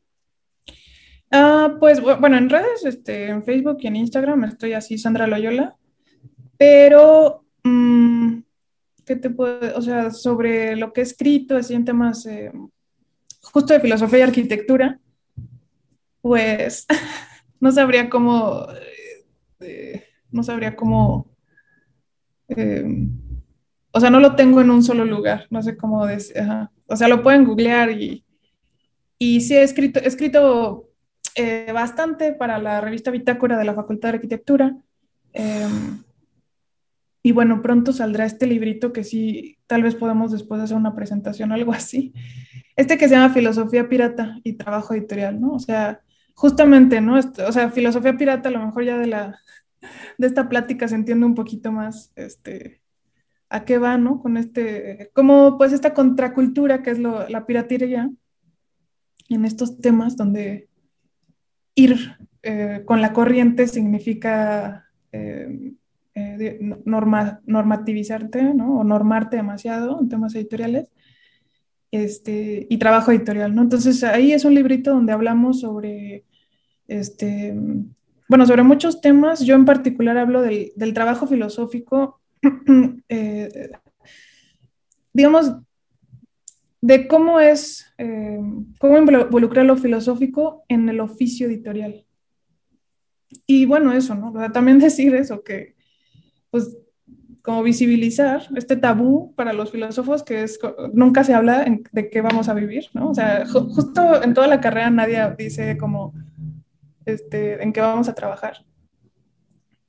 Ah, 1.31 1.77
pues 1.81 2.01
bueno, 2.01 2.37
en 2.37 2.49
redes, 2.49 2.85
este, 2.85 3.29
en 3.29 3.43
Facebook 3.43 3.79
y 3.81 3.89
en 3.89 3.97
Instagram 3.97 4.45
estoy 4.45 4.75
así, 4.75 4.97
Sandra 4.97 5.27
Loyola, 5.27 5.77
pero, 6.57 7.45
mm, 7.65 8.39
¿qué 9.05 9.17
te 9.17 9.31
puedo, 9.31 9.77
o 9.77 9.83
sea, 9.83 10.11
sobre 10.13 10.77
lo 10.77 10.93
que 10.93 11.01
he 11.01 11.05
escrito, 11.05 11.57
así 11.57 11.75
en 11.75 11.85
temas 11.85 12.27
eh, 12.27 12.53
justo 13.43 13.73
de 13.73 13.81
filosofía 13.81 14.21
y 14.21 14.23
arquitectura, 14.23 15.01
pues 16.21 16.87
no 17.61 17.73
sabría 17.73 18.09
cómo, 18.09 18.67
eh, 19.61 20.05
no 20.31 20.45
sabría 20.45 20.77
cómo, 20.77 21.27
em, 22.49 23.11
o 23.91 24.01
sea, 24.01 24.11
no 24.11 24.21
lo 24.21 24.37
tengo 24.37 24.61
en 24.61 24.71
un 24.71 24.83
solo 24.85 25.05
lugar, 25.05 25.47
no 25.51 25.61
sé 25.63 25.77
cómo 25.77 26.07
decir, 26.07 26.37
o 26.87 26.97
sea, 26.97 27.09
lo 27.09 27.23
pueden 27.23 27.45
googlear 27.45 27.91
y, 27.91 28.25
y 29.19 29.41
sí 29.41 29.55
he 29.57 29.63
escrito, 29.63 29.99
he 30.01 30.07
escrito 30.07 30.86
eh, 31.37 31.71
bastante 31.73 32.33
para 32.33 32.59
la 32.59 32.81
revista 32.81 33.11
Bitácora 33.11 33.59
de 33.59 33.65
la 33.65 33.75
Facultad 33.75 34.09
de 34.09 34.17
Arquitectura. 34.17 34.77
Em, 35.35 36.03
y 37.23 37.33
bueno, 37.33 37.61
pronto 37.61 37.93
saldrá 37.93 38.25
este 38.25 38.47
librito 38.47 38.93
que 38.93 39.05
sí, 39.05 39.59
tal 39.67 39.83
vez 39.83 39.95
podemos 39.95 40.33
después 40.33 40.63
hacer 40.63 40.77
una 40.77 40.95
presentación, 40.95 41.53
algo 41.53 41.73
así. 41.73 42.15
Este 42.75 42.97
que 42.97 43.09
se 43.09 43.17
llama 43.17 43.35
Filosofía 43.35 43.89
Pirata 43.89 44.39
y 44.45 44.55
Trabajo 44.55 44.95
Editorial, 44.95 45.41
¿no? 45.41 45.53
O 45.53 45.59
sea, 45.59 46.01
justamente, 46.35 47.01
¿no? 47.01 47.19
O 47.19 47.53
sea, 47.53 47.71
Filosofía 47.71 48.17
Pirata, 48.17 48.49
a 48.49 48.53
lo 48.53 48.65
mejor 48.65 48.85
ya 48.85 48.97
de, 48.97 49.07
la, 49.07 49.39
de 50.19 50.27
esta 50.27 50.49
plática 50.49 50.89
se 50.89 50.95
entiende 50.95 51.27
un 51.27 51.35
poquito 51.35 51.71
más, 51.71 52.13
este, 52.17 52.81
a 53.51 53.65
qué 53.65 53.79
va, 53.79 53.99
¿no? 53.99 54.21
Con 54.21 54.37
este, 54.39 55.11
como 55.15 55.59
pues 55.59 55.73
esta 55.73 55.95
contracultura 55.95 56.83
que 56.83 56.93
es 56.93 56.99
lo, 56.99 57.29
la 57.29 57.45
piratería 57.45 58.11
en 59.29 59.45
estos 59.45 59.79
temas 59.79 60.17
donde 60.17 60.69
ir 61.77 62.17
eh, 62.43 62.83
con 62.85 63.01
la 63.01 63.13
corriente 63.13 63.69
significa 63.69 64.89
eh, 65.13 65.73
eh, 66.15 66.59
normativizarte, 66.85 68.55
¿no? 68.55 68.81
O 68.81 68.85
normarte 68.85 69.37
demasiado 69.37 70.01
en 70.01 70.09
temas 70.09 70.35
editoriales. 70.35 70.91
Este, 71.93 72.67
y 72.69 72.79
trabajo 72.79 73.13
editorial, 73.13 73.55
¿no? 73.55 73.63
Entonces 73.63 74.03
ahí 74.03 74.33
es 74.33 74.45
un 74.45 74.55
librito 74.55 74.91
donde 74.91 75.13
hablamos 75.13 75.61
sobre, 75.61 76.25
este, 76.89 77.55
bueno, 78.29 78.45
sobre 78.45 78.65
muchos 78.65 79.01
temas. 79.01 79.41
Yo 79.41 79.55
en 79.55 79.65
particular 79.65 80.19
hablo 80.19 80.43
del, 80.43 80.73
del 80.75 80.93
trabajo 80.95 81.29
filosófico, 81.29 82.21
digamos, 85.13 85.53
de 86.87 87.09
cómo 87.09 87.41
es, 87.41 87.93
eh, 87.99 88.39
cómo 88.79 88.97
involucrar 88.97 89.67
lo 89.67 89.77
filosófico 89.77 90.65
en 90.69 90.89
el 90.89 91.01
oficio 91.01 91.49
editorial. 91.49 92.07
Y 93.45 93.67
bueno, 93.67 93.93
eso, 93.93 94.15
¿no? 94.15 94.33
también 94.53 94.79
decir 94.89 95.13
eso, 95.17 95.43
que 95.43 95.75
pues 96.49 96.79
como 97.43 97.65
visibilizar 97.65 98.43
este 98.55 98.77
tabú 98.77 99.35
para 99.35 99.53
los 99.53 99.73
filósofos 99.73 100.23
que 100.23 100.45
es, 100.45 100.61
nunca 100.93 101.25
se 101.25 101.35
habla 101.35 101.67
de 101.91 102.09
qué 102.09 102.21
vamos 102.21 102.49
a 102.49 102.55
vivir, 102.55 102.85
¿no? 102.93 103.11
O 103.11 103.15
sea, 103.15 103.45
justo 103.47 104.23
en 104.23 104.33
toda 104.33 104.47
la 104.47 104.61
carrera 104.61 104.89
nadie 104.89 105.35
dice 105.37 105.77
como, 105.77 106.15
este, 107.05 107.61
en 107.65 107.73
qué 107.73 107.81
vamos 107.81 108.09
a 108.09 108.15
trabajar. 108.15 108.65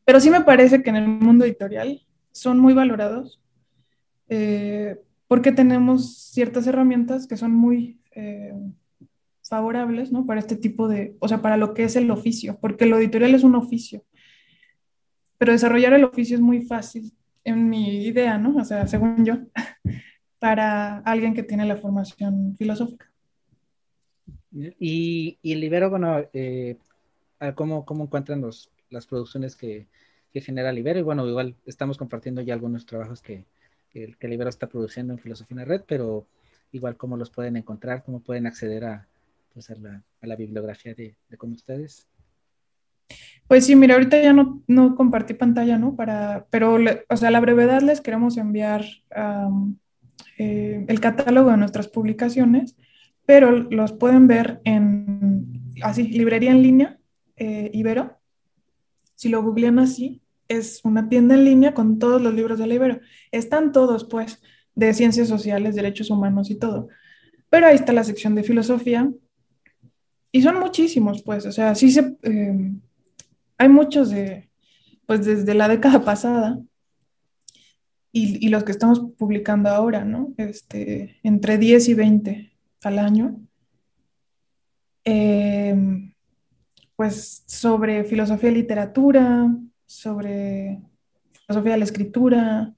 Pero 0.03 0.19
sí 0.19 0.31
me 0.31 0.41
parece 0.41 0.81
que 0.81 0.89
en 0.89 0.95
el 0.95 1.07
mundo 1.07 1.45
editorial 1.45 2.01
son 2.31 2.57
muy 2.59 2.73
valorados 2.73 3.39
eh, 4.29 4.99
porque 5.27 5.51
tenemos 5.51 6.17
ciertas 6.17 6.67
herramientas 6.67 7.27
que 7.27 7.37
son 7.37 7.51
muy 7.51 7.99
eh, 8.11 8.53
favorables, 9.43 10.11
¿no? 10.11 10.25
Para 10.25 10.39
este 10.39 10.55
tipo 10.55 10.87
de, 10.87 11.15
o 11.19 11.27
sea, 11.27 11.41
para 11.41 11.57
lo 11.57 11.73
que 11.73 11.83
es 11.83 11.95
el 11.95 12.09
oficio, 12.11 12.57
porque 12.59 12.85
lo 12.85 12.97
editorial 12.97 13.35
es 13.35 13.43
un 13.43 13.55
oficio, 13.55 14.03
pero 15.37 15.51
desarrollar 15.51 15.93
el 15.93 16.03
oficio 16.03 16.35
es 16.35 16.41
muy 16.41 16.61
fácil, 16.61 17.13
en 17.43 17.69
mi 17.69 18.05
idea, 18.05 18.37
¿no? 18.37 18.55
O 18.57 18.65
sea, 18.65 18.87
según 18.87 19.25
yo, 19.25 19.35
para 20.39 20.99
alguien 20.99 21.33
que 21.33 21.43
tiene 21.43 21.65
la 21.65 21.77
formación 21.77 22.55
filosófica. 22.57 23.11
Y, 24.51 25.37
y 25.41 25.55
Libero, 25.55 25.89
bueno, 25.89 26.23
eh, 26.33 26.77
¿cómo, 27.55 27.85
¿cómo, 27.85 28.05
encuentran 28.05 28.41
los, 28.41 28.71
las 28.89 29.05
producciones 29.05 29.55
que, 29.55 29.87
que 30.33 30.41
genera 30.41 30.71
Libero? 30.71 30.99
Y 30.99 31.03
bueno, 31.03 31.27
igual 31.27 31.55
estamos 31.65 31.97
compartiendo 31.97 32.41
ya 32.41 32.53
algunos 32.53 32.85
trabajos 32.85 33.21
que, 33.21 33.45
que, 33.89 34.15
que 34.19 34.27
Libero 34.27 34.49
está 34.49 34.67
produciendo 34.67 35.13
en 35.13 35.19
Filosofía 35.19 35.55
en 35.55 35.59
la 35.59 35.65
Red, 35.65 35.81
pero 35.87 36.27
igual 36.71 36.97
cómo 36.97 37.17
los 37.17 37.29
pueden 37.29 37.57
encontrar, 37.57 38.03
cómo 38.03 38.19
pueden 38.19 38.45
acceder 38.45 38.85
a, 38.85 39.07
pues, 39.53 39.69
a, 39.69 39.75
la, 39.75 40.03
a 40.21 40.27
la 40.27 40.35
bibliografía 40.35 40.93
de, 40.93 41.15
de 41.29 41.37
con 41.37 41.51
ustedes. 41.51 42.07
Pues 43.47 43.65
sí, 43.65 43.75
mira, 43.75 43.93
ahorita 43.93 44.21
ya 44.21 44.33
no, 44.33 44.61
no 44.67 44.95
compartí 44.95 45.33
pantalla, 45.33 45.77
¿no? 45.77 45.95
Para, 45.95 46.47
pero, 46.49 46.77
o 47.07 47.17
sea, 47.17 47.29
a 47.29 47.31
la 47.31 47.39
brevedad 47.39 47.81
les 47.81 48.01
queremos 48.01 48.35
enviar 48.35 48.83
eh, 50.37 50.85
el 50.87 50.99
catálogo 50.99 51.51
de 51.51 51.57
nuestras 51.57 51.87
publicaciones, 51.87 52.75
pero 53.25 53.51
los 53.51 53.93
pueden 53.93 54.27
ver 54.27 54.59
en, 54.65 55.71
así, 55.81 56.09
librería 56.09 56.51
en 56.51 56.61
línea, 56.61 56.99
eh, 57.37 57.71
Ibero. 57.73 58.17
Si 59.15 59.29
lo 59.29 59.41
googlean 59.41 59.79
así, 59.79 60.21
es 60.47 60.81
una 60.83 61.09
tienda 61.09 61.35
en 61.35 61.45
línea 61.45 61.73
con 61.73 61.99
todos 61.99 62.21
los 62.21 62.33
libros 62.33 62.59
de 62.59 62.67
Ibero. 62.67 62.99
Están 63.31 63.71
todos, 63.71 64.05
pues, 64.05 64.41
de 64.75 64.93
ciencias 64.93 65.27
sociales, 65.27 65.75
derechos 65.75 66.09
humanos 66.09 66.49
y 66.49 66.55
todo. 66.55 66.89
Pero 67.49 67.67
ahí 67.67 67.75
está 67.75 67.93
la 67.93 68.03
sección 68.03 68.35
de 68.35 68.43
filosofía. 68.43 69.11
Y 70.31 70.41
son 70.41 70.59
muchísimos, 70.59 71.23
pues, 71.23 71.45
o 71.45 71.51
sea, 71.51 71.75
sí 71.75 71.91
se... 71.91 72.15
Eh, 72.23 72.71
hay 73.59 73.69
muchos 73.69 74.11
de, 74.11 74.49
pues 75.07 75.25
desde 75.25 75.53
la 75.55 75.67
década 75.67 76.03
pasada 76.05 76.59
y, 78.11 78.45
y, 78.45 78.49
los 78.49 78.63
que 78.63 78.71
estamos 78.71 79.01
publicando 79.17 79.69
ahora, 79.69 80.05
¿no? 80.05 80.33
Este, 80.37 81.19
entre 81.23 81.57
10 81.57 81.89
y 81.89 81.93
20 81.95 82.57
al 82.83 82.99
año. 82.99 83.39
Em, 85.03 86.13
pues 86.95 87.43
sobre 87.45 88.03
filosofía 88.03 88.49
y 88.49 88.55
literatura, 88.55 89.49
sobre 89.87 90.79
filosofía 91.31 91.71
de 91.71 91.77
la 91.79 91.85
escritura, 91.85 92.75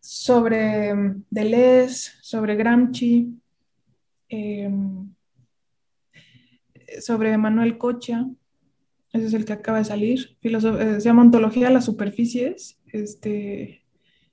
sobre 0.00 0.88
em, 0.88 1.24
Deleuze, 1.30 2.10
sobre 2.20 2.56
Gramsci, 2.56 3.40
em, 4.28 5.14
sobre 7.00 7.38
Manuel 7.38 7.78
Cocha, 7.78 8.26
ese 9.12 9.26
es 9.26 9.34
el 9.34 9.44
que 9.44 9.52
acaba 9.52 9.78
de 9.78 9.84
salir, 9.84 10.36
eh, 10.42 10.60
se 10.60 11.00
llama 11.00 11.22
Ontología 11.22 11.68
de 11.68 11.74
las 11.74 11.84
Superficies, 11.84 12.80
este, 12.86 13.84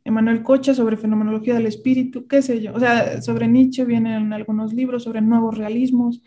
Emanuel 0.04 0.42
Cocha 0.42 0.74
sobre 0.74 0.98
Fenomenología 0.98 1.54
del 1.54 1.68
Espíritu, 1.68 2.28
qué 2.28 2.42
sé 2.42 2.62
yo, 2.62 2.74
o 2.74 2.80
sea, 2.80 3.22
sobre 3.22 3.48
Nietzsche 3.48 3.86
vienen 3.86 4.34
algunos 4.34 4.74
libros, 4.74 5.04
sobre 5.04 5.22
nuevos 5.22 5.58
realismos, 5.58 6.22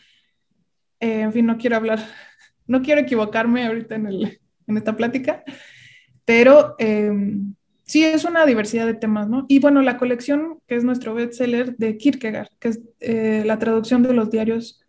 eh, 1.00 1.22
en 1.22 1.32
fin, 1.32 1.46
no 1.46 1.58
quiero 1.58 1.76
hablar, 1.76 1.98
no 2.66 2.82
quiero 2.82 3.00
equivocarme 3.00 3.66
ahorita 3.66 3.96
en, 3.96 4.06
el, 4.06 4.41
en 4.72 4.78
esta 4.78 4.96
plática, 4.96 5.44
pero 6.24 6.74
em, 6.78 7.54
sí 7.84 8.04
es 8.04 8.24
una 8.24 8.44
diversidad 8.46 8.86
de 8.86 8.94
temas, 8.94 9.28
¿no? 9.28 9.46
Y 9.48 9.60
bueno, 9.60 9.82
la 9.82 9.98
colección, 9.98 10.60
que 10.66 10.76
es 10.76 10.84
nuestro 10.84 11.14
bestseller 11.14 11.76
de 11.76 11.96
Kierkegaard, 11.96 12.48
que 12.58 12.68
es 12.68 12.80
eh, 13.00 13.42
la 13.46 13.58
traducción 13.58 14.02
de 14.02 14.12
los 14.12 14.30
diarios 14.30 14.80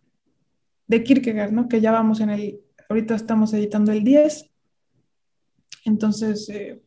de 0.87 1.03
Kierkegaard, 1.03 1.51
¿no? 1.51 1.67
Que 1.67 1.81
ya 1.81 1.91
vamos 1.91 2.19
en 2.19 2.29
el 2.29 2.59
Ahorita 2.89 3.15
estamos 3.15 3.53
editando 3.53 3.91
el 3.91 4.03
10. 4.03 4.51
Entonces, 5.85 6.47
eh, 6.49 6.79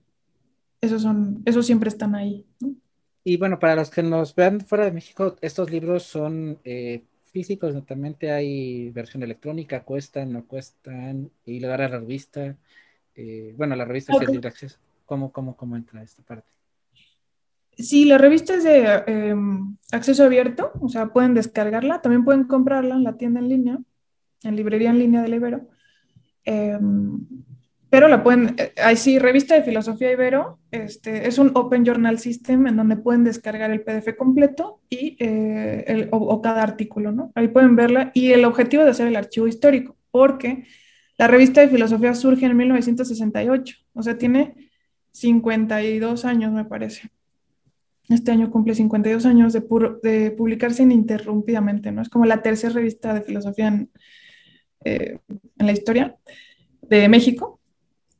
esos, 0.80 1.02
son, 1.02 1.42
esos 1.44 1.66
siempre 1.66 1.88
están 1.88 2.14
ahí. 2.14 2.46
Y 3.24 3.36
bueno, 3.38 3.58
para 3.58 3.74
los 3.74 3.90
que 3.90 4.04
nos 4.04 4.34
vean 4.34 4.60
fuera 4.60 4.84
de 4.84 4.92
México, 4.92 5.36
estos 5.40 5.70
libros 5.70 6.04
son 6.04 6.60
eh, 6.64 7.02
físicos, 7.32 7.74
Naturalmente 7.74 8.30
hay 8.30 8.90
versión 8.90 9.22
electrónica, 9.22 9.82
cuestan, 9.82 10.32
no 10.32 10.46
cuestan, 10.46 11.30
y 11.44 11.58
luego 11.58 11.74
a 11.74 11.78
la 11.78 11.88
revista. 11.88 12.56
Eh, 13.16 13.54
bueno, 13.56 13.74
la 13.74 13.84
revista 13.84 14.12
es 14.20 14.40
de 14.40 14.48
acceso. 14.48 14.78
¿Cómo, 15.04 15.32
cómo, 15.32 15.56
¿Cómo 15.56 15.76
entra 15.76 16.02
esta 16.02 16.22
parte? 16.22 16.48
Sí, 17.78 18.06
la 18.06 18.18
revista 18.18 18.54
es 18.54 18.64
de 18.64 19.02
em, 19.06 19.76
acceso 19.92 20.24
abierto, 20.24 20.72
o 20.80 20.88
sea, 20.88 21.08
pueden 21.08 21.34
descargarla, 21.34 22.00
también 22.00 22.24
pueden 22.24 22.44
comprarla 22.44 22.94
en 22.94 23.04
la 23.04 23.18
tienda 23.18 23.40
en 23.40 23.48
línea, 23.48 23.78
en 24.42 24.56
librería 24.56 24.90
en 24.90 24.98
línea 24.98 25.22
del 25.22 25.34
Ibero. 25.34 25.68
Em, 26.44 27.20
pero 27.90 28.08
la 28.08 28.22
pueden, 28.22 28.54
eh, 28.58 28.72
ahí 28.82 28.96
sí, 28.96 29.18
revista 29.18 29.54
de 29.54 29.62
filosofía 29.62 30.10
Ibero, 30.10 30.58
este, 30.70 31.28
es 31.28 31.38
un 31.38 31.52
Open 31.54 31.84
Journal 31.84 32.18
System 32.18 32.66
en 32.66 32.76
donde 32.76 32.96
pueden 32.96 33.24
descargar 33.24 33.70
el 33.70 33.82
PDF 33.82 34.16
completo 34.16 34.80
y, 34.88 35.16
eh, 35.20 35.84
el, 35.86 36.08
o, 36.12 36.40
cada 36.40 36.62
artículo, 36.62 37.12
¿no? 37.12 37.30
Ahí 37.34 37.48
pueden 37.48 37.76
verla 37.76 38.10
y 38.14 38.32
el 38.32 38.44
objetivo 38.44 38.84
de 38.84 38.90
hacer 38.90 39.06
el 39.06 39.16
archivo 39.16 39.46
histórico, 39.46 39.96
porque 40.10 40.64
la 41.18 41.28
revista 41.28 41.60
de 41.60 41.68
filosofía 41.68 42.14
surge 42.14 42.46
en 42.46 42.56
1968, 42.56 43.76
o 43.94 44.02
sea, 44.02 44.18
tiene 44.18 44.70
52 45.12 46.24
años, 46.24 46.52
me 46.52 46.64
parece. 46.64 47.10
Este 48.08 48.30
año 48.30 48.50
cumple 48.50 48.74
52 48.74 49.26
años 49.26 49.52
de, 49.52 49.64
de 50.02 50.30
publicarse 50.30 50.82
ininterrumpidamente, 50.82 51.90
¿no? 51.90 52.02
Es 52.02 52.08
como 52.08 52.24
la 52.26 52.42
tercera 52.42 52.74
revista 52.74 53.14
de 53.14 53.22
filosofía 53.22 53.68
en, 53.68 53.90
eh, 54.84 55.18
en 55.58 55.66
la 55.66 55.72
historia 55.72 56.16
de 56.82 57.08
México. 57.08 57.60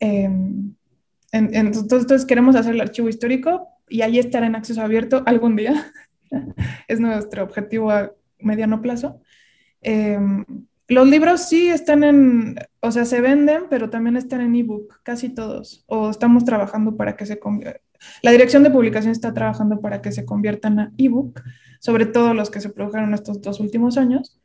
Em, 0.01 0.75
entonces 1.33 2.25
queremos 2.25 2.57
hacer 2.57 2.75
el 2.75 2.81
archivo 2.81 3.09
histórico 3.09 3.69
y 3.89 4.01
ahí 4.01 4.19
estará 4.19 4.47
en 4.47 4.57
acceso 4.57 4.83
abierto 4.83 5.23
algún 5.27 5.55
día. 5.55 5.93
es 6.89 6.99
nuestro 6.99 7.45
objetivo 7.45 7.91
a 7.91 8.13
mediano 8.41 8.83
plazo. 8.83 9.21
Em, 9.81 10.45
Los 10.89 11.09
libros 11.09 11.49
sí 11.49 11.69
están 11.69 12.05
en, 12.05 12.57
o 12.81 12.93
sea, 12.93 13.05
se 13.05 13.21
venden, 13.21 13.65
pero 13.69 13.91
también 13.91 14.17
están 14.17 14.41
en 14.41 14.55
ebook, 14.55 15.03
casi 15.03 15.31
todos. 15.31 15.85
O 15.87 16.11
estamos 16.11 16.45
trabajando 16.45 16.97
para 16.97 17.17
que 17.17 17.27
se 17.27 17.39
conviertan. 17.39 17.83
La 18.23 18.31
dirección 18.31 18.63
de 18.63 18.71
publicación 18.71 19.11
está 19.11 19.35
trabajando 19.35 19.81
para 19.81 20.01
que 20.01 20.13
se 20.13 20.25
conviertan 20.25 20.79
a 20.79 20.93
ebook, 20.97 21.43
sobre 21.81 22.07
todo 22.07 22.35
los 22.35 22.51
que 22.51 22.61
se 22.61 22.69
produjeron 22.69 23.15
estos 23.15 23.41
dos 23.41 23.59
últimos 23.59 23.99
años. 23.99 24.39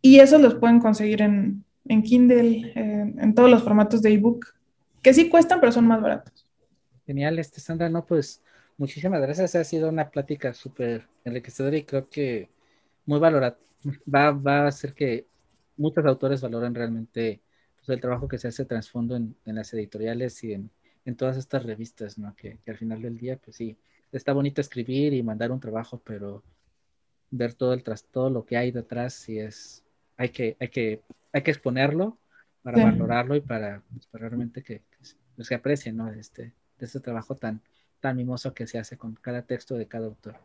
Y 0.00 0.20
esos 0.20 0.40
los 0.40 0.54
pueden 0.54 0.78
conseguir 0.78 1.22
en, 1.22 1.64
en 1.86 2.02
Kindle, 2.02 2.72
en 2.74 3.34
todos 3.34 3.50
los 3.50 3.62
formatos 3.62 4.00
de 4.00 4.12
ebook, 4.12 4.46
que 5.02 5.12
sí 5.12 5.28
cuestan, 5.28 5.60
pero 5.60 5.72
son 5.72 5.86
más 5.86 6.00
baratos. 6.00 6.46
Genial, 7.06 7.38
este 7.38 7.60
Sandra, 7.60 7.88
no, 7.88 8.06
pues 8.06 8.42
muchísimas 8.76 9.20
gracias. 9.20 9.56
Ha 9.56 9.64
sido 9.64 9.88
una 9.88 10.08
plática 10.10 10.54
súper 10.54 11.08
enriquecedora 11.24 11.76
y 11.76 11.82
creo 11.82 12.08
que 12.08 12.48
muy 13.06 13.18
valorada. 13.18 13.58
Va, 14.12 14.30
va 14.30 14.60
a 14.60 14.68
hacer 14.68 14.94
que 14.94 15.26
muchos 15.80 16.04
autores 16.04 16.40
valoran 16.42 16.74
realmente 16.74 17.40
pues, 17.76 17.88
el 17.88 18.00
trabajo 18.00 18.28
que 18.28 18.38
se 18.38 18.48
hace 18.48 18.64
trasfondo 18.64 19.16
en, 19.16 19.34
en 19.44 19.54
las 19.56 19.72
editoriales 19.72 20.44
y 20.44 20.52
en, 20.52 20.70
en, 21.04 21.16
todas 21.16 21.36
estas 21.36 21.64
revistas, 21.64 22.18
¿no? 22.18 22.36
Que, 22.36 22.58
que, 22.64 22.70
al 22.70 22.76
final 22.76 23.00
del 23.02 23.16
día, 23.16 23.38
pues 23.38 23.56
sí, 23.56 23.76
está 24.12 24.32
bonito 24.32 24.60
escribir 24.60 25.14
y 25.14 25.22
mandar 25.22 25.50
un 25.50 25.60
trabajo, 25.60 26.00
pero 26.04 26.44
ver 27.30 27.54
todo 27.54 27.72
el 27.72 27.82
tras, 27.82 28.04
todo 28.04 28.28
lo 28.28 28.44
que 28.44 28.56
hay 28.56 28.70
detrás, 28.70 29.14
sí 29.14 29.38
es, 29.38 29.82
hay 30.16 30.28
que, 30.28 30.56
hay 30.60 30.68
que, 30.68 31.00
hay 31.32 31.42
que 31.42 31.50
exponerlo 31.50 32.18
para 32.62 32.76
sí. 32.76 32.84
valorarlo 32.84 33.34
y 33.36 33.40
para, 33.40 33.82
pues, 33.92 34.06
para 34.06 34.28
realmente 34.28 34.62
que, 34.62 34.82
que, 34.90 34.98
pues, 35.34 35.48
se 35.48 35.54
aprecie, 35.54 35.92
¿no? 35.92 36.08
Este, 36.12 36.52
de 36.78 36.86
este 36.86 37.00
trabajo 37.00 37.34
tan, 37.36 37.62
tan 38.00 38.16
mimoso 38.16 38.52
que 38.52 38.66
se 38.66 38.78
hace 38.78 38.98
con 38.98 39.14
cada 39.14 39.42
texto 39.42 39.76
de 39.76 39.86
cada 39.86 40.06
autor. 40.06 40.36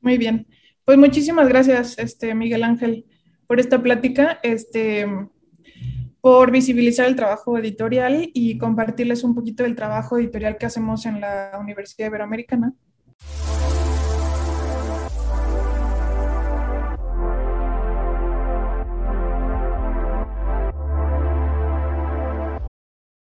Muy 0.00 0.16
bien. 0.16 0.46
Pues 0.84 0.98
muchísimas 0.98 1.48
gracias, 1.48 1.98
este, 1.98 2.34
Miguel 2.34 2.64
Ángel 2.64 3.06
por 3.52 3.60
esta 3.60 3.82
plática, 3.82 4.40
este, 4.42 5.06
por 6.22 6.50
visibilizar 6.50 7.06
el 7.06 7.16
trabajo 7.16 7.58
editorial 7.58 8.30
y 8.32 8.56
compartirles 8.56 9.24
un 9.24 9.34
poquito 9.34 9.62
del 9.62 9.76
trabajo 9.76 10.16
editorial 10.16 10.56
que 10.56 10.64
hacemos 10.64 11.04
en 11.04 11.20
la 11.20 11.58
Universidad 11.60 12.06
Iberoamericana. 12.06 12.72